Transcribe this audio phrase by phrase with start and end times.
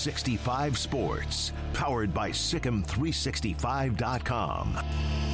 [0.00, 4.78] 365 Sports, powered by Sicem365.com.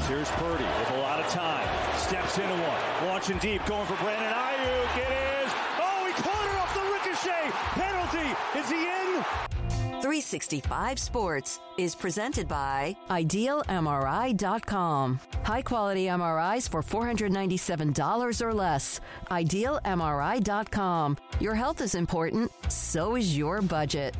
[0.08, 1.68] Here's Purdy with a lot of time.
[1.96, 3.06] Steps into one.
[3.06, 4.96] Launching deep, going for Brandon Aiyuk.
[4.96, 5.08] It
[5.46, 5.52] is.
[5.78, 7.52] Oh, he caught it off the ricochet.
[7.78, 8.34] Penalty.
[8.58, 9.24] Is he in?
[10.06, 15.18] 365 Sports is presented by IdealMRI.com.
[15.42, 19.00] High quality MRIs for $497 or less.
[19.32, 21.16] IdealMRI.com.
[21.40, 24.14] Your health is important, so is your budget.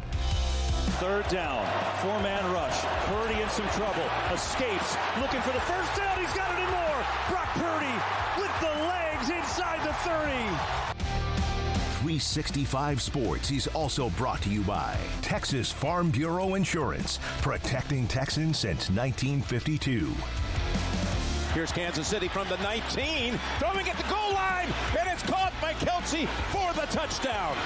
[0.98, 1.64] Third down.
[2.02, 2.80] Four man rush.
[3.06, 4.10] Purdy in some trouble.
[4.34, 4.96] Escapes.
[5.20, 6.18] Looking for the first down.
[6.18, 6.98] He's got it and more.
[7.30, 7.94] Brock Purdy
[8.42, 11.05] with the legs inside the 30.
[12.06, 18.88] 365 Sports is also brought to you by Texas Farm Bureau Insurance, protecting Texans since
[18.90, 20.14] 1952.
[21.52, 25.72] Here's Kansas City from the 19, throwing at the goal line, and it's caught by
[25.72, 27.56] Kelce for the touchdown.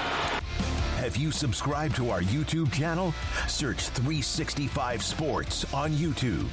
[0.97, 3.13] Have you subscribed to our YouTube channel?
[3.47, 6.49] Search 365 Sports on YouTube.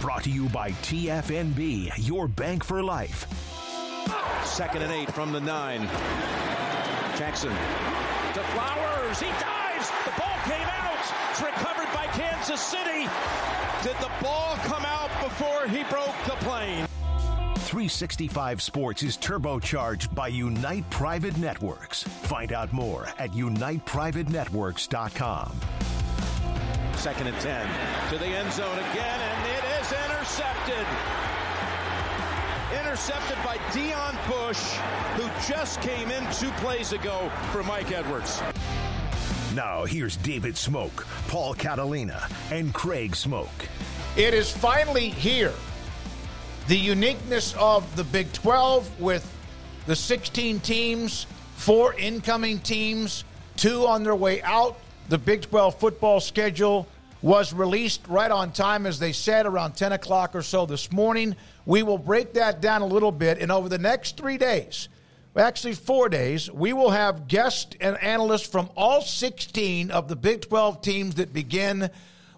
[0.00, 3.28] Brought to you by TFNB, your bank for life.
[4.44, 5.88] Second and eight from the nine.
[7.18, 9.18] Jackson to Flowers.
[9.18, 9.90] He dives.
[10.04, 10.98] The ball came out.
[11.30, 13.08] It's recovered by Kansas City.
[13.82, 16.86] Did the ball come out before he broke the plane?
[17.56, 22.04] 365 Sports is turbocharged by Unite Private Networks.
[22.04, 25.60] Find out more at uniteprivatenetworks.com.
[26.94, 27.68] Second and 10
[28.10, 30.86] to the end zone again, and it is intercepted.
[32.70, 34.58] Intercepted by Deon Bush,
[35.16, 38.42] who just came in two plays ago for Mike Edwards.
[39.54, 43.48] Now, here's David Smoak, Paul Catalina, and Craig Smoak.
[44.18, 45.54] It is finally here.
[46.66, 49.26] The uniqueness of the Big 12 with
[49.86, 51.26] the 16 teams,
[51.56, 53.24] four incoming teams,
[53.56, 54.76] two on their way out.
[55.08, 56.86] The Big 12 football schedule
[57.20, 61.34] was released right on time, as they said, around 10 o'clock or so this morning.
[61.66, 64.88] We will break that down a little bit, and over the next three days,
[65.36, 70.42] actually four days, we will have guests and analysts from all 16 of the Big
[70.42, 71.90] 12 teams that begin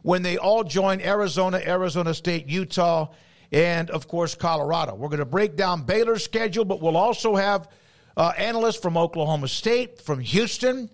[0.02, 3.08] when they all join Arizona, Arizona State, Utah,
[3.52, 4.94] and of course Colorado.
[4.94, 7.68] We're going to break down Baylor's schedule, but we'll also have
[8.16, 10.90] uh, analysts from Oklahoma State, from Houston,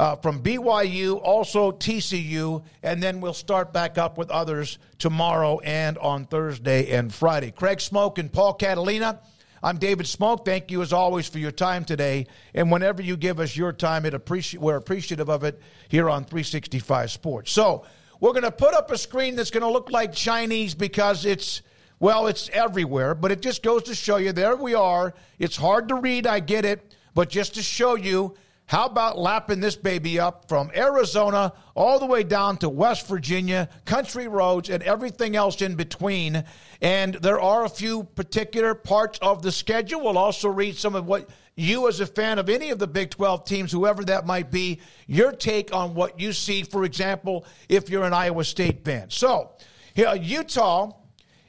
[0.00, 5.98] uh, from BYU, also TCU, and then we'll start back up with others tomorrow and
[5.98, 7.50] on Thursday and Friday.
[7.50, 9.20] Craig Smoak and Paul Catalina.
[9.62, 10.46] I'm David Smoak.
[10.46, 12.28] Thank you as always for your time today.
[12.54, 16.24] And whenever you give us your time, it appreci- we're appreciative of it here on
[16.24, 17.52] 365 Sports.
[17.52, 17.84] So
[18.20, 21.60] we're going to put up a screen that's going to look like Chinese because it's
[21.98, 25.12] well, it's everywhere, but it just goes to show you there we are.
[25.38, 28.34] It's hard to read, I get it, but just to show you
[28.70, 33.68] how about lapping this baby up from Arizona all the way down to West Virginia,
[33.84, 36.44] country roads, and everything else in between?
[36.80, 40.02] And there are a few particular parts of the schedule.
[40.02, 43.10] We'll also read some of what you, as a fan of any of the Big
[43.10, 47.90] 12 teams, whoever that might be, your take on what you see, for example, if
[47.90, 49.10] you're an Iowa State fan.
[49.10, 49.50] So,
[49.94, 50.92] here, Utah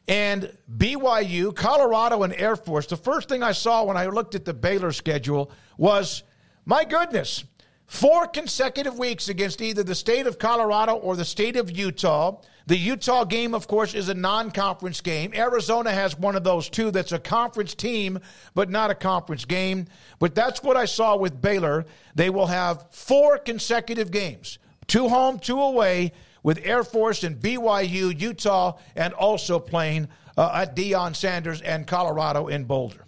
[0.07, 2.88] and BYU, Colorado, and Air Force.
[2.88, 6.23] The first thing I saw when I looked at the Baylor schedule was,
[6.65, 7.43] my goodness,
[7.87, 12.37] four consecutive weeks against either the state of Colorado or the state of Utah.
[12.67, 15.33] The Utah game, of course, is a non conference game.
[15.33, 18.19] Arizona has one of those too that's a conference team,
[18.53, 19.87] but not a conference game.
[20.19, 21.85] But that's what I saw with Baylor.
[22.15, 26.11] They will have four consecutive games two home, two away
[26.43, 32.47] with Air Force and BYU, Utah, and also playing uh, at Deion Sanders and Colorado
[32.47, 33.05] in Boulder.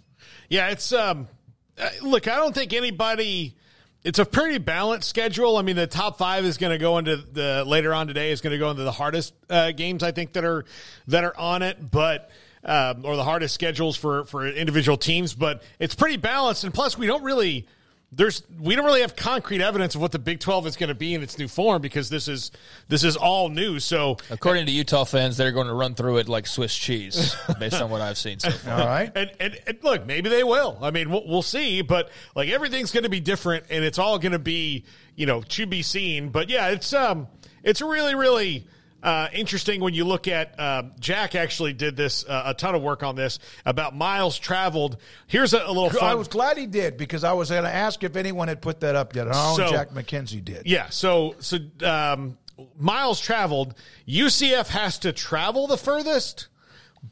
[0.48, 1.28] Yeah, it's um,
[2.02, 2.28] look.
[2.28, 3.54] I don't think anybody.
[4.02, 5.56] It's a pretty balanced schedule.
[5.56, 8.42] I mean, the top five is going to go into the later on today is
[8.42, 10.64] going to go into the hardest uh, games I think that are
[11.08, 12.30] that are on it, but.
[12.66, 16.64] Um, or the hardest schedules for for individual teams, but it's pretty balanced.
[16.64, 17.66] And plus, we don't really
[18.16, 20.94] there's we don't really have concrete evidence of what the Big 12 is going to
[20.94, 22.50] be in its new form because this is
[22.88, 23.78] this is all new.
[23.80, 27.80] So according to Utah fans, they're going to run through it like Swiss cheese based
[27.80, 28.80] on what I've seen so far.
[28.80, 29.10] All right.
[29.14, 30.78] And, and, and look, maybe they will.
[30.82, 34.18] I mean, we'll, we'll see, but like everything's going to be different and it's all
[34.18, 34.84] going to be,
[35.16, 36.28] you know, to be seen.
[36.30, 37.28] But yeah, it's um
[37.62, 38.66] it's really really
[39.04, 42.80] uh, interesting when you look at uh, Jack actually did this uh, a ton of
[42.80, 44.96] work on this about miles traveled.
[45.26, 45.90] Here's a, a little.
[45.90, 46.02] Fun.
[46.02, 48.80] I was glad he did because I was going to ask if anyone had put
[48.80, 49.28] that up yet.
[49.30, 50.66] Oh, so, Jack McKenzie did.
[50.66, 50.88] Yeah.
[50.88, 52.38] So so um,
[52.78, 53.74] miles traveled.
[54.08, 56.48] UCF has to travel the furthest,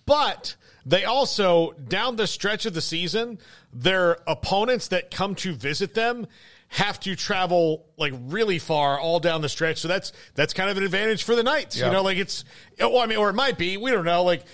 [0.06, 0.56] but
[0.86, 3.38] they also down the stretch of the season,
[3.70, 6.26] their opponents that come to visit them
[6.72, 9.78] have to travel like really far all down the stretch.
[9.78, 11.76] So that's that's kind of an advantage for the Knights.
[11.78, 12.44] You know, like it's
[12.80, 13.76] well, I mean, or it might be.
[13.76, 14.24] We don't know.
[14.24, 14.44] Like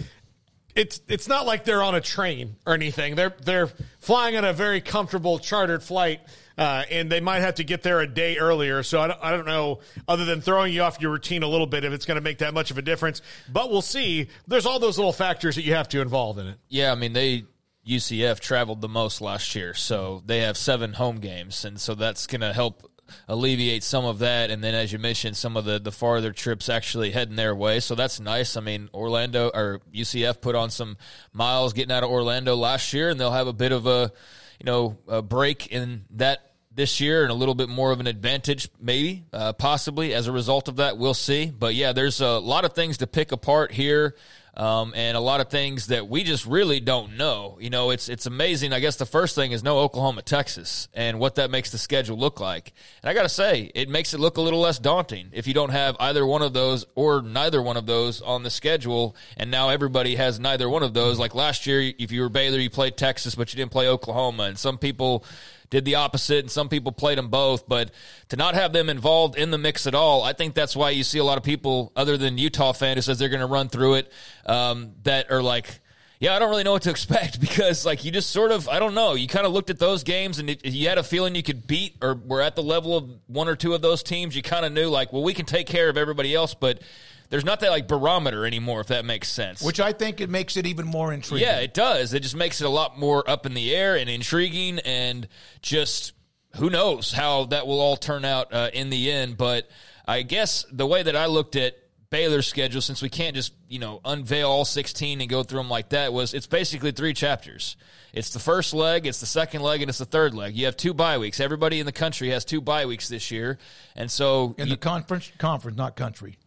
[0.75, 3.15] it's it's not like they're on a train or anything.
[3.15, 3.69] They're they're
[4.01, 6.21] flying on a very comfortable chartered flight.
[6.57, 8.83] Uh, and they might have to get there a day earlier.
[8.83, 9.79] So I don't, I don't know,
[10.09, 12.39] other than throwing you off your routine a little bit, if it's going to make
[12.39, 13.23] that much of a difference.
[13.49, 14.27] But we'll see.
[14.49, 16.59] There's all those little factors that you have to involve in it.
[16.69, 17.45] Yeah, I mean, they
[17.89, 22.27] UCF traveled the most last year, so they have seven home games, and so that's
[22.27, 22.91] going to help
[23.27, 24.51] alleviate some of that.
[24.51, 27.81] And then, as you mentioned, some of the the farther trips actually heading their way,
[27.81, 28.57] so that's nice.
[28.57, 30.97] I mean, Orlando or UCF put on some
[31.33, 34.13] miles getting out of Orlando last year, and they'll have a bit of a
[34.61, 36.49] you know a break in that
[36.79, 40.33] this year and a little bit more of an advantage, maybe, uh, possibly as a
[40.33, 40.97] result of that.
[40.97, 41.47] We'll see.
[41.51, 44.15] But yeah, there's a lot of things to pick apart here
[44.59, 47.59] um, and a lot of things that we just really don't know.
[47.61, 48.73] You know, it's it's amazing.
[48.73, 52.19] I guess the first thing is no Oklahoma, Texas, and what that makes the schedule
[52.19, 52.73] look like.
[53.03, 55.55] And I got to say, it makes it look a little less daunting if you
[55.55, 59.15] don't have either one of those or neither one of those on the schedule.
[59.37, 61.21] And now everybody has neither one of those.
[61.21, 64.45] Like last year, if you were Baylor, you played Texas, but you didn't play Oklahoma,
[64.45, 65.25] and some people
[65.71, 67.69] did the opposite, and some people played them both.
[67.69, 67.91] But
[68.29, 71.05] to not have them involved in the mix at all, I think that's why you
[71.05, 73.69] see a lot of people, other than Utah fan, who says they're going to run
[73.69, 74.13] through it,
[74.47, 75.81] um, that are like.
[76.21, 78.81] Yeah, I don't really know what to expect because, like, you just sort of, I
[78.81, 79.15] don't know.
[79.15, 81.69] You kind of looked at those games and it, you had a feeling you could
[81.69, 84.35] beat or were at the level of one or two of those teams.
[84.35, 86.83] You kind of knew, like, well, we can take care of everybody else, but
[87.31, 89.63] there's not that like barometer anymore, if that makes sense.
[89.63, 91.47] Which I think it makes it even more intriguing.
[91.47, 92.15] Yeah, it does.
[92.15, 95.29] It just makes it a lot more up in the air and intriguing, and
[95.61, 96.13] just
[96.57, 99.37] who knows how that will all turn out uh, in the end.
[99.37, 99.69] But
[100.07, 101.77] I guess the way that I looked at
[102.11, 105.71] Baylor's schedule, since we can't just you know unveil all 16 and go through them
[105.71, 107.77] like that, was it's basically three chapters.
[108.15, 110.57] It's the first leg, it's the second leg, and it's the third leg.
[110.57, 111.41] You have two bye weeks.
[111.41, 113.59] Everybody in the country has two bye weeks this year,
[113.95, 116.39] and so in you, the conference, conference, not country.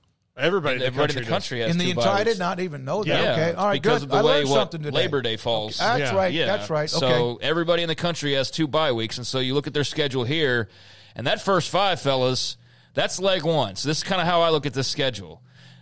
[0.42, 2.08] Everybody, in everybody the in the country has in the two entire.
[2.10, 3.08] I bye did not even know that.
[3.24, 4.06] Yeah, okay, all right, because good.
[4.06, 4.96] of the I way learned what something today.
[4.98, 5.80] Labor Day falls.
[5.80, 6.18] Okay, that's Yeah.
[6.18, 6.34] right.
[6.34, 6.46] Yeah.
[6.48, 6.94] That's right.
[6.94, 7.00] Okay.
[7.08, 9.84] So everybody in the country has two bye weeks, and so you look at their
[9.84, 10.68] schedule here,
[11.16, 12.58] and that first five, fellas,
[12.94, 13.76] that's leg one.
[13.76, 15.42] So this is kind of how I look at this schedule.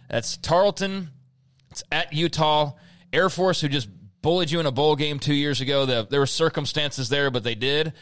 [0.09, 1.09] That's Tarleton.
[1.71, 2.73] It's at Utah.
[3.13, 3.87] Air Force, who just
[4.21, 5.85] bullied you in a bowl game two years ago.
[5.85, 7.93] The, there were circumstances there, but they did.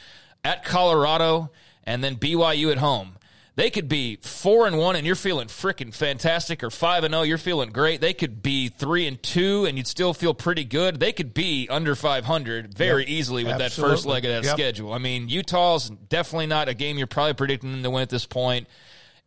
[0.44, 1.52] At Colorado,
[1.84, 3.17] and then BYU at home.
[3.58, 7.24] They could be four and one, and you're feeling freaking fantastic, or five and zero,
[7.24, 8.02] you're feeling great.
[8.02, 11.00] They could be three and two, and you'd still feel pretty good.
[11.00, 13.10] They could be under 500 very Yep.
[13.10, 14.54] easily with that first leg of that Yep.
[14.54, 14.94] schedule.
[14.94, 18.28] I mean, Utah's definitely not a game you're probably predicting them to win at this
[18.28, 18.68] point.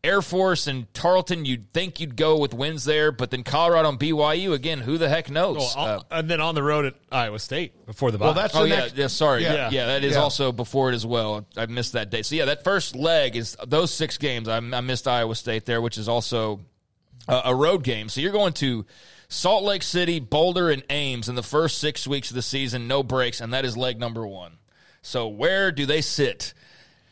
[0.03, 3.99] Air Force and Tarleton, you'd think you'd go with wins there, but then Colorado and
[3.99, 4.79] BYU again.
[4.81, 5.75] Who the heck knows?
[5.77, 8.25] Well, Uh, and then on the road at Iowa State before the bye.
[8.27, 8.97] Well, that's oh the yeah, next.
[8.97, 9.07] yeah.
[9.09, 9.53] Sorry, Yeah.
[9.55, 9.87] yeah, yeah.
[9.87, 10.23] That is Yeah.
[10.23, 11.45] also before it as well.
[11.57, 12.23] I missed that day.
[12.23, 14.49] So yeah, that first leg is those six games.
[14.49, 16.61] I, I missed Iowa State there, which is also
[17.29, 18.09] a, a road game.
[18.09, 18.87] So you're going to
[19.29, 23.03] Salt Lake City, Boulder, and Ames in the first six weeks of the season, no
[23.03, 24.53] breaks, and that is leg number one.
[25.03, 26.55] So where do they sit?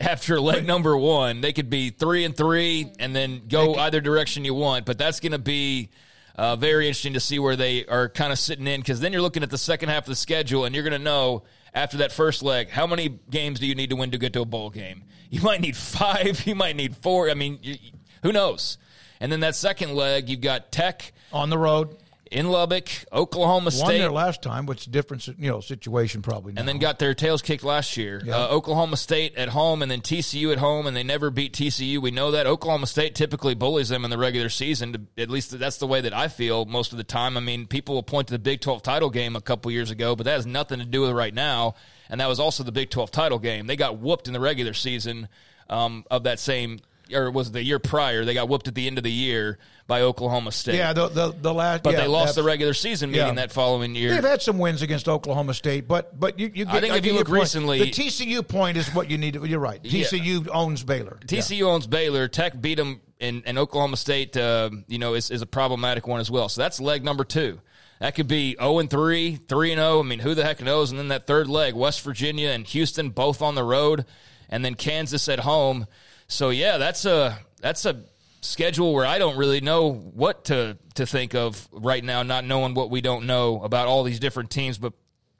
[0.00, 4.44] After leg number one, they could be three and three, and then go either direction
[4.44, 4.86] you want.
[4.86, 5.90] But that's going to be
[6.38, 9.22] uh, very interesting to see where they are kind of sitting in because then you're
[9.22, 11.42] looking at the second half of the schedule and you're going to know
[11.74, 14.40] after that first leg how many games do you need to win to get to
[14.40, 15.02] a bowl game.
[15.30, 17.28] You might need five, you might need four.
[17.28, 17.76] I mean, you,
[18.22, 18.78] who knows?
[19.20, 21.96] And then that second leg, you've got Tech on the road
[22.30, 23.84] in Lubbock, Oklahoma State.
[23.84, 26.52] Won there last time, which different you know situation probably.
[26.52, 26.60] Now.
[26.60, 28.20] and then got their tails kicked last year.
[28.24, 28.36] Yeah.
[28.36, 31.98] Uh, Oklahoma State at home, and then TCU at home, and they never beat TCU.
[32.00, 34.92] We know that Oklahoma State typically bullies them in the regular season.
[34.92, 37.36] To, at least that's the way that I feel most of the time.
[37.36, 40.16] I mean, people will point to the Big Twelve title game a couple years ago,
[40.16, 41.74] but that has nothing to do with right now.
[42.10, 43.66] And that was also the Big Twelve title game.
[43.66, 45.28] They got whooped in the regular season
[45.70, 46.80] um, of that same,
[47.12, 48.24] or was it the year prior?
[48.24, 50.76] They got whooped at the end of the year by Oklahoma State.
[50.76, 51.82] yeah, the the, the last.
[51.82, 53.32] but yeah, they lost the regular season meeting Yeah.
[53.34, 54.10] that following year.
[54.14, 57.06] They've had some wins against Oklahoma State, but but you, you get, I think if
[57.06, 57.40] you look point.
[57.40, 59.34] recently- the TCU point is what you need.
[59.34, 59.80] to- You're right.
[59.82, 60.04] Yeah.
[60.04, 61.18] TCU owns Baylor.
[61.28, 61.38] Yeah.
[61.38, 62.28] TCU owns Baylor.
[62.28, 66.20] Tech beat them, and, and Oklahoma State, uh, you know, is, is a problematic one
[66.20, 66.48] as well.
[66.48, 67.60] So that's leg number two.
[68.00, 69.98] That could be 0 and 3, 3 and 0.
[69.98, 70.90] I mean, who the heck knows?
[70.92, 74.04] And then that third leg, West Virginia and Houston both on the road,
[74.48, 75.86] and then Kansas at home.
[76.28, 78.04] So yeah, that's a that's a
[78.40, 82.74] schedule where I don't really know what to to think of right now, not knowing
[82.74, 84.92] what we don't know about all these different teams, but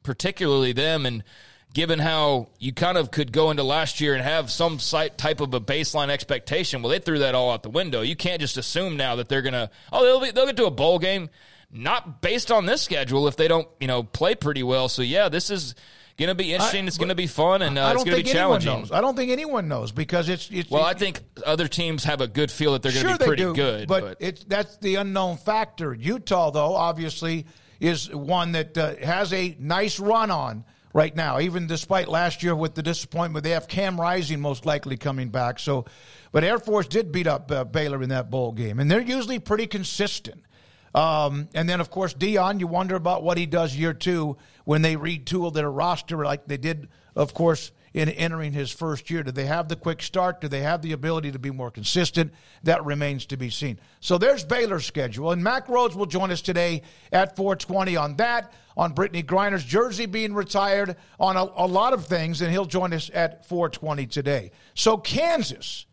[0.02, 1.04] particularly them.
[1.04, 1.22] And
[1.74, 5.52] given how you kind of could go into last year and have some type of
[5.52, 8.00] a baseline expectation well they threw that all out the window.
[8.00, 10.70] You can't just assume now that they're gonna oh they'll be, they'll get to a
[10.70, 11.28] bowl game.
[11.70, 14.88] Not based on this schedule if they don't you know play pretty well.
[14.88, 15.74] So yeah this is
[16.18, 18.80] gonna be interesting I- it's gonna be fun and uh, it's don't gonna be challenging
[18.80, 18.92] knows.
[18.92, 20.50] I don't think anyone knows because it's.
[20.50, 23.24] it's well i think other teams have a good feel that they're gonna sure be
[23.24, 25.94] pretty do, good but, it's that's the unknown factor.
[25.94, 27.46] Utah, though, obviously
[27.80, 32.54] is one that uh, has a nice run on right now, even despite last year
[32.54, 33.44] with the disappointment.
[33.44, 35.58] They have Cam Rising most likely coming back.
[35.58, 35.84] So,
[36.32, 39.38] but Air Force did beat up uh, Baylor in that bowl game, and they're usually
[39.38, 40.42] pretty consistent.
[40.94, 44.82] Um, and then, of course, Deion, you wonder about what he does year two when
[44.82, 49.22] they retool their roster like they did, of course, in entering his first year.
[49.22, 50.40] Do they have the quick start?
[50.40, 52.32] Do they have the ability to be more consistent?
[52.62, 53.78] That remains to be seen.
[54.00, 55.32] So there's Baylor's schedule.
[55.32, 60.06] And Mack Rhoades will join us today at 420 on that, on Brittney Griner's jersey
[60.06, 64.50] being retired, on a, a lot of things, and he'll join us at 420 today.
[64.74, 65.86] So Kansas.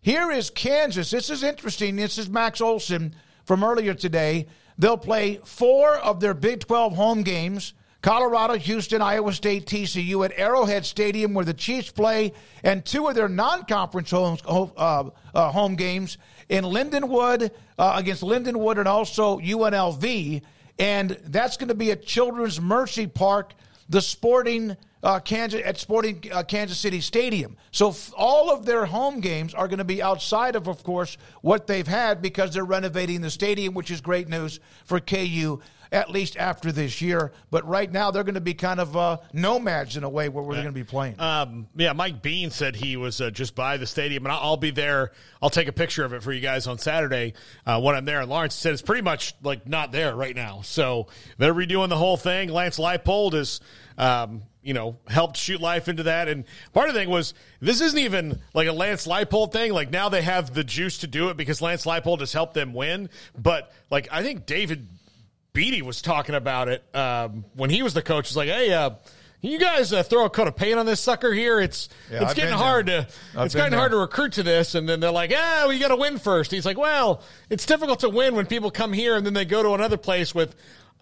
[0.00, 1.12] Here is Kansas.
[1.12, 1.94] This is interesting.
[1.94, 3.14] This is Max Olson
[3.44, 4.46] from earlier today.
[4.78, 10.32] They'll play four of their Big 12 home games Colorado, Houston, Iowa State, TCU at
[10.36, 12.32] Arrowhead Stadium, where the Chiefs play,
[12.64, 16.18] and two of their non conference home, uh, uh, home games
[16.48, 20.42] in Lindenwood uh, against Lindenwood and also UNLV.
[20.80, 23.54] And that's going to be at Children's Mercy Park,
[23.88, 27.56] the sporting uh, Kansas at Sporting uh, Kansas City Stadium.
[27.70, 31.16] So f- all of their home games are going to be outside of, of course,
[31.40, 35.60] what they've had because they're renovating the stadium, which is great news for KU.
[35.90, 39.18] At least after this year, but right now they're going to be kind of uh,
[39.34, 41.20] nomads in a way where we're going to be playing.
[41.20, 44.56] Um, yeah, Mike Bean said he was uh, just by the stadium, and I'll, I'll
[44.56, 45.12] be there.
[45.42, 47.34] I'll take a picture of it for you guys on Saturday
[47.66, 48.22] uh, when I'm there.
[48.22, 51.98] And Lawrence said it's pretty much like not there right now, so they're redoing the
[51.98, 52.48] whole thing.
[52.48, 53.60] Lance Leipold is,
[53.98, 56.28] um, you know, helped shoot life into that.
[56.28, 59.72] And part of the thing was this isn't even like a Lance Leipold thing.
[59.72, 62.72] Like now they have the juice to do it because Lance Leipold has helped them
[62.72, 63.10] win.
[63.36, 64.86] But like I think David
[65.52, 68.28] Beaty was talking about it um, when he was the coach.
[68.28, 68.90] He's like, hey, uh,
[69.42, 71.60] you guys uh, throw a coat of paint on this sucker here.
[71.60, 73.02] It's Yeah, it's I've getting hard there.
[73.02, 74.76] to I've it's getting hard to recruit to this.
[74.76, 76.52] And then they're like, ah, we got to win first.
[76.52, 79.62] He's like, well, it's difficult to win when people come here and then they go
[79.62, 80.54] to another place with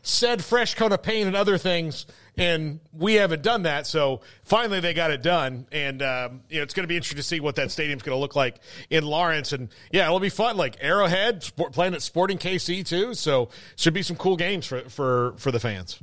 [0.03, 2.07] said fresh coat of paint and other things,
[2.41, 3.87] and we haven't done that.
[3.87, 7.19] So finally, they got it done, and um, you know it's going to be interesting
[7.19, 9.53] to see what that stadium's going to look like in Lawrence.
[9.53, 10.57] And yeah, it'll be fun.
[10.57, 14.81] Like Arrowhead sport, playing at Sporting KC too, so should be some cool games for
[14.89, 16.03] for for the fans.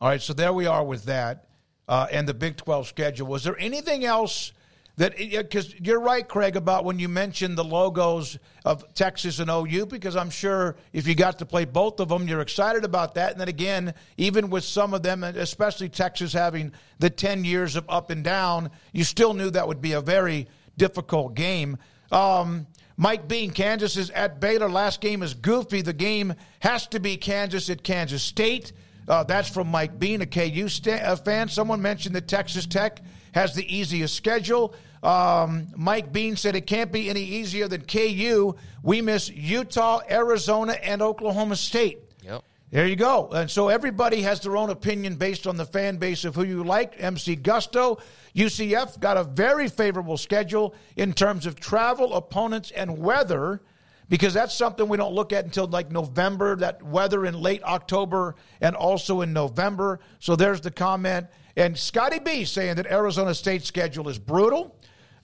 [0.00, 1.48] All right, so there we are with that
[1.88, 3.26] uh, and the Big Twelve schedule.
[3.26, 4.52] Was there anything else?
[4.98, 9.86] That because you're right, Craig, about when you mentioned the logos of Texas and OU,
[9.86, 13.32] because I'm sure if you got to play both of them, you're excited about that.
[13.32, 17.84] And then again, even with some of them, especially Texas having the 10 years of
[17.88, 21.78] up and down, you still knew that would be a very difficult game.
[22.10, 24.68] Um, Mike Bean, Kansas is at Baylor.
[24.68, 25.80] Last game is goofy.
[25.80, 28.72] The game has to be Kansas at Kansas State.
[29.06, 31.48] Uh, that's from Mike Bean, a KU sta- fan.
[31.48, 33.00] Someone mentioned that Texas Tech
[33.32, 34.74] has the easiest schedule.
[35.02, 38.56] Um, Mike Bean said it can't be any easier than KU.
[38.82, 41.98] We miss Utah, Arizona, and Oklahoma State.
[42.22, 42.44] Yep.
[42.70, 43.28] There you go.
[43.28, 46.64] And so everybody has their own opinion based on the fan base of who you
[46.64, 46.94] like.
[46.98, 47.98] MC Gusto,
[48.34, 53.62] UCF got a very favorable schedule in terms of travel, opponents, and weather
[54.08, 58.34] because that's something we don't look at until like November, that weather in late October
[58.60, 60.00] and also in November.
[60.18, 61.26] So there's the comment.
[61.56, 64.76] And Scotty B saying that Arizona State's schedule is brutal.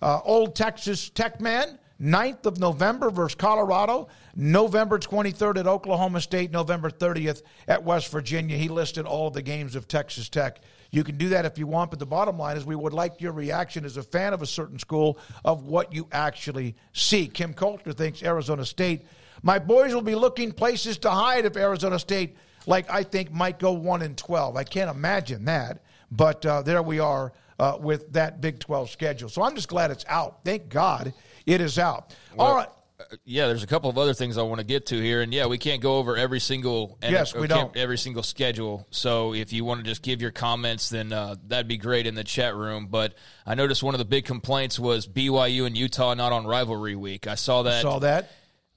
[0.02, 6.50] Uh, Old Texas Tech man, 9th of November versus Colorado, November 23rd at Oklahoma State,
[6.50, 8.56] November 30th at West Virginia.
[8.56, 10.60] He listed all the games of Texas Tech.
[10.90, 13.20] You can do that if you want, but the bottom line is we would like
[13.20, 17.26] your reaction as a fan of a certain school of what you actually see.
[17.26, 19.02] Kim Coulter thinks Arizona State.
[19.42, 22.36] My boys will be looking places to hide if Arizona State,
[22.66, 24.56] like I think, might go 1 and 12.
[24.56, 29.28] I can't imagine that, but uh, there we are uh, with that Big 12 schedule.
[29.28, 30.44] So I'm just glad it's out.
[30.44, 31.12] Thank God
[31.46, 32.14] it is out.
[32.34, 32.68] Well, All right.
[32.98, 35.34] Uh, yeah, there's a couple of other things I want to get to here, and
[35.34, 38.86] yeah, we can't go over every single yes, we don't every single schedule.
[38.92, 42.14] So if you want to just give your comments, then uh, that'd be great in
[42.14, 42.86] the chat room.
[42.88, 46.94] But I noticed one of the big complaints was BYU and Utah not on rivalry
[46.94, 47.26] week.
[47.26, 47.82] I saw that.
[47.82, 48.30] Saw that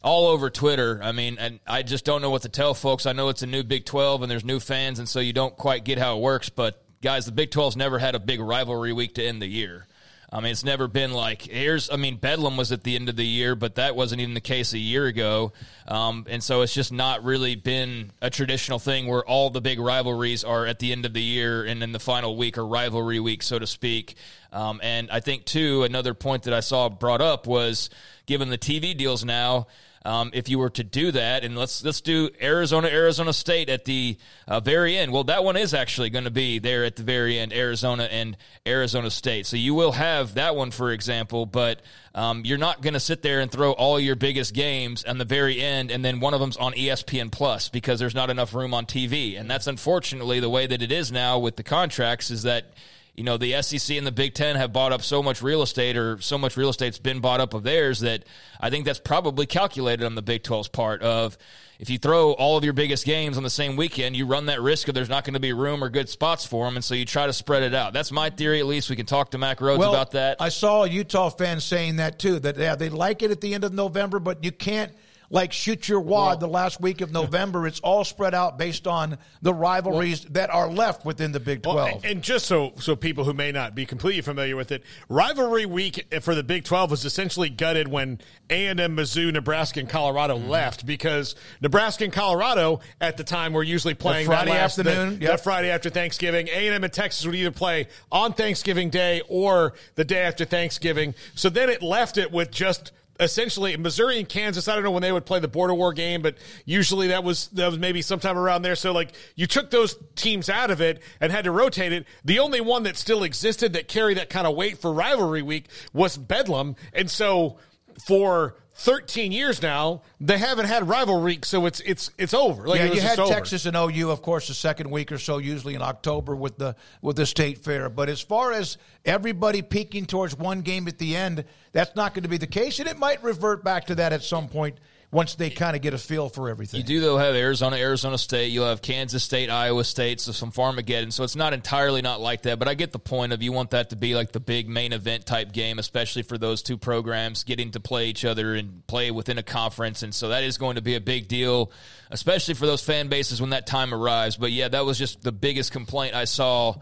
[0.04, 1.00] all over Twitter.
[1.04, 3.06] I mean, and I just don't know what to tell folks.
[3.06, 5.56] I know it's a new Big 12 and there's new fans, and so you don't
[5.56, 6.50] quite get how it works.
[6.50, 9.88] But guys, the Big 12's never had a big rivalry week to end the year.
[10.30, 11.90] I mean, it's never been like here's.
[11.90, 14.42] I mean, Bedlam was at the end of the year, but that wasn't even the
[14.42, 15.54] case a year ago.
[15.88, 19.80] Um, and so it's just not really been a traditional thing where all the big
[19.80, 23.22] rivalries are at the end of the year and in the final week or rivalry
[23.22, 24.16] week, so to speak.
[24.52, 27.90] Um, and I think too, another point that I saw brought up was
[28.26, 29.68] given the TV deals now
[30.08, 33.84] um, if you were to do that, and let's let's do Arizona, Arizona State at
[33.84, 34.18] the
[34.48, 35.12] uh, very end.
[35.12, 38.38] Well, that one is actually going to be there at the very end, Arizona and
[38.66, 39.46] Arizona State.
[39.46, 41.82] So you will have that one, for example, but
[42.16, 45.26] um, you're not going to sit there and throw all your biggest games on the
[45.26, 48.74] very end, and then one of them's on ESPN Plus because there's not enough room
[48.74, 52.32] on TV, and that's unfortunately the way that it is now with the contracts.
[52.32, 52.72] Is that
[53.18, 55.98] you know, the SEC and the Big Ten have bought up so much real estate,
[55.98, 58.24] or so much real estate's been bought up of theirs that
[58.62, 61.02] I think that's probably calculated on the Big 12's part.
[61.02, 61.36] Of
[61.80, 64.62] if you throw all of your biggest games on the same weekend, you run that
[64.62, 66.94] risk of there's not going to be room or good spots for them, and so
[66.94, 67.92] you try to spread it out.
[67.92, 68.60] That's my theory.
[68.60, 70.38] At least we can talk to Mack Rhoades well, about that.
[70.40, 72.38] I saw a Utah fan saying that too.
[72.38, 74.92] That yeah, they like it at the end of November, but you can't
[75.30, 77.68] like shoot your wad well, the last week of November.
[77.68, 81.64] It's all spread out based on the rivalries well, that are left within the Big
[81.64, 81.76] 12.
[81.76, 85.66] Well, and just so so people who may not be completely familiar with it, rivalry
[85.66, 90.50] week for the Big 12 was essentially gutted when A&M, Mizzou, Nebraska, and Colorado mm-hmm.
[90.50, 95.16] left because Nebraska and Colorado at the time were usually playing the Friday last, afternoon,
[95.16, 95.32] the, yep.
[95.32, 96.48] that Friday after Thanksgiving.
[96.48, 101.14] A&M and Texas would either play on Thanksgiving Day or the day after Thanksgiving.
[101.36, 104.68] So then it left it with just essentially Missouri and Kansas.
[104.68, 107.48] I don't know when they would play the border war game, but usually that was
[107.50, 108.76] that was maybe sometime around there.
[108.76, 112.06] So like you took those teams out of it and had to rotate it.
[112.26, 115.68] The only one that still existed that carried that kind of weight for rivalry week
[115.94, 117.58] was Bedlam, and so
[118.06, 122.68] for 13 years now, they haven't had rivalry, so it's it's it's over.
[122.68, 125.74] Like yeah, you had Texas and OU, of course, the second week or so, usually
[125.74, 127.90] in October with the with the state fair.
[127.90, 132.22] But as far as everybody peaking towards one game at the end, that's not going
[132.22, 134.78] to be the case, and it might revert back to that at some point
[135.10, 136.82] once they kind of get a feel for everything.
[136.82, 138.48] You do though have Arizona, Arizona State.
[138.48, 141.14] You'll have Kansas State, Iowa State, so some Farmageddon.
[141.14, 143.72] So it's not entirely not like that, but I get the point of you want
[143.72, 147.46] that to be like the big main event type game, especially for those two programs
[147.46, 150.04] getting to play each other and play within a conference.
[150.04, 151.72] And so that is going to be a big deal,
[152.12, 154.36] especially for those fan bases when that time arrives.
[154.36, 156.76] But yeah, that was just the biggest complaint I saw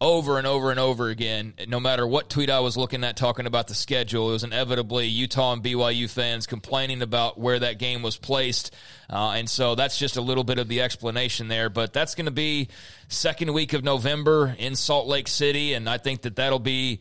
[0.00, 1.54] over and over and over again.
[1.66, 5.06] No matter what tweet I was looking at talking about the schedule, it was inevitably
[5.06, 8.74] Utah and BYU fans complaining about where that game was placed.
[9.10, 11.68] Uh, and so that's just a little bit of the explanation there.
[11.68, 12.68] But that's going to be
[13.08, 17.00] second week of November in Salt Lake City, and I think that that'll be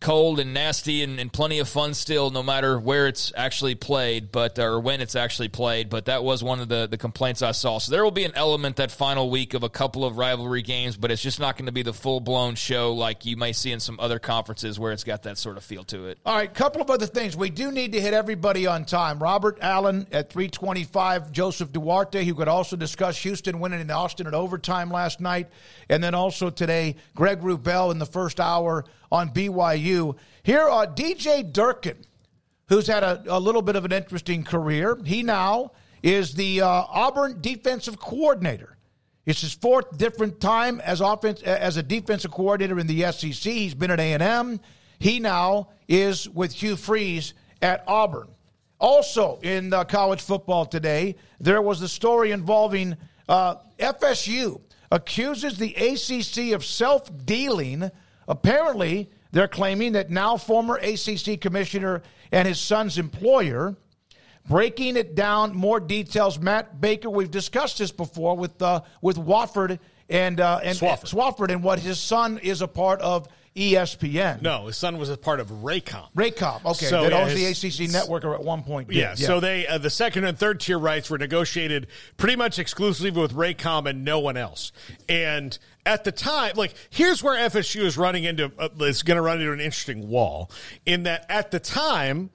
[0.00, 4.30] cold and nasty and, and, plenty of fun still, no matter where it's actually played,
[4.30, 5.90] but or when it's actually played.
[5.90, 7.78] But that was one of the, the complaints I saw.
[7.78, 10.96] So there will be an element that final week of a couple of rivalry games,
[10.96, 13.72] but it's just not going to be the full blown show like you may see
[13.72, 16.18] in some other conferences where it's got that sort of feel to it.
[16.24, 17.36] All right, couple of other things.
[17.36, 19.20] We do need to hit everybody on time.
[19.20, 24.34] Robert Allen at 325, Joseph Duarte, who could also discuss Houston winning in Austin at
[24.34, 25.48] overtime last night.
[25.88, 30.16] And then also today, Greg Wrubell in the first hour on BYU.
[30.42, 31.98] Here, are DJ Durkin,
[32.68, 34.98] who's had a, a, little bit of an interesting career.
[35.04, 38.76] He now is the uh, Auburn defensive coordinator.
[39.26, 43.52] It's his fourth different time as offense as a defensive coordinator in the SEC.
[43.52, 44.60] He's been at A&M.
[44.98, 48.28] He now is with Hugh Freeze at Auburn.
[48.80, 52.96] Also in uh, college football today, there was the story involving
[53.28, 57.90] uh, FSU accuses the ACC of self dealing
[58.28, 63.76] Apparently, they're claiming that now former ACC commissioner and his son's employer,
[64.48, 66.38] breaking it down, more details.
[66.38, 71.12] Matt Baker, we've discussed this before with uh, with Wofford and uh, and Swofford.
[71.12, 74.40] Swofford and what his son is a part of ESPN.
[74.40, 76.12] No, his son was a part of Raycom.
[76.14, 78.92] Raycom, okay, so, that yeah, owns his, the ACC network at one point.
[78.92, 82.58] Yeah, yeah, so they uh, the second and third tier rights were negotiated pretty much
[82.58, 84.72] exclusively with Raycom and no one else.
[85.08, 89.22] And at the time, like here's where FSU is running into uh, is going to
[89.22, 90.50] run into an interesting wall
[90.84, 92.28] in that at the time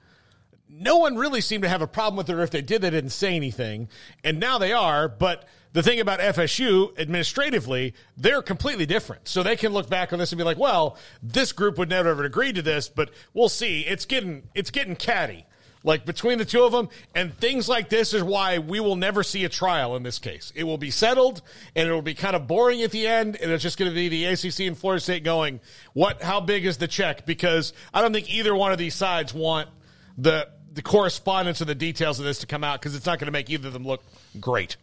[0.68, 2.90] no one really seemed to have a problem with it or if they did they
[2.90, 3.88] didn't say anything
[4.24, 9.26] and now they are but the thing about FSU administratively, they're completely different.
[9.26, 12.10] So they can look back on this and be like, well, this group would never
[12.10, 13.80] have agreed to this, but we'll see.
[13.80, 15.46] It's getting it's getting catty.
[15.84, 19.22] Like between the two of them, and things like this is why we will never
[19.22, 20.50] see a trial in this case.
[20.56, 21.42] It will be settled,
[21.76, 23.94] and it will be kind of boring at the end, and it's just going to
[23.94, 25.60] be the ACC and Florida State going,
[25.92, 26.22] "What?
[26.22, 29.68] How big is the check?" Because I don't think either one of these sides want
[30.16, 33.26] the the correspondence of the details of this to come out because it's not going
[33.26, 34.02] to make either of them look
[34.40, 34.76] great.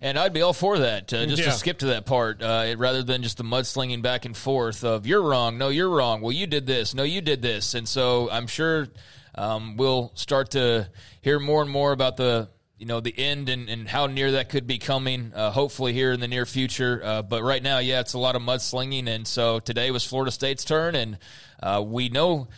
[0.00, 1.12] And I'd be all for that.
[1.12, 1.50] Uh, just yeah.
[1.50, 5.06] to skip to that part, uh, rather than just the mudslinging back and forth of
[5.06, 8.30] "you're wrong," "no, you're wrong," "well, you did this," "no, you did this," and so
[8.30, 8.88] I'm sure
[9.36, 10.88] um, we'll start to
[11.20, 14.48] hear more and more about the you know the end and, and how near that
[14.48, 15.32] could be coming.
[15.34, 17.00] Uh, hopefully here in the near future.
[17.02, 20.30] Uh, but right now, yeah, it's a lot of mudslinging, and so today was Florida
[20.30, 21.18] State's turn, and
[21.62, 22.48] uh, we know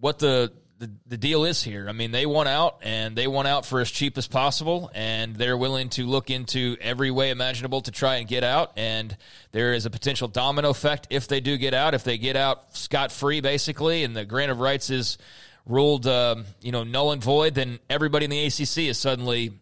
[0.00, 1.88] what the the, the deal is here.
[1.88, 5.34] I mean, they want out and they want out for as cheap as possible, and
[5.34, 8.72] they're willing to look into every way imaginable to try and get out.
[8.76, 9.16] And
[9.52, 11.94] there is a potential domino effect if they do get out.
[11.94, 15.16] If they get out scot free, basically, and the grant of rights is
[15.66, 19.58] ruled, um, you know, null and void, then everybody in the ACC is suddenly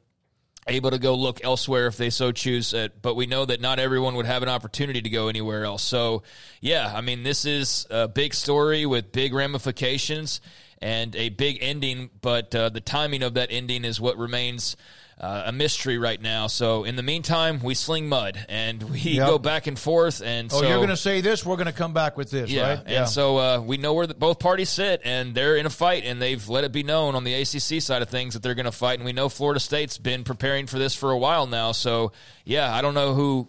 [0.66, 2.72] able to go look elsewhere if they so choose.
[2.72, 5.82] Uh, but we know that not everyone would have an opportunity to go anywhere else.
[5.82, 6.22] So,
[6.60, 10.40] yeah, I mean, this is a big story with big ramifications
[10.80, 14.76] and a big ending, but uh, the timing of that ending is what remains
[15.20, 16.48] uh, a mystery right now.
[16.48, 19.29] So in the meantime, we sling mud and we yep.
[19.29, 20.22] go back and forth.
[20.22, 22.50] And oh, so, you're going to say this, we're going to come back with this,
[22.50, 22.79] yeah, right?
[22.81, 23.05] And yeah.
[23.05, 26.20] so uh, we know where the, both parties sit, and they're in a fight, and
[26.20, 28.72] they've let it be known on the ACC side of things that they're going to
[28.72, 28.98] fight.
[28.98, 31.72] And we know Florida State's been preparing for this for a while now.
[31.72, 32.12] So
[32.44, 33.48] yeah, I don't know who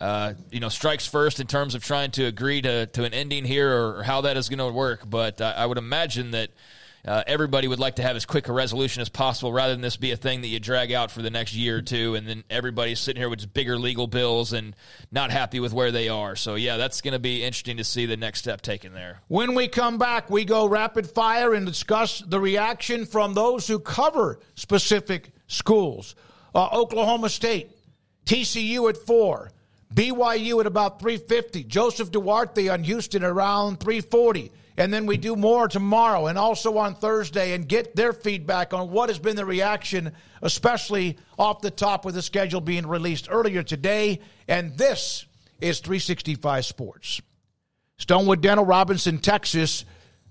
[0.00, 3.44] uh, you know, strikes first in terms of trying to agree to, to an ending
[3.44, 5.02] here or, or how that is going to work.
[5.08, 6.50] But uh, I would imagine that
[7.06, 9.96] uh, everybody would like to have as quick a resolution as possible rather than this
[9.96, 12.44] be a thing that you drag out for the next year or two and then
[12.50, 14.76] everybody's sitting here with bigger legal bills and
[15.10, 16.36] not happy with where they are.
[16.36, 19.20] So, yeah, that's going to be interesting to see the next step taken there.
[19.28, 23.78] When we come back, we go rapid fire and discuss the reaction from those who
[23.78, 26.14] cover specific schools.
[26.54, 27.70] Uh, Oklahoma State,
[28.26, 29.50] TCU at four.
[29.92, 31.64] BYU at about 350.
[31.64, 36.94] Joseph Duarte on Houston around 340 and then we do more tomorrow and also on
[36.94, 42.06] Thursday and get their feedback on what has been the reaction, especially off the top
[42.06, 44.20] with the schedule being released earlier today.
[44.48, 45.26] And this
[45.60, 47.20] is 365 Sports.
[47.98, 49.84] Stonewood Dental, Robinson, Texas.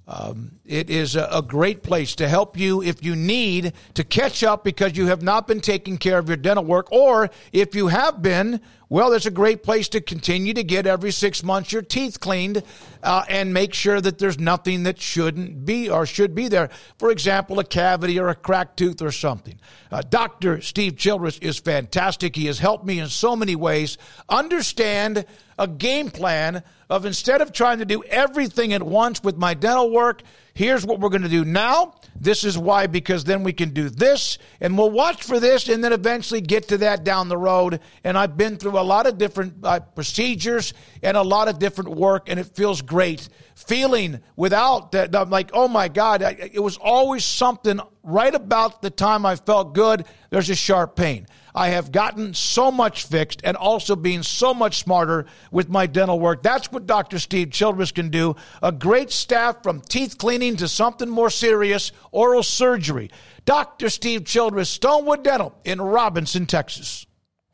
[0.08, 4.44] Um, it is a, a, great place to help you if you need to catch
[4.44, 7.90] up because you have not been taking care of your dental work, or if you
[7.90, 11.84] have been, well, there's a great place to continue to get every six months your
[11.84, 12.64] teeth cleaned
[13.04, 16.72] uh, and make sure that there's nothing that shouldn't be or should be there.
[16.98, 19.60] For example, a cavity or a cracked tooth or something.
[19.92, 20.60] Uh, Dr.
[20.62, 22.36] Steve Childress is fantastic.
[22.36, 25.24] He has helped me in so many ways understand
[25.60, 29.92] a game plan of instead of trying to do everything at once with my dental
[29.92, 30.24] work,
[30.56, 31.94] here's what we're going to do now.
[32.22, 35.84] This is why, because then we can do this, and we'll watch for this, and
[35.84, 37.80] then eventually get to that down the road.
[38.04, 41.92] And I've been through a lot of different uh, procedures and a lot of different
[41.92, 43.30] work, and it feels great.
[43.56, 48.90] Feeling without that, I'm like, oh my God, it was always something right about the
[48.90, 50.06] time I felt good.
[50.30, 51.28] There's a sharp pain.
[51.54, 56.20] I have gotten so much fixed and also being so much smarter with my dental
[56.20, 56.44] work.
[56.44, 57.20] That's what Dr.
[57.20, 58.36] Steve Childress can do.
[58.62, 63.10] A great staff from teeth cleaning to something more serious, oral surgery.
[63.46, 63.90] Dr.
[63.90, 67.06] Steve Childress, Stonewood Dental in Robinson, Texas.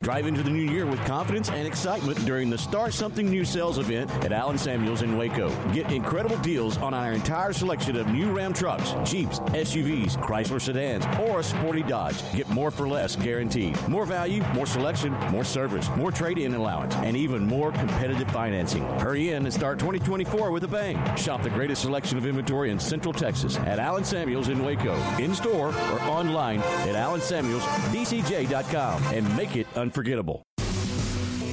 [0.02, 3.78] Drive into the new year with confidence and excitement during the Start Something New sales
[3.78, 5.48] event at Allen Samuels in Waco.
[5.72, 11.06] Get incredible deals on our entire selection of new Ram trucks, Jeeps, SUVs, Chrysler sedans,
[11.18, 12.16] or a sporty Dodge.
[12.34, 13.74] Get more for less guaranteed.
[13.88, 18.82] More value, more selection, more service, more trade in allowance, and even more competitive financing.
[19.00, 21.02] Hurry in and start 2024 with a bang.
[21.16, 24.94] Shop the greatest selection of inventory in Central Texas at Allen Samuels in Waco.
[25.16, 30.55] In store or online at AllenSamuelsDCJ.com and make it unforgettable unforgettable.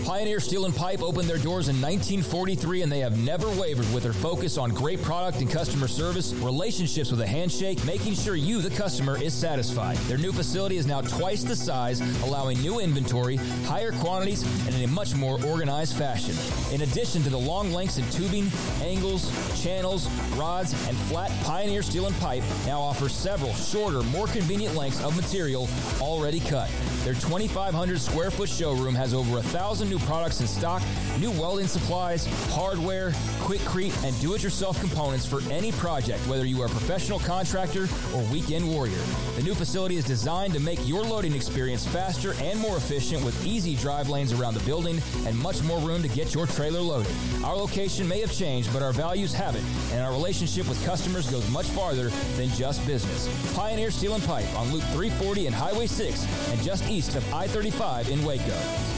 [0.06, 4.04] Pioneer Steel and Pipe opened their doors in 1943 and they have never wavered with
[4.04, 8.62] their focus on great product and customer service, relationships with a handshake, making sure you,
[8.62, 9.96] the customer, is satisfied.
[10.10, 14.84] Their new facility is now twice the size, allowing new inventory, higher quantities, and in
[14.84, 16.36] a much more organized fashion.
[16.74, 19.32] In addition to the long lengths in tubing, angles,
[19.63, 25.02] channels, rods, and flat, Pioneer Steel and Pipe now offers several shorter, more convenient lengths
[25.02, 25.70] of material
[26.02, 26.70] already cut.
[27.06, 30.82] Their 2,500 square foot showroom has over a thousand new products in stock,
[31.19, 36.69] new welding supplies, hardware, Quikrete, and do-it-yourself components for any project, whether you are a
[36.69, 38.97] professional contractor or weekend warrior.
[39.36, 43.45] The new facility is designed to make your loading experience faster and more efficient with
[43.45, 47.13] easy drive lanes around the building and much more room to get your trailer loaded.
[47.43, 51.47] Our location may have changed, but our values haven't, and our relationship with customers goes
[51.51, 53.29] much farther than just business.
[53.53, 58.10] Pioneer Steel and Pipe on Loop 340 and Highway 6 and just east of I-35
[58.10, 58.92] in Waco.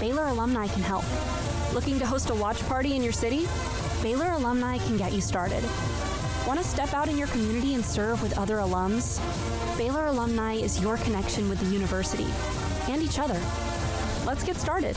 [0.00, 1.04] Baylor alumni can help.
[1.72, 3.46] Looking to host a watch party in your city?
[4.02, 5.64] Baylor alumni can get you started.
[6.46, 9.18] Want to step out in your community and serve with other alums?
[9.78, 12.26] Baylor alumni is your connection with the university
[12.88, 13.40] and each other.
[14.24, 14.96] Let's get started.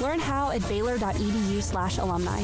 [0.00, 2.42] Learn how at baylor.edu slash alumni.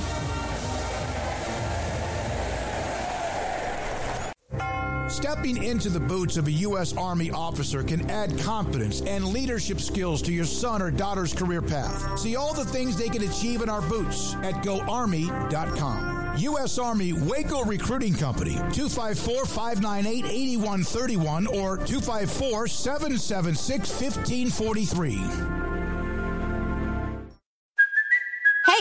[5.09, 6.97] Stepping into the boots of a U.S.
[6.97, 12.19] Army officer can add confidence and leadership skills to your son or daughter's career path.
[12.19, 16.37] See all the things they can achieve in our boots at goarmy.com.
[16.39, 16.79] U.S.
[16.79, 25.58] Army Waco Recruiting Company, 254 598 8131 or 254 776 1543.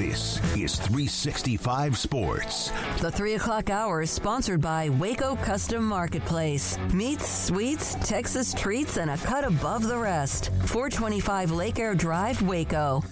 [0.00, 2.72] This is 365 Sports.
[3.02, 6.78] The 3 o'clock hour is sponsored by Waco Custom Marketplace.
[6.94, 10.52] Meats, sweets, Texas treats, and a cut above the rest.
[10.64, 13.04] 425 Lake Air Drive, Waco.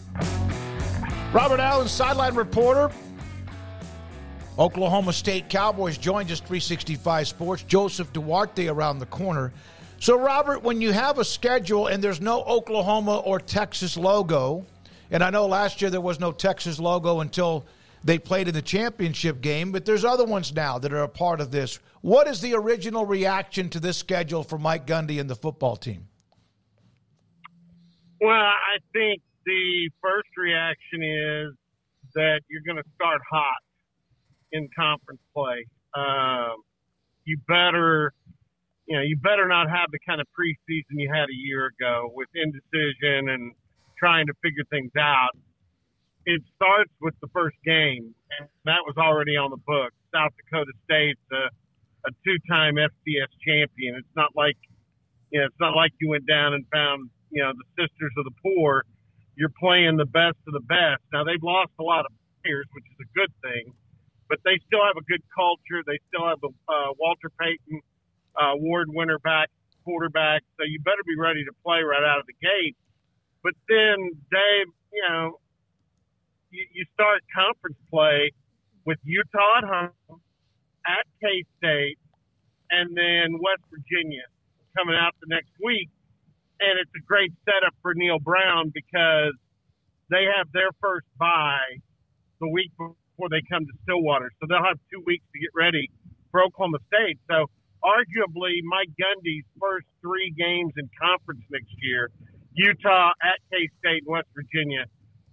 [1.35, 2.91] Robert Allen, sideline reporter.
[4.59, 7.65] Oklahoma State Cowboys joined us 365 Sports.
[7.65, 9.53] Joseph Duarte around the corner.
[10.01, 14.65] So, Robert, when you have a schedule and there's no Oklahoma or Texas logo,
[15.11, 17.67] and I know last year there was no Texas logo until
[18.05, 21.41] they played in the championship game, but there's other ones now that are a part
[21.41, 21.79] of this.
[22.01, 26.09] What is the original reaction to this schedule for Mike Gundy and the football team?
[28.21, 31.55] Well, I think the first reaction is
[32.15, 33.63] that you're going to start hot
[34.53, 35.67] in conference play.
[35.95, 36.63] Um,
[37.25, 38.13] you better,
[38.87, 42.11] you know, you better not have the kind of preseason you had a year ago
[42.15, 43.53] with indecision and
[43.99, 45.31] trying to figure things out.
[46.27, 49.93] It starts with the first game, and that was already on the book.
[50.15, 51.49] South Dakota State's a,
[52.07, 53.97] a two-time FCS champion.
[53.97, 54.57] It's not like,
[55.31, 58.25] you know, it's not like you went down and found, you know, the Sisters of
[58.25, 58.85] the Poor.
[59.37, 61.01] You're playing the best of the best.
[61.13, 62.13] Now they've lost a lot of
[62.45, 63.73] players, which is a good thing
[64.29, 65.81] but they still have a good culture.
[65.87, 67.81] They still have the uh, Walter Payton
[68.37, 69.49] uh, award winner back
[69.85, 72.77] quarterback, so you better be ready to play right out of the gate.
[73.49, 75.41] But then, Dave, you know,
[76.51, 78.33] you, you start conference play
[78.85, 80.21] with Utah at home,
[80.85, 81.97] at K State,
[82.71, 84.29] and then West Virginia
[84.77, 85.89] coming out the next week.
[86.61, 89.33] And it's a great setup for Neal Brown because
[90.11, 91.81] they have their first bye
[92.41, 94.31] the week before they come to Stillwater.
[94.41, 95.89] So they'll have two weeks to get ready
[96.33, 97.17] for Oklahoma State.
[97.33, 97.49] So
[97.81, 102.11] arguably Mike Gundy's first three games in conference next year,
[102.59, 104.85] Utah, at K State, and West Virginia,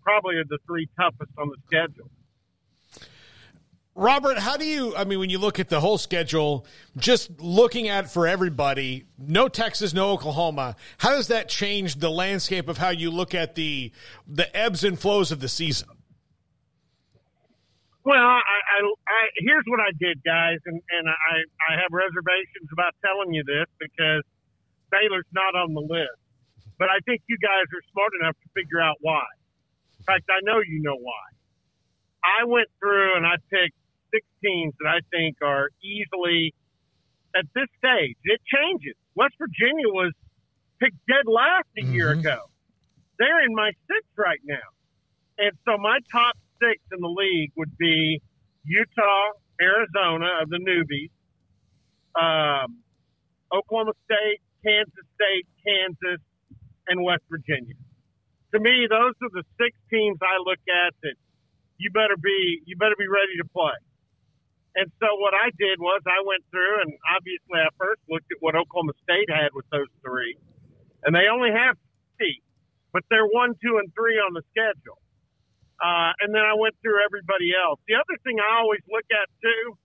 [0.04, 2.10] probably are the three toughest on the schedule.
[3.98, 4.94] Robert, how do you?
[4.96, 9.48] I mean, when you look at the whole schedule, just looking at for everybody, no
[9.48, 10.76] Texas, no Oklahoma.
[10.98, 13.94] How does that change the landscape of how you look at the
[14.28, 15.88] the ebbs and flows of the season?
[18.04, 22.68] Well, I, I, I here's what I did, guys, and and I I have reservations
[22.74, 24.24] about telling you this because
[24.92, 26.20] Baylor's not on the list,
[26.78, 29.24] but I think you guys are smart enough to figure out why.
[30.00, 31.26] In fact, I know you know why.
[32.24, 33.78] I went through and I picked
[34.14, 36.54] six teams that I think are easily
[37.36, 38.18] at this stage.
[38.24, 38.96] It changes.
[39.16, 40.12] West Virginia was
[40.80, 42.20] picked dead last a year Mm-hmm.
[42.22, 42.40] ago.
[43.20, 44.68] They're in my six right now,
[45.38, 48.22] and so my top six in the league would be
[48.66, 51.12] Utah, Arizona of the newbies,
[52.20, 52.80] um,
[53.54, 56.20] Oklahoma State, Kansas State, Kansas,
[56.88, 57.76] and West Virginia.
[58.54, 61.15] To me, those are the six teams I look at that
[61.78, 63.76] you better be you better be ready to play.
[64.76, 68.39] And so what I did was I went through and obviously I first looked at
[68.43, 70.36] what Oklahoma State had with those three,
[71.04, 71.76] and they only have
[72.17, 72.43] three,
[72.91, 75.00] but they're one, two, and three on the schedule.
[75.80, 77.80] Uh, and then I went through everybody else.
[77.88, 79.76] The other thing I always look at too,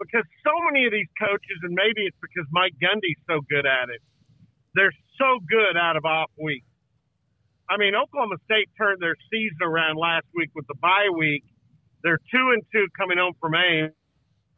[0.00, 3.92] because so many of these coaches, and maybe it's because Mike Gundy's so good at
[3.92, 4.00] it,
[4.72, 6.66] they're so good out of off weeks.
[7.70, 11.44] I mean, Oklahoma State turned their season around last week with the bye week.
[12.02, 13.92] They're two and two coming home from Ames.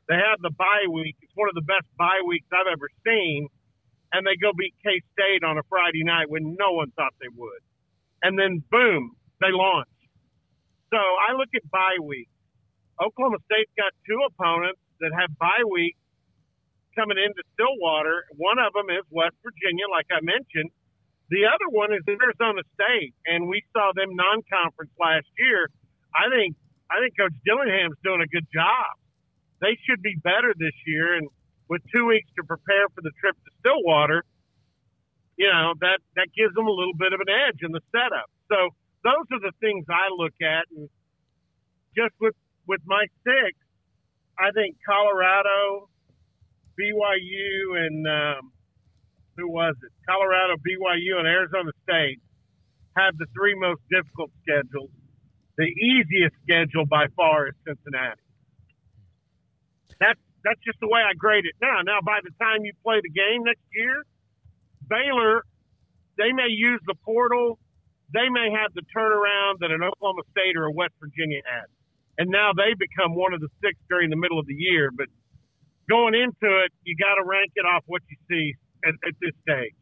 [0.08, 1.16] They have the bye week.
[1.22, 3.48] It's one of the best bye weeks I've ever seen.
[4.12, 7.30] And they go beat K State on a Friday night when no one thought they
[7.34, 7.62] would.
[8.22, 9.88] And then boom, they launch.
[10.92, 12.28] So I look at bye week.
[13.00, 15.96] Oklahoma State's got two opponents that have bye week
[16.96, 18.24] coming into Stillwater.
[18.36, 20.70] One of them is West Virginia, like I mentioned.
[21.30, 25.70] The other one is Arizona State, and we saw them non-conference last year.
[26.10, 26.58] I think
[26.90, 28.98] I think Coach Dillingham's doing a good job.
[29.62, 31.30] They should be better this year, and
[31.70, 34.26] with two weeks to prepare for the trip to Stillwater,
[35.38, 38.26] you know that that gives them a little bit of an edge in the setup.
[38.50, 38.74] So
[39.06, 40.90] those are the things I look at, and
[41.94, 42.34] just with
[42.66, 43.54] with my six,
[44.34, 45.88] I think Colorado,
[46.80, 48.52] BYU, and um,
[49.36, 49.92] who was it?
[50.08, 52.20] Colorado, BYU, and Arizona State
[52.96, 54.90] have the three most difficult schedules.
[55.58, 58.24] The easiest schedule by far is Cincinnati.
[60.00, 61.84] That's that's just the way I grade it now.
[61.84, 64.08] Now, by the time you play the game next year,
[64.88, 65.44] Baylor,
[66.16, 67.58] they may use the portal.
[68.12, 71.68] They may have the turnaround that an Oklahoma State or a West Virginia had.
[72.16, 74.90] And now they become one of the six during the middle of the year.
[74.90, 75.06] But
[75.90, 78.54] going into it, you got to rank it off what you see
[78.86, 79.74] at, at this stage.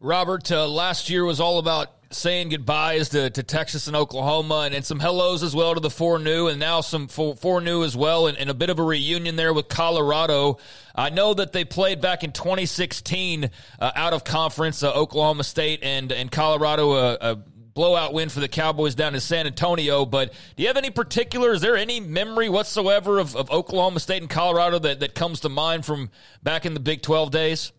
[0.00, 4.74] Robert, uh, last year was all about saying goodbyes to, to Texas and Oklahoma, and,
[4.74, 7.82] and some hellos as well to the four new, and now some four, four new
[7.82, 10.58] as well, and, and, a bit of a reunion there with Colorado.
[10.94, 13.50] I know that they played back in 2016
[13.80, 17.40] uh, out of conference, uh, Oklahoma State and and Colorado.
[17.76, 20.04] Uh, blowout win for the Cowboys down in San Antonio.
[20.04, 21.52] But do you have any particular?
[21.52, 25.48] Is there any memory whatsoever of, of Oklahoma State and Colorado that, that comes to
[25.48, 26.10] mind from
[26.42, 27.72] back in the Big 12 days?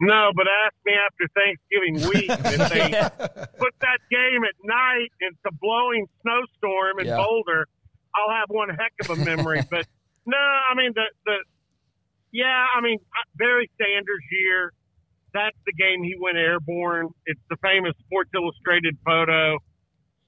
[0.00, 2.30] No, but ask me after Thanksgiving week
[2.60, 3.08] if they yeah.
[3.08, 5.10] put that game at night.
[5.20, 7.16] It's a blowing snowstorm in yeah.
[7.16, 7.66] Boulder.
[8.14, 9.62] I'll have one heck of a memory.
[9.70, 9.86] but
[10.26, 11.36] no, I mean the the
[12.32, 12.98] yeah, I mean
[13.36, 14.72] Barry Sanders year.
[15.34, 17.10] That's the game he went airborne.
[17.26, 19.58] It's the famous Sports Illustrated photo.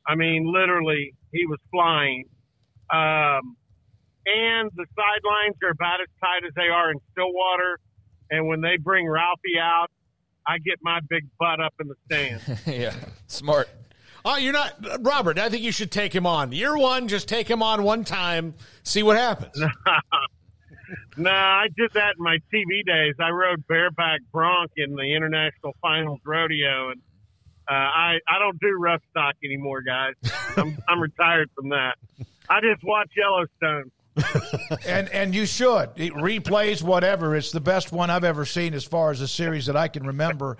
[0.06, 2.24] I mean, literally, he was flying.
[2.92, 3.56] Um,
[4.26, 7.78] and the sidelines are about as tight as they are in Stillwater
[8.30, 9.88] and when they bring Ralphie out,
[10.46, 12.60] I get my big butt up in the stand.
[12.66, 12.94] yeah,
[13.26, 13.68] smart.
[14.24, 15.38] Oh, you're not Robert.
[15.38, 16.52] I think you should take him on.
[16.52, 19.56] Year one, just take him on one time, see what happens.
[21.16, 23.14] no, I did that in my TV days.
[23.20, 27.00] I rode bareback bronc in the International Finals Rodeo, and
[27.68, 30.14] uh, I I don't do rough stock anymore, guys.
[30.56, 31.96] I'm I'm retired from that.
[32.48, 33.90] I just watch Yellowstone.
[34.86, 37.36] and and you should it replays whatever.
[37.36, 40.06] It's the best one I've ever seen as far as a series that I can
[40.06, 40.56] remember.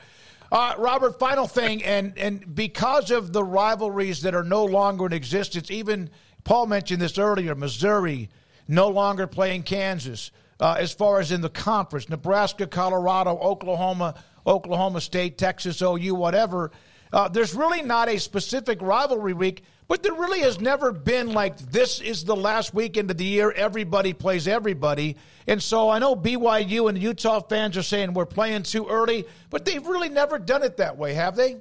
[0.52, 5.12] Uh, Robert, final thing, and and because of the rivalries that are no longer in
[5.12, 6.10] existence, even
[6.44, 7.54] Paul mentioned this earlier.
[7.54, 8.28] Missouri
[8.68, 10.30] no longer playing Kansas.
[10.58, 14.14] Uh, as far as in the conference, Nebraska, Colorado, Oklahoma,
[14.46, 16.70] Oklahoma State, Texas, OU, whatever.
[17.12, 19.62] Uh, there's really not a specific rivalry week.
[19.88, 23.52] But there really has never been like this is the last weekend of the year.
[23.52, 25.16] Everybody plays everybody.
[25.46, 29.64] And so I know BYU and Utah fans are saying we're playing too early, but
[29.64, 31.58] they've really never done it that way, have they?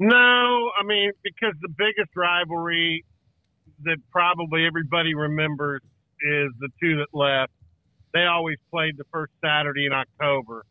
[0.00, 0.16] No,
[0.80, 3.04] I mean, because the biggest rivalry
[3.84, 5.82] that probably everybody remembers
[6.20, 7.52] is the two that left.
[8.12, 10.64] They always played the first Saturday in October.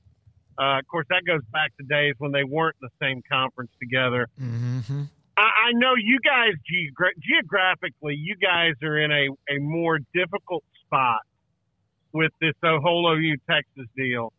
[0.60, 3.72] Uh, of course, that goes back to days when they weren't in the same conference
[3.80, 4.28] together.
[4.39, 5.03] Mm-hmm.
[5.38, 10.64] I, I know you guys geogra- geographically, you guys are in a, a more difficult
[10.86, 11.22] spot
[12.12, 14.34] with this whole OU Texas deal.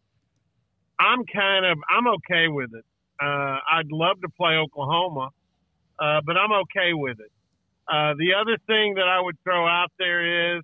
[0.98, 2.84] I'm kind of I'm okay with it.
[3.20, 5.30] Uh, I'd love to play Oklahoma,
[5.98, 7.32] uh, but I'm okay with it.
[7.90, 10.62] Uh, the other thing that I would throw out there is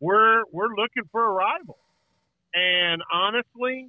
[0.00, 1.78] we're we're looking for a rival,
[2.54, 3.88] and honestly,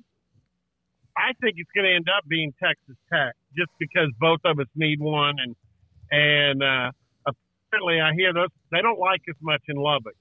[1.17, 4.67] I think it's going to end up being Texas Tech just because both of us
[4.75, 5.55] need one, and
[6.11, 6.91] and uh,
[7.25, 10.15] apparently I hear those they don't like as much in Lubbock.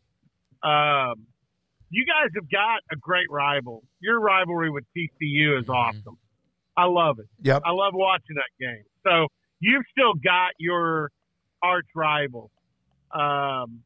[0.62, 1.26] Um,
[1.90, 3.82] you guys have got a great rival.
[4.00, 5.72] Your rivalry with TCU is mm-hmm.
[5.72, 6.18] awesome.
[6.76, 7.26] I love it.
[7.42, 7.62] Yep.
[7.64, 8.82] I love watching that game.
[9.04, 9.28] So
[9.60, 11.10] you've still got your
[11.64, 12.50] arch rival.
[13.12, 13.82] Um,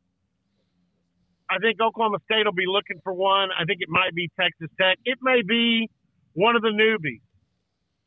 [1.50, 3.48] I think Oklahoma State will be looking for one.
[3.58, 4.98] I think it might be Texas Tech.
[5.04, 5.88] It may be
[6.34, 7.22] one of the newbies.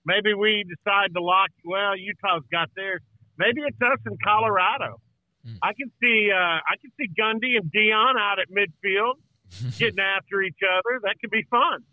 [0.05, 1.49] Maybe we decide to lock.
[1.63, 3.01] Well, Utah's got theirs.
[3.37, 5.01] Maybe it's us in Colorado.
[5.47, 5.57] Mm.
[5.61, 9.17] I can see uh, I can see Gundy and Deion out at midfield
[9.79, 11.01] getting after each other.
[11.03, 11.83] That could be fun.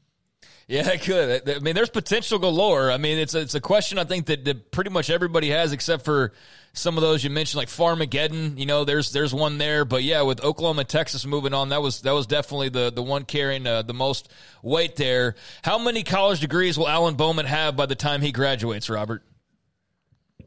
[0.68, 1.48] Yeah, it could.
[1.48, 2.92] I mean, there's potential galore.
[2.92, 5.72] I mean, it's a, it's a question I think that, that pretty much everybody has,
[5.72, 6.32] except for
[6.74, 8.58] some of those you mentioned, like Farmageddon.
[8.58, 9.84] You know, there's there's one there.
[9.84, 13.24] But yeah, with Oklahoma, Texas moving on, that was that was definitely the the one
[13.24, 14.30] carrying uh, the most
[14.62, 15.34] weight there.
[15.62, 19.22] How many college degrees will Alan Bowman have by the time he graduates, Robert?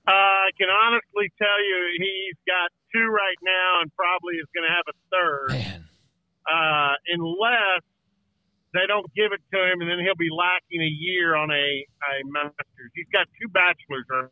[0.08, 4.68] Uh, I can honestly tell you he's got two right now and probably is going
[4.68, 5.50] to have a third.
[5.50, 5.86] Man.
[6.52, 7.84] Uh, unless
[8.74, 11.53] they don't give it to him, and then he'll be lacking a year on a,
[11.53, 12.91] a master's.
[12.95, 14.30] He's got two bachelors right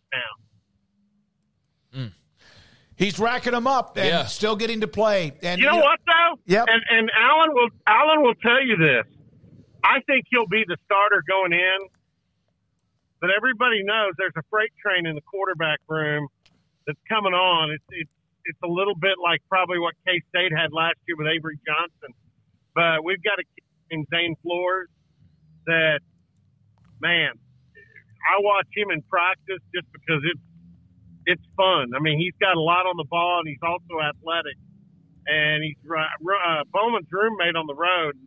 [1.94, 2.00] now.
[2.02, 2.12] Mm.
[2.96, 4.26] He's racking them up and yeah.
[4.26, 5.34] still getting to play.
[5.42, 6.40] And you know, you know what though?
[6.46, 6.68] Yep.
[6.70, 9.06] And, and Alan will Alan will tell you this.
[9.84, 11.88] I think he'll be the starter going in
[13.20, 16.28] but everybody knows there's a freight train in the quarterback room
[16.88, 17.72] that's coming on.
[17.72, 18.16] It's it's
[18.46, 22.16] it's a little bit like probably what K State had last year with Avery Johnson,
[22.74, 23.46] but we've got a
[23.92, 24.90] in Zane Flores
[25.66, 26.00] that
[27.02, 27.32] man,
[28.26, 30.46] I watch him in practice just because it's
[31.26, 31.94] it's fun.
[31.96, 34.58] I mean, he's got a lot on the ball and he's also athletic.
[35.28, 38.18] And he's uh, Bowman's roommate on the road.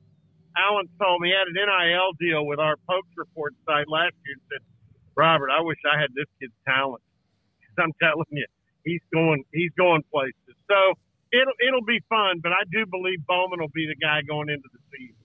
[0.54, 4.38] Alan told me he had an NIL deal with our Pokes Report site last year.
[4.38, 4.62] And said
[5.16, 7.02] Robert, I wish I had this kid's talent.
[7.80, 8.46] I'm telling you,
[8.84, 10.54] he's going he's going places.
[10.70, 10.78] So
[11.32, 14.68] it'll it'll be fun, but I do believe Bowman will be the guy going into
[14.70, 15.21] the season.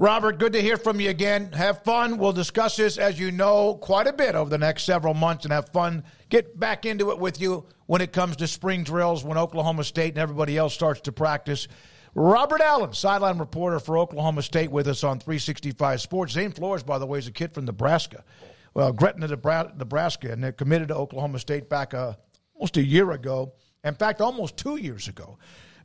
[0.00, 1.52] Robert, good to hear from you again.
[1.52, 2.16] Have fun.
[2.16, 5.52] We'll discuss this, as you know, quite a bit over the next several months and
[5.52, 6.04] have fun.
[6.30, 10.14] Get back into it with you when it comes to spring drills, when Oklahoma State
[10.14, 11.68] and everybody else starts to practice.
[12.14, 16.32] Robert Allen, sideline reporter for Oklahoma State, with us on 365 Sports.
[16.32, 18.24] Zane Flores, by the way, is a kid from Nebraska.
[18.72, 22.14] Well, Gretna, Nebraska, and they committed to Oklahoma State back uh,
[22.54, 23.52] almost a year ago.
[23.84, 25.36] In fact, almost two years ago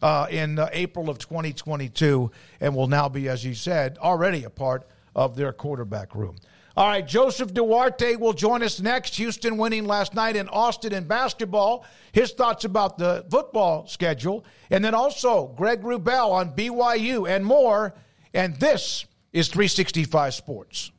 [0.06, 2.30] uh, in uh, April of 2022
[2.62, 6.36] and will now be, as he said, already a part of their quarterback room.
[6.78, 9.16] All right, Joseph Duarte will join us next.
[9.16, 11.88] Houston winning last night in Austin in basketball.
[12.12, 14.46] His thoughts about the football schedule.
[14.70, 17.96] And then also Greg Wrubell on BYU and more.
[18.32, 20.92] And this is 365 Sports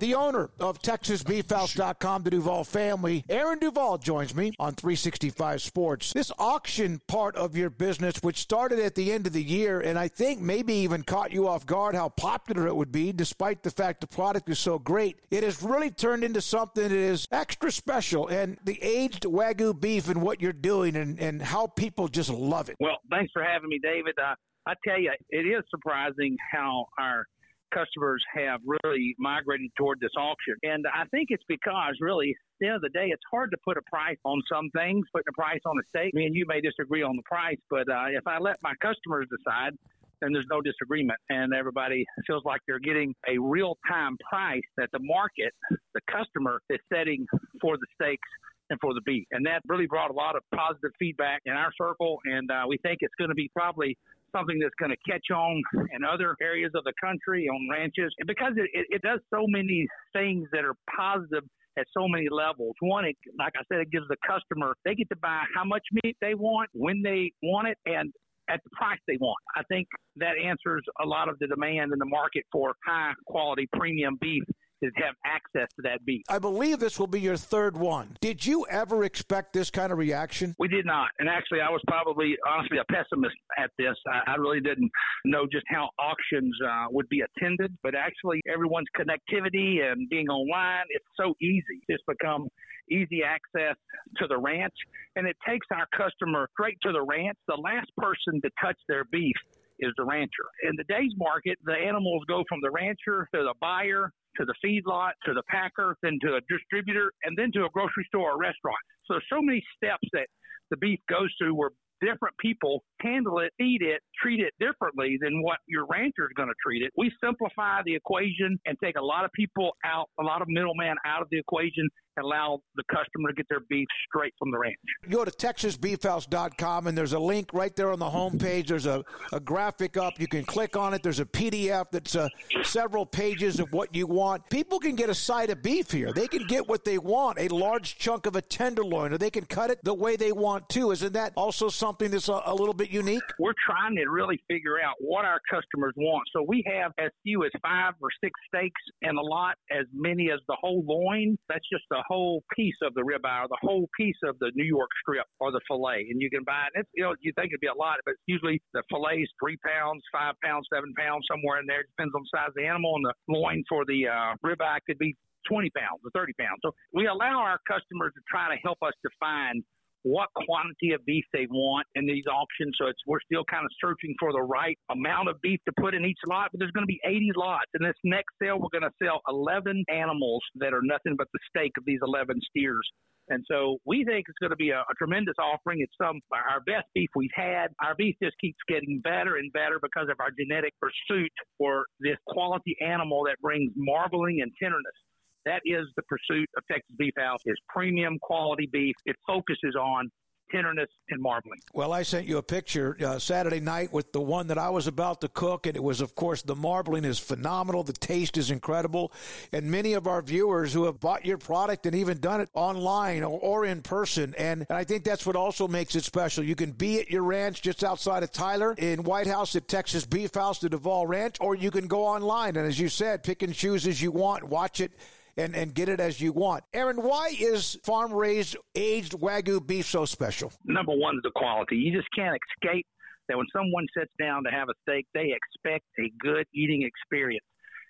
[0.00, 3.24] the owner of TexasBeefHouse.com, the Duvall family.
[3.28, 6.12] Aaron Duvall joins me on 365 Sports.
[6.12, 9.98] This auction part of your business, which started at the end of the year, and
[9.98, 13.70] I think maybe even caught you off guard how popular it would be, despite the
[13.70, 17.70] fact the product is so great, it has really turned into something that is extra
[17.70, 18.26] special.
[18.28, 22.68] And the aged Wagyu beef and what you're doing and, and how people just love
[22.68, 22.76] it.
[22.80, 24.14] Well, thanks for having me, David.
[24.18, 24.34] Uh,
[24.66, 27.26] I tell you, it is surprising how our
[27.74, 30.54] customers have really migrated toward this auction.
[30.62, 33.76] And I think it's because really, the end of the day, it's hard to put
[33.76, 35.06] a price on some things.
[35.12, 37.88] Putting a price on a steak, me and you may disagree on the price, but
[37.88, 39.72] uh, if I let my customers decide,
[40.20, 44.90] then there's no disagreement, and everybody feels like they're getting a real time price that
[44.92, 45.52] the market,
[45.94, 47.26] the customer, is setting
[47.60, 48.28] for the steaks
[48.68, 49.26] and for the beef.
[49.32, 52.76] And that really brought a lot of positive feedback in our circle, and uh, we
[52.78, 53.96] think it's going to be probably
[54.34, 55.62] something that's going to catch on
[55.94, 59.86] in other areas of the country on ranches because it, it, it does so many
[60.12, 61.44] things that are positive
[61.78, 62.74] at so many levels.
[62.80, 65.82] One, it, like I said, it gives the customer, they get to buy how much
[66.04, 68.12] meat they want, when they want it, and
[68.50, 69.38] at the price they want.
[69.56, 73.68] I think that answers a lot of the demand in the market for high quality
[73.72, 74.42] premium beef
[74.82, 76.22] is have access to that beef.
[76.28, 78.16] I believe this will be your third one.
[78.20, 80.54] Did you ever expect this kind of reaction?
[80.58, 81.08] We did not.
[81.18, 83.96] And actually, I was probably, honestly, a pessimist at this.
[84.06, 84.90] I, I really didn't
[85.24, 87.76] know just how auctions uh, would be attended.
[87.82, 91.80] But actually, everyone's connectivity and being online, it's so easy.
[91.88, 92.48] It's become
[92.90, 93.76] easy access
[94.16, 94.74] to the ranch,
[95.16, 97.38] and it takes our customer straight to the ranch.
[97.46, 99.36] The last person to touch their beef
[99.80, 100.46] is the rancher.
[100.62, 104.54] In the day's market, the animals go from the rancher to the buyer to the
[104.64, 108.38] feedlot to the packer, then to a distributor, and then to a grocery store or
[108.38, 108.78] restaurant.
[109.06, 110.26] So so many steps that
[110.70, 111.70] the beef goes through where
[112.00, 116.48] different people handle it, eat it, treat it differently than what your rancher is going
[116.48, 116.90] to treat it.
[116.96, 120.94] We simplify the equation and take a lot of people out, a lot of middlemen
[121.04, 124.58] out of the equation and allow the customer to get their beef straight from the
[124.58, 124.76] ranch.
[125.04, 128.68] You go to texasbeefhouse.com and there's a link right there on the homepage.
[128.68, 130.18] There's a, a graphic up.
[130.18, 131.02] You can click on it.
[131.02, 132.28] There's a PDF that's uh,
[132.62, 134.48] several pages of what you want.
[134.50, 136.12] People can get a side of beef here.
[136.12, 139.44] They can get what they want, a large chunk of a tenderloin, or they can
[139.44, 140.90] cut it the way they want to.
[140.90, 143.22] Isn't that also something that's a, a little bit unique?
[143.38, 146.24] We're trying to really figure out what our customers want.
[146.32, 150.30] So we have as few as five or six steaks and a lot, as many
[150.30, 151.38] as the whole loin.
[151.48, 154.64] That's just a whole piece of the ribeye or the whole piece of the New
[154.64, 156.06] York strip or the fillet.
[156.10, 156.80] And you can buy it.
[156.80, 159.30] It's, you know, you think it'd be a lot, but it's usually the fillet is
[159.42, 161.80] three pounds, five pounds, seven pounds, somewhere in there.
[161.80, 162.96] It depends on the size of the animal.
[162.96, 165.16] And the loin for the uh, ribeye could be
[165.48, 166.60] 20 pounds or 30 pounds.
[166.62, 169.62] So we allow our customers to try to help us define
[170.02, 172.74] what quantity of beef they want in these auctions.
[172.80, 175.94] So it's we're still kind of searching for the right amount of beef to put
[175.94, 176.48] in each lot.
[176.52, 177.66] But there's going to be 80 lots.
[177.78, 181.38] In this next sale, we're going to sell 11 animals that are nothing but the
[181.48, 182.88] steak of these 11 steers.
[183.30, 185.80] And so we think it's going to be a, a, tremendous offering.
[185.80, 187.68] It's some our best beef we've had.
[187.80, 192.16] Our beef just keeps getting better and better because of our genetic pursuit for this
[192.26, 194.98] quality animal that brings marbling and tenderness.
[195.46, 198.94] That is the pursuit of Texas Beef House is premium quality beef.
[199.06, 200.10] It focuses on
[200.50, 201.60] tenderness and marbling.
[201.72, 204.86] Well, I sent you a picture uh, Saturday night with the one that I was
[204.86, 207.82] about to cook, and it was, of course, the marbling is phenomenal.
[207.84, 209.12] The taste is incredible.
[209.52, 213.22] And many of our viewers who have bought your product and even done it online
[213.22, 214.34] or, or in person.
[214.36, 216.42] And, and I think that's what also makes it special.
[216.42, 220.04] You can be at your ranch just outside of Tyler in White House at Texas
[220.04, 222.56] Beef House, the Duvall Ranch, or you can go online.
[222.56, 224.92] And as you said, pick and choose as you want, watch it
[225.36, 226.64] and, and get it as you want.
[226.72, 230.52] Aaron, why is farm raised aged Wagyu beef so special?
[230.64, 231.76] Number one is the quality.
[231.76, 232.86] You just can't escape
[233.28, 237.46] that when someone sits down to have a steak, they expect a good eating experience.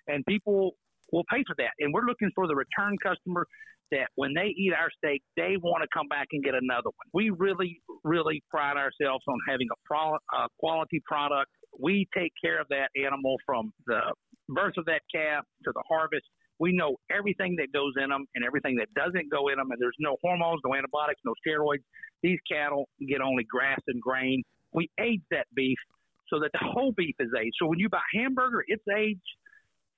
[0.07, 0.71] And people
[1.11, 1.71] will pay for that.
[1.79, 3.45] And we're looking for the return customer
[3.91, 7.07] that when they eat our steak, they want to come back and get another one.
[7.13, 11.51] We really, really pride ourselves on having a, pro- a quality product.
[11.77, 13.99] We take care of that animal from the
[14.47, 16.25] birth of that calf to the harvest.
[16.61, 19.81] We know everything that goes in them and everything that doesn't go in them, and
[19.81, 21.81] there's no hormones, no antibiotics, no steroids.
[22.21, 24.43] These cattle get only grass and grain.
[24.71, 25.79] We age that beef
[26.29, 27.55] so that the whole beef is aged.
[27.59, 29.19] So when you buy hamburger, it's aged.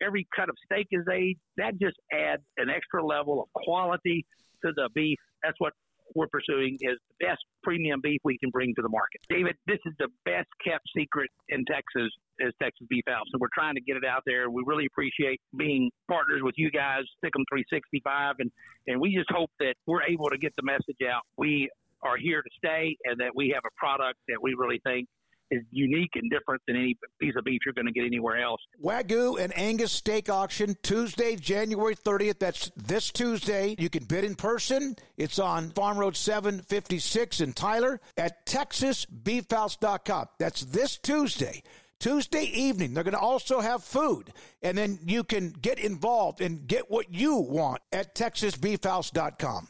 [0.01, 1.41] Every cut of steak is aged.
[1.57, 4.25] That just adds an extra level of quality
[4.63, 5.19] to the beef.
[5.43, 5.73] That's what
[6.15, 9.21] we're pursuing is the best premium beef we can bring to the market.
[9.29, 13.25] David, this is the best kept secret in Texas is Texas Beef House.
[13.31, 14.49] And we're trying to get it out there.
[14.49, 18.35] We really appreciate being partners with you guys, Sicem 365.
[18.39, 18.51] And,
[18.87, 21.21] and we just hope that we're able to get the message out.
[21.37, 21.69] We
[22.01, 25.07] are here to stay and that we have a product that we really think
[25.53, 28.61] is unique and different than any piece of beef you're going to get anywhere else.
[28.83, 32.39] Wagyu and Angus steak auction Tuesday, January 30th.
[32.39, 33.75] That's this Tuesday.
[33.77, 34.95] You can bid in person.
[35.17, 40.25] It's on Farm Road 756 in Tyler at TexasBeefHouse.com.
[40.39, 41.63] That's this Tuesday.
[41.99, 44.33] Tuesday evening, they're going to also have food.
[44.61, 49.69] And then you can get involved and get what you want at TexasBeefHouse.com.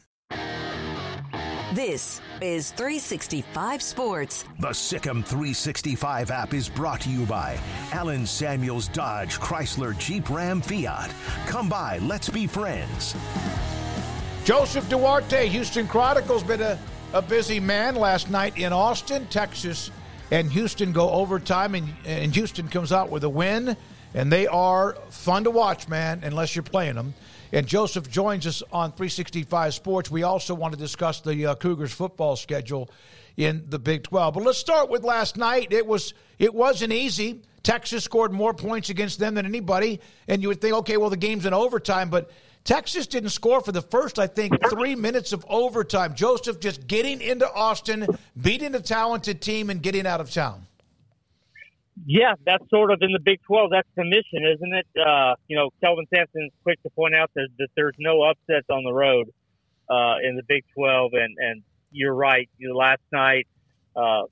[1.74, 4.44] This is 365 Sports.
[4.60, 7.58] The Sicem 365 app is brought to you by
[7.90, 11.12] Allen Samuels Dodge Chrysler Jeep Ram Fiat.
[11.46, 13.16] Come by, let's be friends.
[14.44, 16.78] Joseph Duarte, Houston Chronicles, been a,
[17.12, 19.90] a busy man last night in Austin, Texas,
[20.30, 23.76] and Houston go overtime, and, and Houston comes out with a win,
[24.14, 27.14] and they are fun to watch, man, unless you're playing them.
[27.54, 30.10] And Joseph joins us on 365 Sports.
[30.10, 32.90] We also want to discuss the uh, Cougars football schedule
[33.36, 34.34] in the Big 12.
[34.34, 35.72] But let's start with last night.
[35.72, 37.42] It was it wasn't easy.
[37.62, 41.16] Texas scored more points against them than anybody, and you would think, okay, well the
[41.16, 42.28] game's in overtime, but
[42.64, 46.16] Texas didn't score for the first, I think, three minutes of overtime.
[46.16, 48.08] Joseph just getting into Austin,
[48.40, 50.63] beating a talented team, and getting out of town.
[52.06, 53.70] Yeah, that's sort of in the Big 12.
[53.70, 54.86] That's the mission, isn't it?
[54.98, 58.82] Uh, you know, Kelvin Sampson's quick to point out that, that there's no upsets on
[58.82, 59.28] the road
[59.88, 61.12] uh, in the Big 12.
[61.14, 62.50] And, and you're right.
[62.58, 63.46] You know, last night,
[63.94, 64.22] uh,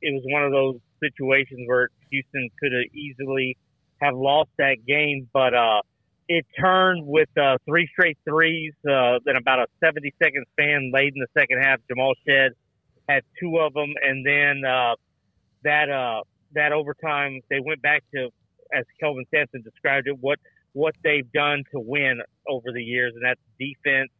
[0.00, 3.56] it was one of those situations where Houston could have easily
[4.00, 5.82] have lost that game, but uh,
[6.28, 8.72] it turned with uh, three straight threes.
[8.88, 12.52] Uh, then about a 70 second span late in the second half, Jamal Shead
[13.08, 14.94] had two of them, and then uh,
[15.64, 16.20] that uh,
[16.54, 18.30] that overtime, they went back to,
[18.72, 20.38] as Kelvin Sampson described it, what
[20.72, 24.10] what they've done to win over the years, and that's defense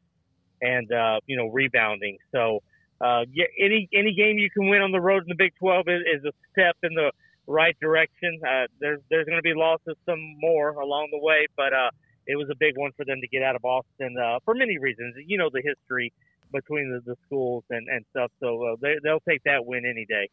[0.60, 2.18] and uh, you know rebounding.
[2.32, 2.62] So
[3.00, 5.88] uh, yeah, any any game you can win on the road in the Big 12
[5.88, 7.12] is, is a step in the
[7.46, 8.40] right direction.
[8.46, 11.90] Uh, there's there's going to be losses, some more along the way, but uh,
[12.26, 14.78] it was a big one for them to get out of Austin uh, for many
[14.78, 15.14] reasons.
[15.26, 16.12] You know the history
[16.50, 20.06] between the, the schools and, and stuff, so uh, they, they'll take that win any
[20.06, 20.30] day.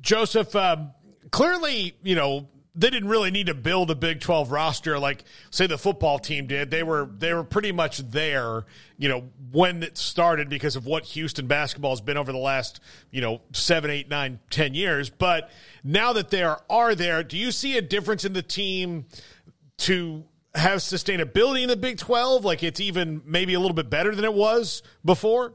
[0.00, 0.90] Joseph, um,
[1.30, 5.66] clearly, you know, they didn't really need to build a Big 12 roster like say
[5.66, 6.70] the football team did.
[6.70, 8.64] They were they were pretty much there,
[8.96, 12.80] you know, when it started because of what Houston basketball has been over the last,
[13.10, 15.10] you know, seven, eight, nine, ten years.
[15.10, 15.50] But
[15.82, 19.06] now that they are, are there, do you see a difference in the team
[19.78, 22.44] to have sustainability in the Big 12?
[22.44, 25.54] Like it's even maybe a little bit better than it was before?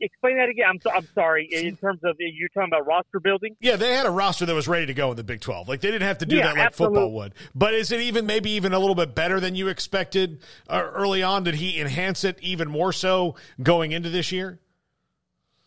[0.00, 0.66] Explain that again.
[0.68, 1.48] I'm so, I'm sorry.
[1.52, 3.56] In terms of you're talking about roster building.
[3.60, 5.68] Yeah, they had a roster that was ready to go in the Big 12.
[5.68, 6.96] Like they didn't have to do Yeah, that like absolutely.
[6.96, 7.34] football would.
[7.54, 11.22] But is it even maybe even a little bit better than you expected uh, early
[11.22, 11.44] on?
[11.44, 14.58] Did he enhance it even more so going into this year?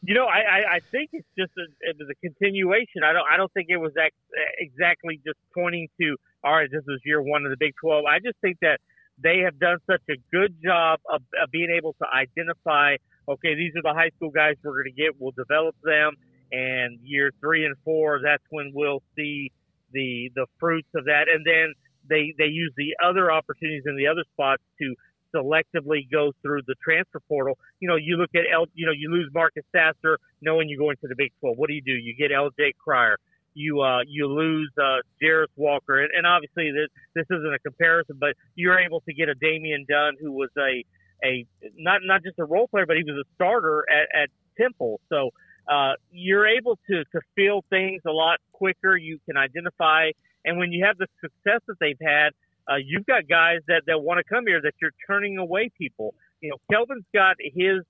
[0.05, 3.03] You know, I, I, I think it's just a, it was a continuation.
[3.05, 4.13] I don't I don't think it was ex,
[4.59, 8.03] exactly just pointing to all right, this was year one of the Big Twelve.
[8.05, 8.79] I just think that
[9.17, 12.97] they have done such a good job of, of being able to identify.
[13.27, 15.19] Okay, these are the high school guys we're going to get.
[15.19, 16.13] We'll develop them,
[16.51, 19.51] and year three and four, that's when we'll see
[19.91, 21.25] the the fruits of that.
[21.33, 21.73] And then
[22.09, 24.95] they they use the other opportunities in the other spots to
[25.33, 27.57] selectively go through the transfer portal.
[27.79, 30.97] You know, you look at L, you know, you lose Marcus Sasser, knowing you're going
[31.01, 31.57] to the Big 12.
[31.57, 31.93] What do you do?
[31.93, 32.73] You get L.J.
[32.83, 33.17] Cryer.
[33.55, 38.17] You uh, you lose uh, Jarace Walker, and, and obviously this this isn't a comparison,
[38.19, 40.83] but you're able to get a Damian Dunn who was a
[41.23, 41.45] a
[41.77, 44.99] not not just a role player, but he was a starter at, at Temple.
[45.09, 45.31] So
[45.67, 48.95] uh, you're able to to feel things a lot quicker.
[48.95, 50.11] You can identify,
[50.45, 52.31] and when you have the success that they've had,
[52.69, 56.13] uh, you've got guys that, that want to come here that you're turning away people.
[56.41, 57.81] You know, Kelvin's got his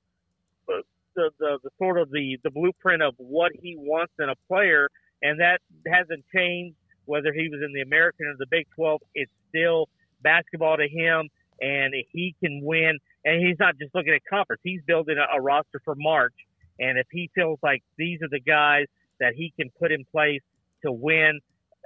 [0.70, 0.82] uh,
[1.16, 4.90] the, the the sort of the the blueprint of what he wants in a player,
[5.22, 6.76] and that hasn't changed.
[7.06, 9.90] Whether he was in the American or the Big 12, it's still
[10.22, 11.28] basketball to him,
[11.60, 12.98] and he can win.
[13.26, 16.34] And he's not just looking at conference; he's building a, a roster for March.
[16.80, 18.86] And if he feels like these are the guys
[19.20, 20.42] that he can put in place
[20.84, 21.40] to win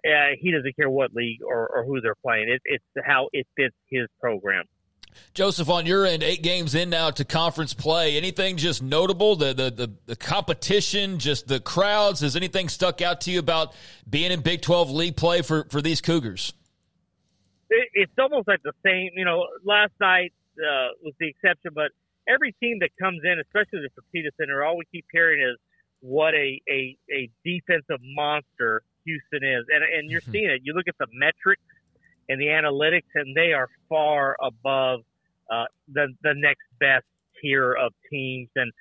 [0.06, 2.50] uh, he doesn't care what league or, or who they're playing.
[2.50, 4.66] It, it's how it fits his program.
[5.34, 8.18] Joseph, on your end, eight games in now to conference play.
[8.18, 9.36] Anything just notable?
[9.36, 12.20] The, the the the, competition, just the crowds.
[12.20, 13.74] Has anything stuck out to you about
[14.08, 16.54] being in Big Twelve league play for for these Cougars?
[17.70, 19.10] It, it's almost like the same.
[19.16, 21.92] You know, last night uh, was the exception, but
[22.28, 25.58] every team that comes in, especially the Fertitta Center, all we keep hearing is
[26.02, 30.32] what a a, a defensive monster Houston is, and and you're mm-hmm.
[30.32, 30.62] seeing it.
[30.64, 31.64] You look at the metrics
[32.30, 35.02] and the analytics, and they are far above
[35.52, 37.06] uh, the the next best
[37.42, 38.72] tier of teams, and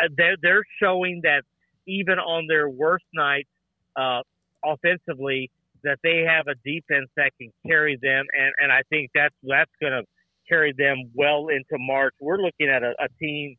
[0.00, 1.42] uh, they're they're showing that
[1.86, 3.48] even on their worst nights,
[3.96, 4.22] uh,
[4.64, 5.50] offensively,
[5.82, 9.70] that they have a defense that can carry them, and and I think that's that's
[9.80, 10.02] going to
[10.48, 12.14] carry them well into March.
[12.20, 13.56] We're looking at a, a team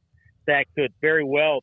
[0.48, 1.62] that could very well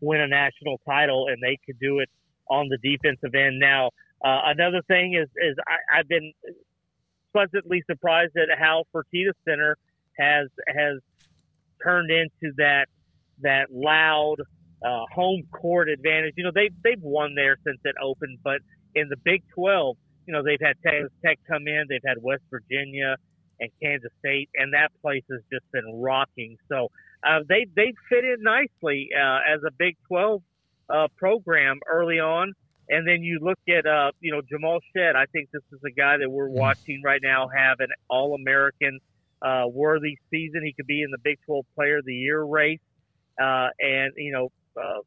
[0.00, 2.08] win a national title, and they could do it
[2.48, 3.58] on the defensive end.
[3.58, 3.90] Now,
[4.24, 6.32] uh, another thing is is I, I've been
[7.32, 9.76] pleasantly surprised at how Fertitta Center
[10.18, 10.98] has has
[11.82, 12.86] turned into that
[13.40, 14.36] that loud
[14.84, 16.34] uh, home court advantage.
[16.36, 18.58] You know, they they've won there since it opened, but
[18.94, 19.96] in the Big 12,
[20.26, 23.16] you know, they've had Texas Tech come in, they've had West Virginia
[23.60, 26.56] and Kansas State, and that place has just been rocking.
[26.68, 26.88] So
[27.22, 30.42] uh, they they fit in nicely uh, as a Big 12
[30.88, 32.52] uh, program early on.
[32.88, 35.16] And then you look at, uh, you know, Jamal Shead.
[35.16, 36.58] I think this is a guy that we're mm-hmm.
[36.58, 38.98] watching right now have an All American
[39.40, 40.62] uh, worthy season.
[40.64, 42.80] He could be in the Big 12 Player of the Year race,
[43.40, 44.50] uh, and you know,
[44.80, 45.00] uh,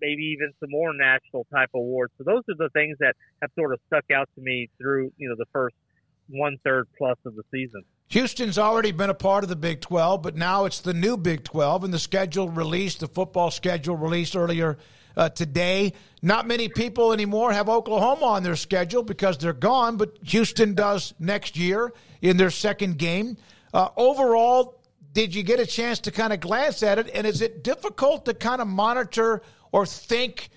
[0.00, 2.12] maybe even some more national type awards.
[2.18, 5.28] So those are the things that have sort of stuck out to me through you
[5.28, 5.76] know the first
[6.28, 7.82] one third plus of the season.
[8.12, 11.44] Houston's already been a part of the Big 12, but now it's the new Big
[11.44, 14.76] 12, and the schedule released, the football schedule released earlier
[15.16, 15.94] uh, today.
[16.20, 21.14] Not many people anymore have Oklahoma on their schedule because they're gone, but Houston does
[21.18, 21.90] next year
[22.20, 23.38] in their second game.
[23.72, 24.78] Uh, overall,
[25.14, 27.08] did you get a chance to kind of glance at it?
[27.14, 29.40] And is it difficult to kind of monitor
[29.72, 30.50] or think,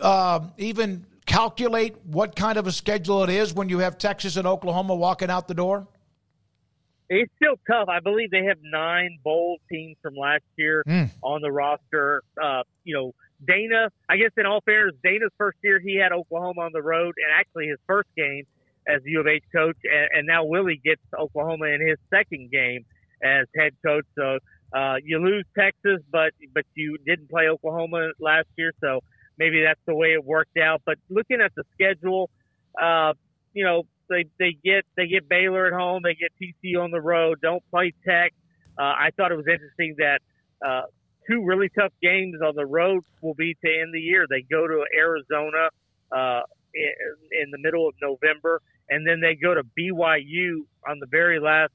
[0.00, 4.44] uh, even calculate what kind of a schedule it is when you have Texas and
[4.44, 5.86] Oklahoma walking out the door?
[7.08, 7.88] It's still tough.
[7.88, 11.10] I believe they have nine bowl teams from last year mm.
[11.22, 12.22] on the roster.
[12.42, 13.14] Uh, you know,
[13.46, 17.14] Dana, I guess in all fairness, Dana's first year he had Oklahoma on the road,
[17.18, 18.44] and actually his first game
[18.88, 22.84] as U of H coach, and, and now Willie gets Oklahoma in his second game
[23.22, 24.06] as head coach.
[24.14, 24.38] So
[24.72, 29.00] uh, you lose Texas, but but you didn't play Oklahoma last year, so
[29.38, 30.82] maybe that's the way it worked out.
[30.84, 32.30] But looking at the schedule,
[32.80, 33.12] uh,
[33.52, 37.00] you know, they they get they get Baylor at home, they get TCU on the
[37.00, 38.32] road, don't play Tech.
[38.78, 40.20] Uh, I thought it was interesting that
[40.66, 40.82] uh,
[41.28, 44.26] two really tough games on the road will be to end the year.
[44.28, 45.68] They go to Arizona
[46.12, 46.42] uh,
[46.74, 51.40] in, in the middle of November, and then they go to BYU on the very
[51.40, 51.72] last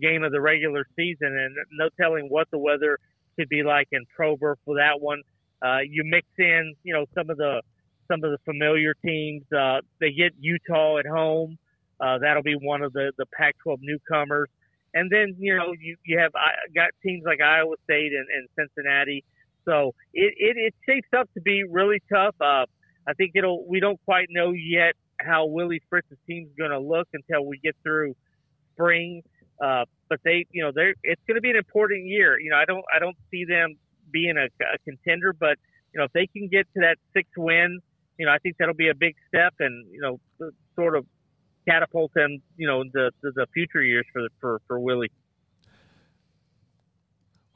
[0.00, 2.98] game of the regular season, and no telling what the weather
[3.38, 5.22] could be like in Provo for that one.
[5.64, 7.62] Uh, you mix in, you know, some of the
[8.10, 9.42] some of the familiar teams.
[9.52, 11.58] Uh, they get Utah at home.
[12.00, 14.48] Uh, that'll be one of the the Pac-12 newcomers.
[14.92, 18.48] And then you know you you have uh, got teams like Iowa State and, and
[18.58, 19.24] Cincinnati.
[19.64, 22.34] So it, it it shapes up to be really tough.
[22.40, 22.66] Uh,
[23.06, 27.08] I think it'll we don't quite know yet how Willie Fritz's team's going to look
[27.12, 28.14] until we get through
[28.72, 29.22] spring.
[29.62, 32.38] Uh, but they, you know, they're it's going to be an important year.
[32.38, 33.76] You know, I don't I don't see them
[34.12, 35.56] being a, a contender, but
[35.92, 37.80] you know, if they can get to that six win,
[38.18, 40.20] you know, I think that'll be a big step, and you know,
[40.76, 41.06] sort of
[41.68, 45.10] catapult them, you know, the the, the future years for for for Willie.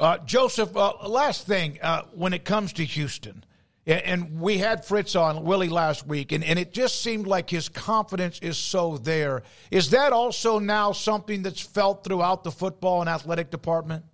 [0.01, 3.45] Uh, Joseph, uh, last thing uh, when it comes to Houston,
[3.85, 7.69] and we had Fritz on Willie last week, and, and it just seemed like his
[7.69, 9.43] confidence is so there.
[9.73, 14.05] Is that also now something that's felt throughout the football and athletic department?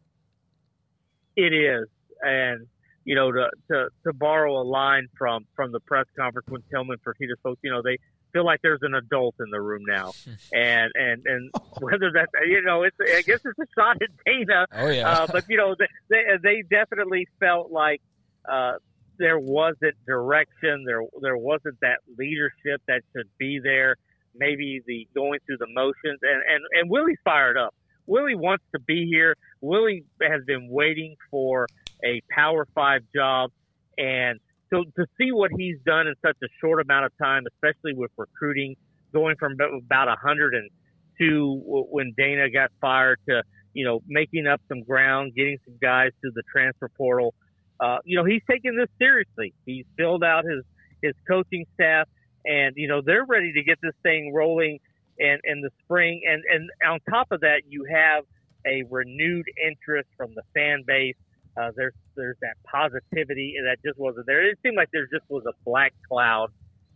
[1.37, 1.89] It is,
[2.23, 2.67] and
[3.05, 6.97] you know, to to, to borrow a line from from the press conference when Tillman
[7.05, 7.99] Fertitta spoke, you know, they
[8.35, 10.13] feel like there's an adult in the room now,
[10.53, 14.67] and and and whether that's you know, it's I guess it's a shot at Dana.
[14.73, 15.75] Oh yeah, uh, but you know,
[16.11, 18.03] they they definitely felt like.
[18.47, 18.75] Uh,
[19.19, 20.85] there wasn't direction.
[20.87, 23.97] There there wasn't that leadership that should be there.
[24.35, 27.75] Maybe the going through the motions and and and Willie's fired up.
[28.07, 29.37] Willie wants to be here.
[29.61, 31.67] Willie has been waiting for
[32.05, 33.51] a Power Five job,
[33.97, 34.41] and
[34.75, 38.11] so to see what he's done in such a short amount of time, especially with
[38.17, 38.75] recruiting,
[39.13, 45.35] going from about 102 when Dana got fired to you know making up some ground,
[45.37, 47.35] getting some guys to the transfer portal
[47.81, 49.53] uh, you know, he's taking this seriously.
[49.67, 50.65] He's filled out his
[51.03, 52.09] his coaching staff,
[52.45, 54.79] and you know they're ready to get this thing rolling
[55.19, 56.23] in in the spring.
[56.29, 58.25] And and on top of that, you have
[58.67, 61.17] a renewed interest from the fan base.
[61.57, 64.49] Uh, there's there's that positivity that just wasn't there.
[64.49, 66.51] It seemed like there just was a black cloud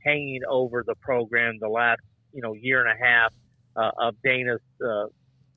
[0.04, 2.00] hanging over the program the last
[2.32, 3.32] you know year and a half
[3.76, 5.06] uh, of Dana's uh,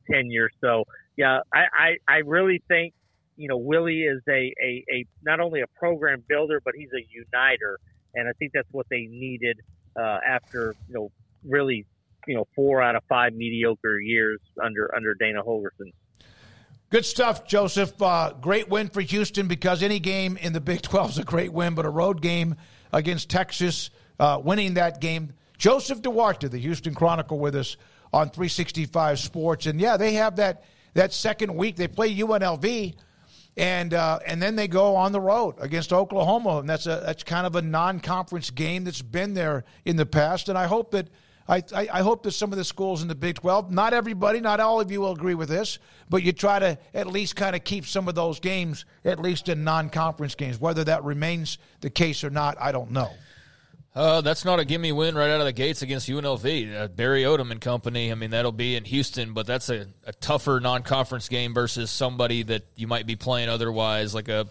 [0.10, 0.50] tenure.
[0.62, 0.84] So
[1.18, 2.94] yeah, I, I I really think
[3.38, 7.02] you know Willie is a, a a not only a program builder, but he's a
[7.12, 7.80] uniter,
[8.14, 9.60] and I think that's what they needed
[10.00, 11.12] uh, after you know
[11.44, 11.86] really
[12.28, 15.92] you know four out of five mediocre years under under Dana Holgorsen.
[16.92, 18.02] Good stuff, Joseph.
[18.02, 21.54] Uh, great win for Houston because any game in the Big 12 is a great
[21.54, 22.58] win, but a road game
[22.92, 25.32] against Texas, uh, winning that game.
[25.58, 27.78] Joseph Duarte, the Houston Chronicle, with us
[28.12, 31.78] on 365 Sports, and yeah, they have that that second week.
[31.78, 32.94] They play UNLV,
[33.56, 37.24] and uh, and then they go on the road against Oklahoma, and that's a that's
[37.24, 40.50] kind of a non-conference game that's been there in the past.
[40.50, 41.08] And I hope that
[41.48, 44.40] I, I, I, hope that some of the schools in the Big 12, not everybody,
[44.40, 45.80] not all of you will agree with this,
[46.10, 49.50] but you try to at least kind of keep some of those games, at least
[49.50, 50.60] in non conference games.
[50.60, 53.10] Whether that remains the case or not, I don't know.
[53.94, 56.74] Uh, that's not a gimme win right out of the gates against UNLV.
[56.74, 58.10] Uh, Barry Odom and company.
[58.10, 61.92] I mean, that'll be in Houston, but that's a, a tougher non conference game versus
[61.92, 64.48] somebody that you might be playing otherwise, like a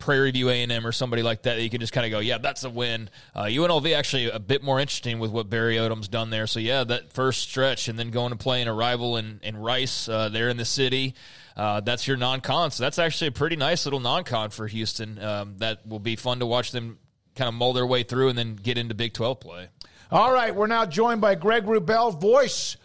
[0.00, 2.64] Prairie View A&M or somebody like that, you can just kind of go, yeah, that's
[2.64, 3.08] a win.
[3.34, 6.46] Uh, UNLV actually a bit more interesting with what Barry Odom's done there.
[6.46, 9.56] So yeah, that first stretch and then going to play in a rival in, in
[9.56, 11.14] Rice uh, there in the city.
[11.56, 12.70] Uh, that's your non-con.
[12.70, 15.22] So that's actually a pretty nice little non-con for Houston.
[15.22, 16.98] Um, that will be fun to watch them
[17.36, 19.68] kind of mull their way through and then get into Big 12 play.
[20.10, 22.76] All right, we're now joined by Greg Wrubell, voice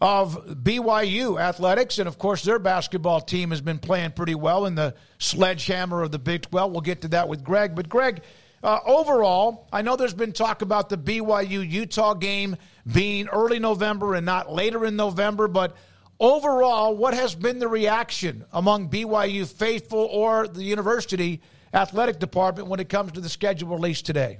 [0.00, 1.98] of BYU athletics.
[1.98, 6.10] And of course, their basketball team has been playing pretty well in the sledgehammer of
[6.10, 6.72] the Big 12.
[6.72, 7.74] We'll get to that with Greg.
[7.74, 8.22] But, Greg,
[8.62, 12.56] uh, overall, I know there's been talk about the BYU Utah game
[12.90, 15.48] being early November and not later in November.
[15.48, 15.76] But
[16.18, 21.42] overall, what has been the reaction among BYU faithful or the university
[21.72, 24.38] athletic department when it comes to the schedule released today?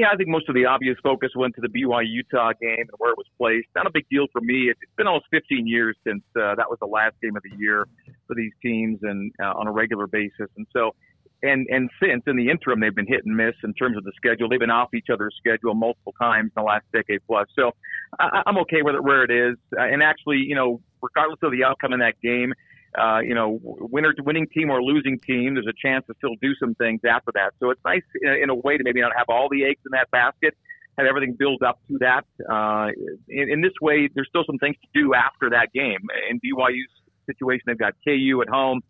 [0.00, 2.96] Yeah, I think most of the obvious focus went to the BYU Utah game and
[2.96, 3.68] where it was placed.
[3.76, 4.70] Not a big deal for me.
[4.70, 7.86] It's been almost 15 years since uh, that was the last game of the year
[8.26, 10.48] for these teams and uh, on a regular basis.
[10.56, 10.94] And so,
[11.42, 14.12] and and since in the interim they've been hit and miss in terms of the
[14.16, 14.48] schedule.
[14.48, 17.46] They've been off each other's schedule multiple times in the last decade plus.
[17.54, 17.72] So
[18.18, 19.58] I, I'm okay with it where it is.
[19.78, 22.54] Uh, and actually, you know, regardless of the outcome in that game
[22.98, 26.54] uh, you know, winner winning team or losing team, there's a chance to still do
[26.56, 27.52] some things after that.
[27.60, 29.80] So it's nice in a, in a way to maybe not have all the eggs
[29.86, 30.54] in that basket,
[30.98, 32.24] have everything build up to that.
[32.50, 32.88] Uh,
[33.28, 36.00] in, in this way, there's still some things to do after that game.
[36.28, 36.90] In BYU's
[37.26, 38.80] situation, they've got KU at home,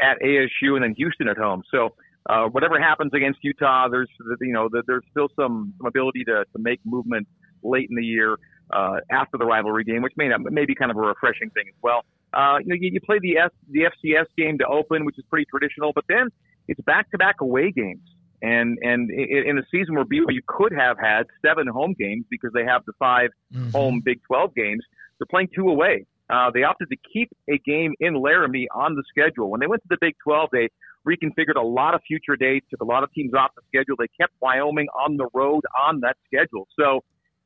[0.00, 1.62] at ASU, and then Houston at home.
[1.70, 1.94] So
[2.28, 6.58] uh, whatever happens against Utah, there's you know there's still some, some ability to, to
[6.58, 7.28] make movement
[7.62, 8.36] late in the year
[8.72, 11.64] uh, after the rivalry game, which may not may be kind of a refreshing thing
[11.68, 12.04] as well.
[12.34, 15.24] Uh, you know, you, you play the S, the FCS game to open, which is
[15.30, 16.28] pretty traditional, but then
[16.68, 18.08] it's back-to-back away games.
[18.42, 22.64] And and in a season where BYU could have had seven home games because they
[22.64, 23.70] have the 5 mm-hmm.
[23.70, 24.84] home Big 12 games,
[25.18, 26.04] they're playing two away.
[26.28, 29.50] Uh, they opted to keep a game in Laramie on the schedule.
[29.50, 30.68] When they went to the Big 12, they
[31.06, 33.96] reconfigured a lot of future dates, took a lot of teams off the schedule.
[33.98, 36.66] They kept Wyoming on the road on that schedule.
[36.78, 37.02] So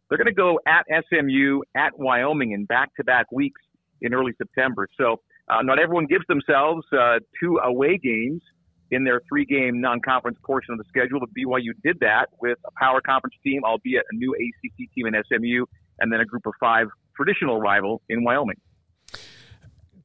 [0.09, 3.61] they're going to go at SMU, at Wyoming in back to back weeks
[4.01, 4.89] in early September.
[4.97, 8.43] So uh, not everyone gives themselves uh, two away games
[8.91, 11.21] in their three game non conference portion of the schedule.
[11.21, 15.15] But BYU did that with a power conference team, albeit a new ACC team in
[15.27, 15.65] SMU,
[15.99, 18.57] and then a group of five traditional rival in Wyoming.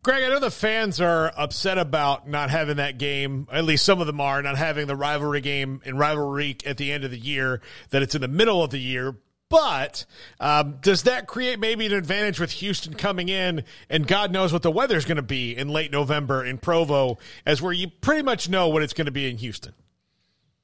[0.03, 3.47] Greg, I know the fans are upset about not having that game.
[3.49, 6.91] At least some of them are not having the rivalry game in rivalry at the
[6.91, 7.61] end of the year.
[7.91, 9.15] That it's in the middle of the year.
[9.53, 10.07] But
[10.39, 14.63] um, does that create maybe an advantage with Houston coming in, and God knows what
[14.63, 18.49] the weather's going to be in late November in Provo, as where you pretty much
[18.49, 19.75] know what it's going to be in Houston?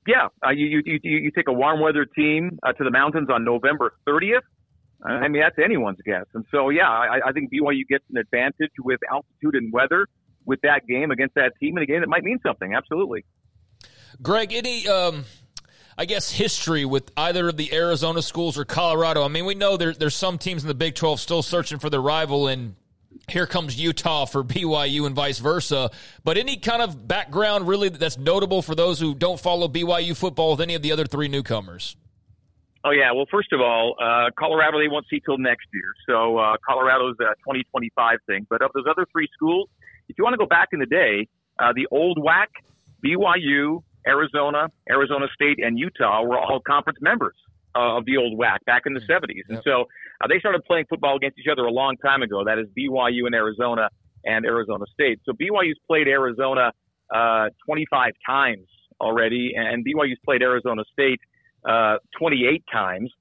[0.08, 3.46] Yeah, uh, you, you you take a warm weather team uh, to the mountains on
[3.46, 4.42] November 30th.
[5.06, 6.26] I mean, that's anyone's guess.
[6.34, 10.08] And so, yeah, I, I think BYU gets an advantage with altitude and weather
[10.46, 12.74] with that game against that team in a game that might mean something.
[12.74, 13.24] Absolutely.
[14.22, 15.26] Greg, any um,
[16.00, 19.22] I guess, history with either of the Arizona schools or Colorado?
[19.22, 21.90] I mean, we know there, there's some teams in the Big 12 still searching for
[21.90, 22.76] their rival, and
[23.28, 25.92] here comes Utah for BYU and vice versa.
[26.24, 30.52] But any kind of background really that's notable for those who don't follow BYU football
[30.52, 31.98] with any of the other three newcomers?
[32.86, 33.12] Oh yeah.
[33.12, 37.18] Well, first of all, uh, Colorado they won't see till next year, so uh, Colorado's
[37.20, 38.48] a 2025 thing.
[38.50, 39.68] But of those other three schools,
[40.08, 41.28] if you want to go back in the day,
[41.60, 42.48] uh, the old WAC,
[43.04, 47.36] BYU, Arizona, Arizona State, and Utah were all conference members
[47.76, 49.44] uh, of the old WAC back in the 70s.
[49.48, 49.86] And so
[50.22, 52.44] uh, they started playing football against each other a long time ago.
[52.44, 53.90] That is BYU and Arizona
[54.26, 55.20] and Arizona State.
[55.26, 56.72] So BYU's played Arizona
[57.14, 58.68] uh, 25 times
[59.00, 61.20] already, and BYU's played Arizona State
[61.68, 63.12] uh, 28 times.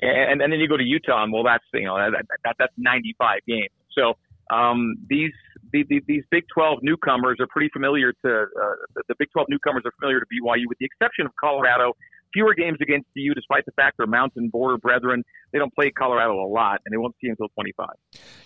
[0.00, 2.72] And, and then you go to Utah, and well, that's you know that, that that's
[2.76, 3.70] 95 games.
[3.90, 4.14] So
[4.50, 5.32] um, these
[5.72, 9.48] the, the, these Big 12 newcomers are pretty familiar to uh, the, the Big 12
[9.50, 11.92] newcomers are familiar to BYU, with the exception of Colorado.
[12.32, 15.24] Fewer games against you, despite the fact they're mountain border brethren.
[15.52, 17.88] They don't play Colorado a lot, and they won't see until 25.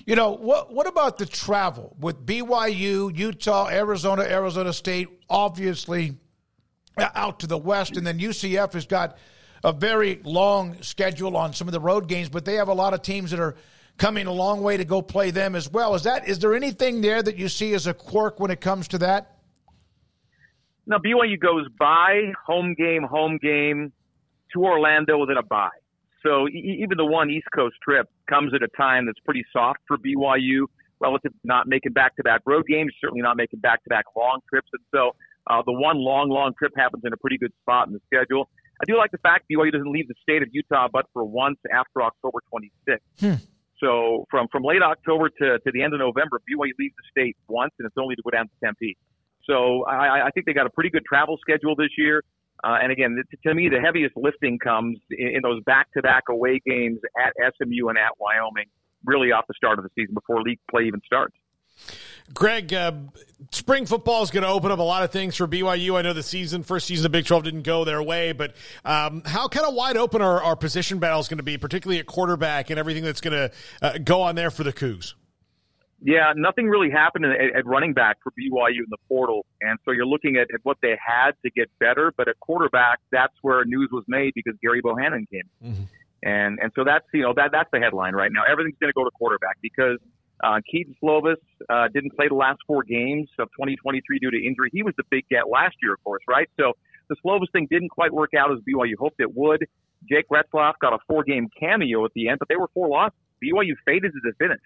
[0.07, 0.73] You know what?
[0.73, 5.09] What about the travel with BYU, Utah, Arizona, Arizona State?
[5.29, 6.17] Obviously,
[6.97, 9.19] out to the west, and then UCF has got
[9.65, 12.95] a very long schedule on some of the road games, but they have a lot
[12.95, 13.57] of teams that are
[13.99, 15.95] coming a long way to go play them as well.
[15.95, 18.89] Is that is there anything there that you see as a quirk when it comes
[18.89, 19.39] to that?
[20.87, 23.93] Now BYU goes by home game, home game
[24.53, 25.69] to Orlando within a bye.
[26.25, 29.81] So e- even the one East Coast trip comes at a time that's pretty soft
[29.87, 30.67] for BYU
[31.01, 34.69] relative to not making back-to-back road games, certainly not making back-to-back long trips.
[34.73, 35.13] And so
[35.49, 38.49] uh, the one long, long trip happens in a pretty good spot in the schedule.
[38.81, 41.59] I do like the fact BYU doesn't leave the state of Utah but for once
[41.73, 42.99] after October 26th.
[43.21, 43.35] Hmm.
[43.83, 47.37] So from, from late October to, to the end of November, BYU leaves the state
[47.49, 48.97] once, and it's only to go down to Tempe.
[49.45, 52.23] So I, I think they got a pretty good travel schedule this year.
[52.63, 57.01] Uh, and again, to me, the heaviest lifting comes in, in those back-to-back away games
[57.19, 58.67] at SMU and at Wyoming,
[59.05, 61.35] really off the start of the season before league play even starts.
[62.35, 62.93] Greg, uh,
[63.51, 65.97] spring football is going to open up a lot of things for BYU.
[65.97, 68.55] I know the season, first season of Big 12 didn't go their way, but
[68.85, 72.07] um, how kind of wide open are our position battles going to be, particularly at
[72.07, 73.51] quarterback and everything that's going to
[73.83, 75.15] uh, go on there for the Cougs?
[76.05, 79.93] Yeah, nothing really happened at, at running back for BYU in the portal, and so
[79.93, 82.13] you're looking at, at what they had to get better.
[82.17, 85.83] But at quarterback, that's where news was made because Gerry Bohannon came, mm-hmm.
[86.25, 88.43] and and so that's you know that that's the headline right now.
[88.51, 89.99] Everything's going to go to quarterback because
[90.43, 91.37] uh, Kedon Slovis
[91.69, 94.71] uh, didn't play the last four games of 2023 due to injury.
[94.73, 96.49] He was the big get last year, of course, right?
[96.59, 96.73] So
[97.09, 99.67] the Slovis thing didn't quite work out as BYU hoped it would.
[100.09, 103.19] Jake Retzlaff got a four-game cameo at the end, but they were four losses.
[103.43, 104.61] BYU faded to the finish.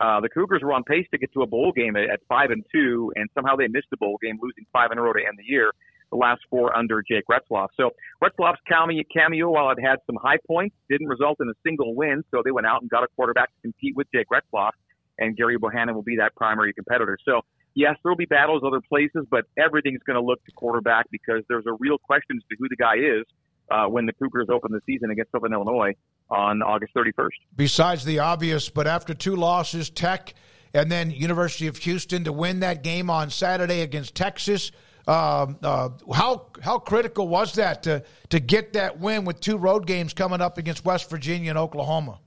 [0.00, 2.50] Uh, the Cougars were on pace to get to a bowl game at, at five
[2.50, 5.20] and two, and somehow they missed a bowl game, losing five in a row to
[5.20, 5.72] end the year.
[6.10, 7.68] The last four under Jake Retzlaff.
[7.76, 7.90] So
[8.24, 12.24] Retzlaff's cameo, while it had some high points, didn't result in a single win.
[12.32, 14.72] So they went out and got a quarterback to compete with Jake Retzlaff
[15.20, 17.18] and Gerry Bohannon will be that primary competitor.
[17.24, 17.42] So,
[17.74, 21.42] yes, there will be battles other places, but everything's going to look to quarterback because
[21.48, 23.24] there's a real question as to who the guy is
[23.70, 25.94] uh, when the Cougars open the season against Southern Illinois
[26.30, 27.28] on August 31st.
[27.54, 30.34] Besides the obvious, but after two losses, Tech
[30.72, 34.70] and then University of Houston to win that game on Saturday against Texas.
[35.08, 39.86] Um, uh, how how critical was that to to get that win with two road
[39.86, 42.20] games coming up against West Virginia and Oklahoma?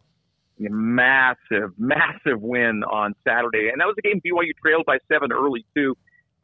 [0.59, 3.69] Massive, massive win on Saturday.
[3.71, 5.95] And that was a game BYU trailed by seven early, too.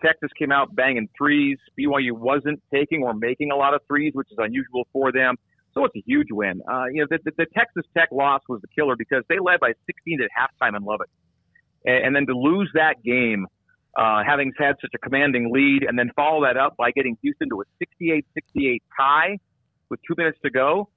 [0.04, 1.58] Texas came out banging threes.
[1.78, 5.36] BYU wasn't taking or making a lot of threes, which is unusual for them.
[5.74, 6.62] So it's a huge win.
[6.72, 9.60] Uh, you know, the, the, the Texas Tech loss was the killer because they led
[9.60, 11.10] by 16 at halftime in Lubbock.
[11.86, 13.46] And, and then to lose that game,
[13.98, 17.50] uh, having had such a commanding lead, and then follow that up by getting Houston
[17.50, 17.66] to a
[18.06, 19.38] 68-68 tie
[19.90, 20.90] with two minutes to go,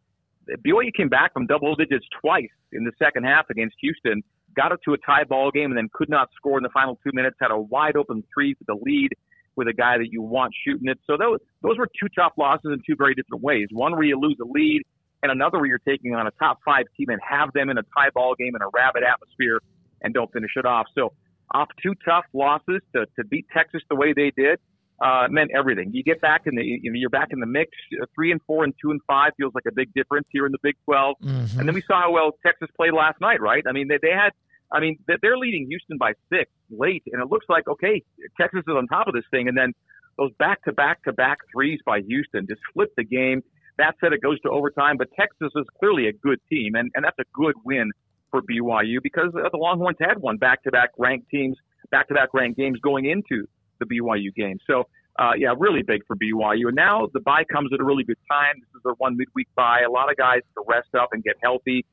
[0.49, 4.22] BYU came back from double digits twice in the second half against Houston,
[4.57, 6.99] got it to a tie ball game, and then could not score in the final
[7.05, 7.36] two minutes.
[7.40, 9.11] Had a wide open three for the lead
[9.57, 10.99] with a guy that you want shooting it.
[11.07, 13.68] So those those were two tough losses in two very different ways.
[13.70, 14.82] One where you lose a lead,
[15.22, 17.82] and another where you're taking on a top five team and have them in a
[17.97, 19.61] tie ball game in a rabid atmosphere
[20.03, 20.86] and don't finish it off.
[20.95, 21.12] So
[21.55, 24.59] off two tough losses to, to beat Texas the way they did
[25.01, 25.90] uh, meant everything.
[25.93, 27.70] You get back in the, you know, you're back in the mix.
[28.14, 30.59] Three and four and two and five feels like a big difference here in the
[30.62, 31.16] Big 12.
[31.22, 31.59] Mm-hmm.
[31.59, 33.64] And then we saw how well Texas played last night, right?
[33.68, 34.30] I mean, they, they had,
[34.70, 38.03] I mean, they're leading Houston by six late, and it looks like okay,
[38.40, 39.72] Texas is on top of this thing, and then
[40.18, 43.43] those back to back to back threes by Houston just flipped the game.
[43.78, 47.05] That said, it goes to overtime, but Texas is clearly a good team, and and
[47.05, 47.90] that's a good win
[48.30, 51.59] for BYU because the Longhorns had one back to back ranked teams,
[51.90, 53.47] back to back ranked games going into
[53.83, 54.59] the BYU game.
[54.66, 56.68] So, uh, yeah, really big for BYU.
[56.68, 58.55] And now the bye comes at a really good time.
[58.61, 59.83] This is their one midweek bye.
[59.87, 61.85] A lot of guys to rest up and get healthy.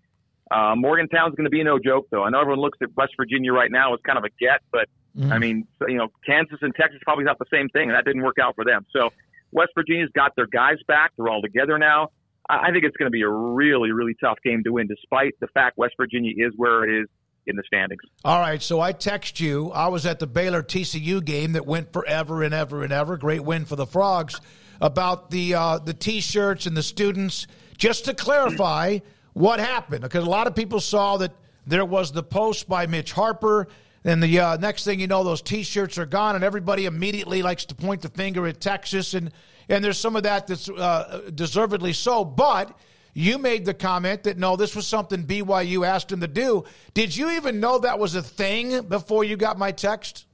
[0.52, 2.24] Uh, Morgantown's going to be no joke, though.
[2.24, 4.88] I know everyone looks at West Virginia right now as kind of a get, but
[5.18, 5.34] Mm-hmm.
[5.34, 8.22] I mean, you know, Kansas and Texas probably thought the same thing, and that didn't
[8.22, 8.86] work out for them.
[8.92, 9.10] So
[9.52, 11.12] West Virginia's got their guys back.
[11.18, 12.10] They're all together now.
[12.50, 15.34] I I think it's going to be a really, really tough game to win, despite
[15.40, 17.08] the fact West Virginia is where it is
[17.50, 18.02] in the standings.
[18.24, 19.72] All right, so I text you.
[19.72, 23.18] I was at the Baylor TCU game that went forever and ever and ever.
[23.18, 24.40] Great win for the Frogs.
[24.82, 27.48] About the uh, the T-shirts and the students
[27.78, 29.00] just to clarify
[29.34, 31.34] what happened, because a lot of people saw that
[31.68, 33.68] there was the post by Mitch Harper.
[34.06, 37.66] And the uh, next thing you know, those T-shirts are gone, and everybody immediately likes
[37.66, 39.32] to point the finger at Texas, and
[39.68, 42.24] and there's some of that that's uh, deservedly so.
[42.24, 42.78] But
[43.14, 46.64] you made the comment that no, this was something BYU asked him to do.
[46.94, 50.26] Did you even know that was a thing before you got my text?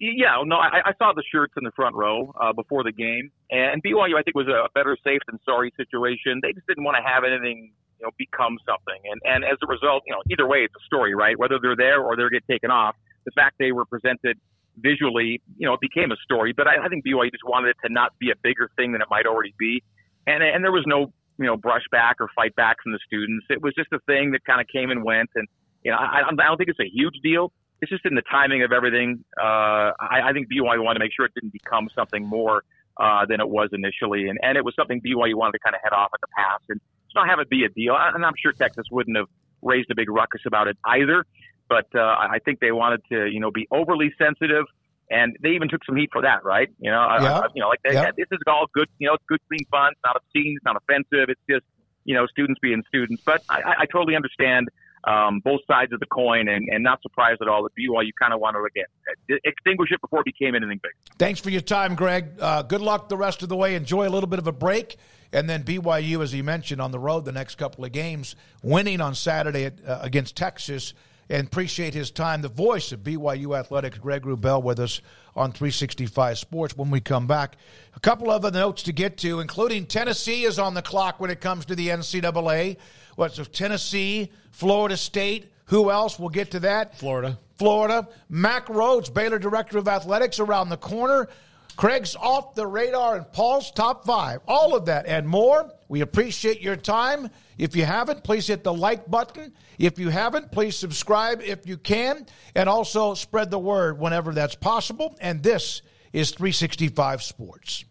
[0.00, 3.30] Yeah, no, I, I saw the shirts in the front row uh, before the game,
[3.50, 6.40] and BYU I think was a better safe than sorry situation.
[6.40, 9.66] They just didn't want to have anything, you know, become something, and and as a
[9.66, 11.38] result, you know, either way it's a story, right?
[11.38, 12.96] Whether they're there or they're get taken off,
[13.26, 14.40] the fact they were presented
[14.78, 16.54] visually, you know, it became a story.
[16.56, 19.02] But I, I think BYU just wanted it to not be a bigger thing than
[19.02, 19.82] it might already be,
[20.26, 23.46] and and there was no you know brush back or fight back from the students.
[23.50, 25.48] It was just a thing that kind of came and went, and
[25.82, 28.62] you know, I, I don't think it's a huge deal it's just in the timing
[28.62, 29.24] of everything.
[29.40, 32.62] Uh, I, I think BYU wanted to make sure it didn't become something more
[32.98, 35.80] uh, than it was initially, and, and it was something BYU wanted to kind of
[35.82, 37.96] head off at the pass and just not have it be a deal.
[37.96, 39.28] And I'm sure Texas wouldn't have
[39.62, 41.24] raised a big ruckus about it either,
[41.68, 44.66] but uh, I think they wanted to, you know, be overly sensitive.
[45.10, 46.68] And they even took some heat for that, right?
[46.78, 47.40] You know, yeah.
[47.40, 48.10] I, you know, like they, yeah.
[48.16, 48.88] this is all good.
[48.98, 49.92] You know, it's good, clean fun.
[49.92, 50.54] It's not obscene.
[50.56, 51.28] It's not offensive.
[51.28, 51.64] It's just,
[52.04, 53.22] you know, students being students.
[53.24, 54.68] But I, I totally understand
[55.04, 58.32] um, both sides of the coin, and, and not surprised at all that BYU kind
[58.34, 60.92] of wanted to again extinguish it before it became anything big.
[61.18, 62.32] Thanks for your time, Greg.
[62.38, 63.74] Uh, good luck the rest of the way.
[63.74, 64.96] Enjoy a little bit of a break,
[65.32, 69.00] and then BYU, as he mentioned, on the road the next couple of games, winning
[69.00, 70.92] on Saturday at, uh, against Texas.
[71.30, 72.42] And appreciate his time.
[72.42, 75.00] The voice of BYU Athletics, Greg Wrubell, with us
[75.36, 77.56] on 365 Sports when we come back.
[77.94, 81.40] A couple other notes to get to, including Tennessee is on the clock when it
[81.40, 82.78] comes to the NCAA.
[83.14, 85.52] What's so Tennessee, Florida State.
[85.66, 86.18] Who else?
[86.18, 86.98] We'll get to that.
[86.98, 87.38] Florida.
[87.58, 88.08] Florida.
[88.28, 91.28] Mack Rhoades, Baylor Director of Athletics, around the corner.
[91.76, 94.40] Craig's off the radar and Paul's top five.
[94.48, 95.72] All of that and more.
[95.88, 97.30] We appreciate your time.
[97.60, 99.52] If you haven't, please hit the like button.
[99.78, 102.24] If you haven't, please subscribe if you can.
[102.54, 105.14] And also spread the word whenever that's possible.
[105.20, 107.84] And this is 365 Sports.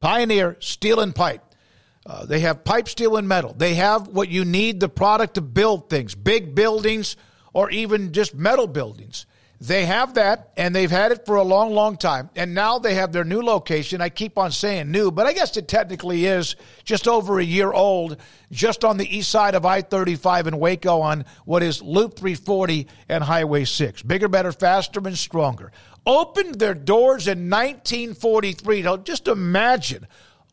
[0.00, 1.44] Pioneer Steel and Pipe.
[2.04, 3.54] Uh, they have pipe, steel, and metal.
[3.56, 7.16] They have what you need the product to build things, big buildings
[7.52, 9.24] or even just metal buildings.
[9.62, 12.30] They have that, and they've had it for a long, long time.
[12.34, 14.00] And now they have their new location.
[14.00, 17.70] I keep on saying new, but I guess it technically is just over a year
[17.70, 18.16] old,
[18.50, 22.86] just on the east side of I 35 in Waco on what is Loop 340
[23.10, 24.02] and Highway 6.
[24.02, 25.72] Bigger, better, faster, and stronger.
[26.06, 28.80] Opened their doors in 1943.
[28.80, 30.06] Now, just imagine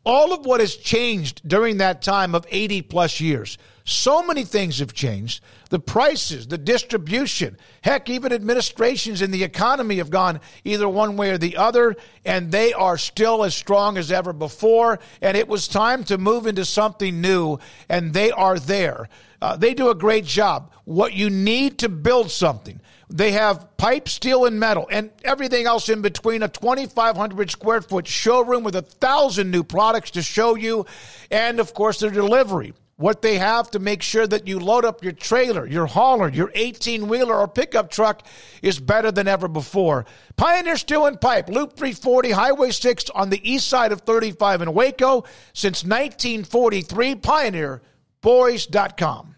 [0.04, 3.56] all of what has changed during that time of 80 plus years.
[3.88, 5.42] So many things have changed.
[5.70, 11.30] The prices, the distribution, heck, even administrations in the economy have gone either one way
[11.30, 14.98] or the other, and they are still as strong as ever before.
[15.22, 19.08] And it was time to move into something new, and they are there.
[19.40, 20.70] Uh, they do a great job.
[20.84, 25.88] What you need to build something, they have pipe, steel, and metal, and everything else
[25.88, 26.42] in between.
[26.42, 30.84] A 2,500 square foot showroom with a thousand new products to show you,
[31.30, 32.74] and of course, their delivery.
[32.98, 36.50] What they have to make sure that you load up your trailer, your hauler, your
[36.52, 38.26] 18 wheeler or pickup truck
[38.60, 40.04] is better than ever before.
[40.36, 44.74] Pioneer Steel and Pipe, Loop 340, Highway 6 on the east side of 35 in
[44.74, 45.22] Waco
[45.52, 47.14] since 1943.
[47.14, 49.36] PioneerBoys.com.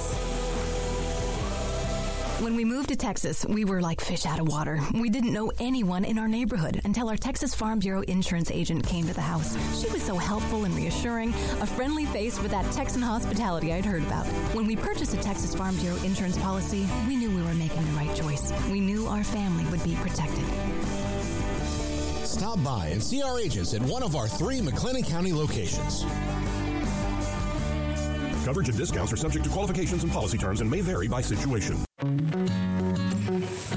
[2.40, 4.80] When we moved to Texas, we were like fish out of water.
[4.94, 9.06] We didn't know anyone in our neighborhood until our Texas Farm Bureau insurance agent came
[9.08, 9.58] to the house.
[9.78, 14.04] She was so helpful and reassuring, a friendly face with that Texan hospitality I'd heard
[14.04, 14.24] about.
[14.54, 17.92] When we purchased a Texas Farm Bureau insurance policy, we knew we were making the
[17.92, 18.54] right choice.
[18.70, 20.44] We knew our family would be protected.
[22.24, 26.06] stop by and see our agents at one of our three McLennan County locations.
[28.44, 31.84] Coverage and discounts are subject to qualifications and policy terms and may vary by situation.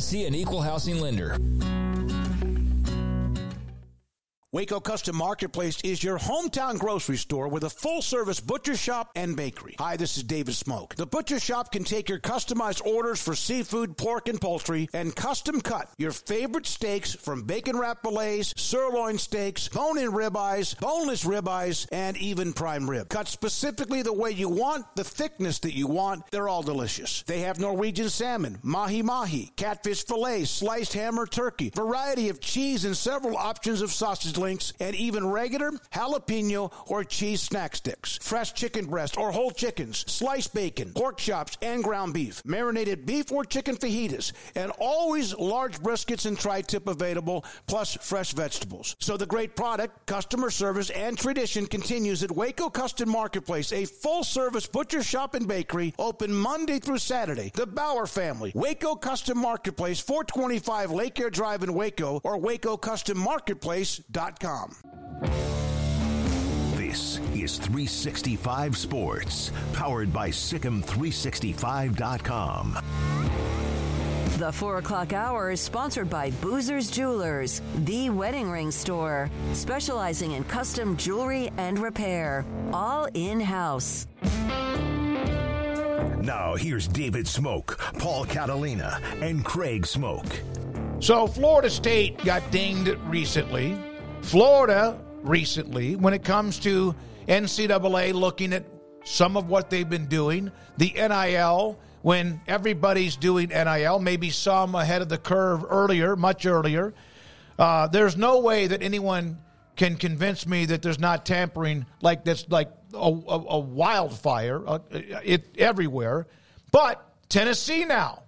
[0.00, 1.36] an equal housing lender.
[4.52, 9.36] Waco Custom Marketplace is your hometown grocery store with a full service butcher shop and
[9.36, 9.76] bakery.
[9.78, 10.96] Hi, this is David Smoak.
[10.96, 15.60] The butcher shop can take your customized orders for seafood, pork, and poultry and custom
[15.60, 21.86] cut your favorite steaks from bacon wrap fillets, sirloin steaks, bone in ribeyes, boneless ribeyes,
[21.92, 23.08] and even prime rib.
[23.08, 26.28] Cut specifically the way you want, the thickness that you want.
[26.32, 27.22] They're all delicious.
[27.22, 32.84] They have Norwegian salmon, mahi mahi, catfish fillets, sliced ham or turkey, variety of cheese,
[32.84, 38.52] and several options of sausage links, and even regular jalapeno or cheese snack sticks, fresh
[38.54, 43.44] chicken breast or whole chickens, sliced bacon, pork chops, and ground beef, marinated beef or
[43.44, 48.96] chicken fajitas, and always large briskets and tri-tip available, plus fresh vegetables.
[48.98, 54.66] So the great product, customer service, and tradition continues at Waco Custom Marketplace, a full-service
[54.66, 57.50] butcher shop and bakery, open Monday through Saturday.
[57.54, 64.29] The Bauer family, Waco Custom Marketplace, 425 Lake Air Drive in Waco, or WacoCustomMarketplace.com.
[66.76, 72.78] This is 365 Sports, powered by Sicem365.com.
[74.38, 80.44] The 4 o'clock hour is sponsored by Boozer's Jewelers, the wedding ring store, specializing in
[80.44, 84.06] custom jewelry and repair, all in house.
[86.22, 90.24] Now, here's David Smoak, Paul Catalina, and Craig Smoak.
[91.02, 93.76] So, Florida State got dinged recently.
[94.22, 96.94] Florida recently, when it comes to
[97.28, 98.64] NCAA looking at
[99.04, 105.02] some of what they've been doing, the NIL, when everybody's doing NIL, maybe some ahead
[105.02, 106.94] of the curve earlier, much earlier.
[107.58, 109.38] Uh, there's no way that anyone
[109.76, 114.78] can convince me that there's not tampering like that's like a, a, a wildfire uh,
[114.90, 116.26] it everywhere.
[116.72, 118.24] But Tennessee now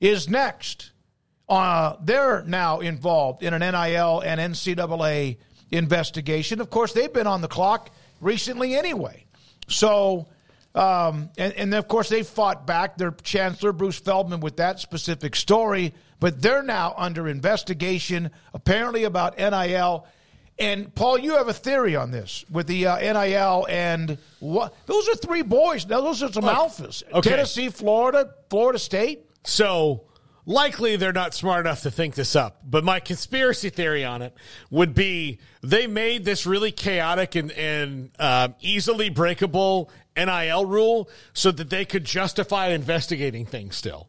[0.00, 0.91] is next.
[1.52, 5.36] Uh, they're now involved in an NIL and NCAA
[5.70, 6.62] investigation.
[6.62, 7.90] Of course, they've been on the clock
[8.22, 9.26] recently anyway.
[9.68, 10.28] So,
[10.74, 12.96] um, and, and of course, they fought back.
[12.96, 19.36] Their chancellor, Bruce Feldman, with that specific story, but they're now under investigation, apparently about
[19.36, 20.06] NIL.
[20.58, 24.74] And Paul, you have a theory on this with the uh, NIL and what?
[24.86, 25.86] Those are three boys.
[25.86, 27.02] Now, those are some Look, alphas.
[27.12, 27.28] okay.
[27.28, 29.26] Tennessee, Florida, Florida State.
[29.44, 30.04] So
[30.46, 32.60] likely they're not smart enough to think this up.
[32.64, 34.34] But my conspiracy theory on it
[34.70, 41.50] would be they made this really chaotic and, and um, easily breakable NIL rule so
[41.52, 44.08] that they could justify investigating things still.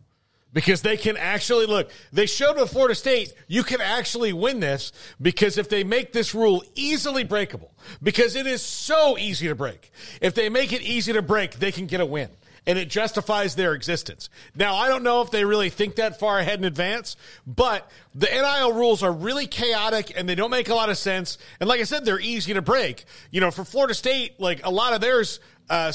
[0.51, 4.91] Because they can actually look, they showed with Florida State, you can actually win this
[5.19, 7.73] because if they make this rule easily breakable,
[8.03, 9.89] because it is so easy to break.
[10.21, 12.29] If they make it easy to break, they can get a win
[12.65, 14.29] and it justifies their existence.
[14.55, 17.15] Now, I don't know if they really think that far ahead in advance,
[17.45, 21.37] but the NIL rules are really chaotic and they don't make a lot of sense.
[21.59, 23.05] And like I said, they're easy to break.
[23.31, 25.91] You know, for Florida State, like a lot of theirs, uh,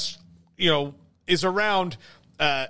[0.57, 0.95] you know,
[1.27, 1.97] is around,
[2.39, 2.67] uh,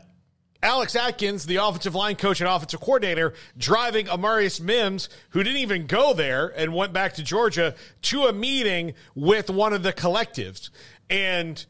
[0.62, 5.88] Alex Atkins, the offensive line coach and offensive coordinator, driving Amarius Mims, who didn't even
[5.88, 10.70] go there and went back to Georgia, to a meeting with one of the collectives.
[11.10, 11.66] And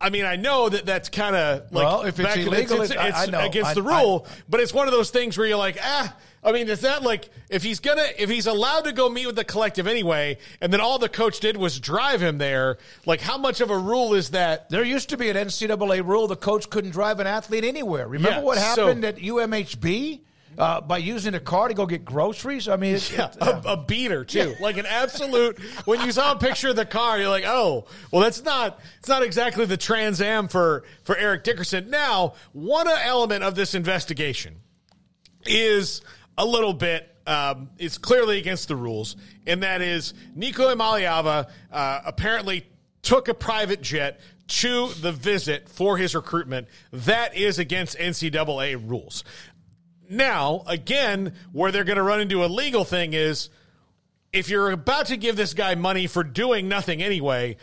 [0.00, 2.90] I mean, I know that that's kind of like Well, if it's back- illegal, it's,
[2.92, 3.40] it- I- it's I know.
[3.40, 4.26] against I- the rule.
[4.48, 6.14] but it's one of those things where you're like, ah.
[6.44, 9.34] I mean, is that like if he's gonna if he's allowed to go meet with
[9.34, 12.78] the collective anyway, and then all the coach did was drive him there?
[13.04, 14.70] Like, how much of a rule is that?
[14.70, 18.06] There used to be an NCAA rule the coach couldn't drive an athlete anywhere.
[18.06, 20.20] Remember Yeah, what so- happened at UMHB
[20.58, 22.68] uh, by using a car to go get groceries?
[22.68, 25.58] I mean, Yeah, it- a, a beater too, like an absolute.
[25.84, 28.78] when you saw a picture of the car, you're like, oh, well, that's not.
[28.98, 31.90] It's not exactly the Trans Am for for Eric Dickerson.
[31.90, 34.56] Now, one element of this investigation
[35.44, 36.00] is
[36.38, 37.12] a little bit.
[37.26, 39.16] Um, it's clearly against the rules,
[39.46, 42.66] and that is Nico Iamaleava uh, apparently
[43.02, 46.68] took a private jet to the visit for his recruitment.
[46.92, 49.24] That is against NCAA rules.
[50.08, 53.48] Now, again, where they're going to run into a legal thing is
[54.32, 57.56] if you're about to give this guy money for doing nothing anyway,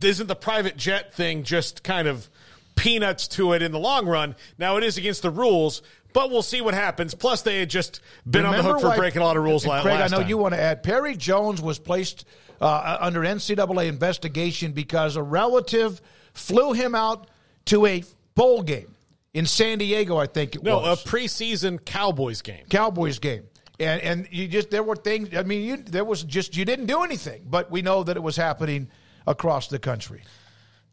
[0.00, 2.28] isn't the private jet thing just kind of
[2.76, 4.34] peanuts to it in the long run?
[4.58, 7.14] Now it is against the rules, but we'll see what happens.
[7.14, 9.42] Plus, they had just been Remember on the hook for why- breaking a lot of
[9.42, 10.28] rules and la- Craig, last I know time.
[10.30, 10.82] you want to add.
[10.82, 12.24] Perry Jones was placed
[12.60, 16.00] uh, under NCAA investigation because a relative
[16.32, 17.28] flew him out
[17.66, 18.04] to a
[18.34, 18.93] bowl game
[19.34, 20.16] in San Diego.
[20.16, 22.64] I think it no, was a preseason Cowboys game.
[22.70, 23.44] Cowboys game.
[23.78, 25.36] And and you just there were things.
[25.36, 28.22] I mean, you, there was just you didn't do anything, but we know that it
[28.22, 28.88] was happening
[29.26, 30.22] across the country.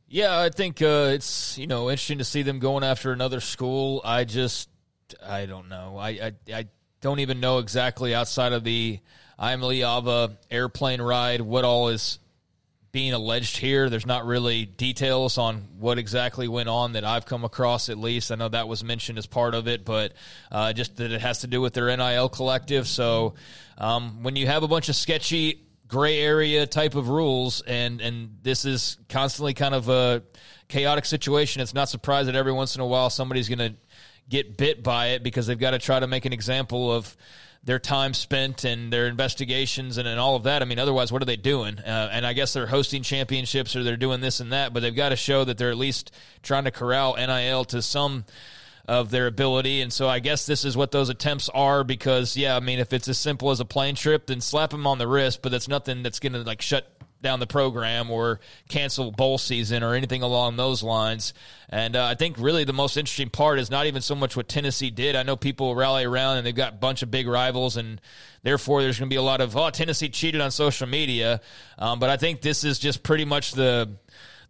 [0.08, 4.02] Yeah, I think uh, it's you know interesting to see them going after another school.
[4.04, 4.68] I just
[5.24, 5.96] I don't know.
[5.98, 6.66] I I, I
[7.02, 9.00] don't even know exactly outside of the
[9.40, 12.18] Ava airplane ride what all is
[12.92, 13.90] being alleged here.
[13.90, 17.90] There's not really details on what exactly went on that I've come across.
[17.90, 20.14] At least I know that was mentioned as part of it, but
[20.52, 22.88] uh, just that it has to do with their NIL collective.
[22.88, 23.36] So
[23.78, 28.38] um, when you have a bunch of sketchy gray area type of rules, and and
[28.44, 30.24] this is constantly kind of a
[30.68, 33.74] chaotic situation, it's not surprised that every once in a while somebody's going to
[34.30, 37.16] get bit by it because they've got to try to make an example of
[37.64, 40.62] their time spent and their investigations and, and all of that.
[40.62, 41.78] I mean, otherwise, what are they doing?
[41.78, 44.96] Uh, and I guess they're hosting championships or they're doing this and that, but they've
[44.96, 46.12] got to show that they're at least
[46.42, 48.26] trying to corral NIL to some
[48.88, 49.82] of their ability.
[49.82, 52.94] And so I guess this is what those attempts are because, yeah, I mean, if
[52.94, 55.68] it's as simple as a plane trip, then slap them on the wrist, but that's
[55.68, 58.40] nothing that's going to like shut down the program or
[58.70, 61.34] cancel bowl season or anything along those lines.
[61.70, 64.48] And uh, I think really the most interesting part is not even so much what
[64.48, 65.16] Tennessee did.
[65.16, 68.02] I know people rally around and they've got a bunch of big rivals, and
[68.44, 71.42] therefore there's going to be a lot of, oh, Tennessee cheated on social media.
[71.78, 73.90] Um, but I think this is just pretty much the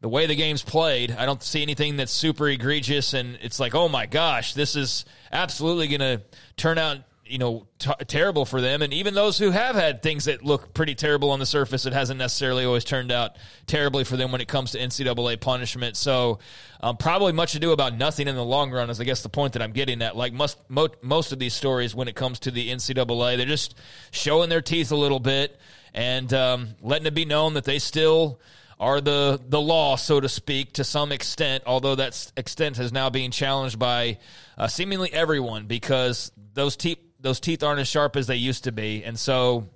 [0.01, 3.75] the way the game's played, I don't see anything that's super egregious, and it's like,
[3.75, 6.23] oh my gosh, this is absolutely going to
[6.57, 6.97] turn out,
[7.31, 8.81] you know, t- terrible for them.
[8.81, 11.93] And even those who have had things that look pretty terrible on the surface, it
[11.93, 13.37] hasn't necessarily always turned out
[13.67, 15.95] terribly for them when it comes to NCAA punishment.
[15.95, 16.39] So,
[16.81, 19.53] um, probably much ado about nothing in the long run is, I guess, the point
[19.53, 20.15] that I'm getting at.
[20.15, 23.75] Like most mo- most of these stories, when it comes to the NCAA, they're just
[24.11, 25.59] showing their teeth a little bit
[25.93, 28.39] and um, letting it be known that they still
[28.79, 31.63] are the the law, so to speak, to some extent.
[31.67, 34.17] Although that extent is now being challenged by
[34.57, 38.71] uh, seemingly everyone because those teeth those teeth aren't as sharp as they used to
[38.71, 39.67] be, and so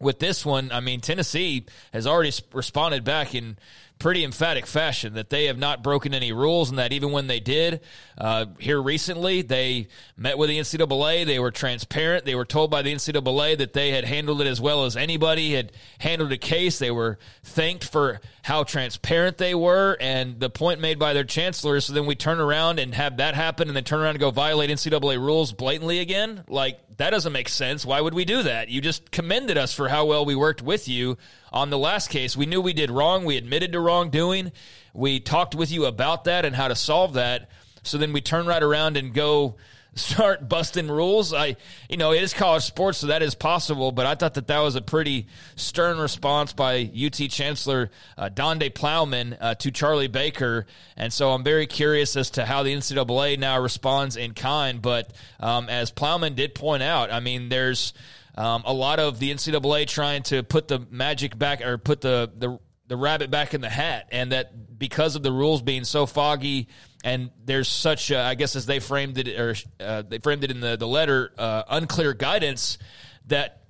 [0.00, 3.58] with this one, I mean Tennessee has already responded back in
[4.00, 7.38] pretty emphatic fashion that they have not broken any rules, and that even when they
[7.38, 7.80] did
[8.18, 9.86] uh, here recently, they
[10.16, 11.26] met with the NCAA.
[11.26, 12.24] They were transparent.
[12.24, 15.52] They were told by the NCAA that they had handled it as well as anybody
[15.52, 16.78] had handled a case.
[16.78, 21.80] They were thanked for how transparent they were, and the point made by their chancellor.
[21.80, 24.30] So then we turn around and have that happen, and then turn around and go
[24.30, 26.44] violate NCAA rules blatantly again.
[26.48, 27.84] Like that doesn't make sense.
[27.84, 28.68] Why would we do that?
[28.68, 31.16] You just commended us for how well we worked with you
[31.52, 32.36] on the last case.
[32.36, 33.24] We knew we did wrong.
[33.24, 34.52] We admitted to wrongdoing.
[34.92, 37.50] We talked with you about that and how to solve that.
[37.82, 39.56] So then we turn right around and go
[39.94, 41.32] start busting rules.
[41.32, 41.56] I,
[41.88, 43.92] you know, it is college sports, so that is possible.
[43.92, 45.26] But I thought that that was a pretty
[45.56, 51.44] stern response by UT Chancellor uh, Donde Plowman uh, to Charlie Baker, and so I'm
[51.44, 54.80] very curious as to how the NCAA now responds in kind.
[54.80, 57.92] But um, as Plowman did point out, I mean, there's
[58.36, 62.30] um, a lot of the NCAA trying to put the magic back or put the
[62.36, 66.06] the the rabbit back in the hat, and that because of the rules being so
[66.06, 66.66] foggy,
[67.02, 70.50] and there's such, uh, I guess, as they framed it, or uh, they framed it
[70.50, 72.78] in the the letter, uh, unclear guidance
[73.26, 73.60] that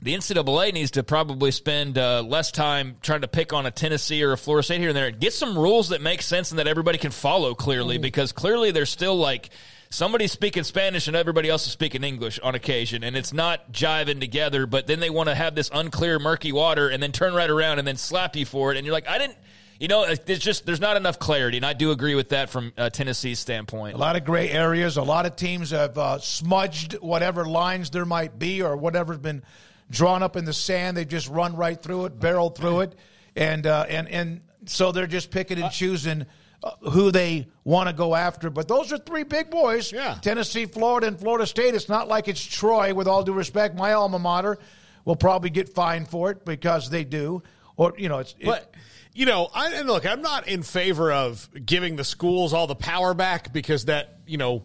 [0.00, 4.24] the NCAA needs to probably spend uh, less time trying to pick on a Tennessee
[4.24, 5.12] or a Florida State here and there.
[5.12, 8.84] Get some rules that make sense and that everybody can follow clearly, because clearly they're
[8.84, 9.50] still like
[9.90, 14.18] somebody's speaking Spanish and everybody else is speaking English on occasion, and it's not jiving
[14.18, 14.66] together.
[14.66, 17.78] But then they want to have this unclear, murky water, and then turn right around
[17.78, 19.38] and then slap you for it, and you're like, I didn't.
[19.82, 22.72] You know, there's just there's not enough clarity, and I do agree with that from
[22.78, 23.96] uh, Tennessee's standpoint.
[23.96, 24.96] A lot of gray areas.
[24.96, 29.42] A lot of teams have uh, smudged whatever lines there might be or whatever's been
[29.90, 30.96] drawn up in the sand.
[30.96, 32.94] They just run right through it, barrel through it,
[33.34, 36.26] and uh, and and so they're just picking and choosing
[36.62, 38.50] uh, who they want to go after.
[38.50, 39.90] But those are three big boys.
[39.90, 40.16] Yeah.
[40.22, 41.74] Tennessee, Florida, and Florida State.
[41.74, 42.94] It's not like it's Troy.
[42.94, 44.58] With all due respect, my alma mater
[45.04, 47.42] will probably get fined for it because they do.
[47.76, 48.72] Or you know, it's it- But
[49.14, 52.74] you know, I and look, I'm not in favor of giving the schools all the
[52.74, 54.64] power back because that you know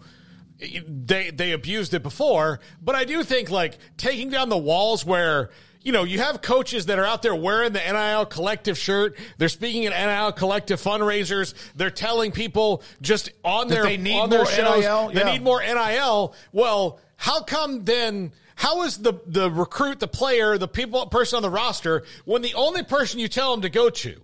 [0.60, 2.60] they they abused it before.
[2.82, 5.50] But I do think like taking down the walls where.
[5.84, 9.16] You know, you have coaches that are out there wearing the NIL collective shirt.
[9.38, 11.54] They're speaking at NIL collective fundraisers.
[11.78, 15.08] They're telling people just on That their they need on their more shows NIL?
[15.10, 15.32] they Yeah.
[15.32, 16.36] need more NIL.
[16.52, 21.44] Well, how come then how is the the recruit, the player, the people person on
[21.44, 24.20] the roster when the only person you tell them to go to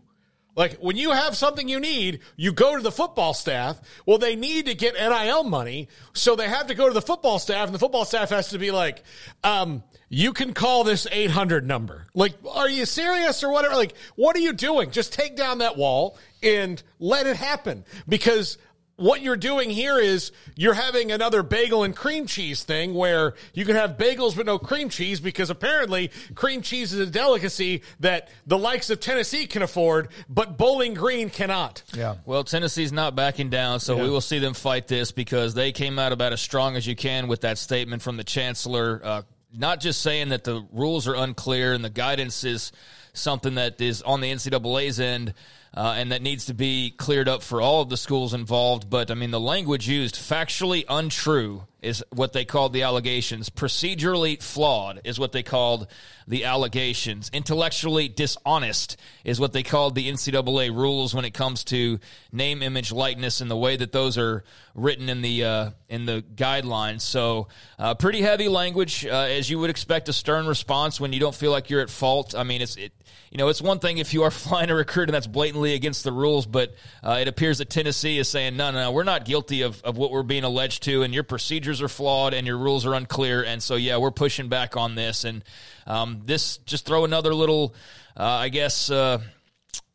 [0.55, 3.79] like when you have something you need, you go to the football staff.
[4.05, 7.39] Well, they need to get NIL money, so they have to go to the football
[7.39, 9.03] staff, and the football staff has to be like,
[9.43, 12.05] um, you can call this 800 number.
[12.13, 13.75] Like, are you serious or whatever?
[13.75, 14.91] Like, what are you doing?
[14.91, 18.59] Just take down that wall and let it happen because
[18.95, 23.65] what you're doing here is you're having another bagel and cream cheese thing where you
[23.65, 28.29] can have bagels but no cream cheese because apparently cream cheese is a delicacy that
[28.45, 31.81] the likes of Tennessee can afford, but Bowling Green cannot.
[31.95, 32.15] Yeah.
[32.25, 34.03] Well, Tennessee's not backing down, so Yeah.
[34.03, 36.95] we will see them fight this because they came out about as strong as you
[36.95, 39.01] can with that statement from the chancellor.
[39.03, 39.21] Uh,
[39.55, 42.71] not just saying that the rules are unclear and the guidance is
[43.13, 45.33] something that is on the NCAA's end.
[45.75, 48.89] Uh, and that needs to be cleared up for all of the schools involved.
[48.89, 53.49] But I mean, the language used, factually untrue, is what they called the allegations.
[53.49, 55.87] Procedurally flawed is what they called
[56.27, 57.29] the allegations.
[57.33, 61.99] Intellectually dishonest is what they called the NCAA rules when it comes to
[62.31, 64.43] name, image, likeness, and the way that those are
[64.75, 67.01] written in the uh, in the guidelines.
[67.01, 67.47] So,
[67.77, 70.09] uh, pretty heavy language, uh, as you would expect.
[70.09, 72.35] A stern response when you don't feel like you're at fault.
[72.35, 72.93] I mean, it's it.
[73.31, 76.03] You know, it's one thing if you are flying a recruit and that's blatantly against
[76.03, 79.25] the rules, but uh, it appears that Tennessee is saying, no, no, no, we're not
[79.25, 82.57] guilty of, of what we're being alleged to, and your procedures are flawed and your
[82.57, 83.43] rules are unclear.
[83.43, 85.23] And so, yeah, we're pushing back on this.
[85.23, 85.43] And
[85.87, 87.73] um, this, just throw another little,
[88.15, 89.19] uh, I guess, uh,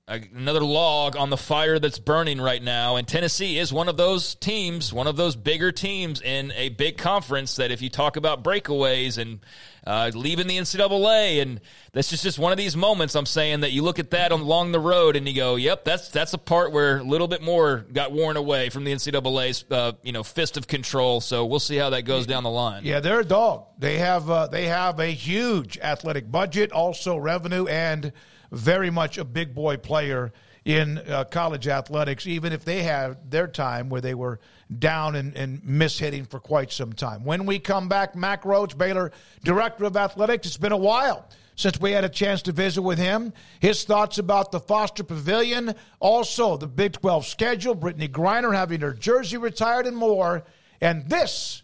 [0.09, 2.97] another log on the fire that's burning right now.
[2.97, 6.97] And Tennessee is one of those teams, one of those bigger teams in a big
[6.97, 9.41] conference that if you talk about breakaways and
[9.87, 11.61] uh, leaving the NCAA, and
[11.93, 14.73] that's just, just one of these moments I'm saying that you look at that along
[14.73, 17.87] the road and you go, yep, that's that's a part where a little bit more
[17.93, 21.21] got worn away from the NCAA's uh, you know fist of control.
[21.21, 22.85] So we'll see how that goes down the line.
[22.85, 23.67] Yeah, they're a dog.
[23.79, 28.13] They have uh, they have a huge athletic budget, also revenue, and
[28.51, 30.33] very much a big boy player
[30.65, 32.27] in uh, college athletics.
[32.27, 34.41] Even if they had their time where they were
[34.79, 37.25] down and, and mishitting for quite some time.
[37.25, 39.13] When we come back, Mack Rhoades, Baylor
[39.45, 40.47] director of athletics.
[40.47, 43.33] It's been a while since we had a chance to visit with him.
[43.61, 48.93] His thoughts about the Foster Pavilion, also the Big 12 schedule, Brittney Griner having her
[48.93, 50.45] jersey retired, and more.
[50.81, 51.63] And this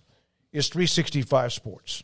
[0.52, 2.02] is 365 Sports.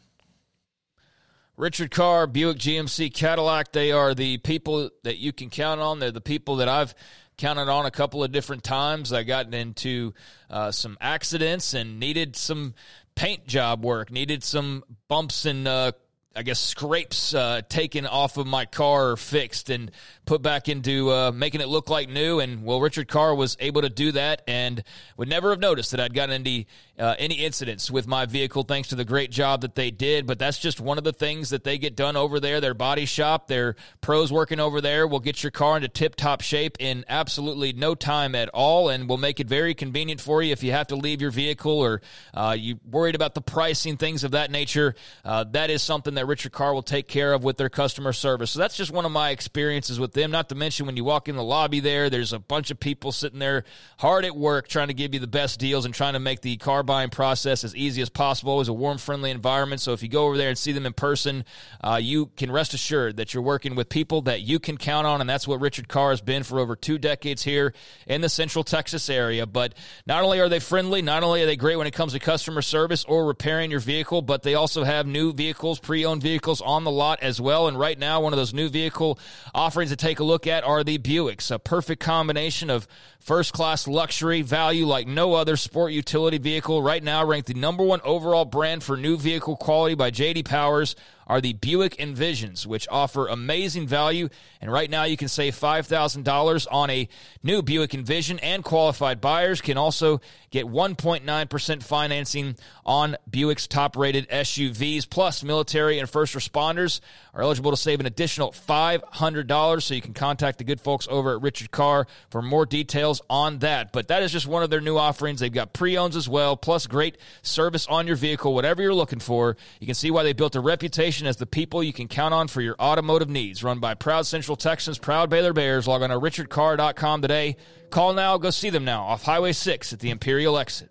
[1.61, 5.99] Richard Carr, Buick GMC Cadillac, they are the people that you can count on.
[5.99, 6.95] They're the people that I've
[7.37, 9.13] counted on a couple of different times.
[9.13, 10.15] I got into
[10.49, 12.73] uh, some accidents and needed some
[13.15, 15.93] paint job work, needed some bumps and uh,
[16.35, 19.91] I guess scrapes uh, taken off of my car or fixed and
[20.27, 22.39] put back into uh, making it look like new.
[22.39, 24.85] And well, Richard Carr was able to do that and
[25.17, 26.67] would never have noticed that I'd gotten into
[27.01, 30.27] uh, any incidents with my vehicle thanks to the great job that they did.
[30.27, 32.61] But that's just one of the things that they get done over there.
[32.61, 36.43] Their body shop, their pros working over there will get your car into tip top
[36.43, 40.53] shape in absolutely no time at all and will make it very convenient for you
[40.53, 42.03] if you have to leave your vehicle or
[42.35, 44.95] uh, you worried about the pricing, things of that nature.
[45.25, 48.51] Uh, that is something that Richard Carr will take care of with their customer service.
[48.51, 50.31] So that's just one of my experiences with them.
[50.31, 53.11] Not to mention when you walk in the lobby there, there's a bunch of people
[53.11, 53.65] sitting there
[53.99, 56.59] hard at work trying to give you the best deals and trying to make the
[56.59, 58.55] car buying process as easy as possible.
[58.55, 59.81] It was a warm, friendly environment.
[59.81, 61.45] So if you go over there and see them in person,
[61.85, 65.21] uh, you can rest assured that you're working with people that you can count on.
[65.21, 67.75] And that's what Richard Carr has been for over two decades here
[68.09, 69.47] in the Central Texas area.
[69.47, 72.19] But not only are they friendly, not only are they great when it comes to
[72.19, 76.61] customer service or repairing your vehicle, but they also have new vehicles, pre owned vehicles
[76.61, 77.69] on the lot as well.
[77.69, 79.17] And right now, one of those new vehicle
[79.55, 82.89] offerings to take a look at are the Buicks, a perfect combination of
[83.21, 86.83] first class luxury value like no other sport utility vehicle.
[86.83, 90.97] Right now, ranked the number one overall brand for new vehicle quality by JD Powers
[91.31, 94.29] are the Buick Envisions, which offer amazing value.
[94.61, 97.09] And right now, you can save $5,000 on a
[97.45, 100.21] new Buick Envision, and qualified buyers can also
[100.51, 105.09] get 1.9% financing on Buick's top rated SUVs.
[105.09, 107.01] Plus, military and first responders
[107.33, 109.83] are eligible to save an additional $500.
[109.83, 113.61] So you can contact the good folks over at Richard Carr for more details on
[113.61, 113.93] that.
[113.93, 115.39] But that is just one of their new offerings.
[115.39, 119.21] They've got pre owns as well, plus great service on your vehicle, whatever you're looking
[119.21, 119.57] for.
[119.79, 122.49] You can see why they built a reputation as the people you can count on
[122.49, 123.63] for your automotive needs.
[123.63, 125.87] Run by proud Central Texans, proud Baylor Bears.
[125.89, 127.57] Log on to richardcarr.com today.
[127.91, 130.91] Call now, go see them now off Highway 6 at the Imperial exit.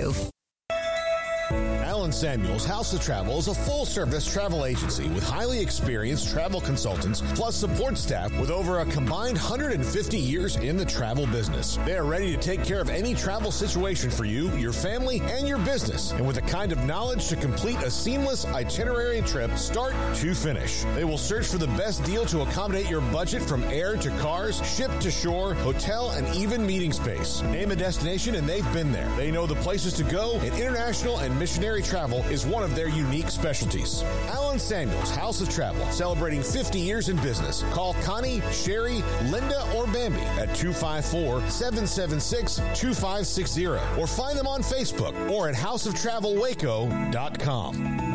[0.00, 0.39] too.
[2.12, 7.22] Samuels House of Travel is a full service travel agency with highly experienced travel consultants
[7.34, 11.78] plus support staff with over a combined 150 years in the travel business.
[11.86, 15.46] They are ready to take care of any travel situation for you, your family, and
[15.46, 19.94] your business, and with the kind of knowledge to complete a seamless itinerary trip start
[20.16, 20.82] to finish.
[20.96, 24.60] They will search for the best deal to accommodate your budget from air to cars,
[24.66, 27.42] ship to shore, hotel, and even meeting space.
[27.42, 29.08] Name a destination and they've been there.
[29.16, 32.88] They know the places to go, in international and missionary travel is one of their
[32.88, 34.02] unique specialties.
[34.28, 37.62] Allen Samuels, House of Travel, celebrating 50 years in business.
[37.72, 45.14] Call Connie, Sherry, Linda, or Bambi at 254 776 2560 or find them on Facebook
[45.30, 48.06] or at houseoftravelwaco.com.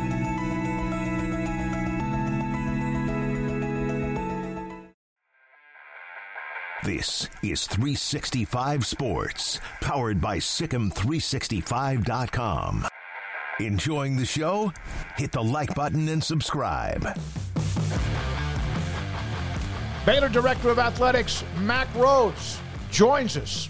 [6.84, 12.86] This is 365 Sports, powered by Sicem365.com.
[13.60, 14.73] Enjoying the show?
[15.15, 17.07] Hit the like button and subscribe.
[20.06, 22.60] Baylor Director of Athletics, Mack Rhoades,
[22.91, 23.69] joins us.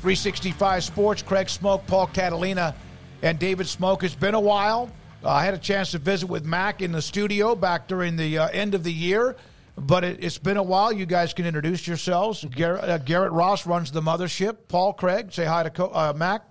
[0.00, 2.74] 365 Sports, Craig Smoak, Paul Catalina,
[3.22, 4.02] and David Smoak.
[4.02, 4.90] It's been a while.
[5.22, 8.38] Uh, I had a chance to visit with Mac in the studio back during the
[8.38, 9.36] uh, end of the year,
[9.76, 10.90] but it, has been a while.
[10.90, 12.44] You guys can introduce yourselves.
[12.44, 14.56] Garrett, uh, Garrett Ross runs the mothership.
[14.68, 16.44] Paul Craig, say hi to Co- uh, Mack.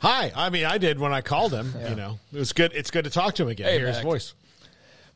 [0.00, 0.32] Hi.
[0.34, 1.72] I mean, I did when I called him.
[1.78, 1.90] Yeah.
[1.90, 2.72] You know, it was good.
[2.74, 3.66] It's good to talk to him again.
[3.66, 3.94] Hey, hear Mack.
[3.96, 4.34] his voice.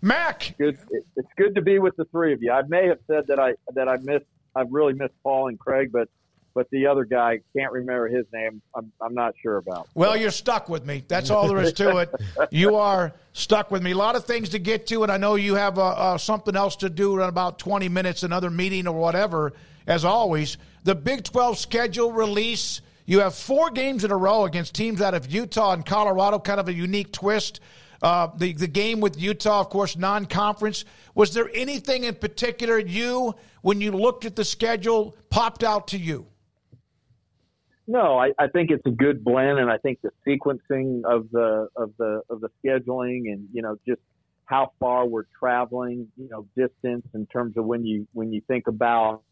[0.02, 0.54] Mack.
[0.58, 0.78] good.
[1.16, 2.52] It's good to be with the three of you.
[2.52, 4.26] I may have said that I that I missed.
[4.54, 6.08] I've really missed Paul and Craig, but
[6.54, 8.62] but the other guy can't remember his name.
[8.74, 9.88] I'm I'm not sure about.
[9.94, 11.04] Well, you're stuck with me.
[11.06, 12.14] That's all there is to it.
[12.50, 13.92] you are stuck with me.
[13.92, 16.56] A lot of things to get to, and I know you have uh, uh, something
[16.56, 19.52] else to do in about 20 minutes, another meeting or whatever.
[19.86, 22.80] As always, the Big 12 schedule release
[23.10, 26.60] you have four games in a row against teams out of Utah and Colorado, kind
[26.60, 27.58] of a unique twist.
[28.00, 30.84] Uh, the the game with Utah, of course, non-conference.
[31.16, 35.98] Was there anything in particular you, when you looked at the schedule, popped out to
[35.98, 36.28] you?
[37.88, 41.66] No, I, I think it's a good blend, and I think the sequencing of the
[41.74, 44.02] of the of the scheduling, and you know, just
[44.44, 48.68] how far we're traveling, you know, distance in terms of when you when you think
[48.68, 49.22] about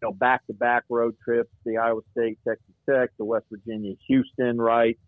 [0.00, 3.94] you know, back to back road trips, the Iowa State, Texas Tech, the West Virginia,
[4.08, 4.98] Houston, right?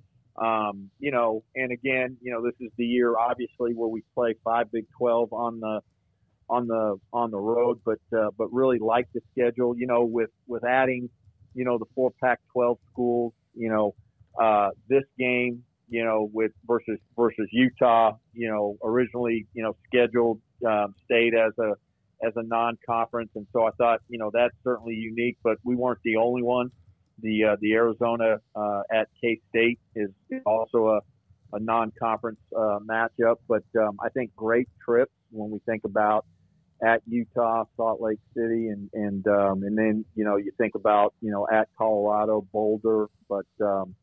[0.40, 4.34] Um, you know, and again, you know, this is the year obviously where we play
[4.44, 5.80] five Big 12 on the,
[6.48, 10.30] on the, on the road, but, uh, but really like the schedule, you know, with,
[10.46, 11.10] with adding,
[11.54, 13.94] you know, the four Pac 12 schools, you know,
[14.40, 20.40] uh, this game, you know, with versus, versus Utah, you know, originally, you know, scheduled,
[20.66, 21.72] um, stayed as a,
[22.24, 25.36] as a non-conference, and so I thought, you know, that's certainly unique.
[25.42, 26.70] But we weren't the only one.
[27.20, 30.10] The uh, the Arizona uh, at K State is
[30.46, 31.00] also a,
[31.56, 36.26] a non-conference uh, matchup, but um, I think great trips when we think about
[36.82, 41.14] at Utah, Salt Lake City, and and um, and then you know you think about
[41.20, 43.94] you know at Colorado, Boulder, but um,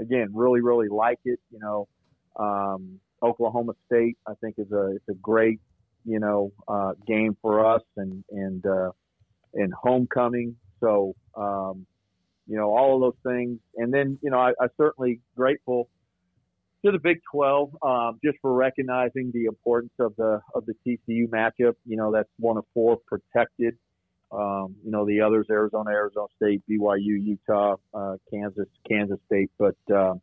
[0.00, 1.40] again, really really like it.
[1.50, 1.88] You know,
[2.36, 5.60] um, Oklahoma State I think is a it's a great
[6.04, 8.90] you know, uh, game for us and, and, uh,
[9.54, 10.56] and homecoming.
[10.80, 11.86] So, um,
[12.46, 13.58] you know, all of those things.
[13.76, 15.88] And then, you know, I, I certainly grateful
[16.84, 21.28] to the Big 12, um, just for recognizing the importance of the of the TCU
[21.28, 21.74] matchup.
[21.86, 23.76] You know, that's one of four protected.
[24.32, 29.50] Um, you know, the others: Arizona, Arizona State, BYU, Utah, uh, Kansas, Kansas State.
[29.58, 30.14] But uh,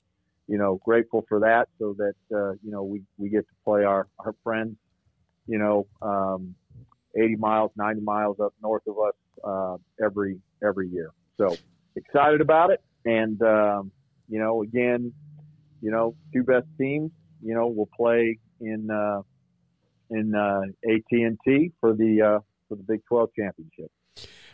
[0.48, 3.84] you know, grateful for that, so that uh, you know we we get to play
[3.86, 4.76] our our friends.
[5.48, 6.56] You know, um,
[7.16, 11.12] 80 miles, 90 miles up north of us uh, every every year.
[11.38, 11.56] So
[12.00, 13.92] excited about it, and um,
[14.28, 15.14] you know, again,
[15.82, 17.12] you know, two best teams,
[17.44, 19.22] you know, will play in uh,
[20.10, 23.92] in uh, AT&T for the uh, for the Big 12 championship.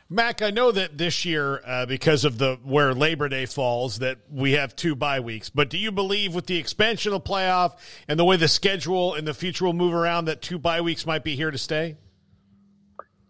[0.07, 4.19] Mack, I know that this year, uh, because of the where Labor Day falls, that
[4.29, 5.49] we have two bye weeks.
[5.49, 7.77] But do you believe, with the expansion of playoff
[8.07, 11.07] and the way the schedule and the future will move around, that two bye weeks
[11.07, 11.97] might be here to stay?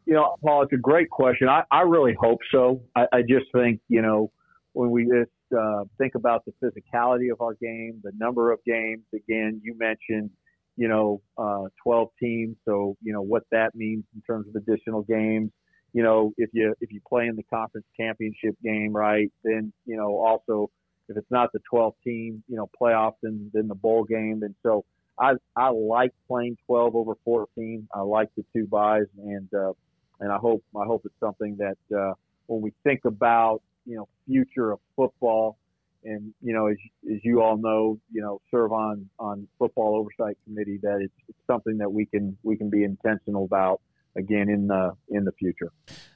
[0.06, 1.50] You know, Paul, it's a great question.
[1.50, 2.82] I, I really hope so.
[2.96, 4.32] I, I just think, you know,
[4.74, 9.04] when we just uh, think about the physicality of our game, the number of games.
[9.14, 10.30] Again, you mentioned,
[10.76, 12.56] you know, uh, 12 teams.
[12.66, 15.52] So, you know, what that means in terms of additional games.
[15.94, 19.96] You know, if you if you play in the conference championship game, right, then you
[19.96, 20.70] know also
[21.08, 24.42] if it's not the 12 team, you know, playoffs, then then the bowl game.
[24.44, 24.84] And so
[25.18, 27.88] I I like playing 12 over 14.
[27.94, 29.72] I like the two byes, and uh,
[30.20, 32.14] and I hope I hope it's something that uh,
[32.48, 35.58] when we think about you know future of football.
[36.04, 36.78] And you know, as
[37.12, 40.80] as you all know, you know, serve on on football oversight committee.
[40.84, 43.82] That it's, it's something that we can we can be intentional about
[44.16, 45.72] again in the in the future.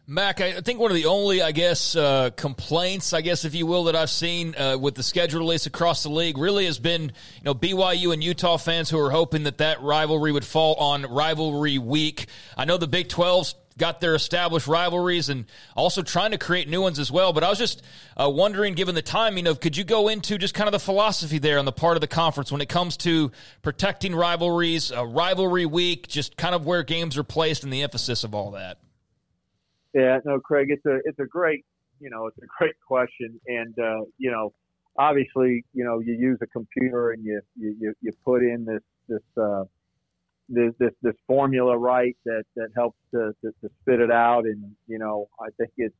[0.05, 3.67] Mack, I think one of the only, I guess, uh, complaints, I guess, if you
[3.67, 7.03] will, that I've seen uh, with the schedule release across the league really has been,
[7.03, 11.03] you know, BYU and Utah fans who are hoping that that rivalry would fall on
[11.03, 12.25] rivalry week.
[12.57, 15.45] I know the Big 12's got their established rivalries and
[15.75, 17.33] also trying to create new ones as well.
[17.33, 17.81] But I was just
[18.15, 21.39] uh, wondering, given the timing of, could you go into just kind of the philosophy
[21.39, 23.31] there on the part of the conference when it comes to
[23.63, 28.23] protecting rivalries, a rivalry week, just kind of where games are placed and the emphasis
[28.23, 28.77] of all that?
[29.93, 31.65] Yeah, no, Craig, it's a it's a great
[31.99, 34.53] you know it's a great question, and uh, you know
[34.97, 39.23] obviously you know you use a computer and you you you put in this this
[39.41, 39.63] uh,
[40.49, 44.45] this, this this formula right that that helps to, to, to spit it out.
[44.45, 45.95] And you know I think it's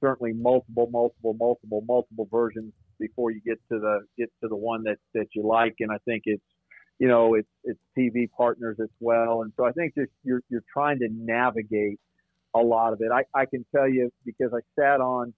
[0.00, 4.82] certainly multiple multiple multiple multiple versions before you get to the get to the one
[4.84, 5.76] that that you like.
[5.80, 6.42] And I think it's
[6.98, 9.42] you know it's it's TV partners as well.
[9.42, 12.00] And so I think just you're you're trying to navigate
[12.54, 13.10] a lot of it.
[13.12, 15.32] I, I can tell you because I sat on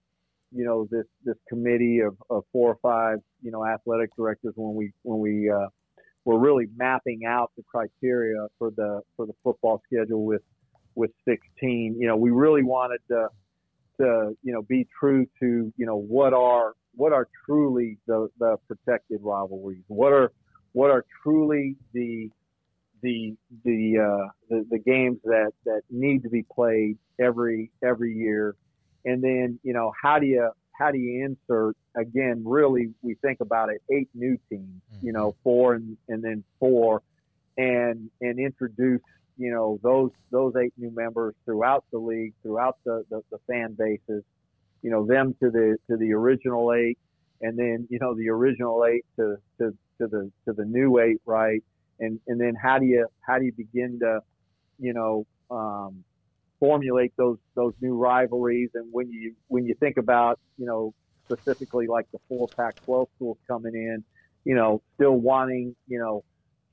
[0.51, 4.75] you know this this committee of, of four or five you know athletic directors when
[4.75, 5.67] we when we uh,
[6.25, 10.41] we're really mapping out the criteria for the for the football schedule with
[10.95, 11.95] with 16.
[11.99, 13.27] You know, we really wanted to
[13.99, 18.57] to you know be true to you know what are what are truly the the
[18.67, 19.83] protected rivalries.
[19.87, 20.31] What are
[20.73, 22.29] what are truly the
[23.01, 28.55] the the uh, the, the games that that need to be played every every year,
[29.05, 33.41] and then you know how do you how do you insert again really we think
[33.41, 35.05] about it eight new teams mm-hmm.
[35.05, 37.01] you know four and, and then four
[37.57, 39.01] and and introduce
[39.37, 43.75] you know those those eight new members throughout the league throughout the, the, the fan
[43.77, 44.23] bases
[44.81, 46.97] you know them to the to the original eight
[47.41, 51.21] and then you know the original eight to to, to the to the new eight
[51.25, 51.63] right
[51.99, 54.21] and and then how do you how do you begin to
[54.77, 56.03] you know um,
[56.59, 58.69] formulate those those new rivalries.
[58.73, 60.93] And when you when you think about you know
[61.25, 64.03] specifically like the four Pac-12 schools coming in,
[64.45, 66.23] you know, still wanting you know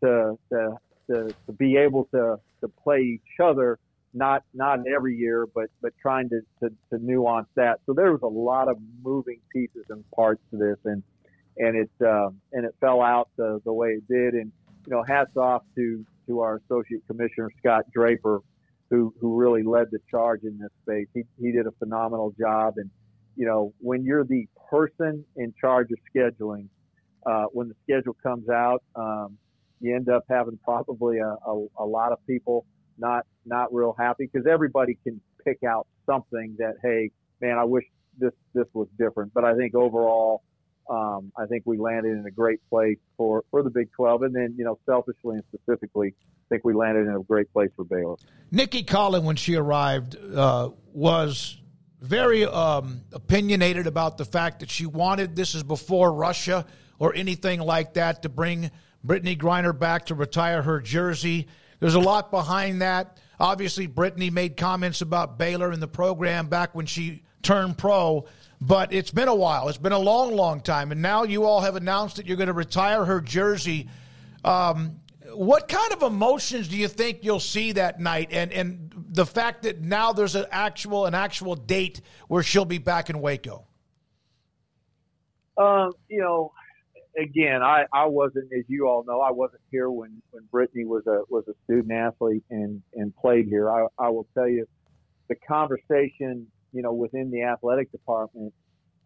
[0.02, 0.76] to to
[1.08, 3.78] to, to be able to to play each other.
[4.14, 7.80] Not not every year, but but trying to, to, to nuance that.
[7.84, 11.02] So there was a lot of moving pieces and parts to this, and
[11.58, 14.32] and it uh, and it fell out the, the way it did.
[14.32, 14.50] And
[14.86, 18.40] you know, hats off to to our associate commissioner Scott Draper
[18.90, 21.06] who who really led the charge in this space.
[21.14, 22.90] He he did a phenomenal job, and
[23.36, 26.68] you know when you're the person in charge of scheduling,
[27.26, 29.36] uh, when the schedule comes out, um,
[29.80, 32.64] you end up having probably a, a, a lot of people
[32.98, 37.10] not not real happy because everybody can pick out something that hey
[37.40, 37.84] man I wish
[38.18, 40.42] this this was different, but I think overall.
[40.88, 44.22] Um, I think we landed in a great place for, for the Big 12.
[44.22, 46.14] And then, you know, selfishly and specifically,
[46.48, 48.16] think we landed in a great place for Baylor.
[48.50, 51.58] Nicki Collen, when she arrived, uh, was
[52.00, 56.66] very um, opinionated about the fact that she wanted this is before Russia
[56.98, 58.70] or anything like that to bring
[59.04, 61.48] Brittney Griner back to retire her jersey.
[61.80, 63.18] There's a lot behind that.
[63.38, 68.24] Obviously, Brittney made comments about Baylor in the program back when she turned pro.
[68.60, 69.68] but it's been a while.
[69.68, 72.46] It's been a long, long time, and now you all have announced that you're going
[72.46, 73.88] to retire her jersey.
[74.44, 75.00] Um,
[75.36, 79.62] what kind of emotions do you think you'll see that night, and and the fact
[79.62, 83.66] that now there's an actual an actual date where she'll be back in Waco?
[85.58, 86.52] Um, you know,
[87.18, 91.06] again, I, I wasn't, as you all know, I wasn't here when, when Brittney was
[91.06, 93.70] a was a student athlete and and played here.
[93.70, 94.66] I, I will tell you,
[95.28, 98.52] the conversation, you know, within the athletic department,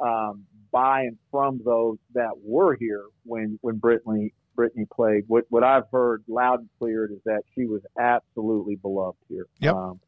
[0.01, 5.65] um, by and from those that were here when when Brittney Brittney played, what what
[5.65, 9.47] I've heard loud and clear is that she was absolutely beloved here.
[9.61, 9.75] Yep.
[9.75, 10.01] Um,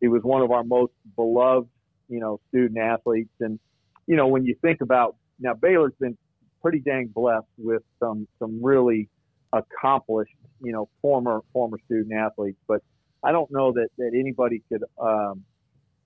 [0.00, 1.68] he was one of our most beloved,
[2.08, 3.58] you know, student athletes, and
[4.06, 6.16] you know, when you think about now, Baylor's been
[6.62, 9.08] pretty dang blessed with some some really
[9.52, 12.58] accomplished, you know, former former student athletes.
[12.66, 12.82] But
[13.22, 15.44] I don't know that that anybody could, um,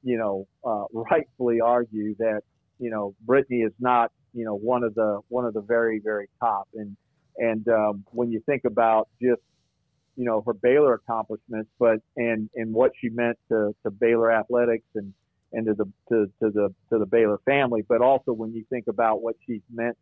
[0.03, 2.43] you know, uh, rightfully argue that
[2.79, 6.29] you know Brittney is not, you know, one of the one of the very very
[6.41, 6.69] top.
[6.75, 6.97] And
[7.39, 9.41] and um, when you think about just
[10.17, 14.87] you know her Baylor accomplishments, but and and what she meant to to Baylor athletics
[14.95, 15.13] and
[15.53, 18.87] and to the to, to the to the Baylor family, but also when you think
[18.89, 19.97] about what she's meant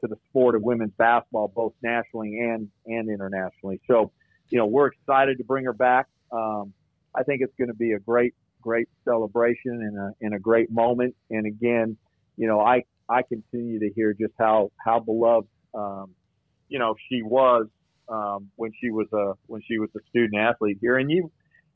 [0.00, 3.80] to the sport of women's basketball, both nationally and and internationally.
[3.86, 4.12] So,
[4.48, 6.06] you know, we're excited to bring her back.
[6.32, 6.72] Um,
[7.14, 10.70] I think it's going to be a great great celebration and a and a great
[10.70, 11.14] moment.
[11.30, 11.96] And again,
[12.36, 16.14] you know, I I continue to hear just how how beloved um,
[16.70, 17.66] you know she was
[18.08, 20.96] um, when she was a when she was a student athlete here.
[20.96, 21.30] And you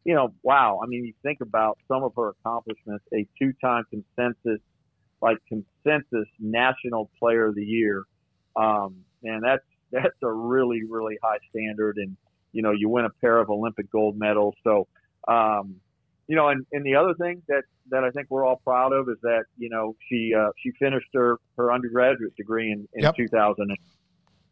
[0.04, 0.80] you know, wow.
[0.82, 4.60] I mean, you think about some of her accomplishments, a two-time consensus,
[5.22, 8.04] like consensus national player of the year.
[8.54, 11.96] Um, and that's, that's a really, really high standard.
[11.96, 12.16] And,
[12.52, 14.54] you know, you win a pair of Olympic gold medals.
[14.62, 14.86] So,
[15.26, 15.76] um,
[16.28, 19.08] you know, and, and the other thing that, that I think we're all proud of
[19.08, 23.16] is that, you know, she, uh, she finished her, her undergraduate degree in, in Yep.
[23.16, 23.74] 2000.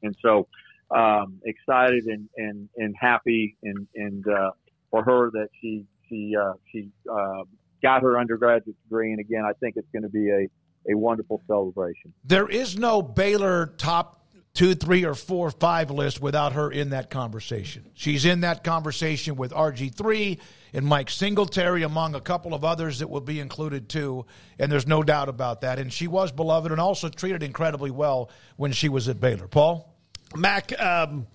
[0.03, 0.49] And so,
[0.91, 4.51] um, excited and, and, and happy and, and, uh,
[4.91, 7.45] for her that she, she, uh, she, uh,
[7.83, 9.11] got her undergraduate degree.
[9.11, 10.49] And again, I think it's going to be a,
[10.93, 12.13] a wonderful celebration.
[12.25, 14.23] There is no Baylor top
[14.55, 17.91] two, three, or four, five list without her in that conversation.
[17.95, 20.39] She's in that conversation with RG3
[20.75, 24.27] and Mike Singletary, among a couple of others that will be included too.
[24.59, 25.79] And there's no doubt about that.
[25.79, 29.49] And she was beloved and also treated incredibly well when she was at Baylor.
[29.49, 29.92] Paul?
[30.35, 31.27] Mack, um,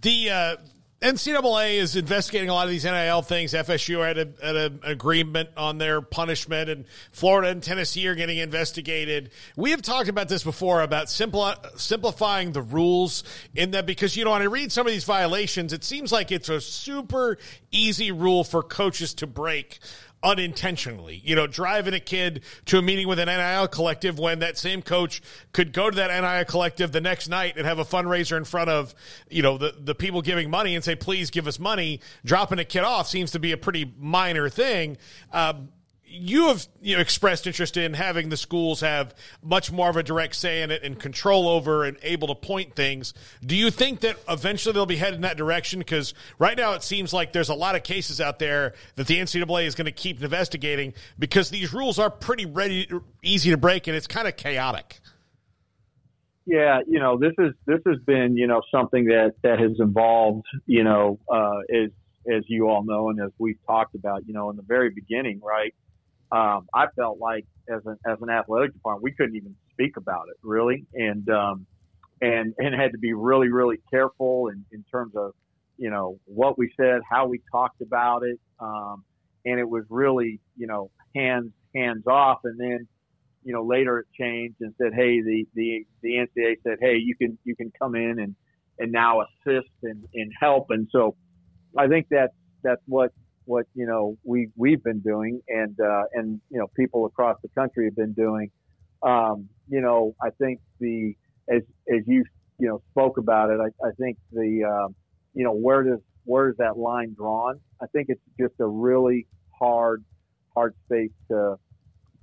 [0.00, 0.56] the uh,
[1.00, 3.52] NCAA is investigating a lot of these NIL things.
[3.52, 9.30] FSU had, an agreement on their punishment, and Florida and Tennessee are getting investigated.
[9.56, 13.24] We have talked about this before about simpli- simplifying the rules
[13.54, 16.32] in that because, you know, when I read some of these violations, it seems like
[16.32, 17.36] it's a super
[17.70, 19.80] easy rule for coaches to break
[20.22, 21.20] unintentionally.
[21.24, 24.82] You know, driving a kid to a meeting with an NIL collective when that same
[24.82, 25.22] coach
[25.52, 28.70] could go to that NIL collective the next night and have a fundraiser in front
[28.70, 28.94] of,
[29.28, 32.00] you know, the, the people giving money and say, please give us money.
[32.24, 34.96] Dropping a kid off seems to be a pretty minor thing.
[35.32, 35.68] Um,
[36.08, 40.02] you have you know, expressed interest in having the schools have much more of a
[40.02, 43.12] direct say in it and control over and able to point things.
[43.44, 45.78] Do you think that eventually they'll be headed in that direction?
[45.78, 49.18] Because right now it seems like there's a lot of cases out there that the
[49.18, 52.88] NCAA is going to keep investigating because these rules are pretty ready,
[53.22, 55.00] easy to break, and it's kind of chaotic.
[56.46, 60.46] Yeah, you know, this is this has been you know something that that has evolved.
[60.66, 61.90] You know, uh, as
[62.32, 65.40] as you all know, and as we've talked about, you know, in the very beginning,
[65.42, 65.74] right?
[66.32, 70.26] Um, I felt like as an as an athletic department, we couldn't even speak about
[70.28, 71.66] it really, and um,
[72.20, 75.32] and and had to be really really careful in in terms of
[75.76, 79.04] you know what we said, how we talked about it, um,
[79.44, 82.88] and it was really you know hands hands off, and then
[83.46, 87.14] you know, later it changed and said, hey, the, the, the NCAA said, hey, you
[87.14, 88.34] can, you can come in and,
[88.80, 90.66] and now assist and, and help.
[90.70, 91.14] And so
[91.78, 92.34] I think that's,
[92.64, 93.12] that's what,
[93.46, 97.48] what, you know, we, we've been doing and, uh, and, you know, people across the
[97.48, 98.50] country have been doing.
[99.02, 101.14] Um, you know, I think the,
[101.48, 102.24] as, as you,
[102.58, 104.94] you know, spoke about it, I, I think the, um,
[105.34, 107.60] you know, where does, where is that line drawn?
[107.80, 109.26] I think it's just a really
[109.58, 110.04] hard,
[110.54, 111.56] hard space to,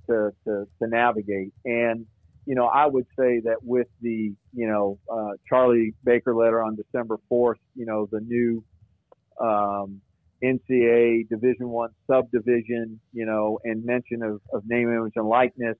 [0.08, 1.52] to, to, to navigate.
[1.64, 2.06] And,
[2.46, 6.76] you know, I would say that with the, you know, uh, Charlie Baker letter on
[6.76, 8.62] December 4th, you know, the new,
[9.40, 10.00] um,
[10.42, 15.76] NCAA Division One subdivision, you know, and mention of, of name, image, and likeness.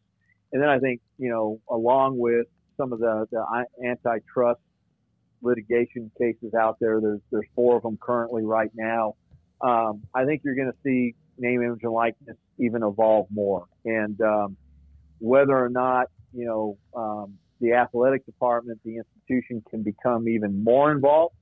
[0.52, 4.60] And then I think, you know, along with some of the, the antitrust
[5.42, 9.14] litigation cases out there, there's, there's four of them currently right now.
[9.60, 13.66] Um, I think you're going to see name, image, and likeness even evolve more.
[13.84, 14.56] And um,
[15.18, 20.92] whether or not you know um, the athletic department, the institution can become even more
[20.92, 21.34] involved,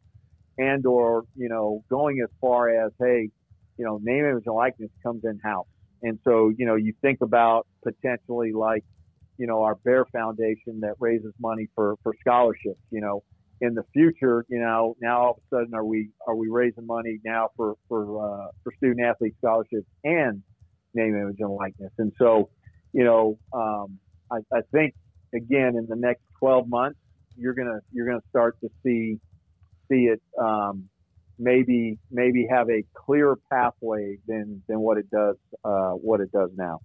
[0.58, 3.30] and or you know going as far as hey,
[3.78, 5.66] you know name, image, and likeness comes in house,
[6.02, 8.84] and so you know you think about potentially like
[9.38, 13.22] you know our Bear Foundation that raises money for for scholarships, you know.
[13.60, 16.84] In the future, you know, now all of a sudden are we are we raising
[16.84, 20.42] money now for for uh, for student athlete scholarships and
[20.94, 21.92] name, image, and likeness?
[21.96, 22.50] And so,
[22.92, 24.00] you know, um,
[24.32, 24.96] I, I think
[25.32, 26.98] again in the next 12 months
[27.36, 29.18] you're gonna you're gonna start to see
[29.92, 30.88] see it um,
[31.38, 36.50] maybe maybe have a clearer pathway than than what it does uh, what it does
[36.56, 36.80] now.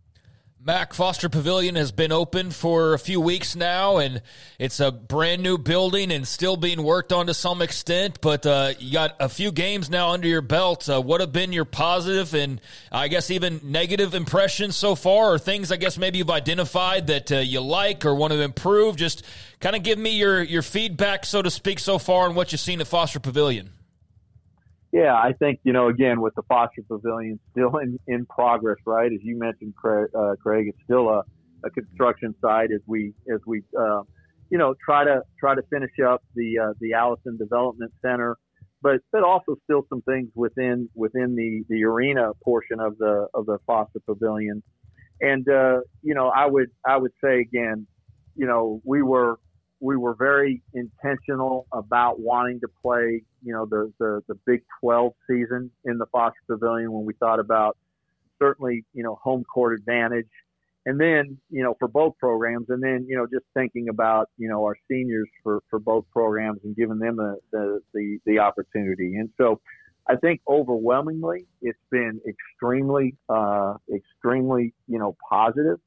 [0.60, 4.22] Mack Foster Pavilion has been open for a few weeks now, and
[4.58, 8.20] it's a brand new building and still being worked on to some extent.
[8.22, 10.90] But uh, you got a few games now under your belt.
[10.90, 12.60] Uh, what have been your positive and
[12.92, 17.32] I guess even negative impressions so far, or things I guess maybe you've identified that
[17.32, 18.96] uh, you like or want to improve?
[18.96, 19.24] Just
[19.60, 22.60] kind of give me your your feedback, so to speak, so far on what you've
[22.62, 23.70] seen at Foster Pavilion.
[24.98, 29.12] Yeah, I think you know again with the Foster Pavilion still in in progress, right?
[29.14, 31.22] As you mentioned, Craig, uh, Craig it's still a,
[31.64, 34.02] a construction site as we as we uh,
[34.50, 38.38] you know try to try to finish up the uh, the Allison Development Center,
[38.82, 43.46] but but also still some things within within the the arena portion of the of
[43.46, 44.64] the Foster Pavilion,
[45.22, 47.86] and uh, you know I would I would say again,
[48.36, 49.38] you know we were
[49.80, 55.14] we were very intentional about wanting to play, you know, the, the, the Big 12
[55.30, 57.78] season in the Foster Pavilion when we thought about
[58.40, 60.28] certainly, you know, home court advantage.
[60.86, 64.48] And then, you know, for both programs, and then, you know, just thinking about, you
[64.48, 69.16] know, our seniors for, for both programs and giving them the, the, the, the opportunity.
[69.18, 69.60] And so
[70.08, 75.80] I think overwhelmingly it's been extremely, uh, extremely, you know, positive.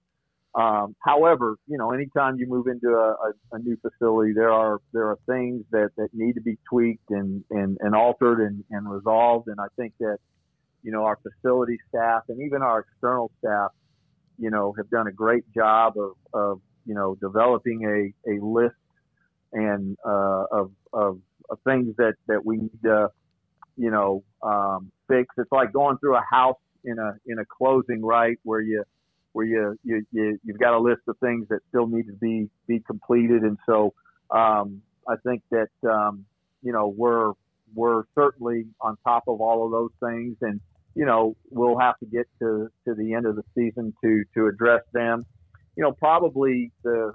[0.54, 4.80] Um, however, you know, anytime you move into a, a, a, new facility, there are
[4.92, 8.90] there are things that, that need to be tweaked and, and, and altered and, and
[8.90, 9.46] resolved.
[9.46, 10.18] And I think that,
[10.82, 13.70] you know, our facility staff and even our external staff,
[14.38, 17.84] you know, have done a great job of, of you know, developing
[18.26, 18.74] a, a list
[19.52, 23.08] and uh, of, of, of things that, that we need to,
[23.76, 25.32] you know, um, fix.
[25.38, 28.84] It's like going through a house in a in a closing, right, where you
[29.32, 32.48] where you, you, you you've got a list of things that still need to be
[32.66, 33.94] be completed, and so
[34.30, 36.24] um, I think that um,
[36.62, 37.32] you know we're
[37.74, 40.60] we're certainly on top of all of those things, and
[40.94, 44.46] you know we'll have to get to to the end of the season to to
[44.46, 45.24] address them.
[45.76, 47.12] You know, probably the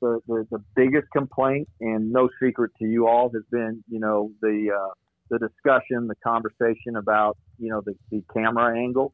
[0.00, 4.30] the, the, the biggest complaint, and no secret to you all, has been you know
[4.40, 4.92] the uh,
[5.30, 9.12] the discussion, the conversation about you know the, the camera angle,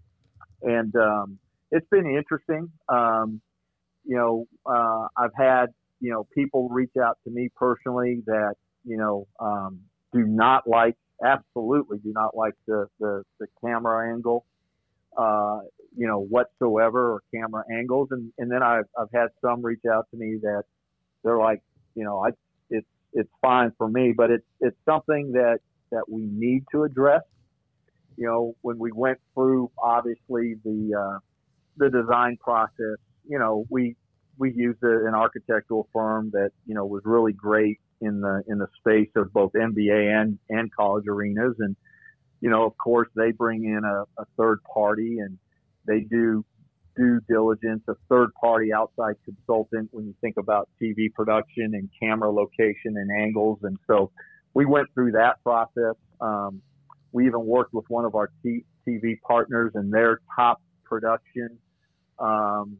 [0.62, 1.39] and um,
[1.75, 2.71] it's been interesting.
[2.89, 3.41] Um,
[4.05, 5.67] you know, uh, I've had
[6.01, 9.81] you know people reach out to me personally that you know um,
[10.13, 14.47] do not like, absolutely do not like the the, the camera angle,
[15.19, 15.61] uh,
[15.97, 20.07] you know whatsoever or camera angles, and and then I've I've had some reach out
[20.13, 20.63] to me that
[21.25, 21.61] they're like,
[21.97, 22.31] you know, I
[22.71, 25.59] it's it's fine for me, but it's it's something that
[25.91, 27.23] that we need to address.
[28.17, 31.19] You know, when we went through obviously the uh,
[31.77, 33.97] the design process, you know, we
[34.39, 38.59] we used a, an architectural firm that you know was really great in the in
[38.59, 41.77] the space of both NBA and and college arenas, and
[42.41, 45.39] you know, of course, they bring in a, a third party and
[45.87, 46.45] they do
[46.97, 52.31] due diligence, a third party outside consultant when you think about TV production and camera
[52.31, 54.11] location and angles, and so
[54.53, 55.97] we went through that process.
[56.21, 56.63] Um,
[57.13, 60.61] we even worked with one of our t- TV partners and their top
[60.95, 61.59] production
[62.19, 62.77] um,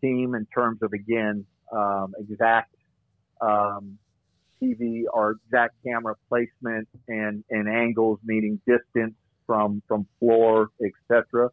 [0.00, 2.74] team in terms of again um, exact
[3.40, 3.98] um,
[4.62, 9.14] TV or exact camera placement and, and angles, meaning distance
[9.46, 11.50] from from floor, etc.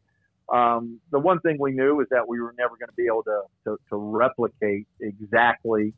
[0.53, 3.23] Um, the one thing we knew is that we were never going to be able
[3.23, 5.93] to, to, to replicate exactly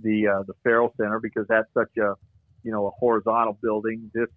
[0.00, 2.14] the uh, the Ferrell Center because that's such a
[2.62, 4.10] you know a horizontal building.
[4.14, 4.28] This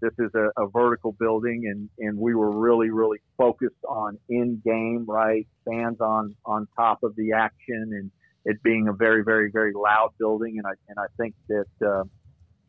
[0.00, 4.60] this is a, a vertical building and, and we were really, really focused on in
[4.64, 5.46] game, right?
[5.68, 8.10] Fans on, on top of the action and
[8.44, 10.58] it being a very, very, very loud building.
[10.58, 12.04] And I, and I think that, uh,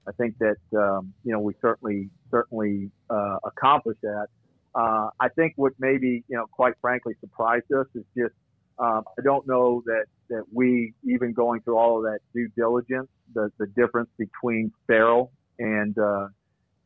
[0.07, 4.27] I think that, um, you know, we certainly, certainly, uh, accomplished that.
[4.73, 8.33] Uh, I think what maybe, you know, quite frankly surprised us is just,
[8.79, 13.09] um, I don't know that, that we, even going through all of that due diligence,
[13.33, 16.27] the, the difference between Ferrell and, uh,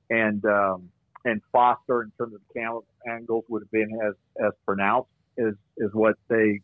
[0.10, 0.90] and um,
[1.24, 4.14] and Foster in terms of the camera angles would have been as
[4.46, 5.54] as pronounced as
[5.84, 6.62] as what they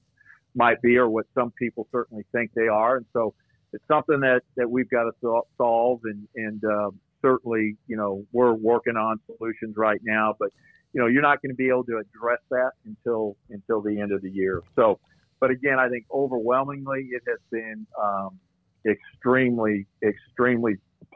[0.55, 2.97] might be or what some people certainly think they are.
[2.97, 3.33] And so
[3.73, 6.91] it's something that, that we've got to solve and, and, uh,
[7.21, 10.49] certainly, you know, we're working on solutions right now, but
[10.93, 14.11] you know, you're not going to be able to address that until, until the end
[14.11, 14.61] of the year.
[14.75, 14.99] So,
[15.39, 18.37] but again, I think overwhelmingly it has been, um,
[18.85, 20.73] extremely, extremely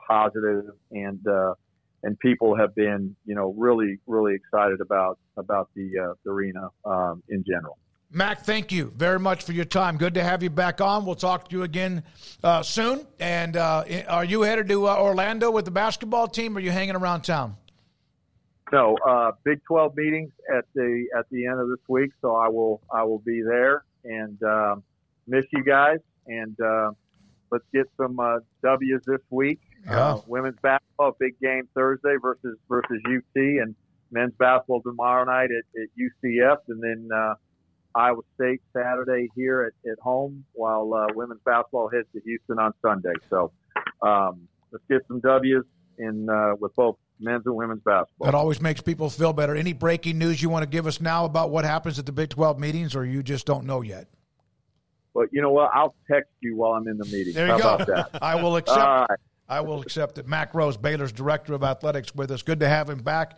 [0.07, 1.55] positive and, uh,
[2.05, 6.69] and people have been, you know, really, really excited about about the, uh, the arena
[6.85, 7.77] um, in general.
[8.11, 9.97] Mack, thank you very much for your time.
[9.97, 11.05] Good to have you back on.
[11.05, 12.03] We'll talk to you again
[12.43, 13.05] uh, soon.
[13.19, 16.71] And uh, are you headed to uh, Orlando with the basketball team, or are you
[16.71, 17.57] hanging around town?
[18.71, 22.47] No, uh, Big Twelve meetings at the at the end of this week, so I
[22.47, 24.83] will I will be there and um,
[25.27, 25.99] miss you guys.
[26.27, 26.91] And uh,
[27.51, 29.59] let's get some uh, W's this week.
[29.85, 30.19] Yeah.
[30.27, 33.75] women's basketball, big game Thursday versus versus UT, and
[34.11, 37.09] men's basketball tomorrow night at, at UCF, and then
[37.95, 42.73] Iowa State Saturday here at, at home, while uh, women's basketball heads to Houston on
[42.81, 43.13] Sunday.
[43.29, 43.51] So
[44.01, 45.63] um, let's get some W's
[45.97, 48.25] in uh, with both men's and women's basketball.
[48.25, 49.55] That always makes people feel better.
[49.55, 52.29] Any breaking news you want to give us now about what happens at the Big
[52.29, 54.07] 12 meetings, or you just don't know yet?
[55.13, 55.71] Well, you know what?
[55.73, 57.33] I'll text you while I'm in the meeting.
[57.33, 57.75] There you How go.
[57.75, 58.09] About that?
[58.21, 58.77] I will accept.
[58.77, 59.19] All right.
[59.47, 60.27] I will accept it.
[60.27, 62.41] Mack Rhoades, Baylor's director of athletics, with us.
[62.41, 63.37] Good to have him back.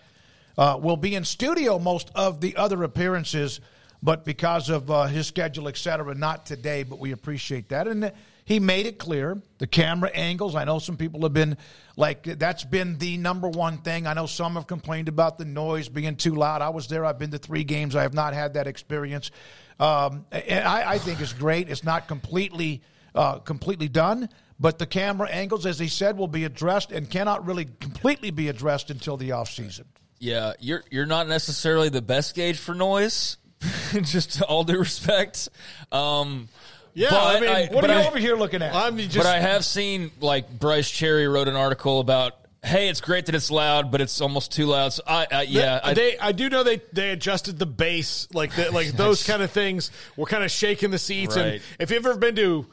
[0.57, 3.59] Uh, will be in studio most of the other appearances
[4.01, 7.87] but because of uh, his schedule, et cetera, not today, but we appreciate that.
[7.87, 8.11] And
[8.45, 10.55] he made it clear the camera angles.
[10.55, 11.57] I know some people have been
[11.95, 14.05] like, that's been the number one thing.
[14.05, 16.61] I know some have complained about the noise being too loud.
[16.61, 19.31] I was there, I've been to three games, I have not had that experience.
[19.79, 21.69] Um, and I, I, think it's great.
[21.69, 22.81] It's not completely.
[23.15, 24.29] Uh, completely done,
[24.59, 28.47] but the camera angles, as he said, will be addressed and cannot really completely be
[28.49, 29.85] addressed until the off season.
[30.19, 33.37] Yeah, you're you're not necessarily the best gauge for noise,
[34.01, 35.49] just all due respect.
[35.91, 36.49] Um,
[36.93, 38.73] yeah, but I mean, I, what are you I- over here looking at?
[38.73, 43.01] I'm just, but I have seen like Brice Cherry wrote an article about, hey, it's
[43.01, 44.93] great that it's loud, but it's almost too loud.
[44.93, 48.27] So I, I yeah, they, I, they I do know they they adjusted the bass
[48.33, 51.35] like the, like those kind of things were kind of shaking the seats.
[51.35, 52.65] And if you've ever been to,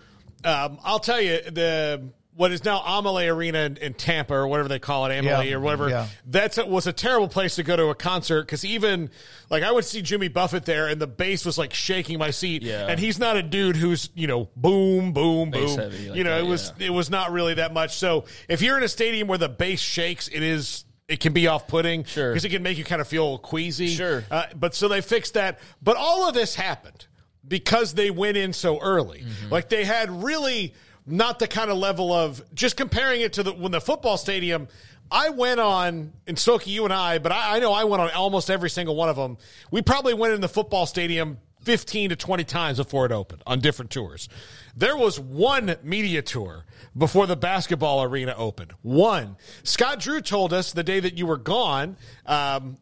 [0.45, 4.69] um, I'll tell you the what is now Amalie Arena in, in Tampa or whatever
[4.69, 5.89] they call it, Amalie Yeah, or whatever.
[5.89, 6.09] yeah.
[6.27, 9.11] That's a, was a terrible place to go to a concert because even
[9.51, 12.63] like I would see Jimmy Buffett there and the bass was like shaking my seat.
[12.65, 12.89] Yeah.
[12.89, 15.79] And he's not a dude who's you know boom boom Bass boom.
[15.91, 17.97] heavy like you know that, it was it was not really that much.
[17.97, 20.85] So if you're in a stadium where the bass shakes, it is.
[21.07, 22.31] It can be off-putting Sure.
[22.31, 23.89] because it can make you kind of feel queasy.
[23.89, 24.25] Sure.
[24.31, 25.59] Uh, but so they fixed that.
[25.83, 27.07] But all of this happened
[27.47, 29.21] because they went in so early.
[29.21, 29.53] Mm-hmm.
[29.53, 30.75] Like they had really
[31.07, 34.69] not the kind of level of just comparing it to the when the football stadium.
[35.11, 38.11] I went on in Soki, you and I, but I, I know I went on
[38.13, 39.37] almost every single one of them.
[39.71, 43.61] We probably went in the football stadium 15 to 20 times before it opened on
[43.61, 44.29] different tours.
[44.77, 46.65] There was one media tour
[46.97, 48.73] before the basketball arena opened.
[48.83, 49.37] One.
[49.63, 51.97] Scott Drew told us the day that you were gone,
[52.27, 52.77] um,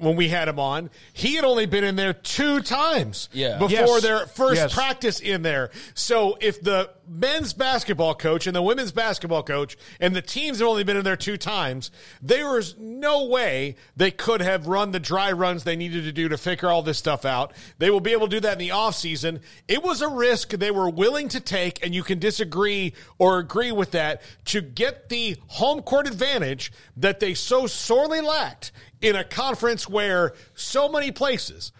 [0.00, 3.58] when we had him on, he had only been in there two times Yeah.
[3.58, 4.02] before Yes.
[4.02, 4.72] their first Yes.
[4.74, 5.70] practice in there.
[5.94, 10.68] So if the men's basketball coach and the women's basketball coach and the teams have
[10.68, 11.90] only been in there two times,
[12.22, 16.28] there was no way they could have run the dry runs they needed to do
[16.28, 17.52] to figure all this stuff out.
[17.78, 19.40] They will be able to do that in the offseason.
[19.66, 23.72] It was a risk they were willing to take, and you can disagree or agree
[23.72, 28.70] with that to get the home court advantage that they so sorely lacked
[29.00, 31.72] in a conference where so many places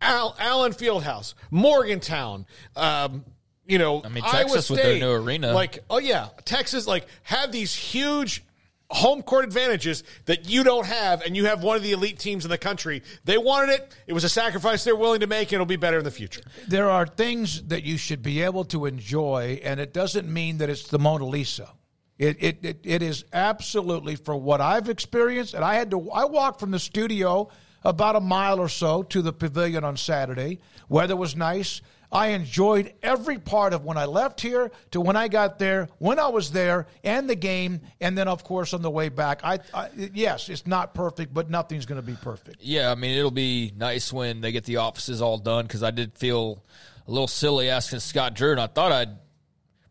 [0.00, 3.24] Al, Allen Fieldhouse, Morgantown, um,
[3.66, 5.52] you know, I mean, Iowa Texas with their new arena.
[5.52, 8.44] like oh yeah, Texas like have these huge
[8.88, 12.44] home court advantages that you don't have, and you have one of the elite teams
[12.44, 13.02] in the country.
[13.24, 15.98] They wanted it; it was a sacrifice they're willing to make, and it'll be better
[15.98, 16.42] in the future.
[16.66, 20.70] there are things that you should be able to enjoy, and it doesn't mean that
[20.70, 21.72] it's the Mona Lisa.
[22.20, 26.10] It, it, it, it is absolutely for what I've experienced, and I had to.
[26.10, 27.48] I walked from the studio
[27.82, 30.60] about a mile or so to the pavilion on Saturday.
[30.90, 31.80] Weather was nice.
[32.12, 36.18] I enjoyed every part of when I left here to when I got there, when
[36.18, 39.40] I was there, and the game, and then of course on the way back.
[39.42, 42.58] I, I yes, it's not perfect, but nothing's going to be perfect.
[42.60, 45.90] Yeah, I mean, it'll be nice when they get the offices all done because I
[45.90, 46.62] did feel
[47.08, 49.16] a little silly asking Scott Drew, and I thought I'd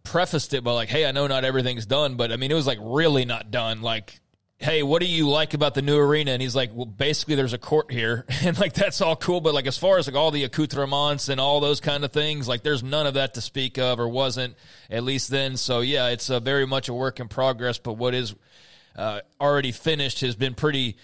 [0.10, 2.68] prefaced it by like, "Hey, I know not everything's done, but I mean, it was
[2.68, 4.20] like really not done." Like,
[4.58, 7.54] "Hey, what do you like about the new arena?" And he's like, "Well, basically, there's
[7.54, 10.32] a court here, and like that's all cool, but like as far as like all
[10.32, 13.78] the accoutrements and all those kind of things, like there's none of that to speak
[13.78, 14.56] of, or wasn't
[14.90, 15.58] at least then.
[15.58, 18.36] So yeah, it's uh, very much a work in progress, but what is
[18.96, 20.98] uh, already finished has been pretty."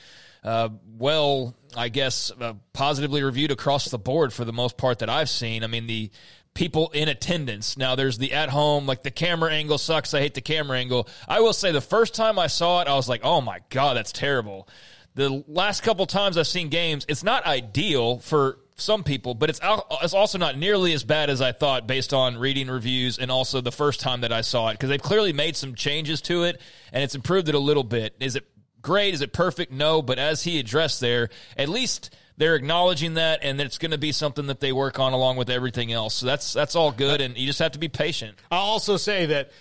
[0.45, 5.09] uh, well, I guess, uh, positively reviewed across the board for the most part that
[5.09, 5.63] I've seen.
[5.63, 6.11] I mean, the
[6.55, 7.77] people in attendance.
[7.77, 10.15] Now, there's the at home, like the camera angle sucks.
[10.15, 11.07] I hate the camera angle.
[11.27, 13.97] I will say the first time I saw it, I was like, oh my God,
[13.97, 14.67] that's terrible.
[15.13, 19.59] The last couple times I've seen games, it's not ideal for some people, but it's
[20.01, 23.61] it's also not nearly as bad as I thought based on reading reviews and also
[23.61, 26.59] the first time that I saw it because they've clearly made some changes to it
[26.91, 28.15] and it's improved it a little bit.
[28.19, 28.45] Is it
[28.81, 29.13] great?
[29.13, 29.71] Is it perfect?
[29.71, 33.97] No, but as he addressed there, at least they're acknowledging that and it's going to
[33.97, 36.15] be something that they work on along with everything else.
[36.15, 38.37] So that's that's all good and you just have to be patient.
[38.51, 39.51] I'll also say that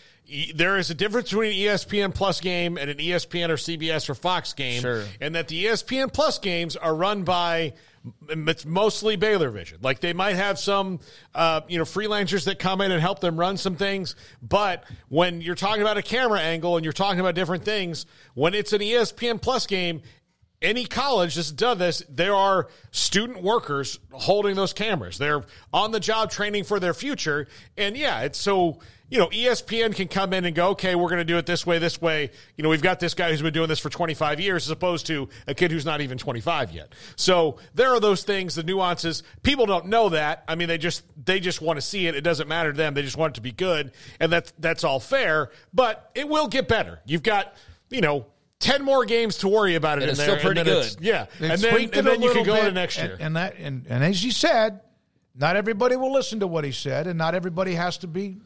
[0.54, 4.14] there is a difference between an ESPN Plus game and an ESPN or CBS or
[4.14, 5.04] Fox game, sure.
[5.20, 7.74] and that the ESPN Plus games are run by
[8.28, 9.78] it's mostly Baylor Vision.
[9.80, 11.00] Like they might have some,
[11.34, 14.14] uh, you know, freelancers that come in and help them run some things.
[14.42, 18.52] But when you're talking about a camera angle and you're talking about different things, when
[18.54, 20.02] it's an ESPN Plus game,
[20.64, 25.18] any college that's done this, there are student workers holding those cameras.
[25.18, 27.46] They're on the job training for their future.
[27.76, 28.80] And yeah, it's so
[29.10, 31.66] you know, ESPN can come in and go, okay, we're going to do it this
[31.66, 32.30] way, this way.
[32.56, 35.06] You know, we've got this guy who's been doing this for 25 years as opposed
[35.06, 36.94] to a kid who's not even 25 yet.
[37.14, 39.22] So there are those things, the nuances.
[39.42, 40.42] People don't know that.
[40.48, 42.14] I mean, they just, they just want to see it.
[42.14, 42.94] It doesn't matter to them.
[42.94, 43.92] They just want it to be good.
[44.20, 47.00] And that's, that's all fair, but it will get better.
[47.04, 47.54] You've got,
[47.90, 48.26] you know,
[48.64, 50.38] 10 more games to worry about it and in it's there.
[50.38, 50.96] still pretty good.
[51.00, 51.26] Yeah.
[51.38, 53.12] They and then, and it a then you can go bit, to next year.
[53.12, 54.80] And, and that, and, and as you said,
[55.36, 58.38] not everybody will listen to what he said, and not everybody has to be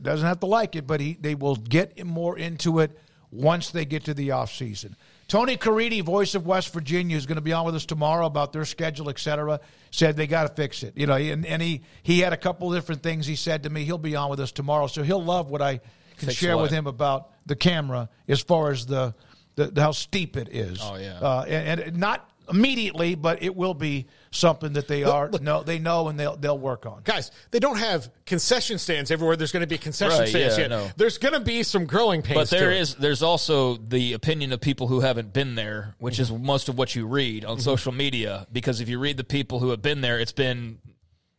[0.00, 2.96] doesn't have to like it, but he they will get more into it
[3.32, 4.94] once they get to the off season.
[5.26, 8.52] Tony Caridi, voice of West Virginia, is going to be on with us tomorrow about
[8.52, 9.58] their schedule, etc.
[9.90, 12.72] Said they got to fix it, you know, and, and he he had a couple
[12.72, 13.82] different things he said to me.
[13.82, 15.80] He'll be on with us tomorrow, so he'll love what I
[16.18, 16.62] can Fix share what?
[16.62, 19.14] with him about the camera as far as the,
[19.56, 20.78] the, the how steep it is.
[20.82, 21.18] Oh, yeah.
[21.20, 25.80] uh, and, and not immediately, but it will be something that they are know they
[25.80, 27.00] know and they'll they'll work on.
[27.02, 29.34] Guys, they don't have concession stands everywhere.
[29.34, 30.70] There's going to be concession Right, stands yeah, yet.
[30.70, 30.88] no.
[30.96, 32.36] There's going to be some growing pains.
[32.38, 32.80] But there to it.
[32.80, 36.46] is there's also the opinion of people who haven't been there, which is Mm-hmm.
[36.46, 38.46] most of what you read on social media.
[38.52, 40.78] Because if you read the people who have been there, it's been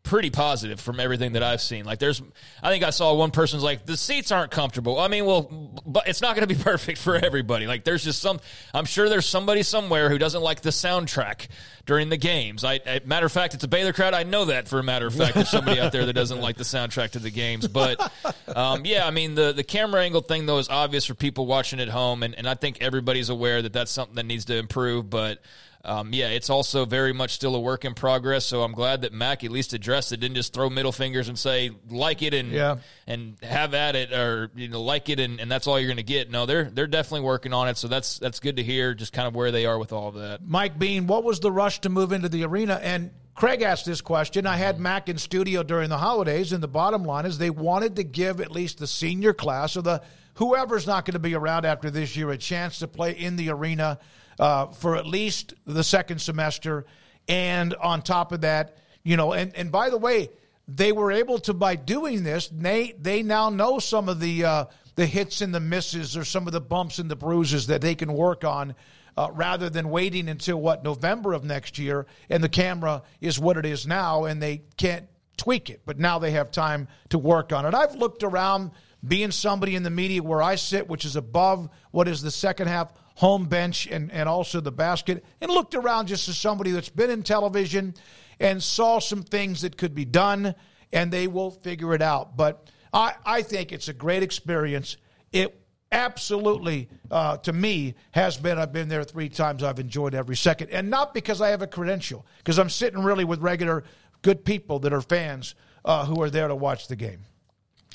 [0.07, 1.83] pretty positive from everything that I've seen.
[1.83, 2.21] Like there's,
[2.63, 4.99] I think I saw one person's like the seats aren't comfortable.
[4.99, 7.67] I mean, well, but it's not going to be perfect for everybody.
[7.67, 8.39] Like there's just some.
[8.73, 11.47] I'm sure there's somebody somewhere who doesn't like the soundtrack
[11.85, 12.63] during the games.
[12.63, 14.13] I, I matter of fact, it's a Baylor crowd.
[14.13, 15.35] I know that for a matter of fact.
[15.35, 17.67] There's somebody out there that doesn't like the soundtrack to the games.
[17.67, 18.11] But
[18.55, 21.81] um, yeah, I mean the the camera angle thing though is obvious for people watching
[21.81, 25.09] at home, and, and I think everybody's aware that that's something that needs to improve.
[25.09, 25.41] But
[25.87, 28.45] um, yeah, it's also very much still a work in progress.
[28.45, 31.39] So I'm glad that Mack at least addressed it, didn't just throw middle fingers and
[31.39, 32.75] say like it and Yeah.
[33.07, 35.97] and have at it or you know like it and, and that's all you're going
[35.97, 36.29] to get.
[36.29, 37.77] No, they're they're definitely working on it.
[37.77, 38.93] So that's that's good to hear.
[38.93, 40.45] Just kind of where they are with all of that.
[40.45, 42.79] Mike Bean, what was the rush to move into the arena?
[42.83, 44.47] And Craig asked this question.
[44.47, 47.95] I had Mack in studio during the holidays, and the bottom line is they wanted
[47.97, 50.01] to give at least the senior class or the
[50.33, 53.49] whoever's not going to be around after this year a chance to play in the
[53.49, 53.99] arena
[54.39, 56.85] uh, for at least the second semester.
[57.27, 60.29] And on top of that, you know, and, and by the way,
[60.67, 64.65] they were able to by doing this, they they now know some of the uh,
[64.95, 67.95] the hits and the misses or some of the bumps and the bruises that they
[67.95, 68.75] can work on
[69.15, 73.57] uh, rather than waiting until what November of next year, and the camera is what
[73.57, 75.07] it is now, and they can't
[75.37, 75.81] tweak it.
[75.85, 77.73] But now they have time to work on it.
[77.73, 78.71] I've looked around,
[79.07, 82.67] being somebody in the media where I sit, which is above what is the second
[82.67, 86.89] half home bench and, and also the basket, and looked around just as somebody that's
[86.89, 87.95] been in television
[88.39, 90.53] and saw some things that could be done,
[90.93, 92.37] and they will figure it out.
[92.37, 94.97] But I, I think it's a great experience.
[95.31, 95.59] It
[95.91, 98.59] absolutely, uh, to me, has been.
[98.59, 99.63] I've been there three times.
[99.63, 100.69] I've enjoyed every second.
[100.69, 103.83] And not because I have a credential, because I'm sitting really with regular
[104.21, 107.21] good people that are fans uh, who are there to watch the game.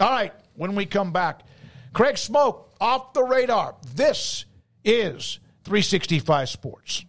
[0.00, 1.42] All right, when we come back,
[1.92, 3.76] Craig Smoak off the radar.
[3.94, 4.46] This
[4.84, 7.04] is 365 Sports.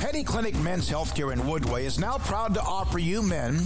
[0.01, 3.61] Petty Clinic Men's Healthcare in Woodway is now proud to offer you men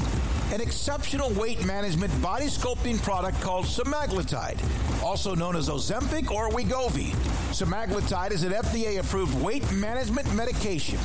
[0.51, 4.61] an exceptional weight management body sculpting product called semaglutide,
[5.03, 7.11] also known as Ozempic or Wegovy.
[7.51, 10.99] Semaglutide is an FDA approved weight management medication.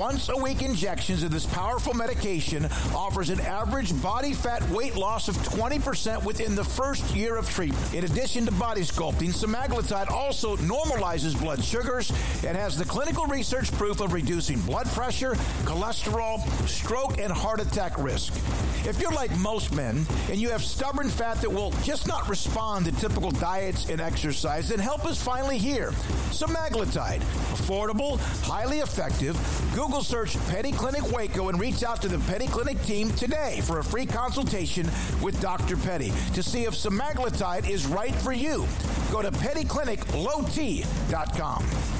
[0.00, 2.64] Once a week injections of this powerful medication
[2.94, 7.92] offers an average body fat weight loss of 20% within the first year of treatment.
[7.92, 12.08] In addition to body sculpting, semaglutide also normalizes blood sugars
[12.46, 17.98] and has the clinical research proof of reducing blood pressure, cholesterol, stroke, and heart attack
[17.98, 18.32] risk.
[18.86, 22.86] If you're like most men and you have stubborn fat that will just not respond
[22.86, 25.90] to typical diets and exercise, then help is finally here.
[26.30, 27.20] Semaglutide,
[27.52, 29.36] affordable, highly effective.
[29.74, 33.80] Google search Petty Clinic Waco and reach out to the Petty Clinic team today for
[33.80, 34.88] a free consultation
[35.20, 35.76] with Dr.
[35.76, 38.68] Petty to see if semaglutide is right for you.
[39.10, 41.99] Go to pettycliniclowt.com.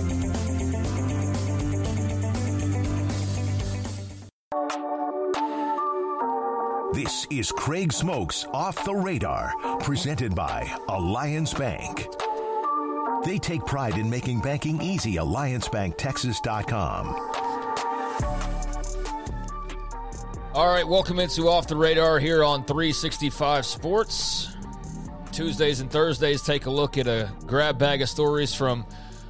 [7.03, 12.05] This is Craig Smoak's Off the Radar, presented by Alliance Bank.
[13.25, 15.15] They take pride in making banking easy.
[15.15, 17.07] AllianceBankTexas.com.
[20.53, 24.55] All right, welcome into Off the Radar here on 365 Sports.
[25.31, 28.85] Tuesdays and Thursdays, take a look at a grab bag of stories from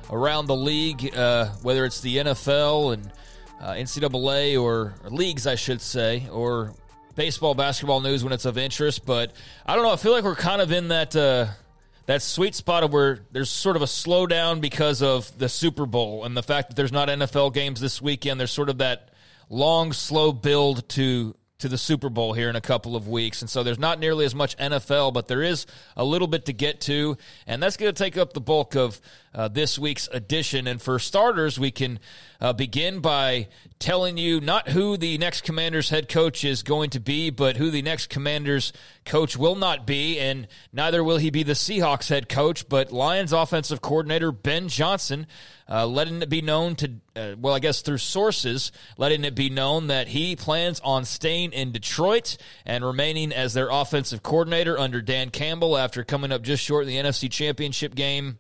[0.10, 3.14] around the league, uh, whether it's the NFL and
[3.62, 6.74] uh, NCAA or, or leagues, I should say, or
[7.16, 9.06] baseball, basketball news when it's of interest.
[9.06, 9.34] But
[9.66, 9.92] I don't know.
[9.92, 11.48] I feel like we're kind of in that uh,
[12.06, 16.26] that sweet spot of where there's sort of a slowdown because of the Super Bowl
[16.26, 18.40] and the fact that there's not NFL games this weekend.
[18.40, 19.10] There's sort of that
[19.50, 23.42] long, slow build to to the Super Bowl here in a couple of weeks.
[23.42, 26.54] And so there's not nearly as much NFL, but there is a little bit to
[26.54, 27.18] get to.
[27.46, 29.00] And that's going to take up the bulk of
[29.34, 30.68] uh, this week's edition.
[30.68, 32.00] And for starters, we can
[32.40, 33.48] uh, begin by
[33.80, 37.72] telling you not who the next Commanders head coach is going to be, but who
[37.72, 38.74] the next Commanders
[39.06, 40.20] coach will not be.
[40.20, 45.28] And neither will he be the Seahawks head coach, but Lions offensive coordinator Ben Johnson.
[45.70, 49.50] Uh, letting it be known to, uh, well, I guess through sources, letting it be
[49.50, 52.36] known that he plans on staying in Detroit
[52.66, 56.90] and remaining as their offensive coordinator under Dan Campbell after coming up just short in
[56.90, 58.38] the NFC Championship game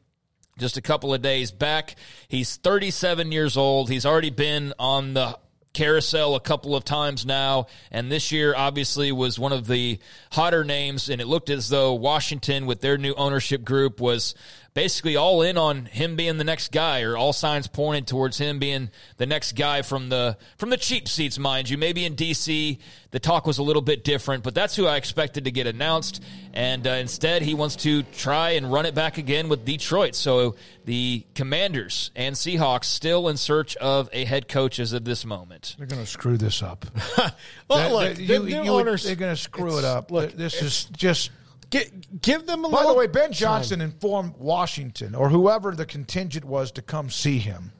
[0.57, 1.95] just a couple of days back.
[2.27, 3.89] He's 37 years old.
[3.89, 5.37] He's already been on the
[5.73, 9.99] carousel a couple of times now, and this year obviously was one of the
[10.31, 14.35] hotter names, and it looked as though Washington, with their new ownership group, was
[14.73, 18.59] basically all in on him being the next guy, or all signs pointed towards him
[18.59, 21.77] being the next guy from the from the cheap seats, mind you.
[21.77, 22.79] Maybe in DC
[23.11, 26.23] the talk was a little bit different, but that's who I expected to get announced.
[26.53, 30.15] And uh, instead, he wants to try and run it back again with Detroit.
[30.15, 35.25] So the Commanders and Seahawks still in search of a head coach as of this
[35.25, 35.75] moment.
[35.77, 36.85] They're going to screw this up.
[37.69, 38.63] well, look, you, their- you
[38.97, 40.09] they're going to screw it up.
[40.11, 41.31] look, this is just.
[41.71, 43.31] Give, give them a By little By the way, Ben time.
[43.33, 47.71] Johnson informed Washington or whoever the contingent was to come see him.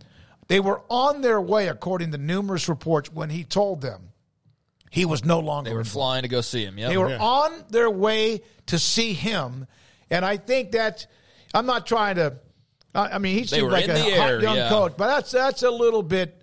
[0.48, 4.12] They were on their way, according to numerous reports, when he told them
[4.90, 5.70] he was no longer.
[5.70, 5.94] They were involved.
[5.94, 6.78] flying to go see him.
[6.78, 6.90] Yep.
[6.90, 9.68] They were on their way to see him,
[10.10, 11.08] and I think that
[11.54, 12.38] I'm not trying to.
[12.94, 14.70] I I mean, he They seemed like a the hot young yeah.
[14.70, 16.41] coach, but that's that's a little bit.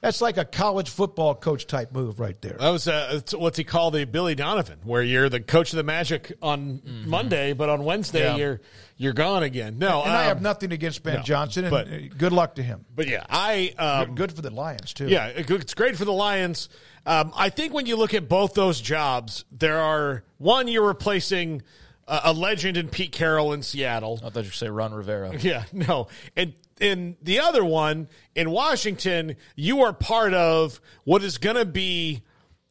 [0.00, 2.56] That's like a college football coach type move right there.
[2.58, 5.82] That was uh, what's he called the Billy Donovan, where you're the coach of the
[5.82, 8.36] Magic on Monday, but on Wednesday Yeah.
[8.36, 8.60] you're
[8.96, 9.78] you're gone again.
[9.78, 12.62] No, and I um, have nothing against Ben no, Johnson, and but- good luck to
[12.62, 12.84] him.
[12.94, 15.08] But yeah, I um, good, good for the Lions too.
[15.08, 16.68] Yeah, it's great for the Lions.
[17.04, 21.62] Um, I think when you look at both those jobs, there are one you're replacing
[22.06, 24.20] a, a legend in Pete Carroll in Seattle.
[24.24, 25.36] I thought you say Ron Rivera.
[25.40, 26.06] Yeah, no.
[26.36, 31.64] And in the other one in Washington, you are part of what is going to
[31.64, 32.22] be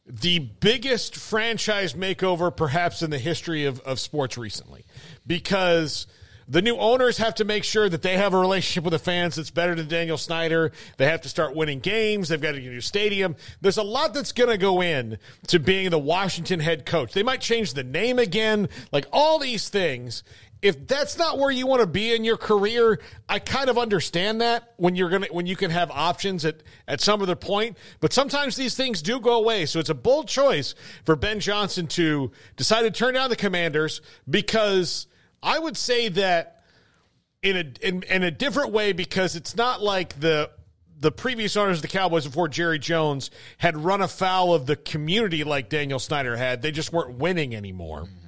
[0.06, 4.86] the biggest franchise makeover perhaps in the history of, of sports recently
[5.26, 6.06] because
[6.50, 9.36] the new owners have to make sure that they have a relationship with the fans
[9.36, 10.72] that's better than Daniel Snyder.
[10.96, 12.30] They have to start winning games.
[12.30, 13.36] They've got a new stadium.
[13.60, 15.18] There's a lot that's going to go in
[15.48, 17.12] to being the Washington head coach.
[17.12, 20.22] They might change the name again, like all these things.
[20.60, 24.40] If that's not where you want to be in your career, I kind of understand
[24.40, 27.76] that when you're gonna when you can have options at at some other point.
[28.00, 29.66] But sometimes these things do go away.
[29.66, 30.74] So it's a bold choice
[31.04, 35.06] for Ben Johnson to decide to turn down the Commanders because
[35.42, 36.64] I would say that
[37.42, 40.50] in a in, in a different way because it's not like the
[41.00, 45.44] the previous owners of the Cowboys before Jerry Jones had run afoul of the community
[45.44, 46.60] like Daniel Snyder had.
[46.62, 48.02] They just weren't winning anymore.
[48.02, 48.27] Mm-hmm.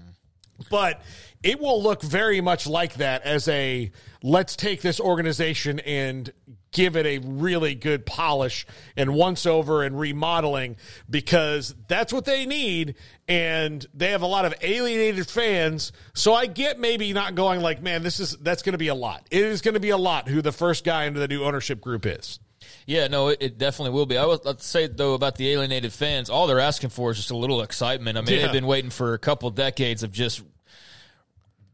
[0.69, 1.03] But
[1.43, 3.91] it will look very much like that as a
[4.23, 6.31] let's take this organization and
[6.73, 8.67] give it a really good polish
[8.97, 10.77] and once over and remodeling
[11.09, 12.95] because that's what they need
[13.27, 15.93] and they have a lot of alienated fans.
[16.15, 18.95] So i get maybe not going like man this is that's going to be a
[18.95, 19.27] lot.
[19.31, 21.81] It is going to be a lot who the first guy into the new ownership
[21.81, 22.39] group is
[22.87, 24.17] Yeah, no, it, it definitely will be.
[24.19, 27.31] I would let's say though about the alienated fans, all they're asking for is just
[27.31, 28.19] a little excitement.
[28.19, 28.43] I mean, Yeah.
[28.43, 30.43] they've been waiting for a couple decades of just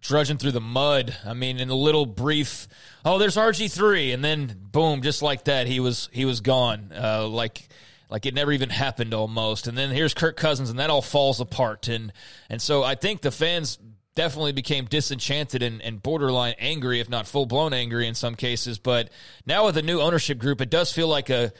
[0.01, 1.17] drudging through the mud.
[1.25, 2.69] I mean, in a little brief,
[3.05, 6.93] oh, there's RG three, and then boom, just like that, he was he was gone.
[6.97, 7.69] Uh, like
[8.09, 9.67] like it never even happened almost.
[9.67, 11.89] And then here's Kirk Cousins, and that all falls apart.
[11.89, 12.13] And
[12.49, 13.79] and so I think the fans
[14.17, 18.79] definitely became disenchanted and, and borderline angry, if not full blown angry in some cases.
[18.81, 19.11] But
[19.47, 21.53] now with the new ownership group, it does feel like a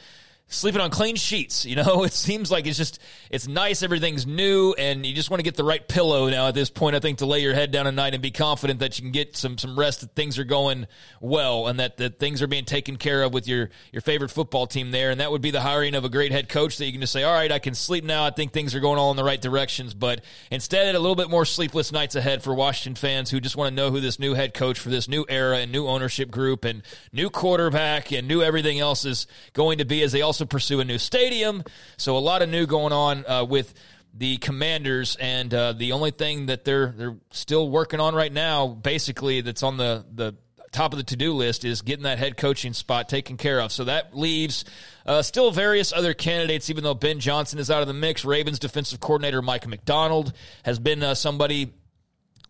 [0.47, 1.65] sleeping on clean sheets.
[1.65, 2.99] You know, it seems like it's just
[3.29, 6.55] it's nice, everything's new, and you just want to get the right pillow now at
[6.55, 6.95] this point.
[6.95, 9.11] I think to lay your head down at night and be confident that you can
[9.11, 10.87] get some some rest, that things are going
[11.21, 14.67] well, and that that things are being taken care of with your your favorite football
[14.67, 15.11] team there.
[15.11, 17.13] And that would be the hiring of a great head coach that you can just
[17.13, 18.25] say, all right, I can sleep now.
[18.25, 19.93] I think things are going all in the right directions.
[19.93, 23.69] But instead, a little bit more sleepless nights ahead for Washington fans who just want
[23.69, 26.65] to know who this new head coach for this new era and new ownership group
[26.65, 30.79] and new quarterback and new everything else is going to be as they also pursue
[30.79, 31.63] a new stadium.
[31.97, 33.73] So a lot of new going on uh, with
[34.13, 38.67] the Commanders, and uh, the only thing that they're they're still working on right now,
[38.67, 40.35] basically, that's on the the
[40.71, 43.71] top of the to do list is getting that head coaching spot taken care of.
[43.71, 44.65] So that leaves
[45.05, 48.25] uh, still various other candidates, even though Ben Johnson is out of the mix.
[48.25, 50.33] Ravens defensive coordinator Mike Macdonald
[50.63, 51.73] has been uh, somebody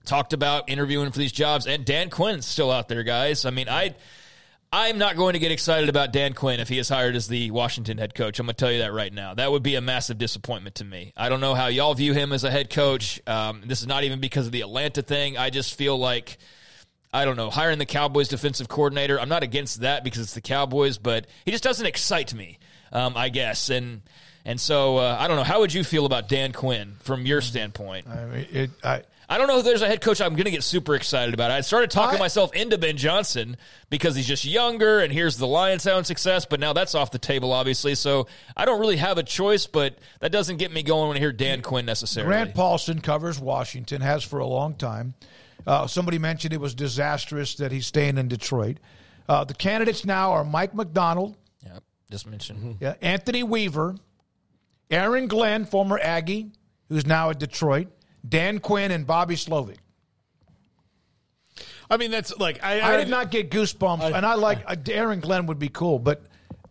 [0.06, 3.46] talked about interviewing for these jobs, and Dan Quinn's still out there, guys.
[3.46, 3.96] I mean, I.
[4.72, 7.52] I'm not going to get excited about Dan Quinn if he is hired as the
[7.52, 8.38] Washington head coach.
[8.38, 9.34] I'm going to tell you that right now.
[9.34, 11.14] That would be a massive disappointment to me.
[11.15, 13.22] I don't know how y'all view him as a head coach.
[13.26, 15.38] Um, this is not even because of the Atlanta thing.
[15.38, 16.38] I just feel like,
[17.14, 20.41] I don't know, hiring the Cowboys defensive coordinator, I'm not against that because it's the
[20.41, 22.60] Cowboys, but he just doesn't excite me,
[22.91, 23.69] um, I guess.
[23.69, 24.02] And
[24.44, 25.44] and so uh, I don't know.
[25.44, 28.07] How would you feel about Dan Quinn from your standpoint?
[28.07, 28.69] I mean, it,
[29.30, 31.52] I don't know if there's a head coach I'm going to get super excited about.
[31.52, 33.58] I started talking myself into Ben Johnson
[33.90, 37.20] because he's just younger and here's the Lions having success, but now that's off the
[37.20, 37.94] table, obviously.
[37.95, 41.20] So I don't really have a choice, but that doesn't get me going when I
[41.20, 42.30] hear Dan Quinn necessarily.
[42.30, 45.14] Grant Paulson covers Washington, has for a long time.
[45.66, 48.78] Uh, somebody mentioned it was disastrous that he's staying in Detroit.
[49.28, 51.36] Uh, the candidates now are Mike Macdonald,
[51.66, 52.78] Yep, just mentioned.
[52.80, 53.95] yeah, Anthony Weaver,
[54.90, 56.52] Aaron Glenn, former Aggie,
[56.88, 57.88] who's now at Detroit,
[58.28, 59.78] Dan Quinn, and Bobby Slowik.
[61.90, 65.22] I mean, that's like I, I, did not get goosebumps, and I like uh, Aaron
[65.22, 66.22] Glenn would be cool, but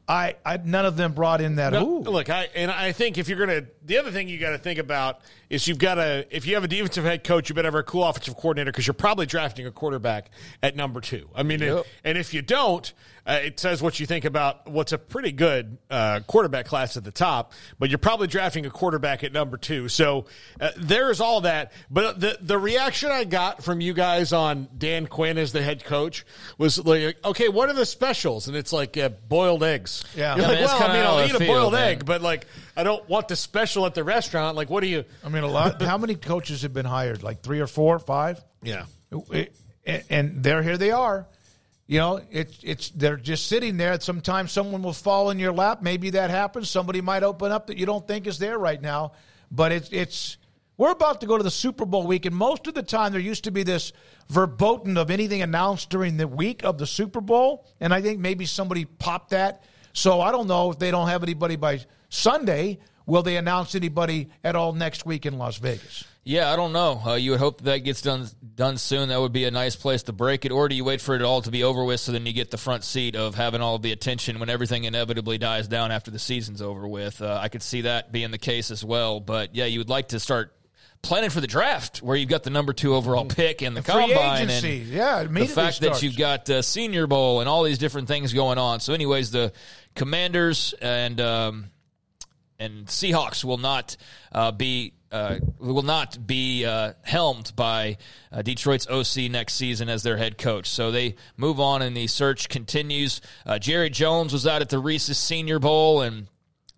[0.09, 1.73] I, I none of them brought in that.
[1.73, 4.59] No, look, I and I think if you're gonna, the other thing you got to
[4.59, 7.67] think about is you've got to, if you have a defensive head coach, you better
[7.67, 10.31] have a cool offensive coordinator because you're probably drafting a quarterback
[10.63, 11.29] at number two.
[11.35, 12.93] I mean, and, and if you don't,
[13.27, 17.03] uh, it says what you think about what's a pretty good uh, quarterback class at
[17.03, 19.89] the top, but you're probably drafting a quarterback at number two.
[19.89, 20.27] So
[20.61, 21.73] uh, there's all that.
[21.91, 25.85] But the the reaction I got from you guys on Dan Quinn as the head
[25.85, 26.25] coach
[26.57, 28.47] was like, okay, what are the specials?
[28.47, 30.05] And it's like uh, boiled eggs.
[30.15, 30.37] Yeah.
[30.37, 31.83] You're I like, mean, that's well, I mean, I'll I eat a boiled man.
[31.83, 32.47] egg, but like,
[32.77, 34.57] I don't want the special at the restaurant.
[34.57, 35.05] Like, what do you?
[35.25, 35.81] I mean, a lot.
[35.93, 37.23] how many coaches have been hired?
[37.23, 38.45] Like three or four, five?
[38.63, 38.85] Yeah.
[39.87, 40.77] And- they're here.
[40.77, 41.27] They are.
[41.87, 44.01] You know, it's it's they're just sitting there.
[44.01, 45.83] Sometimes someone will fall in your lap.
[45.83, 46.69] Maybe that happens.
[46.69, 49.13] Somebody might open up that you don't think is there right now.
[49.53, 50.37] But it's it's
[50.77, 53.21] we're about to go to the Super Bowl week, and most of the time there
[53.21, 53.93] used to be this
[54.29, 58.47] verboten of anything announced during the week of the Super Bowl, and I think maybe
[58.47, 59.63] somebody popped that.
[59.93, 62.79] So I don't know if they don't have anybody by Sunday.
[63.07, 66.05] Will they announce anybody at all next week in Las Vegas?
[66.25, 67.01] Yeah, I don't know.
[67.07, 68.27] Uh, you would hope that, that gets done
[68.57, 69.11] done soon.
[69.11, 70.51] That would be a nice place to break it.
[70.51, 72.51] Or do you wait for it all to be over with so then you get
[72.51, 76.19] the front seat of having all the attention when everything inevitably dies down after the
[76.19, 77.23] season's over with?
[77.23, 79.21] Uh, I could see that being the case as well.
[79.21, 80.53] But yeah, you would like to start
[81.01, 83.93] planning for the draft where you've got the number two overall pick and the Free
[83.93, 84.81] combine agency.
[84.81, 88.33] and Yeah, the fact that you've got uh, Senior Bowl and all these different things
[88.33, 88.81] going on.
[88.81, 89.53] So, anyways, the
[89.95, 91.71] Commanders and um,
[92.59, 93.97] and Seahawks will not
[94.33, 97.97] uh, be uh, will not be uh, helmed by
[98.33, 100.69] uh, Detroit's OC next season as their head coach.
[100.69, 103.21] So they move on, and the search continues.
[103.45, 106.29] Uh, Jerry Jones was out at the Reese's Senior Bowl and.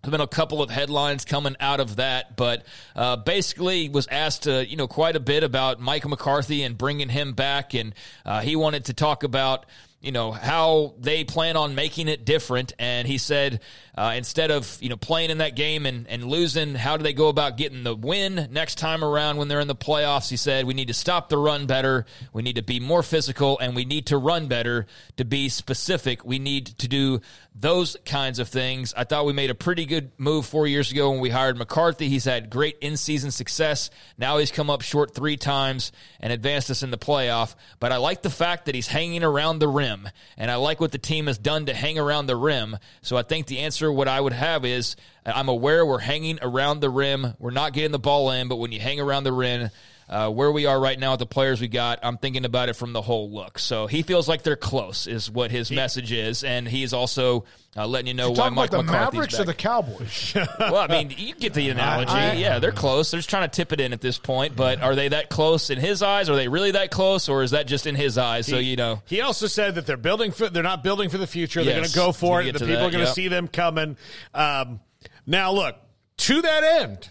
[0.01, 2.63] There's been a couple of headlines coming out of that, but
[2.95, 7.09] uh, basically was asked, uh, you know, quite a bit about Michael McCarthy and bringing
[7.09, 7.93] him back, and
[8.25, 9.65] uh, he wanted to talk about,
[10.01, 12.71] you know, how they plan on making it different.
[12.79, 13.59] And he said,
[13.97, 17.11] uh, instead of you know playing in that game and, and losing, how do they
[17.11, 20.29] go about getting the win next time around when they're in the playoffs?
[20.29, 23.59] He said, we need to stop the run better, we need to be more physical,
[23.59, 24.85] and we need to run better.
[25.17, 27.19] To be specific, we need to do
[27.59, 28.93] those kinds of things.
[28.95, 32.07] I thought we made a pretty good move four years ago when we hired McCarthy.
[32.07, 33.89] He's had great in season success.
[34.17, 35.91] Now he's come up short three times
[36.21, 37.55] and advanced us in the playoff.
[37.79, 40.07] But I like the fact that he's hanging around the rim,
[40.37, 42.77] and I like what the team has done to hang around the rim.
[43.01, 44.95] So I think the answer, what I would have is
[45.25, 47.35] I'm aware we're hanging around the rim.
[47.39, 49.69] We're not getting the ball in, but when you hang around the rim,
[50.09, 52.73] uh, where we are right now with the players we got, I'm thinking about it
[52.73, 53.59] from the whole look.
[53.59, 57.45] So he feels like they're close, is what his message is, and he's also
[57.77, 59.41] uh, letting you know why Mike about the McCarthy's Mavericks back.
[59.41, 60.33] or the Cowboys?
[60.59, 62.11] well, I mean, you get the analogy.
[62.11, 63.11] I- yeah, they're close.
[63.11, 64.55] They're just trying to tip it in at this point.
[64.55, 66.27] But are they that close in his eyes?
[66.29, 68.47] Are they really that close, or is that just in his eyes?
[68.47, 69.01] so you know.
[69.05, 71.63] He also said that they're building for they're not building for the future.
[71.63, 72.53] They're going to go for it.
[72.53, 73.15] The people that, are going to yep.
[73.15, 73.97] see them coming.
[74.33, 74.79] Um,
[75.27, 75.75] now, look
[76.17, 77.09] to that end,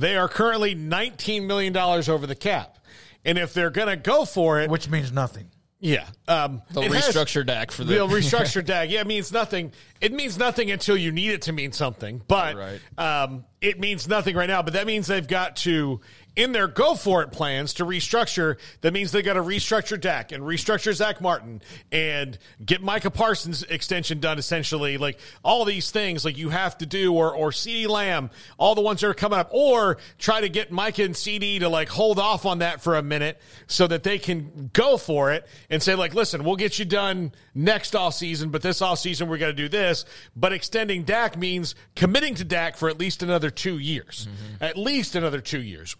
[0.00, 2.78] they are currently nineteen million dollars over the cap,
[3.24, 5.46] and if they're going to go for it, which means nothing.
[5.80, 8.90] Yeah, um, They'll it has- restructure Dak for the- They'll restructure Dak.
[8.90, 9.72] Yeah, it means nothing.
[10.00, 12.20] It means nothing until you need it to mean something.
[12.26, 12.56] But
[12.98, 14.62] um, it means nothing right now.
[14.62, 16.00] But that means they've got to,
[16.38, 18.58] in their go for it plans to restructure.
[18.80, 21.60] That means they got to restructure Dak and restructure Zach Martin
[21.90, 24.38] and get Micah Parsons extension done.
[24.38, 28.76] Essentially, like all these things, like you have to do, or or CeeDee Lamb, all
[28.76, 31.88] the ones that are coming up, or try to get Micah and CeeDee to like
[31.88, 35.82] hold off on that for a minute so that they can go for it and
[35.82, 39.38] say like, listen, we'll get you done next off season, but this off season we're
[39.38, 40.04] going to do this.
[40.36, 44.62] But extending Dak means committing to Dak for at least another two years, mm-hmm.
[44.62, 45.96] at least another two years.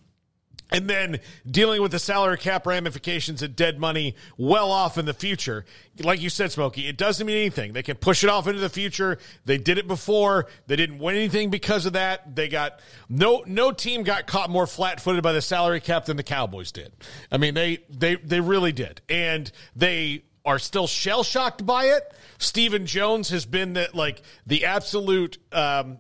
[0.70, 1.20] And then
[1.51, 5.65] dealing with the salary cap ramifications and dead money well off in the future.
[5.99, 7.73] Like you said, Smokey, it doesn't mean anything.
[7.73, 9.19] They can push it off into the future.
[9.47, 10.47] They did it before.
[10.66, 12.36] They didn't win anything because of that.
[12.36, 16.16] They got no no team got caught more flat footed by the salary cap than
[16.16, 16.93] the Cowboys did.
[17.32, 19.01] I mean, they they they really did.
[19.09, 22.03] And they are still shell shocked by it.
[22.39, 25.99] Stephen Jones has been the like the absolute um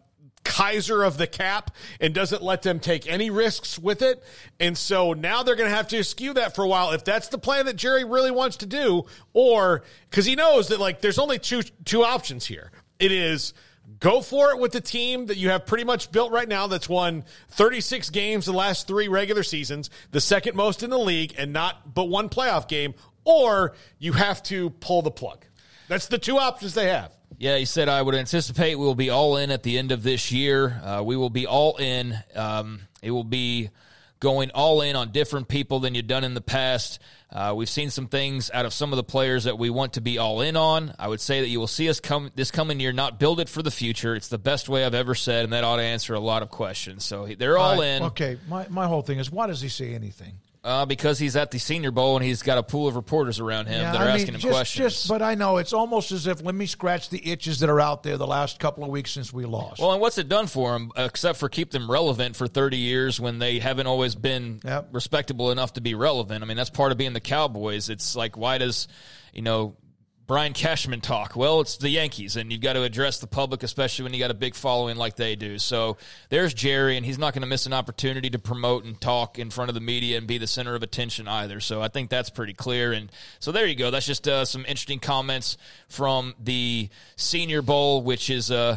[0.48, 1.70] Kaiser of the cap
[2.00, 4.24] and doesn't let them take any risks with it.
[4.58, 7.28] And so now they're going to have to skew that for a while if that's
[7.28, 9.04] the plan that Jerry really wants to do
[9.34, 12.72] or cuz he knows that like there's only two two options here.
[12.98, 13.52] It is
[14.00, 16.88] go for it with the team that you have pretty much built right now that's
[16.88, 21.52] won 36 games the last 3 regular seasons, the second most in the league and
[21.52, 22.94] not but one playoff game
[23.24, 25.44] or you have to pull the plug.
[25.88, 27.17] That's the two options they have.
[27.36, 30.02] Yeah, he said, I would anticipate we will be all in at the end of
[30.02, 30.80] this year.
[30.82, 32.18] Uh, we will be all in.
[32.34, 33.70] Um, it will be
[34.20, 37.00] going all in on different people than you've done in the past.
[37.30, 40.00] Uh, we've seen some things out of some of the players that we want to
[40.00, 40.94] be all in on.
[40.98, 43.48] I would say that you will see us come this coming year not build it
[43.48, 44.16] for the future.
[44.16, 46.50] It's the best way I've ever said, and that ought to answer a lot of
[46.50, 47.04] questions.
[47.04, 48.02] So they're all in.
[48.04, 50.40] Okay, my, my whole thing is why does he say anything?
[50.64, 53.66] Uh, because he's at the Senior Bowl and he's got a pool of reporters around
[53.66, 54.92] him that are I mean, asking him just, questions.
[54.94, 57.80] Just, but I know it's almost as if let me scratch the itches that are
[57.80, 59.80] out there the last couple of weeks since we lost.
[59.80, 63.20] Well, and what's it done for them except for keep them relevant for 30 years
[63.20, 64.60] when they haven't always been
[64.90, 66.42] respectable enough to be relevant?
[66.42, 67.88] I mean, that's part of being the Cowboys.
[67.88, 68.88] It's like, why does,
[69.32, 69.76] you know,
[70.28, 71.36] Brian Cashman talk?
[71.36, 74.30] Well, it's the Yankees, and you've got to address the public, especially when you got
[74.30, 75.58] a big following like they do.
[75.58, 75.96] So
[76.28, 79.48] there's Jerry, and he's not going to miss an opportunity to promote and talk in
[79.48, 81.60] front of the media and be the center of attention either.
[81.60, 82.92] So I think that's pretty clear.
[82.92, 83.10] And
[83.40, 83.90] so there you go.
[83.90, 85.56] That's just uh, some interesting comments
[85.88, 88.50] from the Senior Bowl, which is.
[88.50, 88.76] Uh,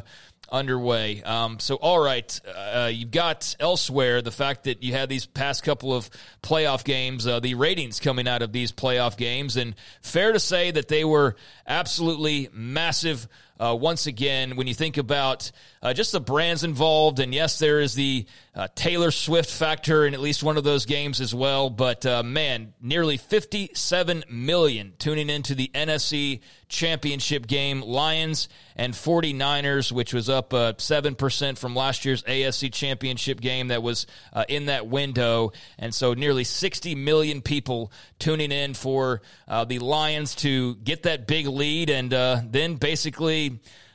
[0.51, 1.23] underway.
[1.23, 5.63] Um, so, all right, uh, you've got elsewhere the fact that you had these past
[5.63, 6.09] couple of
[6.43, 10.71] playoff games, uh, the ratings coming out of these playoff games, and fair to say
[10.71, 13.27] that they were absolutely massive
[13.61, 15.51] uh, once again, when you think about
[15.83, 18.25] uh, just the brands involved, and yes, there is the
[18.55, 21.69] uh, Taylor Swift factor in at least one of those games as well.
[21.69, 26.39] But uh, man, nearly 57 million tuning into the NFC
[26.69, 27.81] Championship game.
[27.81, 33.83] Lions and 49ers, which was up uh, 7% from last year's AFC Championship game that
[33.83, 35.51] was uh, in that window.
[35.77, 39.21] And so nearly 60 million people tuning in for
[39.67, 42.11] the Lions to get that big lead and
[42.51, 43.50] then basically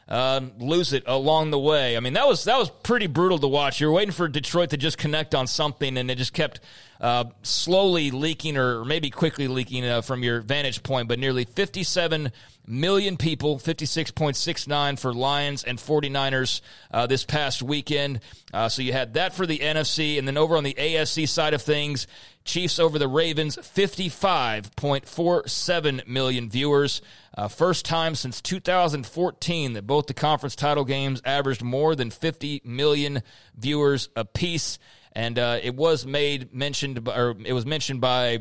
[0.09, 1.97] um, lose it along the way.
[1.97, 3.81] I mean, that was that was pretty brutal to watch.
[3.81, 6.61] You were waiting for Detroit to just connect on something, and it just kept
[7.01, 11.09] uh, slowly leaking, or maybe quickly leaking uh, from your vantage point.
[11.09, 12.31] But nearly 57
[12.67, 16.61] million people, 56.69 for Lions and 49ers
[16.91, 18.21] uh, this past weekend.
[18.53, 21.55] Uh, so you had that for the NFC, and then over on the AFC side
[21.55, 22.09] of things.
[22.45, 27.03] Chiefs over the Ravens, 55.47 million viewers.
[27.37, 32.63] Uh, first time since 2014 that both the conference title games averaged more than 50
[32.65, 33.23] million
[33.57, 34.79] viewers apiece.
[35.13, 38.41] And uh, it was made mentioned, or it was mentioned by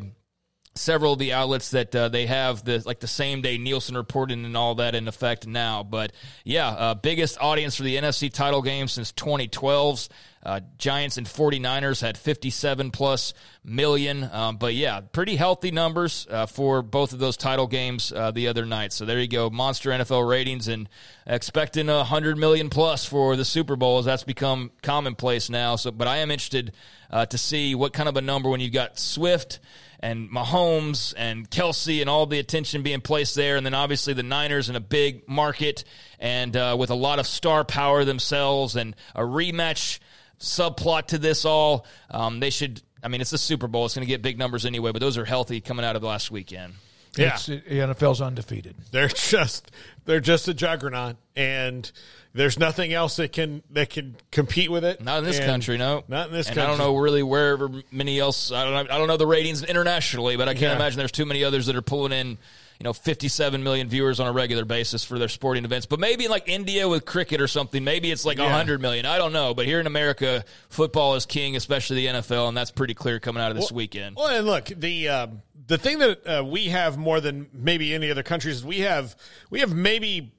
[0.75, 4.45] several of the outlets that uh, they have the like the same day Nielsen reporting
[4.45, 5.83] and all that in effect now.
[5.83, 6.11] But
[6.43, 10.09] yeah, uh, biggest audience for the NFC title game since 2012's.
[10.43, 13.33] Uh, Giants and 49ers had 57 plus
[13.63, 14.29] million.
[14.31, 18.47] Um, but yeah, pretty healthy numbers uh, for both of those title games uh, the
[18.47, 18.93] other night.
[18.93, 20.87] So there you go, monster NFL ratings and
[21.25, 25.77] expecting a 100 million plus for the Super Bowl as that's become commonplace now.
[25.77, 26.73] So, but I am interested
[27.09, 29.59] uh, to see what kind of a number when you've got Swift
[29.99, 33.55] and Mahomes and Kelce and all the attention being placed there.
[33.55, 35.83] And then obviously the Niners in a big market
[36.19, 39.99] and uh, with a lot of star power themselves and a rematch
[40.39, 41.85] subplot to this all.
[42.09, 43.85] Um, they should, I mean, it's the Super Bowl.
[43.85, 46.07] It's going to get big numbers anyway, but those are healthy coming out of the
[46.07, 46.73] last weekend.
[47.17, 48.75] Yeah, it's, the NFL's undefeated.
[48.91, 49.71] They're just
[50.05, 51.89] they're just a juggernaut, and
[52.35, 55.01] there's nothing else that can that can compete with it.
[55.01, 56.03] Not in this and country, no.
[56.07, 56.73] Not in this and country.
[56.73, 58.51] I don't know really wherever many else.
[58.51, 58.73] I don't.
[58.73, 60.75] Know, I don't know the ratings internationally, but I can't Yeah.
[60.75, 62.37] imagine there's too many others that are pulling in.
[62.77, 65.85] You know, 57 million viewers on a regular basis for their sporting events.
[65.85, 68.47] But maybe in like India with cricket or something, maybe it's like a Yeah.
[68.49, 69.05] 100 million.
[69.05, 69.53] I don't know.
[69.53, 73.41] But here in America, football is king, especially the NFL, and that's pretty clear coming
[73.41, 74.17] out of this weekend.
[74.17, 78.11] Well, and look, the um, the thing that uh, we have more than maybe any
[78.11, 79.15] other countries is we have
[79.49, 80.33] we have maybe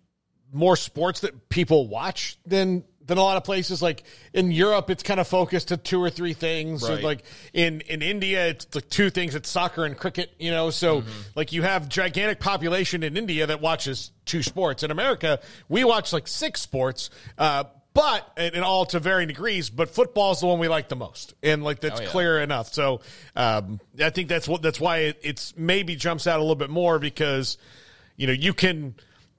[0.56, 3.80] more sports that people watch than than a lot of places.
[3.80, 4.02] Like
[4.32, 6.82] in Europe, it's kind of focused to two or three things.
[6.88, 7.04] Right.
[7.04, 7.22] like
[7.52, 10.32] in in India, it's like two things: it's soccer and cricket.
[10.40, 11.10] You know, so Mm-hmm.
[11.36, 14.82] like you have gigantic population in India that watches two sports.
[14.82, 15.38] In America,
[15.68, 17.10] we watch like six sports.
[17.38, 17.64] Uh,
[17.94, 21.32] but and all to varying degrees, but football is the one we like the most,
[21.42, 22.10] and like that's Oh, yeah.
[22.10, 22.70] clear enough.
[22.74, 23.00] So
[23.34, 26.68] um, I think that's what that's why it, it's maybe jumps out a little bit
[26.68, 27.56] more because
[28.16, 28.96] you know you can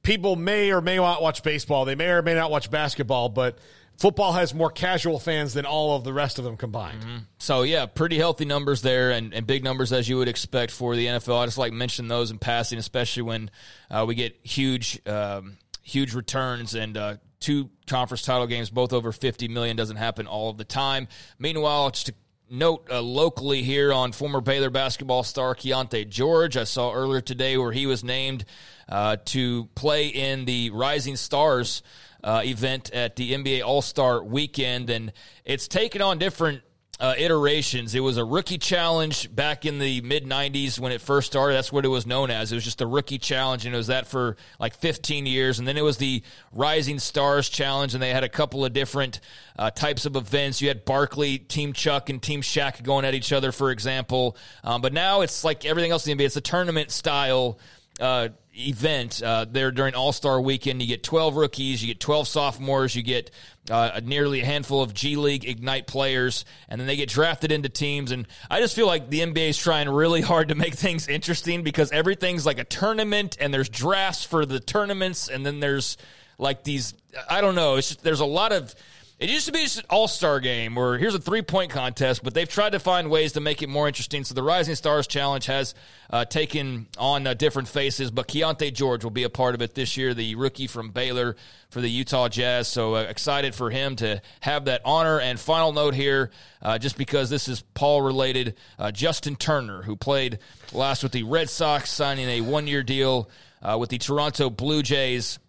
[0.07, 3.57] people may or may not watch baseball, they may or may not watch basketball, but
[3.97, 7.03] football has more casual fans than all of the rest of them combined.
[7.39, 10.95] So yeah, pretty healthy numbers there, and, and big numbers as you would expect for
[10.95, 11.41] the NFL.
[11.41, 13.51] I just like mention those in passing, especially when
[13.91, 19.11] uh, we get huge, um, huge returns and uh, two conference title games, both over
[19.11, 21.09] fifty million, doesn't happen all of the time.
[21.37, 22.13] Meanwhile, just to
[22.49, 27.57] note uh, locally here on former Baylor basketball star Keyonte George, I saw earlier today
[27.57, 28.45] where he was named
[28.89, 31.83] uh, to play in the Rising Stars
[32.23, 35.13] uh, event at the NBA All Star Weekend, and
[35.45, 36.61] it's taken on different
[36.99, 37.93] uh, iterations.
[37.93, 41.53] It was a rookie challenge back in the mid 90s when it first started.
[41.53, 42.51] That's what it was known as.
[42.51, 45.59] It was just a rookie challenge, and it was that for like 15 years.
[45.59, 49.19] And then it was the Rising Stars Challenge, and they had a couple of different
[49.59, 50.59] uh, types of events.
[50.61, 54.35] You had Barkley, Team Chuck, and Team Shaq going at each other, for example.
[54.63, 57.59] Um, but now it's like everything else in the NBA, it's a tournament style
[57.99, 60.81] uh, event uh, there during All Star Weekend.
[60.81, 63.31] You get 12 rookies, you get 12 sophomores, you get
[63.69, 67.69] uh, nearly a handful of G League Ignite players, and then they get drafted into
[67.69, 68.11] teams.
[68.11, 71.63] And I just feel like the NBA is trying really hard to make things interesting
[71.63, 75.97] because everything's like a tournament, and there's drafts for the tournaments, and then there's
[76.37, 76.93] like these.
[77.29, 77.75] I don't know.
[77.75, 78.73] It's just, there's a lot of.
[79.19, 82.23] It used to be just an all star game where here's a three point contest,
[82.23, 84.23] but they've tried to find ways to make it more interesting.
[84.23, 85.73] So the Rising Stars Challenge has
[86.11, 89.73] uh, taken on uh, different faces, but Keyonte George will be a part of it
[89.73, 91.35] this year, the rookie from Baylor
[91.71, 92.67] for the Utah Jazz.
[92.67, 95.19] So uh, excited for him to have that honor.
[95.19, 96.29] And final note here,
[96.61, 100.37] uh, just because this is Paul related, uh, Justin Turner, who played
[100.73, 103.31] last with the Red Sox, signing a one year deal
[103.63, 105.39] uh, with the Toronto Blue Jays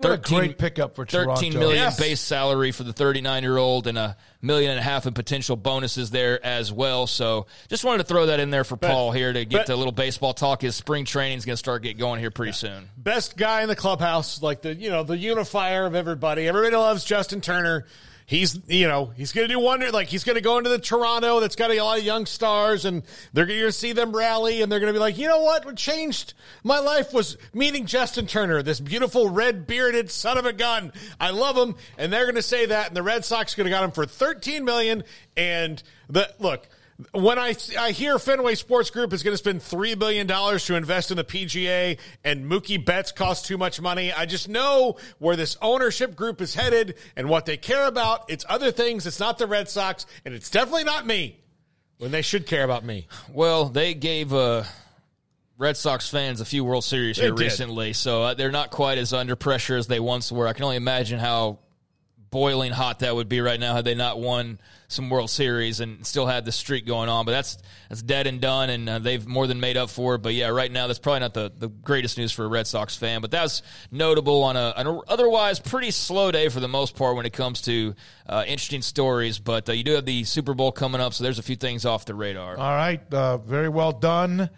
[0.00, 1.34] What a great pickup for Toronto.
[1.34, 1.98] Thirteen million Yes.
[1.98, 5.56] base salary for the 39 year old, and a million and a half in potential
[5.56, 7.06] bonuses there as well.
[7.06, 9.66] So, just wanted to throw that in there for Bet- Paul here to get bet-
[9.66, 10.62] the little baseball talk.
[10.62, 12.88] His spring training is going to start get going here pretty soon.
[12.96, 16.48] best guy in the clubhouse, like the you know the unifier of everybody.
[16.48, 17.86] Everybody loves Justin Turner.
[18.30, 20.78] He's you know he's going to do wonder like he's going to go into the
[20.78, 23.02] Toronto that's got a lot of young stars and
[23.32, 25.76] they're going to see them rally and they're going to be like you know what?
[25.76, 30.92] Changed my life was meeting Justin Turner this beautiful red bearded son of a gun.
[31.18, 31.74] I love him.
[31.98, 34.06] And they're going to say that and the Red Sox going to got him for
[34.06, 35.02] thirteen million
[35.36, 36.68] and the look
[37.12, 40.74] when I I hear Fenway Sports Group is going to spend three billion dollars to
[40.76, 45.36] invest in the PGA and Mookie Betts cost too much money, I just know where
[45.36, 48.30] this ownership group is headed and what they care about.
[48.30, 49.06] It's other things.
[49.06, 51.36] It's not the Red Sox, and it's definitely not me.
[51.98, 53.06] When they should care about me.
[53.30, 54.64] Well, they gave uh,
[55.58, 57.44] Red Sox fans a few World Series They here did.
[57.44, 60.48] recently, so uh, they're not quite as under pressure as they once were.
[60.48, 61.58] I can only imagine how
[62.30, 64.58] boiling hot that would be right now had they not won
[64.88, 67.24] some World Series and still had the streak going on.
[67.24, 67.58] But that's
[67.88, 70.18] that's dead and done, and uh, they've more than made up for it.
[70.18, 72.96] But yeah, right now that's probably not the, the greatest news for a Red Sox
[72.96, 73.20] fan.
[73.20, 77.26] But that's notable on a, an otherwise pretty slow day for the most part when
[77.26, 77.94] it comes to
[78.26, 79.38] uh, interesting stories.
[79.38, 81.84] But uh, you do have the Super Bowl coming up, so there's a few things
[81.84, 82.56] off the radar.
[82.56, 84.50] All right, uh, very well done.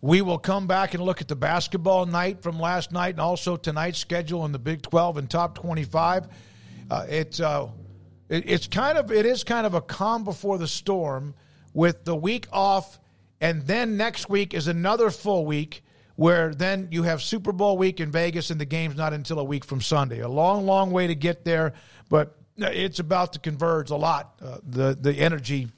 [0.00, 3.56] We will come back and look at the basketball night from last night and also
[3.56, 6.28] tonight's schedule in the Big 12 and top 25.
[6.90, 7.68] Uh, it's uh,
[8.28, 11.34] it, it's kind of it is kind of a calm before the storm
[11.74, 12.98] with the week off,
[13.40, 15.84] and then next week is another full week
[16.16, 19.44] where then you have Super Bowl week in Vegas and the game's not until a
[19.44, 20.18] week from Sunday.
[20.18, 21.74] A long, long way to get there,
[22.08, 24.40] but it's about to converge a lot.
[24.42, 25.68] Uh, the the energy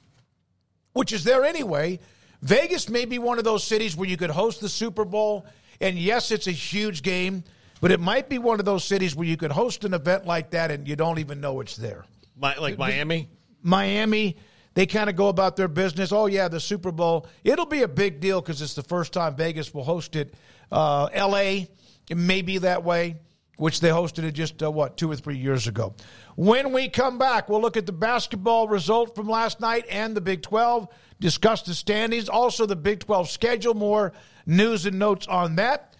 [0.93, 1.99] which is there anyway.
[2.41, 5.45] Vegas may be one of those cities where you could host the Super Bowl,
[5.79, 7.43] and yes, it's a huge game,
[7.81, 10.51] but it might be one of those cities where you could host an event like
[10.51, 12.05] that and you don't even know it's there.
[12.37, 13.27] My, like Miami?
[13.63, 14.37] Miami,
[14.75, 16.11] they kind of go about their business.
[16.11, 17.27] Oh, yeah, the Super Bowl.
[17.43, 20.33] It'll be a big deal because it's the first time Vegas will host it.
[20.71, 21.65] Uh, LA,
[22.09, 23.17] it may be that way,
[23.57, 25.95] which they hosted it just, uh, what, two or three years ago.
[26.35, 30.21] When we come back, we'll look at the basketball result from last night and the
[30.21, 30.87] Big 12,
[31.19, 34.13] discuss the standings, also the Big 12 schedule, more
[34.45, 35.95] news and notes on that.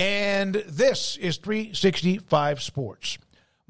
[0.00, 3.18] And this is 365 Sports.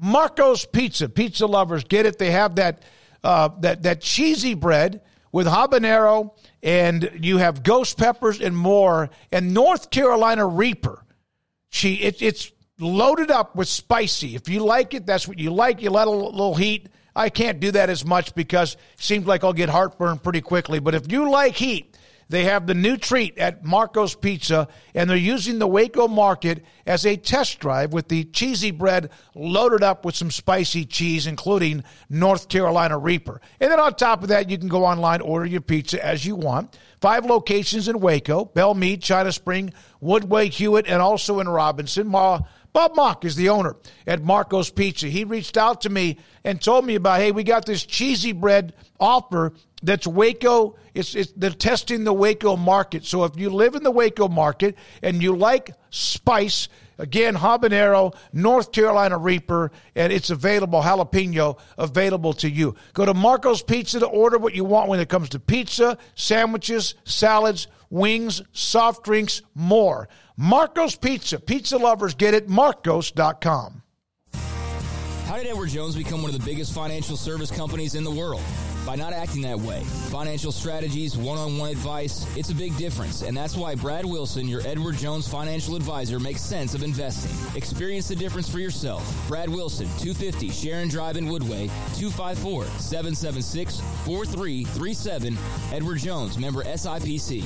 [0.01, 1.09] Marco's Pizza.
[1.09, 2.17] Pizza lovers get it.
[2.19, 2.83] They have that
[3.21, 5.01] uh, that that cheesy bread
[5.33, 6.31] with habanero,
[6.63, 11.03] and you have ghost peppers and more, and North Carolina Reaper.
[11.67, 12.49] She it, it's
[12.79, 14.33] loaded up with spicy.
[14.33, 15.81] If you like it, that's what you like.
[15.81, 16.87] You let a little, little heat.
[17.13, 20.79] I can't do that as much because it seems like I'll get heartburn pretty quickly.
[20.79, 21.90] But if you like heat,
[22.31, 27.05] they have the new treat at Marco's Pizza, and they're using the Waco market as
[27.05, 32.49] a test drive with the cheesy bread loaded up with some spicy cheese, including North
[32.49, 33.41] Carolina Reaper.
[33.59, 36.35] And then on top of that, you can go online, order your pizza as you
[36.35, 36.77] want.
[37.01, 42.07] Five locations in Waco, Bellmead, China Spring, Woodway, Hewitt, and also in Robinson.
[42.07, 42.39] Ma-
[42.73, 43.75] Bob Mock is the owner
[44.07, 45.07] at Marco's Pizza.
[45.07, 48.73] He reached out to me and told me about, hey, we got this cheesy bread
[48.99, 49.53] offer
[49.83, 50.75] that's Waco.
[50.93, 53.05] It's, it's they're testing the Waco market.
[53.05, 56.67] So if you live in the Waco market and you like spice,
[56.97, 62.75] again habanero, North Carolina Reaper, and it's available jalapeno available to you.
[62.93, 66.95] Go to Marco's Pizza to order what you want when it comes to pizza, sandwiches,
[67.03, 70.07] salads, wings, soft drinks, more.
[70.37, 71.39] Marco's Pizza.
[71.39, 72.49] Pizza lovers get it.
[72.49, 73.80] Marcos.com.
[75.31, 78.41] How did Edward Jones become one of the biggest financial service companies in the world?
[78.85, 79.81] By not acting that way.
[80.09, 83.21] Financial strategies, one on one advice, it's a big difference.
[83.21, 87.31] And that's why Brad Wilson, your Edward Jones financial advisor, makes sense of investing.
[87.55, 89.07] Experience the difference for yourself.
[89.29, 95.37] Brad Wilson, 250 Sharon Drive in Woodway, 254 776 4337.
[95.71, 97.45] Edward Jones, member SIPC.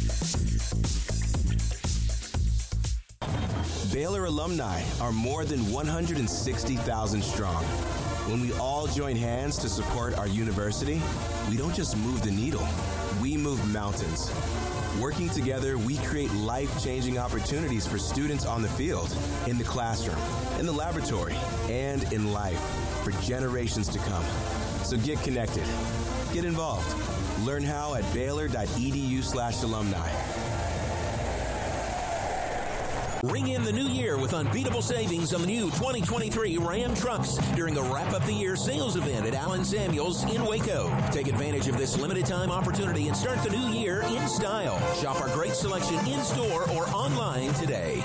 [3.91, 7.63] Baylor alumni are more than 160,000 strong.
[8.29, 11.01] When we all join hands to support our university,
[11.49, 12.65] we don't just move the needle,
[13.21, 14.31] we move mountains.
[14.97, 19.13] Working together, we create life changing opportunities for students on the field,
[19.45, 20.17] in the classroom,
[20.57, 21.35] in the laboratory,
[21.69, 22.61] and in life
[23.03, 24.23] for generations to come.
[24.85, 25.65] So get connected,
[26.33, 26.87] get involved.
[27.45, 30.09] Learn how at baylor.edu slash alumni.
[33.23, 37.75] Ring in the new year with unbeatable savings on the new 2023 Ram trucks during
[37.75, 40.91] the wrap up the year sales event at Allen Samuels in Waco.
[41.11, 44.79] Take advantage of this limited time opportunity and start the new year in style.
[44.95, 48.01] Shop our great selection in store or online today.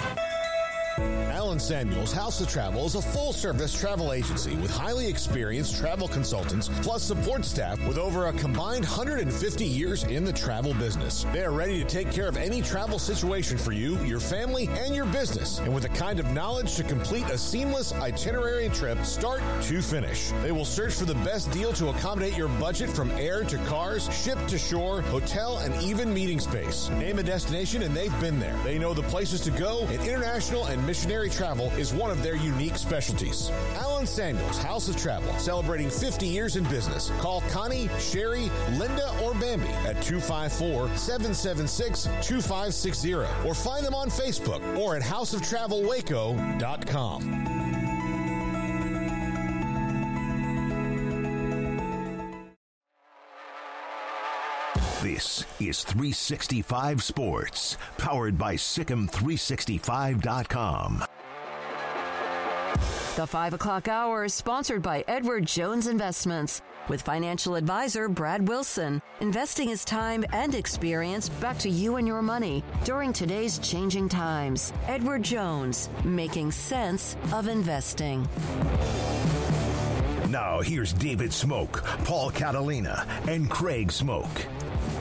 [1.59, 6.69] Samuels House of Travel is a full service travel agency with highly experienced travel consultants
[6.83, 11.25] plus support staff with over a combined 150 years in the travel business.
[11.33, 14.95] They are ready to take care of any travel situation for you, your family, and
[14.95, 19.41] your business, and with the kind of knowledge to complete a seamless itinerary trip start
[19.63, 20.33] to finish.
[20.43, 24.13] They will search for the best deal to accommodate your budget from air to cars,
[24.15, 26.91] ship to shore, hotel, and even meeting space.
[26.91, 28.57] Name a destination and they've been there.
[28.63, 32.35] They know the places to go, in international and missionary travel is one of their
[32.35, 33.53] unique specialties.
[33.77, 37.13] Allen Samuels, House of Travel, celebrating 50 years in business.
[37.21, 44.61] Call Connie, Sherry, Linda, or Bambi at 254 776 2560 or find them on Facebook
[44.77, 47.57] or at houseoftravelwaco.com.
[55.03, 61.05] This is 365 Sports, powered by Sicem365.com.
[63.17, 69.01] The 5 o'clock hour is sponsored by Edward Jones Investments with financial advisor Brad Wilson.
[69.23, 74.71] Investing his time and experience back to you and your money during today's changing times.
[74.87, 78.29] Edward Jones, making sense of investing.
[80.29, 84.29] Now, here's David Smoak, Paul Catalina, and Craig Smoak.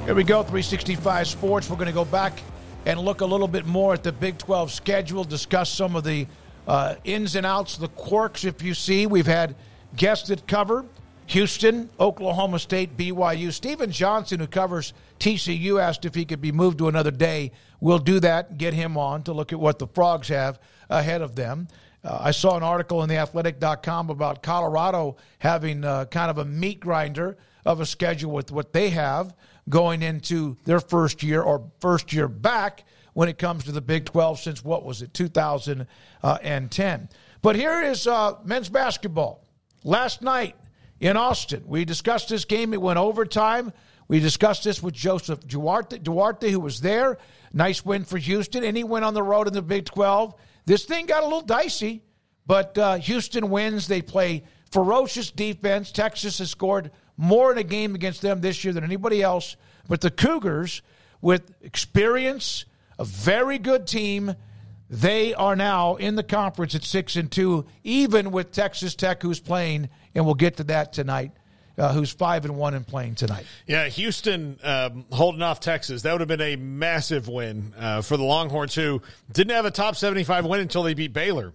[0.05, 1.69] Here we go, 365 Sports.
[1.69, 2.39] We're going to go back
[2.85, 6.27] and look a little bit more at the Big 12 schedule, discuss some of the
[6.67, 9.07] uh, ins and outs, the quirks, if you see.
[9.07, 9.55] We've had
[9.95, 10.85] guests that cover
[11.27, 13.51] Houston, Oklahoma State, BYU.
[13.51, 17.51] Stephen Johnson, who covers TCU, asked if he could be moved to another day.
[17.79, 21.35] We'll do that, get him on to look at what the Frogs have ahead of
[21.35, 21.67] them.
[22.03, 26.79] Uh, I saw an article in theathletic.com about Colorado having uh, kind of a meat
[26.79, 29.33] grinder of a schedule with what they have
[29.67, 32.83] going into their first year or first year back
[33.15, 37.09] when it comes to the Big 12 since what was it, 2010.
[37.41, 39.47] But here is uh, men's basketball.
[39.85, 40.57] Last night
[40.99, 42.73] in Austin, we discussed this game.
[42.73, 43.71] It went overtime.
[44.09, 47.17] We discussed this with Joseph Duarte, Duarte, who was there.
[47.53, 50.35] Nice win for Houston, and he went on the road in the Big 12.
[50.65, 52.03] This thing got a little dicey,
[52.45, 53.87] but uh, Houston wins.
[53.87, 55.93] They play ferocious defense.
[55.93, 59.55] Texas has scored more in a game against them this year than anybody else.
[59.87, 60.81] But the Cougars,
[61.21, 62.65] with experience,
[62.97, 64.35] a very good team,
[64.89, 69.39] they are now in the conference at six and two, even with Texas Tech, who's
[69.39, 71.31] playing, and we'll get to that tonight.
[71.77, 73.45] Uh, who's five and one and playing tonight?
[73.67, 76.03] Yeah, Houston um, holding off Texas.
[76.03, 79.71] That would have been a massive win uh, for the Longhorns, who didn't have a
[79.71, 81.51] top seventy-five win until they beat Baylor.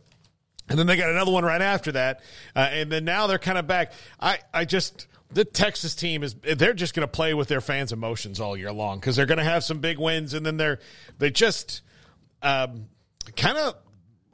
[0.69, 2.21] And then they got another one right after that,
[2.55, 3.93] uh, and then now they're kind of back.
[4.21, 7.93] I, I just the Texas team is they're just going to play with their fans'
[7.93, 10.81] emotions all year long because they're going to have some big wins, and then they're
[11.19, 11.83] they just
[12.43, 12.87] um,
[13.37, 13.75] kind of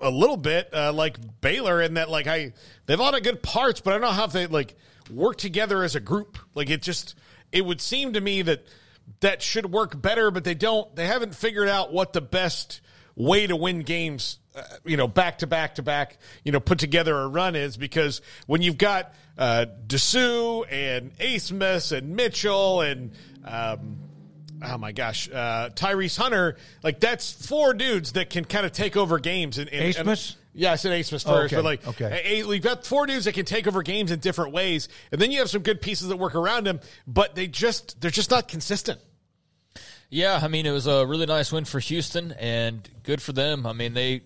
[0.00, 2.52] a little bit uh, like Baylor in that like I
[2.86, 4.76] they have a lot of good parts, but I don't know how they like
[5.10, 6.38] work together as a group.
[6.54, 7.14] Like it just
[7.52, 8.66] it would seem to me that
[9.20, 10.94] that should work better, but they don't.
[10.96, 12.80] They haven't figured out what the best
[13.14, 16.78] way to win games, uh, you know, back to back to back, you know, put
[16.78, 23.12] together a run is because when you've got uh, Disu and Abmas and Mitchell and
[23.44, 23.98] um,
[24.62, 28.96] oh my gosh, uh, Tyrese Hunter, like that's four dudes that can kind of take
[28.96, 29.58] over games.
[29.58, 30.30] And, and, Abmas?
[30.30, 31.56] And, yeah, I said Abmas first, okay.
[31.56, 32.42] but like, okay.
[32.44, 35.40] we've got four dudes that can take over games in different ways, and then you
[35.40, 39.00] have some good pieces that work around them, but they just they're just not consistent.
[40.08, 43.66] Yeah, I mean it was a really nice win for Houston, and good for them.
[43.66, 44.22] I mean they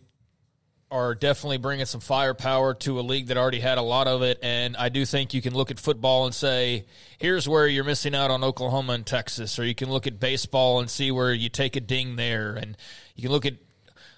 [0.91, 4.39] are definitely bringing some firepower to a league that already had a lot of it.
[4.43, 6.87] And I do think you can look at football and say,
[7.19, 9.59] here's where you're missing out on Oklahoma and Texas.
[9.59, 12.55] Or you can look at baseball and see where you take a ding there.
[12.55, 12.77] And
[13.15, 13.55] you can look at,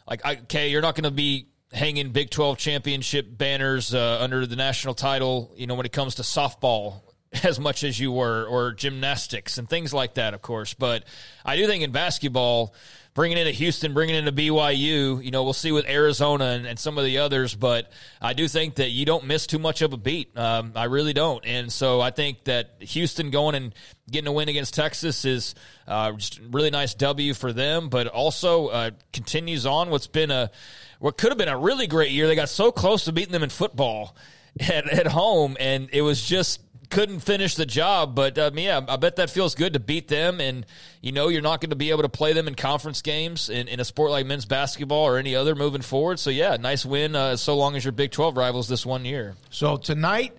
[0.09, 4.57] like, okay, you're not going to be hanging Big 12 championship banners uh, under the
[4.57, 7.01] national title, you know, when it comes to softball
[7.45, 10.75] as much as you were, or gymnastics and things like that, of course.
[10.75, 11.05] But
[11.45, 12.75] I do think in basketball,
[13.15, 15.23] bringing in into Houston, bringing in into BYU.
[15.23, 18.49] You know, we'll see with Arizona and, and some of the others, but I do
[18.49, 20.37] think that you don't miss too much of a beat.
[20.37, 23.75] Um, I really don't, and so I think that Houston going and
[24.11, 25.55] getting a win against Texas is
[25.87, 30.31] uh, just a really nice W for them, but also uh, continues on what's been
[30.31, 30.51] a
[30.99, 32.29] what could have been a really great year.
[32.29, 34.17] They got so close to beating them in football
[34.61, 36.61] at, at home, and it was just
[36.93, 38.15] couldn't finish the job.
[38.15, 40.65] But um, yeah, I bet that feels good to beat them, and
[41.01, 43.67] you know you're not going to be able to play them in conference games in,
[43.67, 46.21] in a sport like men's basketball or any other moving forward.
[46.21, 47.17] So yeah, nice win.
[47.17, 49.35] Uh, so long as your Big Twelve rivals this one year.
[49.51, 50.37] So tonight,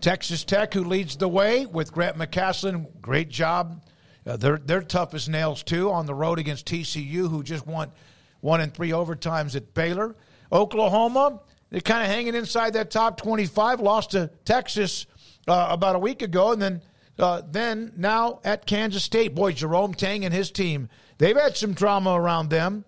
[0.00, 3.84] Texas Tech, who leads the way with Grant McCasland, great job.
[4.26, 7.92] Uh, they're they're tough as nails too on the road against TCU, who just won
[8.40, 10.16] one and three overtimes at Baylor.
[10.50, 15.06] Oklahoma, they're kind of hanging inside that top 25, lost to Texas
[15.48, 16.82] uh, about a week ago, and then
[17.18, 19.34] uh, then now at Kansas State.
[19.34, 20.88] Boy, Jerome Tang and his team,
[21.18, 22.84] they've had some drama around them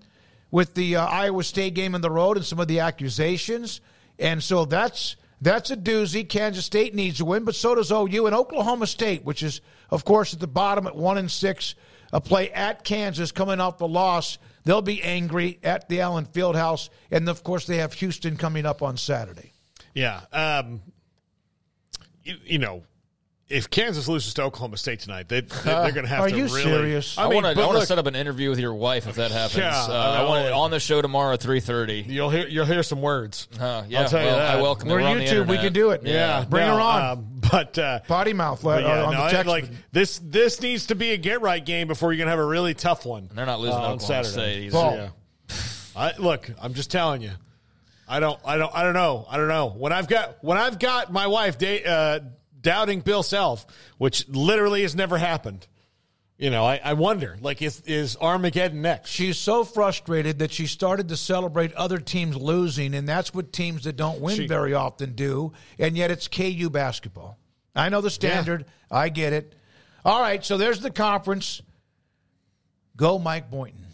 [0.51, 3.81] with the uh, Iowa State game on the road and some of the accusations,
[4.19, 6.29] and so that's that's a doozy.
[6.29, 10.05] Kansas State needs to win, but so does OU and Oklahoma State, which is of
[10.05, 11.75] course at the bottom at one and six.
[12.15, 16.89] A play at Kansas coming off the loss They'll be angry at the Allen Fieldhouse,
[17.11, 19.53] and of course they have Houston coming up on Saturday.
[19.95, 20.83] Yeah, um,
[22.25, 22.83] you, you know,
[23.49, 26.37] if Kansas loses to Oklahoma State tonight, they, they are going to have Are to
[26.37, 26.63] you really.
[26.63, 27.19] serious?
[27.19, 27.63] I, want to.
[27.63, 29.59] I want to set up an interview with your wife if that happens.
[29.59, 32.05] Yeah, uh, I I want it on the show tomorrow at three thirty.
[32.09, 33.49] You'll hear you'll hear some words.
[33.61, 34.57] Uh, yeah, I'll tell well, you that.
[34.57, 34.93] I welcome it.
[34.93, 35.49] We're We're on the YouTube.
[35.49, 36.03] We can do it.
[36.05, 37.03] Yeah, Bring no, her on.
[37.03, 39.47] um, but uh, Potty mouth but uh, yeah, on no, the text.
[39.49, 42.39] like this this needs to be a get right game before you're going to have
[42.39, 43.29] a really tough one.
[43.35, 44.31] They're not losing uh, on Saturday.
[44.33, 45.13] State either.
[45.49, 45.57] Yeah.
[45.95, 47.33] I, look, I'm just telling you.
[48.13, 48.39] I don't.
[48.45, 48.71] I don't.
[48.75, 49.27] I don't know.
[49.27, 49.71] I don't know.
[49.71, 52.21] When I've got when I've got my wife da- uh,
[52.61, 53.67] doubting Bill Self,
[53.97, 55.67] which literally has never happened.
[56.37, 57.39] You know, I, I wonder.
[57.41, 59.09] Like, is is Armageddon next?
[59.09, 63.85] She's so frustrated that she started to celebrate other teams losing, and that's what teams
[63.85, 65.55] that don't win She- very often do.
[65.79, 67.39] And yet it's KU basketball.
[67.75, 68.67] I know the standard.
[68.91, 69.55] I get it.
[70.05, 71.63] All right, so there's the conference.
[72.95, 73.87] Go, Mike Boynton.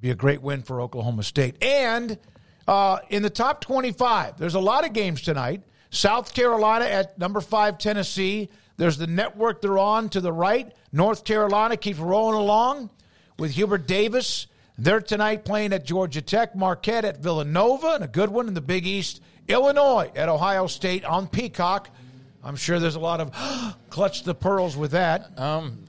[0.00, 1.62] Be a great win for Oklahoma State.
[1.62, 2.18] And
[2.66, 5.62] uh, in the top 25, there's a lot of games tonight.
[5.90, 8.48] South Carolina at number five, Tennessee.
[8.76, 10.72] There's the network they're on to the right.
[10.92, 12.90] North Carolina keeps rolling along
[13.38, 14.46] with Hubert Davis.
[14.78, 16.54] They're tonight playing at Georgia Tech.
[16.54, 19.22] Marquette at Villanova, and a good one in the Big East.
[19.48, 21.88] Illinois at Ohio State on Peacock.
[22.42, 25.38] I'm sure there's a lot of clutch the pearls with that.
[25.38, 25.86] Um,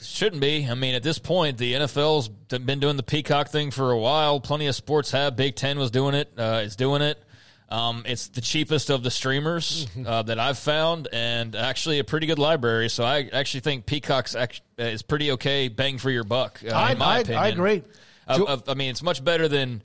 [0.00, 0.66] shouldn't be.
[0.68, 4.40] I mean, at this point, the NFL's been doing the peacock thing for a while.
[4.40, 5.36] Plenty of sports have.
[5.36, 6.32] Big Ten was doing it.
[6.36, 7.22] Uh, it's doing it.
[7.68, 12.28] Um, it's the cheapest of the streamers uh, that I've found, and actually a pretty
[12.28, 12.88] good library.
[12.88, 16.60] So I actually think Peacock's act- uh, is pretty okay, bang for your buck.
[16.64, 17.82] Uh, I- in my I- I agree.
[18.28, 19.82] Uh, I mean, it's much better than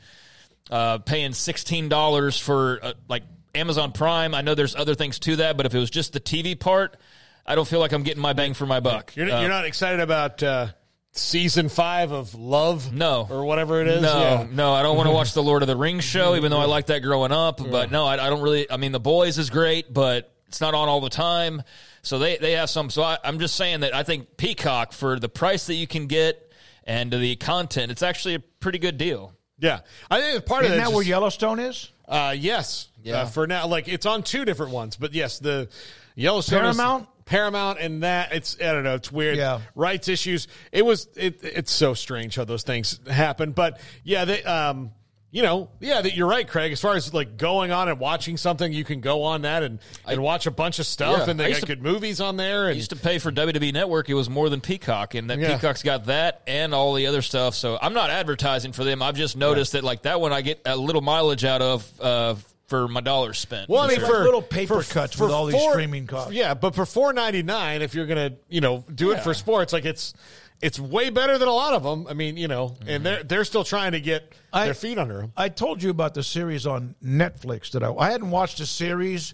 [0.70, 3.24] uh, paying sixteen dollars for uh, like
[3.56, 4.36] Amazon Prime.
[4.36, 6.98] I know there's other things to that, but if it was just the TV part,
[7.46, 9.16] I don't feel like I'm getting my bang for my buck.
[9.16, 10.68] You're, Uh, you're not excited about uh,
[11.12, 12.94] season five of Love?
[12.94, 14.02] No, or whatever it is.
[14.02, 14.48] No, Yeah.
[14.52, 16.66] no, I don't want to watch the Lord of the Rings show, even though I
[16.66, 17.58] like that growing up.
[17.58, 18.70] But no, I, I don't really.
[18.72, 21.64] I mean, the boys is great, but it's not on all the time.
[22.04, 22.90] So they they have some.
[22.90, 26.08] So I, I'm just saying that I think Peacock for the price that you can
[26.08, 26.52] get
[26.84, 29.34] and the content, it's actually a pretty good deal.
[29.60, 31.92] Yeah, I think part Isn't of that where Yellowstone is?
[32.08, 32.88] Uh, yes.
[33.04, 33.22] Yeah.
[33.22, 35.70] Uh, for now, like it's on two different ones, but yes, the
[36.16, 37.08] Yellowstone is- Paramount?
[37.32, 39.38] Paramount, and that it's I don't know, it's weird.
[39.38, 39.62] Yeah.
[39.74, 40.48] rights issues.
[40.72, 41.40] It was it.
[41.44, 44.92] It's so strange how those things happen, but yeah, they um.
[45.34, 46.74] You know, yeah, that you're right, Craig.
[46.74, 49.80] As far as like going on and watching something, you can go on that and,
[50.06, 51.32] and watch a bunch of stuff, Yeah.
[51.32, 52.66] and I they used got to- good movies on there.
[52.66, 54.10] I And used to pay for WWE Network.
[54.10, 55.54] It was more than Peacock, and that Yeah.
[55.56, 57.56] Peacock's got that and all the other stuff.
[57.56, 59.02] So I'm not advertising for them.
[59.02, 62.36] I've just noticed that like that one, I get a little mileage out of uh,
[62.72, 63.70] for my dollars spent.
[63.70, 64.08] Well, I mean, sure.
[64.08, 66.32] for little paper for- cuts for with all these four- streaming costs.
[66.34, 69.22] Yeah, but for four ninety nine, if you're gonna, you know, do it Yeah.
[69.22, 70.14] for sports, like it's
[70.62, 72.08] it's way better than a lot of them.
[72.08, 72.90] I mean, you know, Mm-hmm.
[72.90, 75.34] and they're they're still trying to get I- their feet under them.
[75.38, 79.34] I told you about the series on Netflix that I, I hadn't watched a series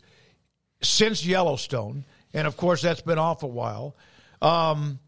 [0.82, 3.96] since Yellowstone, and of course that's been off a while.
[4.42, 5.00] Um,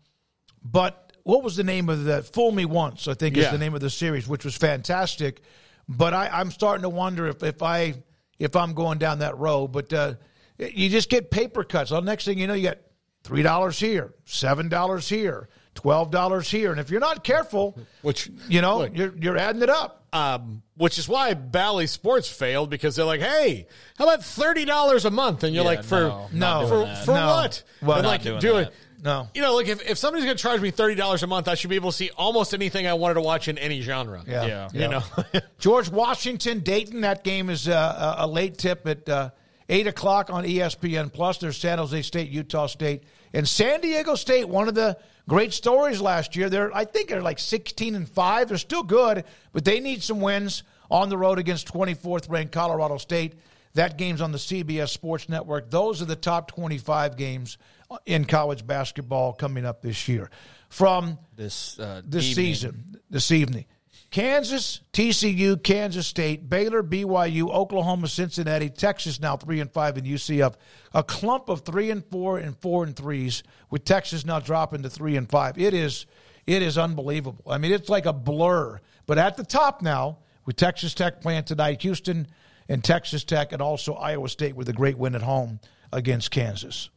[0.64, 2.26] but what was the name of that?
[2.34, 5.42] Fool Me Once, I think, is the name of the series, which was fantastic.
[5.88, 7.96] But I, I'm starting to wonder if, if I
[8.40, 9.68] if I'm going down that road.
[9.68, 10.14] But uh,
[10.58, 11.92] you just get paper cuts.
[11.92, 12.92] Well, next thing you know, you get
[13.24, 18.30] three dollars here, seven dollars here, twelve dollars here, and if you're not careful, Which
[18.48, 20.08] you know look, you're you're adding it up.
[20.14, 25.06] um, which is why Bally Sports failed because they're like, hey, how about thirty dollars
[25.06, 25.44] a month?
[25.44, 26.68] And you're Yeah, like, for no, not No.
[26.68, 27.28] for, for No.
[27.28, 27.64] what?
[27.82, 28.74] Well, and not like doing doing that.
[29.02, 29.30] No.
[29.34, 31.56] You know, like if, if somebody's going to charge me thirty dollars a month, I
[31.56, 34.24] should be able to see almost anything I wanted to watch in any genre.
[34.28, 35.04] Yeah, You know,
[35.60, 37.02] George Washington, Dayton.
[37.02, 39.30] That game is uh, a a late tip at uh,
[39.70, 41.38] eight o'clock on ESPN Plus.
[41.38, 43.04] There's San Jose State, Utah State,
[43.34, 44.50] and San Diego State.
[44.50, 44.98] One of the
[45.30, 46.50] great stories last year.
[46.50, 48.50] They're I think they're like sixteen and five.
[48.50, 52.52] They're still good, but they need some wins on the road against twenty fourth ranked
[52.52, 53.36] Colorado State.
[53.76, 55.70] That game's on the CBS Sports Network.
[55.70, 57.58] Those are the top twenty five games
[58.06, 60.30] in college basketball coming up this year.
[60.70, 62.46] From This uh, this evening.
[62.46, 63.66] season, this evening.
[64.12, 70.56] Kansas, TCU, Kansas State, Baylor, BYU, Oklahoma, Cincinnati, Texas now three and five, and UCF.
[70.94, 74.90] A clump of three and four and four and threes, with Texas now dropping to
[74.90, 75.60] three and five.
[75.60, 76.08] It is,
[76.48, 77.44] it is unbelievable.
[77.48, 78.80] I mean, it's like a blur.
[79.06, 82.28] But at the top now, with Texas Tech playing tonight, Houston
[82.68, 85.60] and Texas Tech, and also Iowa State with a great win at home
[85.94, 86.90] against Kansas.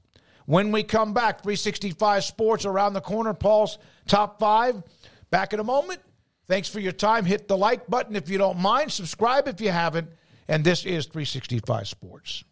[0.47, 4.83] When we come back, 365 Sports around the corner, Paul's top five.
[5.31, 6.01] Back in a moment.
[6.47, 7.25] Thanks for your time.
[7.25, 8.93] Hit the like button if you don't mind.
[8.93, 10.09] Subscribe if you haven't.
[10.49, 12.45] And this is 365 Sports.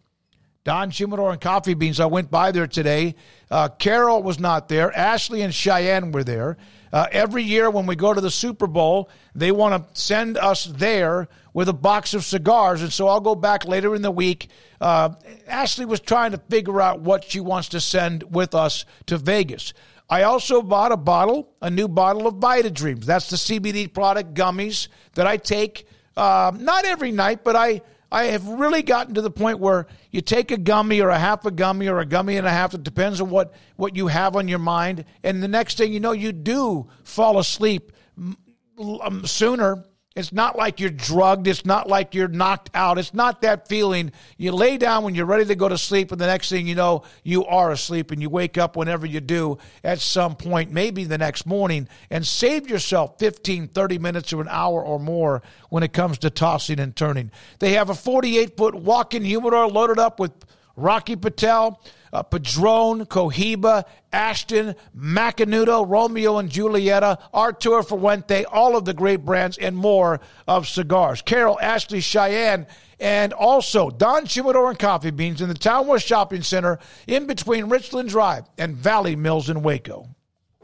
[0.62, 2.00] Don Humidor and Coffee Beans.
[2.00, 3.14] I went by there today.
[3.50, 4.94] Uh, Carol was not there.
[4.96, 6.58] Ashley and Cheyenne were there.
[6.92, 10.64] Uh, every year when we go to the Super Bowl, they want to send us
[10.64, 12.82] there with a box of cigars.
[12.82, 14.48] And so I'll go back later in the week.
[14.80, 15.10] Uh,
[15.46, 19.72] Ashley was trying to figure out what she wants to send with us to Vegas.
[20.08, 23.06] I also bought a bottle, a new bottle of Vita Dreams.
[23.06, 28.24] That's the CBD product gummies that I take uh, not every night, but I I
[28.24, 31.50] have really gotten to the point where you take a gummy or a half a
[31.50, 32.74] gummy or a gummy and a half.
[32.74, 36.00] It depends on what what you have on your mind, and the next thing you
[36.00, 39.84] know, you do fall asleep um, sooner.
[40.16, 41.46] It's not like you're drugged.
[41.46, 42.98] It's not like you're knocked out.
[42.98, 44.10] It's not that feeling.
[44.36, 46.74] You lay down when you're ready to go to sleep, and the next thing you
[46.74, 51.04] know, you are asleep, and you wake up whenever you do at some point, maybe
[51.04, 55.84] the next morning, and save yourself 15, 30 minutes or an hour or more when
[55.84, 57.30] it comes to tossing and turning.
[57.60, 60.32] They have a 48 foot walk in humidor loaded up with
[60.74, 61.80] Rocky Patel,
[62.12, 69.76] uh, Cohiba, Ashton, Macanudo, Romeo and Julieta, Artur Fuente, all of the great brands and
[69.76, 71.22] more of cigars.
[71.22, 72.66] Carol, Ashley, Cheyenne,
[72.98, 77.68] and also Don Humidor and Coffee Beans in the Town West Shopping Center in between
[77.68, 80.08] Richland Drive and Valley Mills in Waco.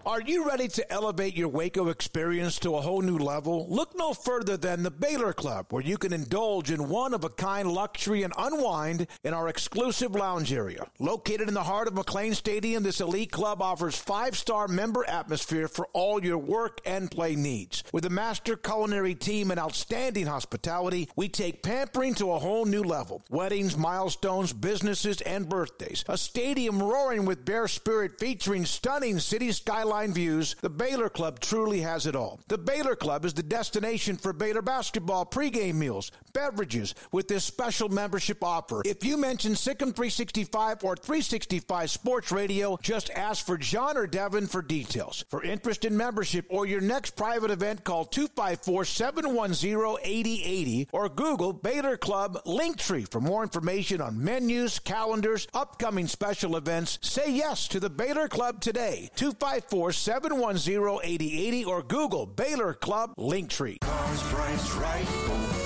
[0.06, 3.66] Are you ready to elevate your Waco experience to a whole new level?
[3.68, 7.28] Look no further than the Baylor Club, where you can indulge in one of a
[7.28, 10.86] kind luxury and unwind in our exclusive lounge area.
[11.00, 15.66] Located in the heart of McLane Stadium, this elite club offers five star member atmosphere
[15.66, 17.82] for all your work and play needs.
[17.92, 22.84] With a master culinary team and outstanding hospitality, we take pampering to a whole new
[22.84, 23.24] level.
[23.28, 26.04] Weddings, milestones, businesses, and birthdays.
[26.06, 30.56] A stadium roaring with bear spirit featuring stunning city skyline views.
[30.60, 32.40] The Baylor Club truly has it all.
[32.48, 37.88] The Baylor Club is the destination for Baylor basketball pregame meals, beverages with this special
[37.88, 38.82] membership offer.
[38.84, 44.46] If you mention Sicem 365 or 365 Sports Radio, just ask for John or Devin
[44.46, 45.24] for details.
[45.28, 51.52] For interest in membership or your next private event, call 254 710 8080 or Google
[51.52, 56.98] Baylor Club Linktree for more information on menus, calendars, upcoming special events.
[57.02, 59.10] Say yes to the Baylor Club today.
[59.16, 63.78] 254 710 8080 or Google Baylor Club Linktree.
[63.80, 65.65] Cars priced right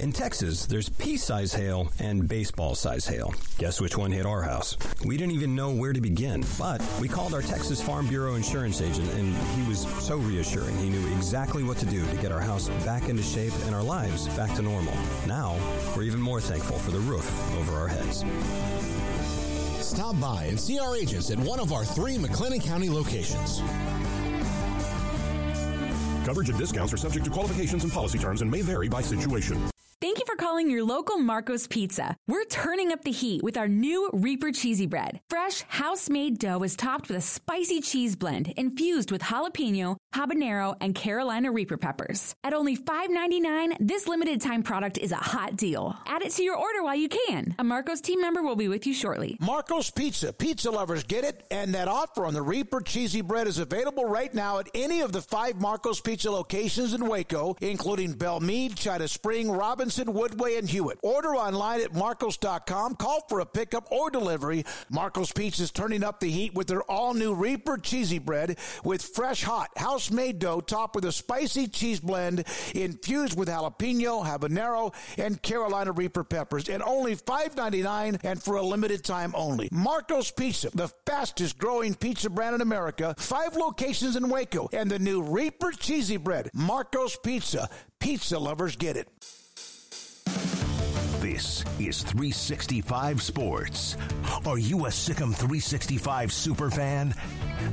[0.00, 3.34] In Texas, there's pea-size hail and baseball-size hail.
[3.58, 4.76] Guess which one hit our house?
[5.04, 8.80] We didn't even know where to begin, but we called our Texas Farm Bureau insurance
[8.80, 10.76] agent, and he was so reassuring.
[10.78, 13.82] He knew exactly what to do to get our house back into shape and our
[13.82, 14.94] lives back to normal.
[15.26, 15.56] Now,
[15.96, 18.24] we're even more thankful for the roof over our heads.
[19.84, 23.60] Stop by and see our agents at one of our three McLennan County locations.
[26.24, 29.68] Coverage and discounts are subject to qualifications and policy terms and may vary by situation.
[30.00, 32.14] Thank you for calling your local Marco's Pizza.
[32.28, 35.18] We're turning up the heat with our new Reaper Cheesy Bread.
[35.28, 40.76] Fresh, house made dough is topped with a spicy cheese blend infused with jalapeno, habanero,
[40.80, 42.32] and Carolina Reaper peppers.
[42.44, 45.96] At only $5.99, this limited time product is a hot deal.
[46.06, 47.56] Add it to your order while you can.
[47.58, 49.36] A Marco's team member will be with you shortly.
[49.40, 50.32] Marco's Pizza.
[50.32, 54.32] Pizza lovers get it, and that offer on the Reaper Cheesy Bread is available right
[54.32, 59.50] now at any of the five Marco's Pizza locations in Waco, including Belmead, China Spring,
[59.96, 60.98] Woodway, and Hewitt.
[61.02, 62.96] Order online at marcos.com.
[62.96, 64.64] Call for a pickup or delivery.
[64.90, 69.02] Marco's Pizza is turning up the heat with their all new Reaper Cheesy Bread with
[69.02, 72.44] fresh, hot, house made dough topped with a spicy cheese blend
[72.74, 76.68] infused with jalapeno, habanero, and Carolina Reaper peppers.
[76.68, 79.68] And only $5.99 and for a limited time only.
[79.72, 83.14] Marco's Pizza, the fastest growing pizza brand in America.
[83.18, 86.50] Five locations in Waco and the new Reaper Cheesy Bread.
[86.52, 87.68] Marco's Pizza.
[88.00, 89.08] Pizza lovers get it.
[91.20, 93.96] This is 365 Sports.
[94.46, 97.14] Are you a Sicem 365 super fan?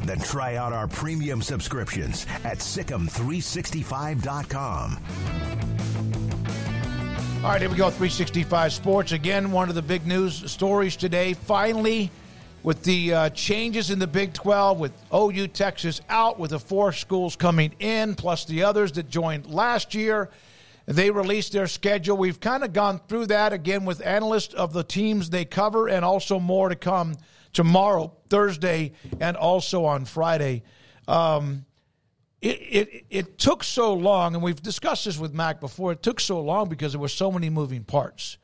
[0.04, 5.00] Then try out our premium subscriptions at Sicem365.com.
[7.44, 7.90] All right, here we go.
[7.90, 9.12] 365 Sports.
[9.12, 11.34] Again, one of the big news stories today.
[11.34, 12.10] Finally,
[12.64, 16.92] with the uh, changes in the Big 12, with OU Texas out, with the four
[16.92, 20.32] schools coming in, plus the others that joined last year,
[20.86, 22.18] they released their schedule.
[22.18, 26.06] We've kind of gone through that again with analysts of the teams they cover, and
[26.06, 27.16] also more to come
[27.54, 30.64] tomorrow, Thursday, and also on Friday.
[31.08, 31.66] Um,
[32.42, 35.92] it, it it took so long, and we've discussed this with Mack before.
[35.92, 38.38] It took so long because there were so many moving parts,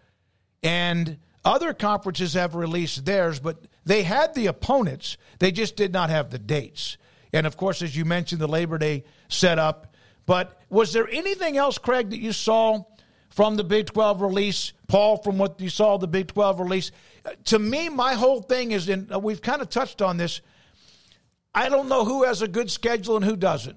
[0.64, 5.18] and other conferences have released theirs, but they had the opponents.
[5.40, 6.98] They just did not have the dates.
[7.34, 9.91] And of course, as you mentioned, the Labor Day setup.
[10.32, 12.85] But was there anything else, Craig, that you saw
[13.32, 16.93] from the Big 12 release, Paul, from what you saw the Big 12 release?
[17.26, 20.40] Uh, To me, my whole thing is, and we've kind of touched on this.
[21.53, 23.76] I don't know who has a good schedule and who doesn't.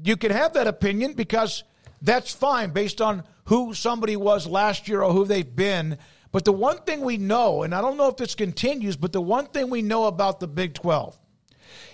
[0.00, 1.64] You can have that opinion because
[2.00, 5.98] that's fine based on who somebody was last year or who they've been.
[6.30, 9.20] But the one thing we know, and I don't know if this continues, but the
[9.20, 11.18] one thing we know about the Big 12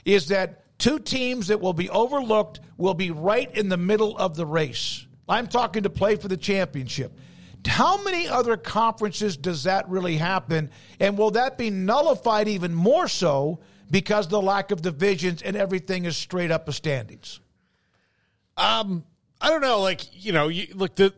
[0.04, 4.36] is that two teams that will be overlooked will be right in the middle of
[4.36, 5.06] the race.
[5.28, 7.18] I'm talking to play for the championship.
[7.66, 10.70] How many other conferences does that really happen?
[11.00, 16.04] And will that be nullified even more so because the lack of divisions and everything
[16.04, 17.40] is straight up of standings?
[18.56, 19.04] Um,
[19.40, 19.80] I don't know.
[19.80, 21.14] Like you know, you, look the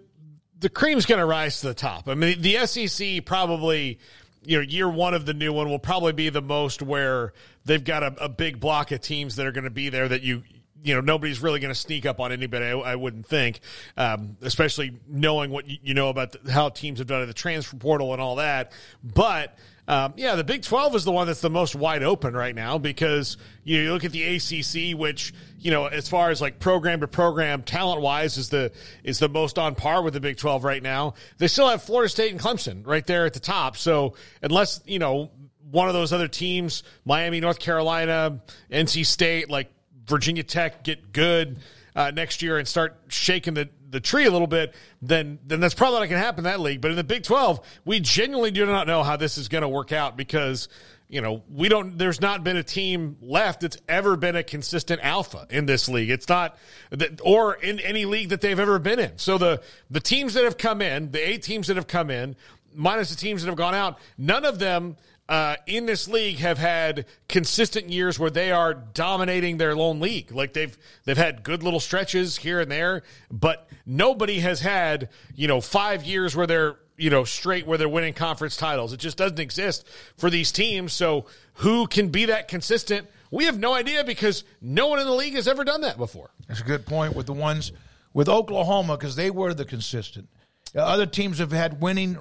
[0.59, 2.09] the cream's going to rise to the top.
[2.09, 3.99] I mean, the SEC probably,
[4.47, 7.33] you know, year one of the new one will probably be the most where
[7.65, 10.23] they've got a, a big block of teams that are going to be there that
[10.23, 10.43] you.
[10.83, 12.67] You know, nobody's really going to sneak up on anybody.
[12.67, 13.59] I, I wouldn't think,
[13.97, 17.35] um, especially knowing what you, you know about the, how teams have done in the
[17.35, 18.71] transfer portal and all that.
[19.03, 19.59] But
[19.89, 22.77] um, yeah, the Big 12 is the one that's the most wide open right now
[22.77, 26.59] because you, know, you look at the ACC, which you know, as far as like
[26.59, 28.73] program to program talent wise, is the
[29.05, 31.15] is the most on par with the Big 12 right now.
[31.39, 33.77] They still have Florida State and Clemson right there at the top.
[33.77, 35.31] So unless you know
[35.71, 38.41] one of those other teams, Miami, North Carolina,
[38.71, 39.71] NC State, like
[40.07, 41.59] Virginia Tech, get good.
[41.97, 45.73] Uh, next year and start shaking the, the tree a little bit, then then that's
[45.73, 46.83] probably not going to happen in that league.
[46.83, 49.69] But in the Big Twelve, we genuinely do not know how this is going to
[49.69, 50.69] work out because
[51.09, 51.97] you know we don't.
[51.97, 56.11] There's not been a team left that's ever been a consistent alpha in this league.
[56.11, 56.59] It's not
[56.91, 59.17] that or in any league that they've ever been in.
[59.17, 62.37] So the the teams that have come in, the eight teams that have come in,
[62.75, 64.97] minus the teams that have gone out, none of them
[65.29, 70.31] uh, in this league have had consistent years where they are dominating their lone league.
[70.31, 75.49] Like they've they've had good little stretches here and there, but nobody has had you
[75.49, 78.93] know five years where they're you know straight where they're winning conference titles.
[78.93, 80.93] It just doesn't exist for these teams.
[80.93, 83.09] So who can be that consistent?
[83.33, 86.31] We have no idea because no one in the league has ever done that before.
[86.47, 87.73] That's a good point with the ones
[88.15, 90.29] with Oklahoma because they were the consistent.
[90.75, 92.17] Other teams have had winning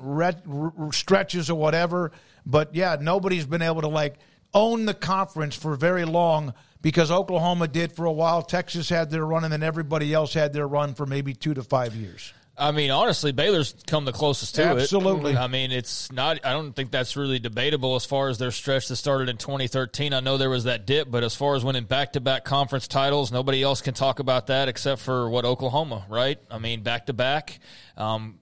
[0.92, 2.12] stretches or whatever,
[2.46, 4.16] but yeah, nobody's been able to like
[4.54, 8.42] own the conference for very long because Oklahoma did for a while.
[8.42, 11.64] Texas had their run, and then everybody else had their run for maybe two to
[11.64, 12.34] five years.
[12.58, 14.80] I mean, honestly, Baylor's come the closest to Absolutely.
[14.80, 14.84] it.
[14.84, 15.38] Absolutely.
[15.38, 16.40] I mean, it's not.
[16.46, 20.14] I don't think that's really debatable as far as their stretch that started in 2013.
[20.14, 23.62] I know there was that dip, but as far as winning back-to-back conference titles, nobody
[23.62, 26.40] else can talk about that except for what Oklahoma, right?
[26.50, 27.60] I mean, back-to-back.
[27.98, 28.40] Um,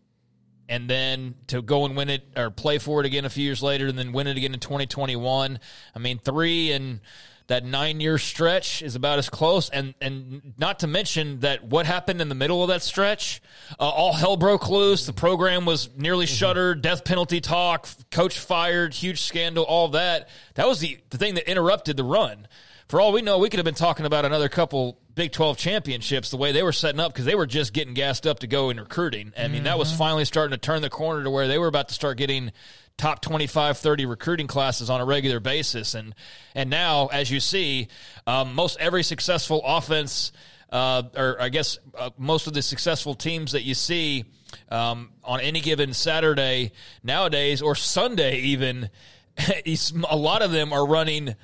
[0.70, 3.62] and then to go and win it or play for it again a few years
[3.62, 5.60] later, and then win it again in 2021.
[5.96, 7.02] I mean, three and
[7.48, 11.86] that nine year stretch is about as close, and and not to mention that what
[11.86, 13.42] happened in the middle of that stretch,
[13.80, 15.06] uh, all hell broke loose.
[15.06, 20.30] The program was nearly shuttered, death penalty talk, coach fired, huge scandal, all that.
[20.56, 22.48] That was the the thing that interrupted the run.
[22.88, 26.32] For all we know, we could have been talking about another couple Big 12 championships
[26.32, 28.70] the way they were setting up because they were just getting gassed up to go
[28.72, 29.32] in recruiting.
[29.38, 31.90] I mean, that was finally starting to turn the corner to where they were about
[31.90, 32.52] to start getting
[32.98, 36.14] top 25 30 recruiting classes on a regular basis and
[36.54, 37.88] and now as you see
[38.28, 40.32] um, most every successful offense
[40.72, 44.26] uh, or I guess uh, most of the successful teams that you see
[44.70, 46.72] um, on any given Saturday
[47.04, 48.90] nowadays or Sunday even
[49.66, 51.36] a lot of them are running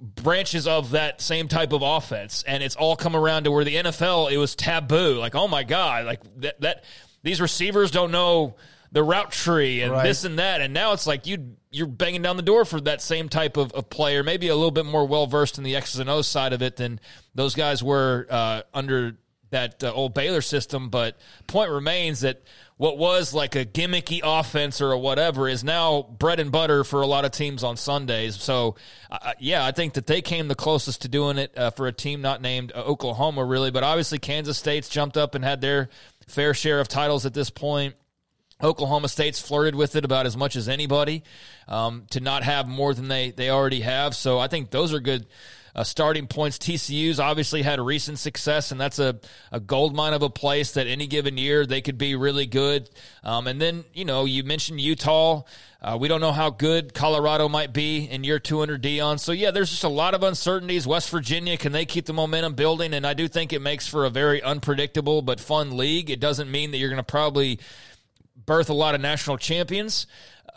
[0.00, 3.76] branches of that same type of offense and it's all come around to where the
[3.76, 6.84] NFL it was taboo like oh my god like that, that
[7.22, 8.56] these receivers don't know
[8.92, 10.04] the route tree and Right.
[10.04, 13.00] this and that and now it's like you you're banging down the door for that
[13.00, 15.98] same type of, of player maybe a little bit more well versed in the X's
[15.98, 17.00] and O's side of it than
[17.34, 19.16] those guys were uh, under
[19.50, 21.16] that uh, old Baylor system but
[21.46, 22.42] point remains that
[22.76, 27.06] what was like a gimmicky offense or whatever is now bread and butter for a
[27.06, 28.36] lot of teams on Sundays.
[28.36, 28.76] So,
[29.10, 31.92] uh, yeah, I think that they came the closest to doing it uh, for a
[31.92, 33.70] team not named uh, Oklahoma, really.
[33.70, 35.88] But obviously, Kansas State's jumped up and had their
[36.28, 37.94] fair share of titles at this point.
[38.62, 41.22] Oklahoma State's flirted with it about as much as anybody
[41.68, 44.14] um, to not have more than they, they already have.
[44.14, 45.26] So I think those are good
[45.76, 46.58] uh, starting points.
[46.58, 49.20] TCU's obviously had recent success, and that's a,
[49.52, 52.88] a gold mine of a place that any given year they could be really good.
[53.22, 55.42] Um, and then, you know, you mentioned Utah.
[55.82, 59.20] Uh, we don't know how good Colorado might be in year 200 Deion.
[59.20, 60.86] So, yeah, there's just a lot of uncertainties.
[60.86, 62.94] West Virginia, can they keep the momentum building?
[62.94, 66.08] And I do think it makes for a very unpredictable but fun league.
[66.08, 67.60] It doesn't mean that you're going to probably
[68.46, 70.06] birth a lot of national champions.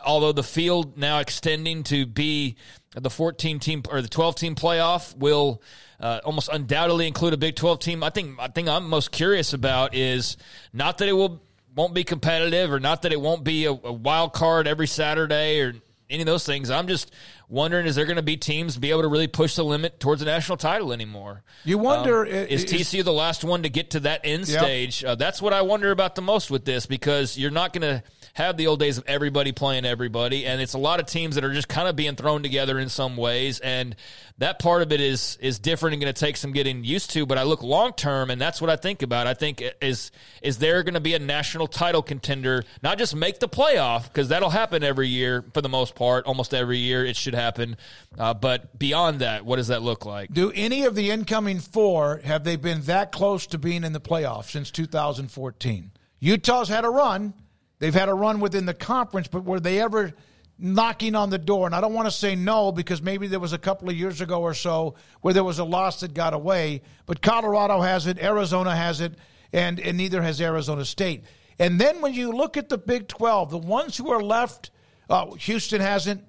[0.04, 2.56] Although the field now extending to be
[2.94, 5.62] the 14 team or the 12 team playoff will
[6.00, 8.02] uh, almost undoubtedly include a Big 12 team.
[8.02, 10.36] I think I think I'm most curious about is
[10.72, 11.42] not that it will
[11.76, 15.60] won't be competitive or not that it won't be a, a wild card every Saturday
[15.60, 15.74] or
[16.08, 16.68] any of those things.
[16.70, 17.12] I'm just
[17.48, 20.20] wondering is there going to be teams be able to really push the limit towards
[20.22, 21.44] a national title anymore?
[21.64, 24.48] You wonder, Um, i- is is- TCU the last one to get to that end
[24.48, 24.60] Yep.
[24.62, 25.04] stage?
[25.04, 28.02] Uh, that's what I wonder about the most with this because you're not going to
[28.40, 31.44] have the old days of everybody playing everybody, and it's a lot of teams that
[31.44, 33.94] are just kind of being thrown together in some ways, and
[34.38, 37.26] that part of it is is different and going to take some getting used to.
[37.26, 39.26] But I look long term, and that's what I think about.
[39.26, 40.10] I think is
[40.42, 42.64] is there going to be a national title contender?
[42.82, 46.54] Not just make the playoff because that'll happen every year for the most part, almost
[46.54, 47.76] every year it should happen.
[48.18, 50.32] Uh, but beyond that, what does that look like?
[50.32, 54.00] Do any of the incoming four have they been that close to being in the
[54.00, 55.92] playoffs since 2014?
[56.18, 57.34] Utah's had a run.
[57.80, 60.12] They've had a run within the conference, but were they ever
[60.58, 61.66] knocking on the door?
[61.66, 64.20] And I don't want to say no because maybe there was a couple of years
[64.20, 66.82] ago or so where there was a loss that got away.
[67.06, 69.14] But Colorado has it, Arizona has it,
[69.52, 71.24] and, and neither has Arizona State.
[71.58, 74.70] And then when you look at the Big 12, the ones who are left,
[75.08, 76.22] uh, Houston hasn't.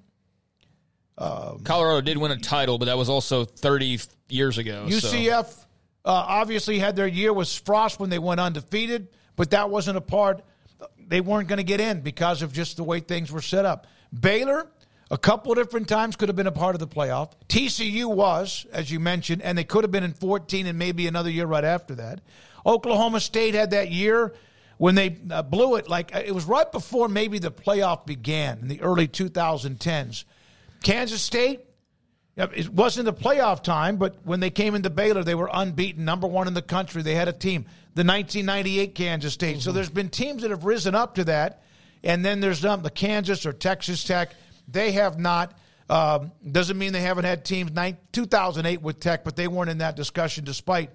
[1.18, 4.00] Colorado did win a title, but that was also 30
[4.30, 4.88] years ago.
[4.88, 5.66] so- UCF
[6.04, 10.00] uh, obviously had their year with Frost when they went undefeated, but that wasn't a
[10.00, 10.42] part.
[10.98, 13.86] They weren't going to get in because of just the way things were set up.
[14.18, 14.68] Baylor,
[15.10, 17.32] a couple different times, could have been a part of the playoff.
[17.48, 21.30] TCU was, as you mentioned, and they could have been in 14 and maybe another
[21.30, 22.20] year right after that.
[22.64, 24.34] Oklahoma State had that year
[24.78, 25.88] when they uh, blew it.
[25.88, 30.24] Like it was right before maybe the playoff began in the early 2010s.
[30.82, 31.60] Kansas State,
[32.34, 36.26] It wasn't the playoff time, but when they came into Baylor, they were unbeaten, number
[36.26, 37.02] one in the country.
[37.02, 39.60] They had a team, the 1998 Kansas State.
[39.60, 41.62] So there's been teams that have risen up to that,
[42.02, 44.34] and then there's um, the Kansas or Texas Tech.
[44.66, 45.58] They have not.
[45.90, 47.70] Um, doesn't mean they haven't had teams.
[47.72, 50.88] Nine, 2008 with Tech, but they weren't in that discussion despite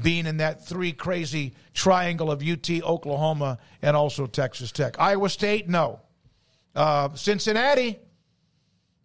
[0.00, 5.00] being in that three crazy triangle of UT, Oklahoma, and also Texas Tech.
[5.00, 6.00] Iowa State, no.
[6.74, 7.98] Uh, Cincinnati.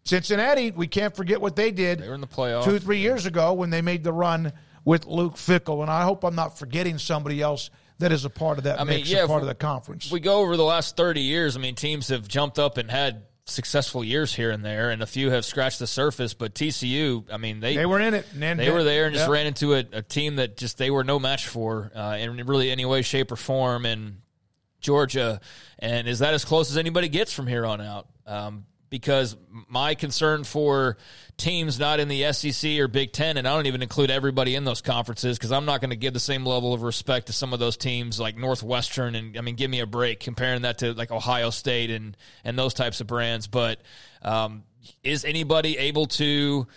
[0.09, 1.99] Cincinnati, we can't forget what they did.
[1.99, 2.63] They were in the playoff.
[2.63, 4.51] two, three years ago when they made the run
[4.83, 8.57] with Luke Fickell, and I hope I'm not forgetting somebody else that is a part
[8.57, 10.09] of that I mean, yeah, a part of the conference.
[10.09, 13.23] We go over the last 30 years, I mean, teams have jumped up and had
[13.45, 16.33] successful years here and there, and a few have scratched the surface.
[16.33, 19.29] But TCU, I mean, they They were in it, and they were there and just
[19.29, 22.71] ran into a, a team that just they were no match for uh, in really
[22.71, 23.85] any way, shape, or form.
[23.85, 24.21] And
[24.79, 25.41] Georgia,
[25.77, 28.07] and is that as close as anybody gets from here on out?
[28.25, 29.35] Um, because
[29.67, 30.97] my concern for
[31.37, 34.65] teams not in the SEC or Big Ten, and I don't even include everybody in
[34.65, 37.53] those conferences because I'm not going to give the same level of respect to some
[37.53, 40.93] of those teams like Northwestern and I mean, give me a break comparing that to
[40.93, 43.47] like Ohio State and and those types of brands.
[43.47, 43.81] But
[44.21, 44.63] um,
[45.03, 46.67] is anybody able to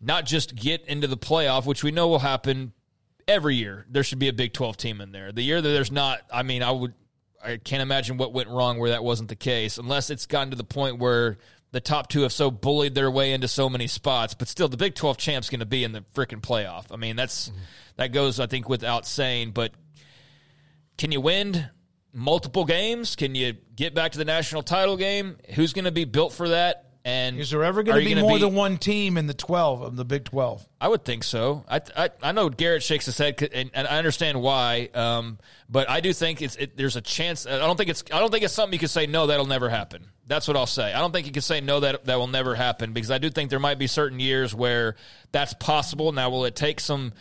[0.00, 2.72] not just get into the playoff, which we know will happen
[3.28, 3.86] every year?
[3.88, 5.32] There should be a Big 12 team in there.
[5.32, 6.94] The year that there's not, I mean, I would
[7.42, 10.56] I can't imagine what went wrong where that wasn't the case, unless it's gotten to
[10.56, 11.38] the point where
[11.72, 14.34] the top two have so bullied their way into so many spots.
[14.34, 16.86] But still, the Big Twelve champ's going to be in the freaking playoff.
[16.90, 17.58] I mean, that's mm-hmm.
[17.96, 19.52] that goes, I think, without saying.
[19.52, 19.72] But
[20.98, 21.70] can you win
[22.12, 23.16] multiple games?
[23.16, 25.38] Can you get back to the national title game?
[25.54, 26.89] Who's going to be built for that?
[27.02, 29.80] And is there ever going to be more be, than one team in the twelve
[29.80, 30.66] of the Big Twelve?
[30.80, 31.64] I would think so.
[31.66, 34.90] I I, I know Garrett shakes his head, and, and I understand why.
[34.92, 35.38] Um,
[35.68, 37.46] but I do think it's it, there's a chance.
[37.46, 39.70] I don't think it's I don't think it's something you can say no that'll never
[39.70, 40.08] happen.
[40.26, 40.92] That's what I'll say.
[40.92, 43.30] I don't think you can say no that that will never happen because I do
[43.30, 44.96] think there might be certain years where
[45.32, 46.12] that's possible.
[46.12, 47.14] Now, will it take some?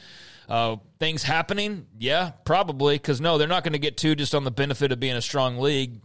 [0.50, 1.86] Uh, things happening?
[2.00, 2.96] Yeah, probably.
[2.96, 5.22] Because no, they're not going to get two just on the benefit of being a
[5.22, 6.02] strong league.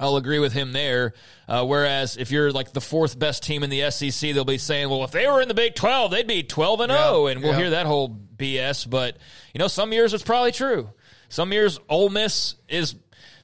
[0.00, 1.12] I'll agree with him there.
[1.46, 4.88] Uh, whereas if you're like the fourth best team in the SEC, they'll be saying,
[4.88, 7.26] well, if they were in the Big 12, they'd be 12 and 0.
[7.26, 7.58] And we'll yeah.
[7.58, 8.88] hear that whole BS.
[8.88, 9.18] But,
[9.52, 10.90] you know, some years it's probably true.
[11.28, 12.96] Some years Ole Miss is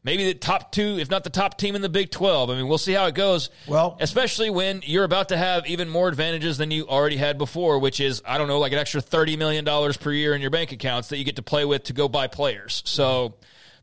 [0.02, 2.48] maybe the top two, if not the top team in the Big 12.
[2.48, 3.50] I mean, we'll see how it goes.
[3.66, 7.80] Well, especially when you're about to have even more advantages than you already had before,
[7.80, 10.72] which is, I don't know, like an extra $30 million per year in your bank
[10.72, 12.82] accounts that you get to play with to go buy players.
[12.86, 13.34] So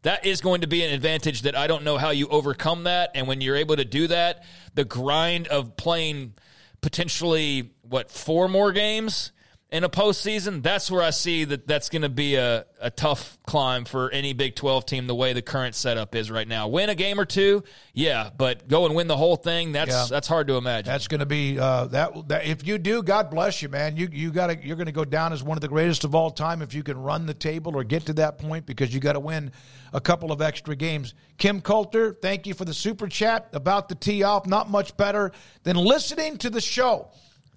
[0.03, 3.11] that is going to be an advantage that I don't know how you overcome that.
[3.15, 4.43] And when you're able to do that,
[4.75, 6.35] the grind of playing
[6.81, 9.31] potentially, what, four more games?
[9.73, 13.39] In a postseason, that's where I see that that's going to be a, a tough
[13.47, 16.67] climb for any Big 12 team the way the current setup is right now.
[16.67, 20.05] Win a game or two, yeah, but go and win the whole thing, that's yeah.
[20.07, 20.91] that's hard to imagine.
[20.91, 23.97] That's going to be uh, that, that if you do, God bless you, man.
[23.97, 26.13] You you got to you're going to go down as one of the greatest of
[26.13, 28.99] all time if you can run the table or get to that point because you
[28.99, 29.51] got to win
[29.91, 31.15] a couple of extra games.
[31.39, 34.45] Kim Coulter, thank you for the super chat about the tee off.
[34.45, 35.31] Not much better
[35.63, 37.09] than listening to the show.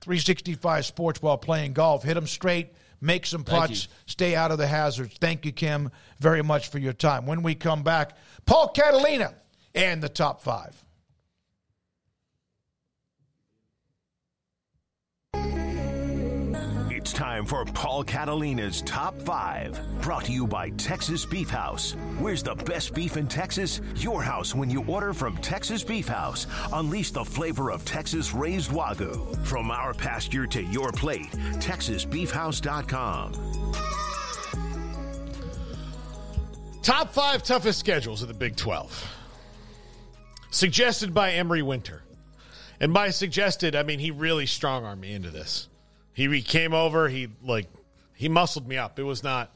[0.07, 2.05] 365 Sports while playing golf.
[2.05, 2.69] Hit them straight,
[3.01, 5.17] make some putts, stay out of the hazards.
[5.21, 7.27] Thank you, Kim, very much for your time.
[7.27, 9.35] When we come back, Paul Catalina
[9.75, 10.81] and the top five.
[17.07, 20.01] It's time for Paul Catalina's Top 5.
[20.03, 21.93] Brought to you by Texas Beef House.
[22.19, 23.81] Where's the best beef in Texas?
[23.95, 26.49] Your house when you order from Texas Beef House.
[26.73, 29.39] Unleash the flavor of Texas raised Wagyu.
[29.47, 33.33] From our pasture to your plate, TexasBeefHouse.com.
[36.83, 39.09] Top five toughest schedules of the Big 12.
[40.51, 42.03] Suggested by Emery Winter.
[42.81, 45.69] And by suggested, I mean he really strong armed me into this.
[46.17, 47.09] He, he came over.
[47.09, 47.69] He like
[48.15, 48.99] he muscled me up.
[48.99, 49.53] It was not.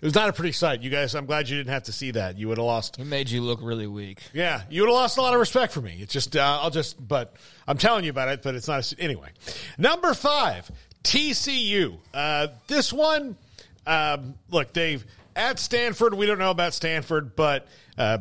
[0.00, 0.82] It was not a pretty sight.
[0.82, 2.38] You guys, I'm glad you didn't have to see that.
[2.38, 2.98] You would have lost.
[2.98, 4.20] It made you look really weak.
[4.32, 5.96] Yeah, you would have lost a lot of respect for me.
[5.98, 7.34] It's just, uh, I'll just, but
[7.66, 8.92] I'm telling you about it, but it's not.
[8.92, 9.30] A, anyway,
[9.78, 10.70] number five,
[11.04, 11.96] TCU.
[12.12, 13.36] Uh, this one,
[13.86, 18.18] um, look, Dave, at Stanford, we don't know about Stanford, but uh,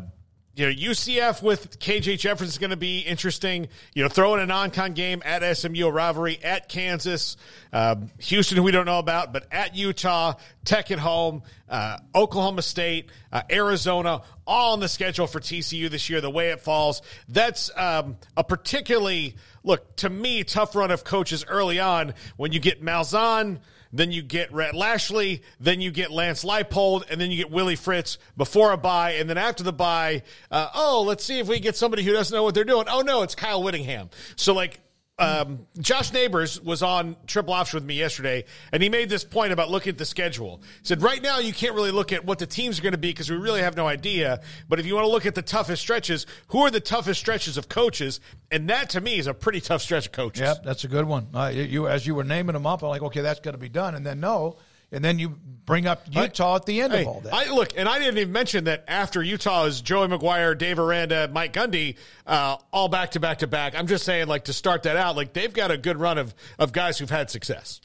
[0.56, 3.70] you know, UCF with KJ Jefferson is going to be interesting.
[3.96, 7.38] You know, throwing a non-con game at SMU, a rivalry at Kansas,
[7.72, 12.62] um, Houston, who we don't know about, but at Utah, Tech at home, uh, Oklahoma
[12.62, 16.22] State, uh, Arizona, all on the schedule for TCU this year.
[16.22, 21.44] The way it falls, that's um, a particularly look to me tough run of coaches
[21.48, 23.60] early on when you get Malzahn–
[23.94, 27.76] then you get Rhett Lashlee, then you get Lance Leipold, and then you get Willie
[27.76, 31.60] Fritz before a bye, and then after the bye, uh, oh, let's see if we
[31.60, 32.88] get somebody who doesn't know what they're doing.
[32.90, 34.10] Oh no, it's Kyle Whittingham.
[34.36, 34.82] So like
[35.20, 39.54] um, Josh Neighbors was on Triple Option with me yesterday, and he made this point
[39.54, 40.62] about looking at the schedule.
[40.82, 42.98] He said, right now, you can't really look at what the teams are going to
[42.98, 44.42] be because we really have no idea.
[44.68, 47.58] But if you want to look at the toughest stretches, who are the toughest stretches
[47.58, 48.22] of coaches?
[48.50, 50.42] And that, to me, is a pretty tough stretch of coaches.
[50.42, 51.28] Yep, that's a good one.
[51.34, 53.70] Uh, you, as you were naming them up, I'm like, okay, that's going to be
[53.70, 53.94] done.
[53.94, 54.58] And then, no,
[54.94, 55.30] and then you
[55.66, 57.34] bring up Utah at the end hey, of all that.
[57.34, 61.30] I, look, and I didn't even mention that after Utah is Joey McGuire, Dave Aranda,
[61.32, 61.96] Mike Gundy,
[62.28, 63.76] uh, all back to back to back.
[63.76, 66.34] I'm just saying, like to start that out, like they've got a good run of
[66.60, 67.82] of guys who've had success.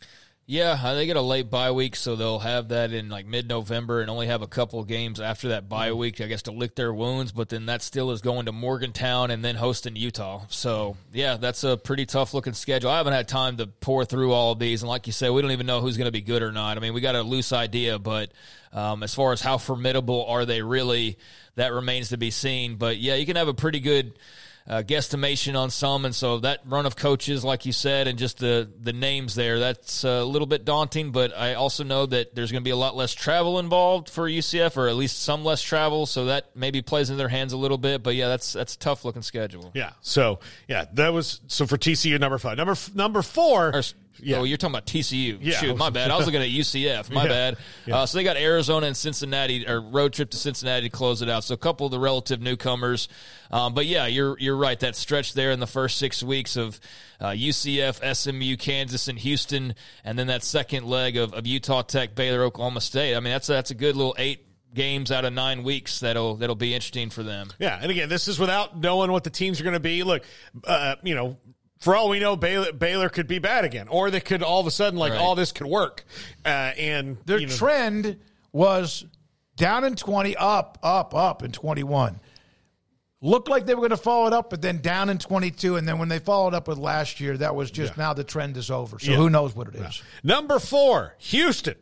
[0.50, 3.46] Yeah, uh, they get a late bye week, so they'll have that in like mid
[3.46, 5.98] November and only have a couple games after that bye mm-hmm.
[5.98, 7.32] week, I guess, to lick their wounds.
[7.32, 10.46] But then that still is going to Morgantown and then hosting Utah.
[10.48, 12.88] So, yeah, that's a pretty tough looking schedule.
[12.88, 14.80] I haven't had time to pour through all of these.
[14.80, 16.78] And like you said, we don't even know who's going to be good or not.
[16.78, 18.32] I mean, we got a loose idea, but
[18.72, 21.18] um, as far as how formidable are they really,
[21.56, 22.76] that remains to be seen.
[22.76, 24.14] But yeah, you can have a pretty good
[24.68, 28.38] uh, guesstimation on some, and so that run of coaches, like you said, and just
[28.38, 31.10] the the names there, that's a little bit daunting.
[31.10, 34.28] But I also know that there's going to be a lot less travel involved for
[34.28, 37.56] UCF, or at least some less travel, so that maybe plays into their hands a
[37.56, 38.02] little bit.
[38.02, 39.70] But yeah, that's that's a tough looking schedule.
[39.74, 39.92] Yeah.
[40.02, 42.58] So yeah, that was so for TCU number five.
[42.58, 43.74] Number number four.
[43.74, 43.82] Or,
[44.20, 44.38] yeah.
[44.38, 45.38] Oh, you're talking about TCU.
[45.40, 45.56] Yeah.
[45.58, 46.10] Shoot, my bad.
[46.10, 47.10] I was looking at UCF.
[47.10, 47.28] My Yeah.
[47.28, 47.56] bad.
[47.86, 47.96] Yeah.
[47.98, 51.28] Uh, so they got Arizona and Cincinnati, or road trip to Cincinnati to close it
[51.28, 51.44] out.
[51.44, 53.08] So a couple of the relative newcomers.
[53.50, 54.78] Um, but yeah, you're you're right.
[54.80, 56.78] That stretch there in the first six weeks of
[57.20, 59.74] uh, UCF, SMU, Kansas, and Houston,
[60.04, 63.16] and then that second leg of, of Utah Tech, Baylor, Oklahoma State.
[63.16, 66.36] I mean, that's a, that's a good little eight games out of nine weeks that'll
[66.36, 67.48] that'll be interesting for them.
[67.58, 70.02] Yeah, and again, this is without knowing what the teams are going to be.
[70.02, 70.24] Look,
[70.64, 71.38] uh, you know,
[71.78, 74.66] for all we know, Baylor, Baylor could be bad again, or they could all of
[74.66, 75.20] a sudden like Right.
[75.20, 76.04] all this could work.
[76.44, 78.18] Uh, and Their you know, trend
[78.52, 79.04] was
[79.56, 82.20] down in 20, up, up, up in 21.
[83.20, 85.74] Looked like they were going to follow it up, but then down in 22.
[85.76, 88.56] And then when they followed up with last year, that was just now the trend
[88.56, 88.98] is over.
[89.00, 89.16] So Yeah.
[89.16, 90.02] who knows what it is.
[90.22, 91.74] Number four, Houston.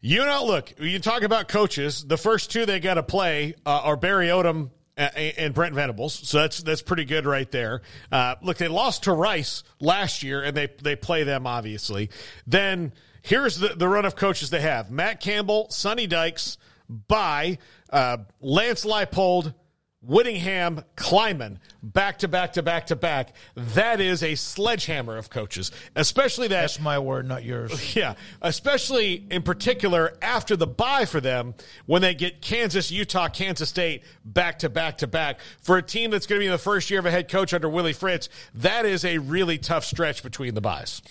[0.00, 2.04] You know, look, you talk about coaches.
[2.06, 6.38] The first two they got to play uh, are Barry Odom and Brent Venables, so
[6.38, 7.82] that's that's pretty good right there.
[8.10, 12.10] Uh, look, they lost to Rice last year, and they they play them obviously.
[12.46, 17.58] Then here's the, the run of coaches they have: Matt Campbell, Sonny Dykes, by
[17.90, 19.54] uh, Lance Leipold,
[20.00, 23.34] Whittingham, Klieman, back to back to back to back.
[23.56, 26.60] That is a sledgehammer of coaches, especially that.
[26.60, 27.68] That's my word, not yours.
[27.98, 31.54] Yeah, especially in particular after the bye for them
[31.86, 35.40] when they get Kansas, Utah, Kansas State back to back to back.
[35.62, 37.52] For a team that's going to be in the first year of a head coach
[37.52, 41.02] under Willie Fritz, that is a really tough stretch between the byes.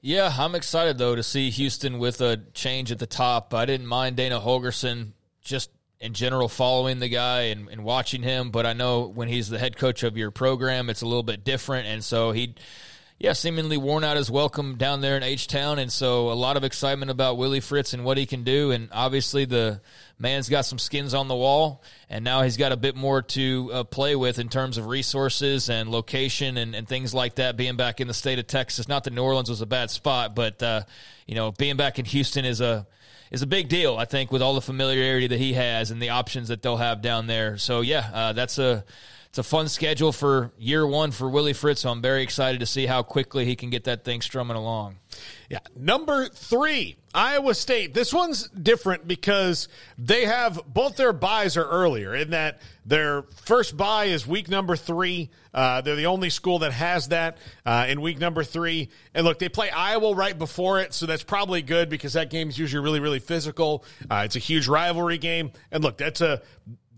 [0.00, 3.54] Yeah, I'm excited though to see Houston with a change at the top.
[3.54, 5.12] I didn't mind Dana Holgorsen
[5.42, 5.70] just
[6.02, 9.58] in general following the guy and, and watching him, but I know when he's the
[9.58, 11.86] head coach of your program, it's a little bit different.
[11.86, 12.56] And so he,
[13.20, 16.56] yeah, seemingly worn out his welcome down there in H Town, and so a lot
[16.56, 18.72] of excitement about Willie Fritz and what he can do.
[18.72, 19.80] And obviously, the
[20.18, 23.70] man's got some skins on the wall, and now he's got a bit more to
[23.72, 27.56] uh, play with in terms of resources and location and, and things like that.
[27.56, 30.34] Being back in the state of Texas, not that New Orleans was a bad spot,
[30.34, 30.82] but uh,
[31.28, 32.88] you know, being back in Houston is a
[33.32, 33.96] is a big deal.
[33.96, 37.02] I think with all the familiarity that he has and the options that they'll have
[37.02, 37.56] down there.
[37.58, 38.84] So yeah, uh, that's a
[39.28, 41.80] it's a fun schedule for year one for Willie Fritz.
[41.80, 44.98] So I'm very excited to see how quickly he can get that thing strumming along.
[45.48, 45.60] Yeah.
[45.74, 47.92] Number three, Iowa State.
[47.92, 49.68] This one's different because
[49.98, 54.76] they have both their byes are earlier in that their first bye is week number
[54.76, 55.30] three.
[55.52, 58.88] Uh, they're the only school that has that uh, in week number three.
[59.14, 62.58] And look, they play Iowa right before it, so that's probably good because that game's
[62.58, 63.84] usually really, really physical.
[64.10, 65.52] Uh, it's a huge rivalry game.
[65.70, 66.40] And look, that's a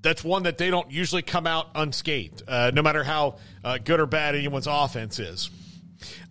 [0.01, 4.01] that's one that they don't usually come out unscathed, uh, no matter how uh, good
[4.01, 5.51] or bad anyone's offense is.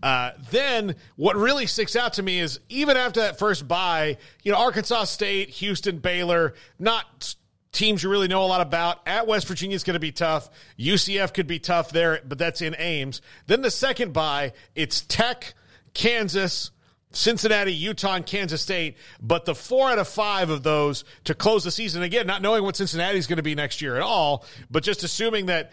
[0.01, 4.51] Uh, then what really sticks out to me is even after that first bye, you
[4.51, 7.35] know, Arkansas State, Houston, Baylor, not
[7.73, 9.01] teams you really know a lot about.
[9.05, 10.49] At West Virginia is going to be tough.
[10.79, 13.21] UCF could be tough there, but that's in Ames.
[13.47, 15.55] Then the second bye, it's Tech,
[15.93, 16.71] Kansas,
[17.11, 18.97] Cincinnati, Utah, and Kansas State.
[19.21, 22.63] But the four out of five of those to close the season, again, not knowing
[22.63, 25.71] what Cincinnati is going to be next year at all, but just assuming that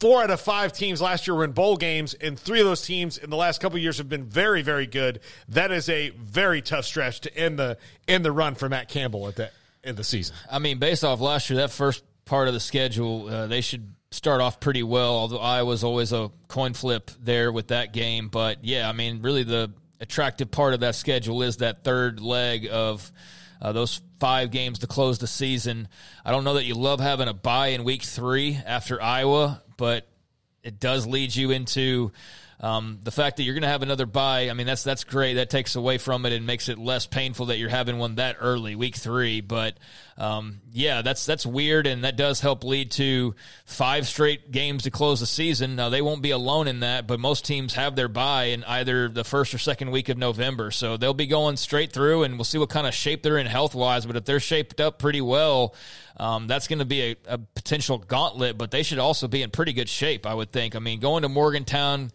[0.00, 2.82] four out of five teams last year were in bowl games, and three of those
[2.82, 5.20] teams in the last couple years have been very, very good.
[5.48, 9.28] That is a very tough stretch to end the end the run for Matt Campbell
[9.28, 9.50] at end
[9.84, 10.34] of the season.
[10.50, 13.92] I mean, based off last year, that first part of the schedule, uh, they should
[14.10, 15.14] start off pretty well.
[15.14, 19.42] Although Iowa's always a coin flip there with that game, but yeah, I mean, really
[19.42, 23.10] the attractive part of that schedule is that third leg of
[23.60, 25.88] uh, those five games to close the season.
[26.24, 30.06] I don't know that you love having a bye in week three after Iowa, but
[30.62, 32.12] it does lead you into
[32.60, 34.50] um, the fact that you're going to have another bye.
[34.50, 35.34] I mean, that's that's great.
[35.34, 38.36] That takes away from it and makes it less painful that you're having one that
[38.40, 39.40] early, week three.
[39.40, 39.78] But
[40.18, 44.90] um, yeah, that's that's weird, and that does help lead to five straight games to
[44.90, 45.76] close the season.
[45.76, 49.08] Now they won't be alone in that, but most teams have their bye in either
[49.08, 52.44] the first or second week of November, so they'll be going straight through, and we'll
[52.44, 54.06] see what kind of shape they're in health wise.
[54.06, 55.74] But if they're shaped up pretty well.
[56.20, 59.50] Um, that's going to be a, a potential gauntlet, but they should also be in
[59.50, 60.74] pretty good shape, I would think.
[60.74, 62.10] I mean, going to Morgantown,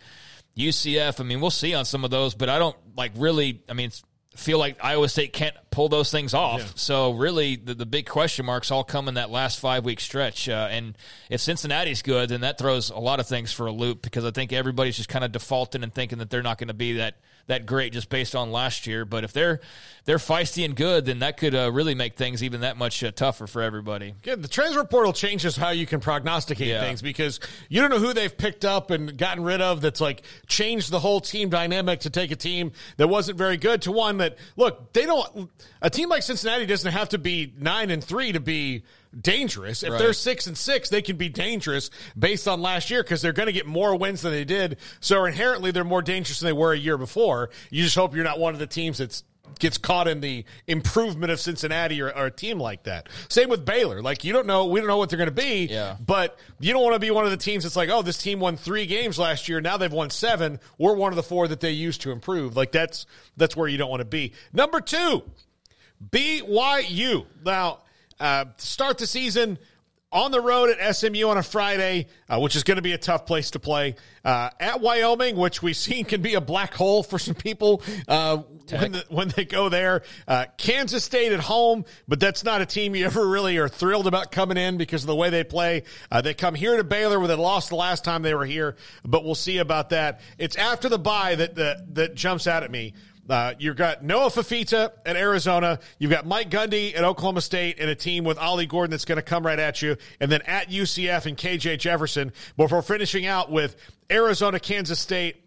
[0.58, 3.74] UCF, I mean, we'll see on some of those, but I don't like really, I
[3.74, 3.92] mean,
[4.36, 6.62] feel like Iowa State can't pull those things off.
[6.78, 10.50] So really, the, the big question marks all come in that last five week stretch.
[10.50, 10.98] Uh, and
[11.30, 14.32] if Cincinnati's good, then that throws a lot of things for a loop because I
[14.32, 17.16] think everybody's just kind of defaulting and thinking that they're not going to be that
[17.48, 19.04] that great just based on last year.
[19.06, 19.60] But if they're
[20.06, 23.12] they're feisty and good, then that could uh, really make things even that much uh,
[23.12, 24.14] tougher for everybody.
[24.24, 26.82] Yeah, the transfer portal changes how you can prognosticate Yeah.
[26.82, 27.40] things because
[27.70, 31.00] you don't know who they've picked up and gotten rid of that's like changed the
[31.00, 34.92] whole team dynamic to take a team that wasn't very good to one that look,
[34.94, 35.50] they don't
[35.82, 38.84] a team like Cincinnati doesn't have to be 9 and 3 to be
[39.20, 39.84] dangerous.
[39.84, 40.00] If Right.
[40.00, 43.48] they're 6 and 6, they can be dangerous based on last year because they're going
[43.48, 44.78] to get more wins than they did.
[45.00, 47.50] So inherently they're more dangerous than they were a year before.
[47.70, 49.24] You just hope you're not one of the teams that's
[49.60, 53.08] gets caught in the improvement of Cincinnati or, or a team like that.
[53.30, 54.02] Same with Baylor.
[54.02, 55.66] Like you don't know, we don't know what they're going to be.
[55.70, 55.96] Yeah.
[56.04, 58.40] But you don't want to be one of the teams that's like, oh, this team
[58.40, 59.62] won three games last year.
[59.62, 60.60] Now they've won seven.
[60.80, 62.56] We're one of the four that they used to improve.
[62.58, 63.06] Like that's
[63.38, 64.34] that's where you don't want to be.
[64.54, 65.22] Number two,
[66.10, 67.26] BYU.
[67.46, 67.80] Now,
[68.24, 69.60] uh, start the season
[70.14, 72.98] on the road at SMU on a Friday, uh, which is going to be a
[72.98, 73.96] tough place to play.
[74.24, 78.38] Uh, at Wyoming, which we've seen can be a black hole for some people uh,
[78.70, 80.04] when, the, when they go there.
[80.26, 84.08] Uh, Kansas State at home, but that's not a team you ever really are thrilled
[84.08, 85.84] about coming in because of the way they play.
[86.10, 88.78] Uh, they come here to Baylor where they lost the last time they were here,
[89.04, 90.22] but we'll see about that.
[90.38, 92.94] It's after the bye that that, that jumps out at me.
[93.30, 95.80] Uh, you've got Noah Fifita at Arizona.
[95.98, 99.18] You've got Mike Gundy at Oklahoma State and a team with Ollie Gordon that's going
[99.18, 99.96] to come right at you.
[100.20, 103.76] And then at UCF and KJ Jefferson before finishing out with
[104.12, 105.38] Arizona, Kansas State,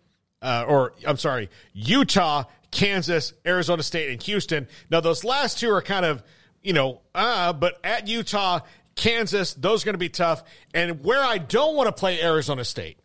[0.41, 4.69] uh, or I'm sorry, Utah, Kansas, Arizona State, and Houston.
[4.91, 6.23] Now, those last two are kind of,
[6.63, 8.61] you know, uh, but at Utah,
[8.95, 10.43] Kansas, those are going to be tough.
[10.73, 12.99] And where I don't want to play Arizona State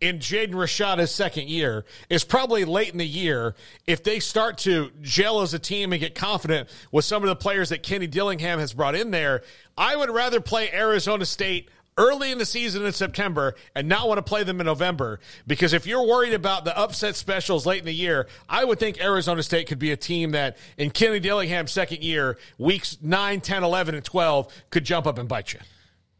[0.00, 3.54] in Jaden Rashada's second year is probably late in the year
[3.86, 7.36] if they start to gel as a team and get confident with some of the
[7.36, 9.42] players that Kenny Dillingham has brought in there.
[9.76, 14.18] I would rather play Arizona State early in the season in September and not want
[14.18, 17.84] to play them in November because if you're worried about the upset specials late in
[17.84, 21.72] the year, I would think Arizona State could be a team that in Kenny Dillingham's
[21.72, 25.60] second year, weeks 9, 10, 11, and 12 could jump up and bite you.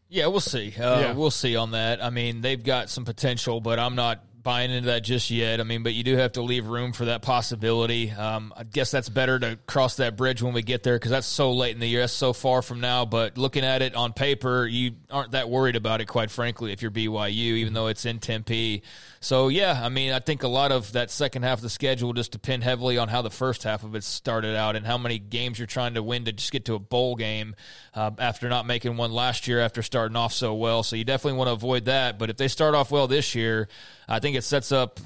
[0.08, 0.74] Yeah, we'll see.
[0.78, 1.12] Uh, Yeah.
[1.12, 2.02] We'll see on that.
[2.02, 5.60] I mean, they've got some potential, but I'm not buying into that just yet.
[5.60, 8.10] I mean, but you do have to leave room for that possibility.
[8.10, 11.26] Um, I guess that's better to cross that bridge when we get there because that's
[11.26, 12.00] so late in the year.
[12.00, 13.04] That's so far from now.
[13.04, 16.80] But looking at it on paper, you aren't that worried about it, quite frankly, if
[16.80, 18.82] you're BYU, even though it's in Tempe.
[19.20, 22.14] So, yeah, I mean, I think a lot of that second half of the schedule
[22.14, 25.18] just depend heavily on how the first half of it started out and how many
[25.18, 27.54] games you're trying to win to just get to a bowl game
[27.92, 30.82] uh, after not making one last year after starting off so well.
[30.82, 32.18] So, you definitely want to avoid that.
[32.18, 33.68] But if they start off well this year,
[34.08, 35.00] I think it sets up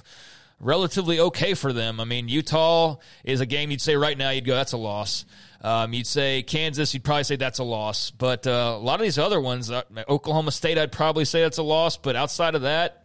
[0.61, 2.01] relatively okay for them.
[2.01, 5.27] I mean, Utah is a game you'd say right now, you'd go, that's a loss.
[5.61, 8.11] Um, you'd say Kansas, you'd probably say that's a loss.
[8.11, 11.59] But uh, a lot of these other ones, uh, Oklahoma State, I'd probably say that's
[11.59, 11.97] a loss.
[11.97, 13.05] But outside of that,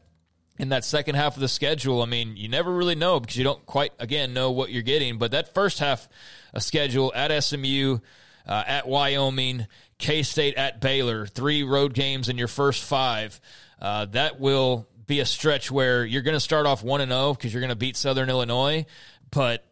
[0.59, 3.43] in that second half of the schedule, I mean, you never really know because you
[3.43, 5.17] don't quite, again, know what you're getting.
[5.17, 6.07] But that first half
[6.53, 7.99] of schedule at SMU,
[8.47, 9.67] uh, at Wyoming,
[9.99, 13.39] K State, at Baylor, three road games in your first five,
[13.79, 17.33] uh, that will be a stretch where you're going to start off 1 and 0
[17.33, 18.85] because you're going to beat Southern Illinois.
[19.31, 19.65] But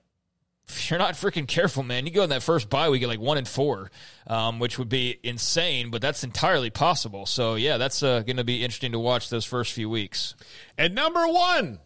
[0.68, 3.20] if you're not freaking careful, man, you go in that first bye week at like
[3.20, 3.92] one and four,
[4.28, 7.26] um, which would be insane, but that's entirely possible.
[7.26, 10.36] So yeah, that's uh, going to be interesting to watch those first few weeks.
[10.78, 11.80] And number one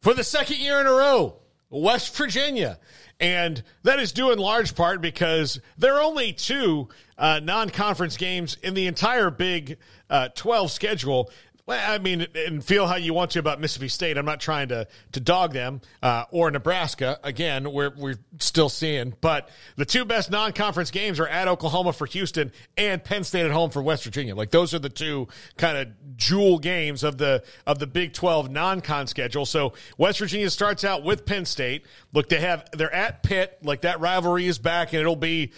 [0.00, 1.40] for the second year in a row,
[1.70, 2.78] West Virginia.
[3.20, 8.16] And that is due in large part because there are only two uh, non conference
[8.16, 9.78] games in the entire Big
[10.10, 11.30] uh, 12 schedule.
[11.66, 14.18] Well, I mean, and feel how you want to about Mississippi State.
[14.18, 17.18] I'm not trying to to dog them uh, or Nebraska.
[17.24, 22.04] Again, we're we're still seeing, but the two best non-conference games are at Oklahoma for
[22.04, 24.34] Houston and Penn State at home for West Virginia.
[24.34, 25.26] Like those are the two
[25.56, 29.46] kind of jewel games of the of the Big 12 non-con schedule.
[29.46, 31.86] So West Virginia starts out with Penn State.
[32.12, 33.58] Look, they have they're at Pitt.
[33.62, 35.52] Like that rivalry is back, and it'll be,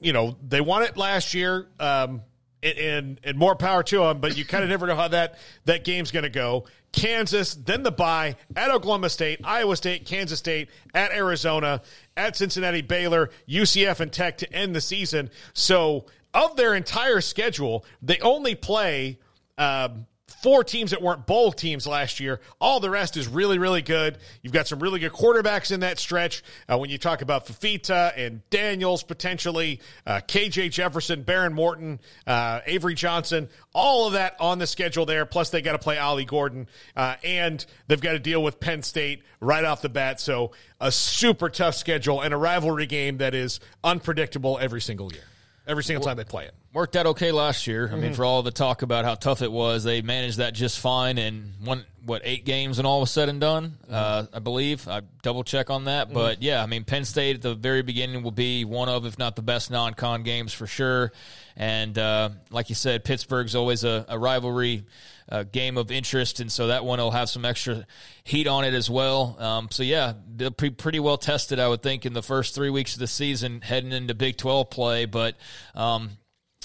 [0.00, 1.68] you know, they won it last year.
[1.78, 2.22] Um,
[2.62, 4.20] and, and more power to them.
[4.20, 6.64] But you kind of never know how that that game's going to go.
[6.92, 11.80] Kansas, then the bye at Oklahoma State, Iowa State, Kansas State, at Arizona,
[12.16, 15.30] at Cincinnati, Baylor, UCF, and Tech to end the season.
[15.54, 19.18] So of their entire schedule, they only play.
[19.58, 20.06] Um,
[20.42, 22.40] Four teams that weren't bowl teams last year.
[22.60, 24.18] All the rest is really, really good.
[24.42, 26.42] You've got some really good quarterbacks in that stretch.
[26.68, 32.58] Uh, when you talk about Fifita and Daniels potentially, uh, KJ Jefferson, Behren Morton, uh,
[32.66, 35.24] Avery Johnson, all of that on the schedule there.
[35.26, 38.82] Plus, they got to play Ollie Gordon, uh, and they've got to deal with Penn
[38.82, 40.20] State right off the bat.
[40.20, 45.22] So, a super tough schedule and a rivalry game that is unpredictable every single year,
[45.68, 46.54] every single time they play it.
[46.72, 47.90] Worked out okay last year.
[47.92, 48.16] I mean, Mhm.
[48.16, 51.54] for all the talk about how tough it was, they managed that just fine and
[51.64, 53.76] won what eight games and all was said and done.
[53.90, 57.42] Uh, I believe I double check on that, but yeah, I mean, Penn State at
[57.42, 61.12] the very beginning will be one of, if not the best non-con games for sure.
[61.56, 64.84] And uh, like you said, Pittsburgh's always a, a rivalry.
[65.28, 67.86] uh game of interest, and so that one will have some extra
[68.24, 69.36] heat on it as well.
[69.38, 72.70] Um, so yeah, they'll be pretty well tested, I would think, in the first three
[72.70, 75.04] weeks of the season, heading into Big Twelve play.
[75.06, 75.36] But
[75.76, 76.18] um,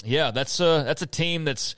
[0.04, 1.74] yeah, that's a that's a team that's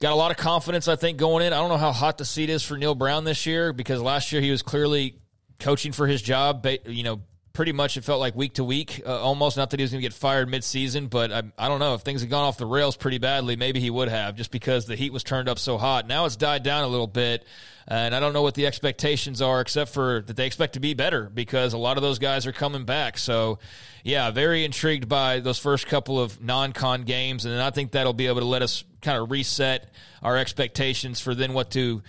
[0.00, 0.88] got a lot of confidence.
[0.88, 1.52] I think going in.
[1.52, 4.32] I don't know how hot the seat is for Neal Brown this year because last
[4.32, 5.16] year he was clearly
[5.58, 6.66] coaching for his job.
[6.86, 7.20] You know,
[7.52, 9.56] pretty much it felt like week to week, uh, almost.
[9.56, 12.02] Not that he was going to get fired mid-season, but I, I don't know if
[12.02, 13.56] things had gone off the rails pretty badly.
[13.56, 16.06] Maybe he would have just because the heat was turned up so hot.
[16.06, 17.44] Now it's died down a little bit.
[17.88, 20.94] And I don't know what the expectations are, except for that they expect to be
[20.94, 23.18] better because a lot of those guys are coming back.
[23.18, 23.58] So,
[24.04, 27.44] yeah, very intrigued by those first couple of non con games.
[27.44, 29.90] And I think that'll be able to let us kind of reset
[30.22, 32.02] our expectations for then what to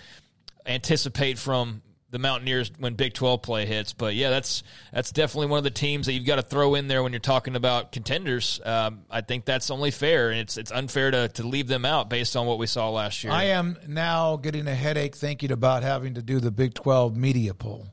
[0.64, 1.82] anticipate from
[2.14, 3.92] the Mountaineers when Big 12 play hits.
[3.92, 4.62] But yeah, that's
[4.92, 7.18] that's definitely one of the teams that you've got to throw in there when you're
[7.18, 8.60] talking about contenders.
[8.64, 12.08] Um, I think that's only fair, and it's it's unfair to, to leave them out
[12.08, 13.32] based on what we saw last year.
[13.32, 17.52] I am now getting a headache thinking about having to do the Big 12 media
[17.52, 17.88] poll.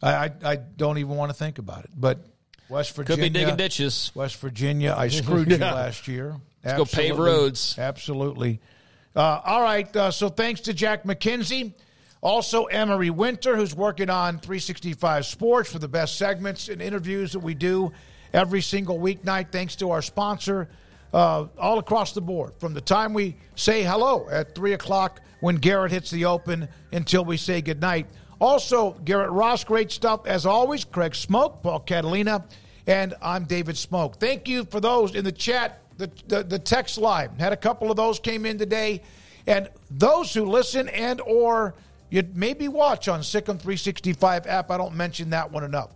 [0.00, 1.90] I, I, I don't even want to think about it.
[1.96, 2.24] But
[2.68, 4.12] West Virginia Could be digging ditches.
[4.14, 6.36] West Virginia, I screwed you last year.
[6.64, 7.32] Let's go pave Absolutely.
[7.32, 7.78] roads.
[7.78, 8.60] Absolutely.
[9.16, 9.94] Uh, all right.
[9.96, 11.72] Uh, so thanks to Jack McKenzie.
[12.24, 17.40] Also, Emery Winter, who's working on 365 Sports for the best segments and interviews that
[17.40, 17.92] we do
[18.32, 19.52] every single weeknight.
[19.52, 20.70] Thanks to our sponsor,
[21.12, 25.56] uh, all across the board, from the time we say hello at 3 o'clock when
[25.56, 28.06] Garrett hits the open until we say goodnight.
[28.40, 30.82] Also, Garrett Ross, great stuff as always.
[30.82, 32.42] Craig Smoak, Paul Catalina,
[32.86, 34.16] and I'm David Smoak.
[34.16, 37.38] Thank you for those in the chat, the, the, the text line.
[37.38, 39.02] Had a couple of those came in today.
[39.46, 41.74] And those who listen and or
[42.14, 45.90] you maybe watch on Sicem 365 app, I don't mention that one enough.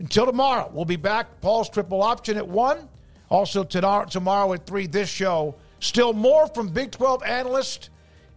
[0.00, 1.40] Until tomorrow, we'll be back.
[1.40, 2.88] Paul's triple option at 1.
[3.28, 5.54] Also tomorrow, tomorrow at 3, this show.
[5.78, 7.90] Still more from Big 12 analyst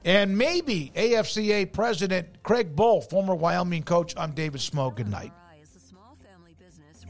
[0.05, 4.13] and maybe AFCA President Craig Bohl, former Wyoming coach.
[4.15, 4.95] I'm David Smoak.
[4.95, 5.31] Good night.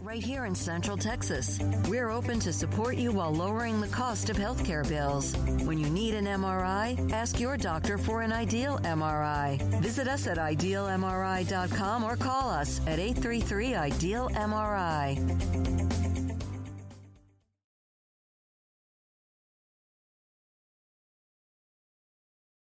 [0.03, 1.59] Right here in Central Texas.
[1.87, 5.35] We're open to support you while lowering the cost of healthcare bills.
[5.65, 9.61] When you need an MRI, ask your doctor for an ideal MRI.
[9.81, 16.02] Visit us at idealmri.com or call us at 833 Ideal MRI.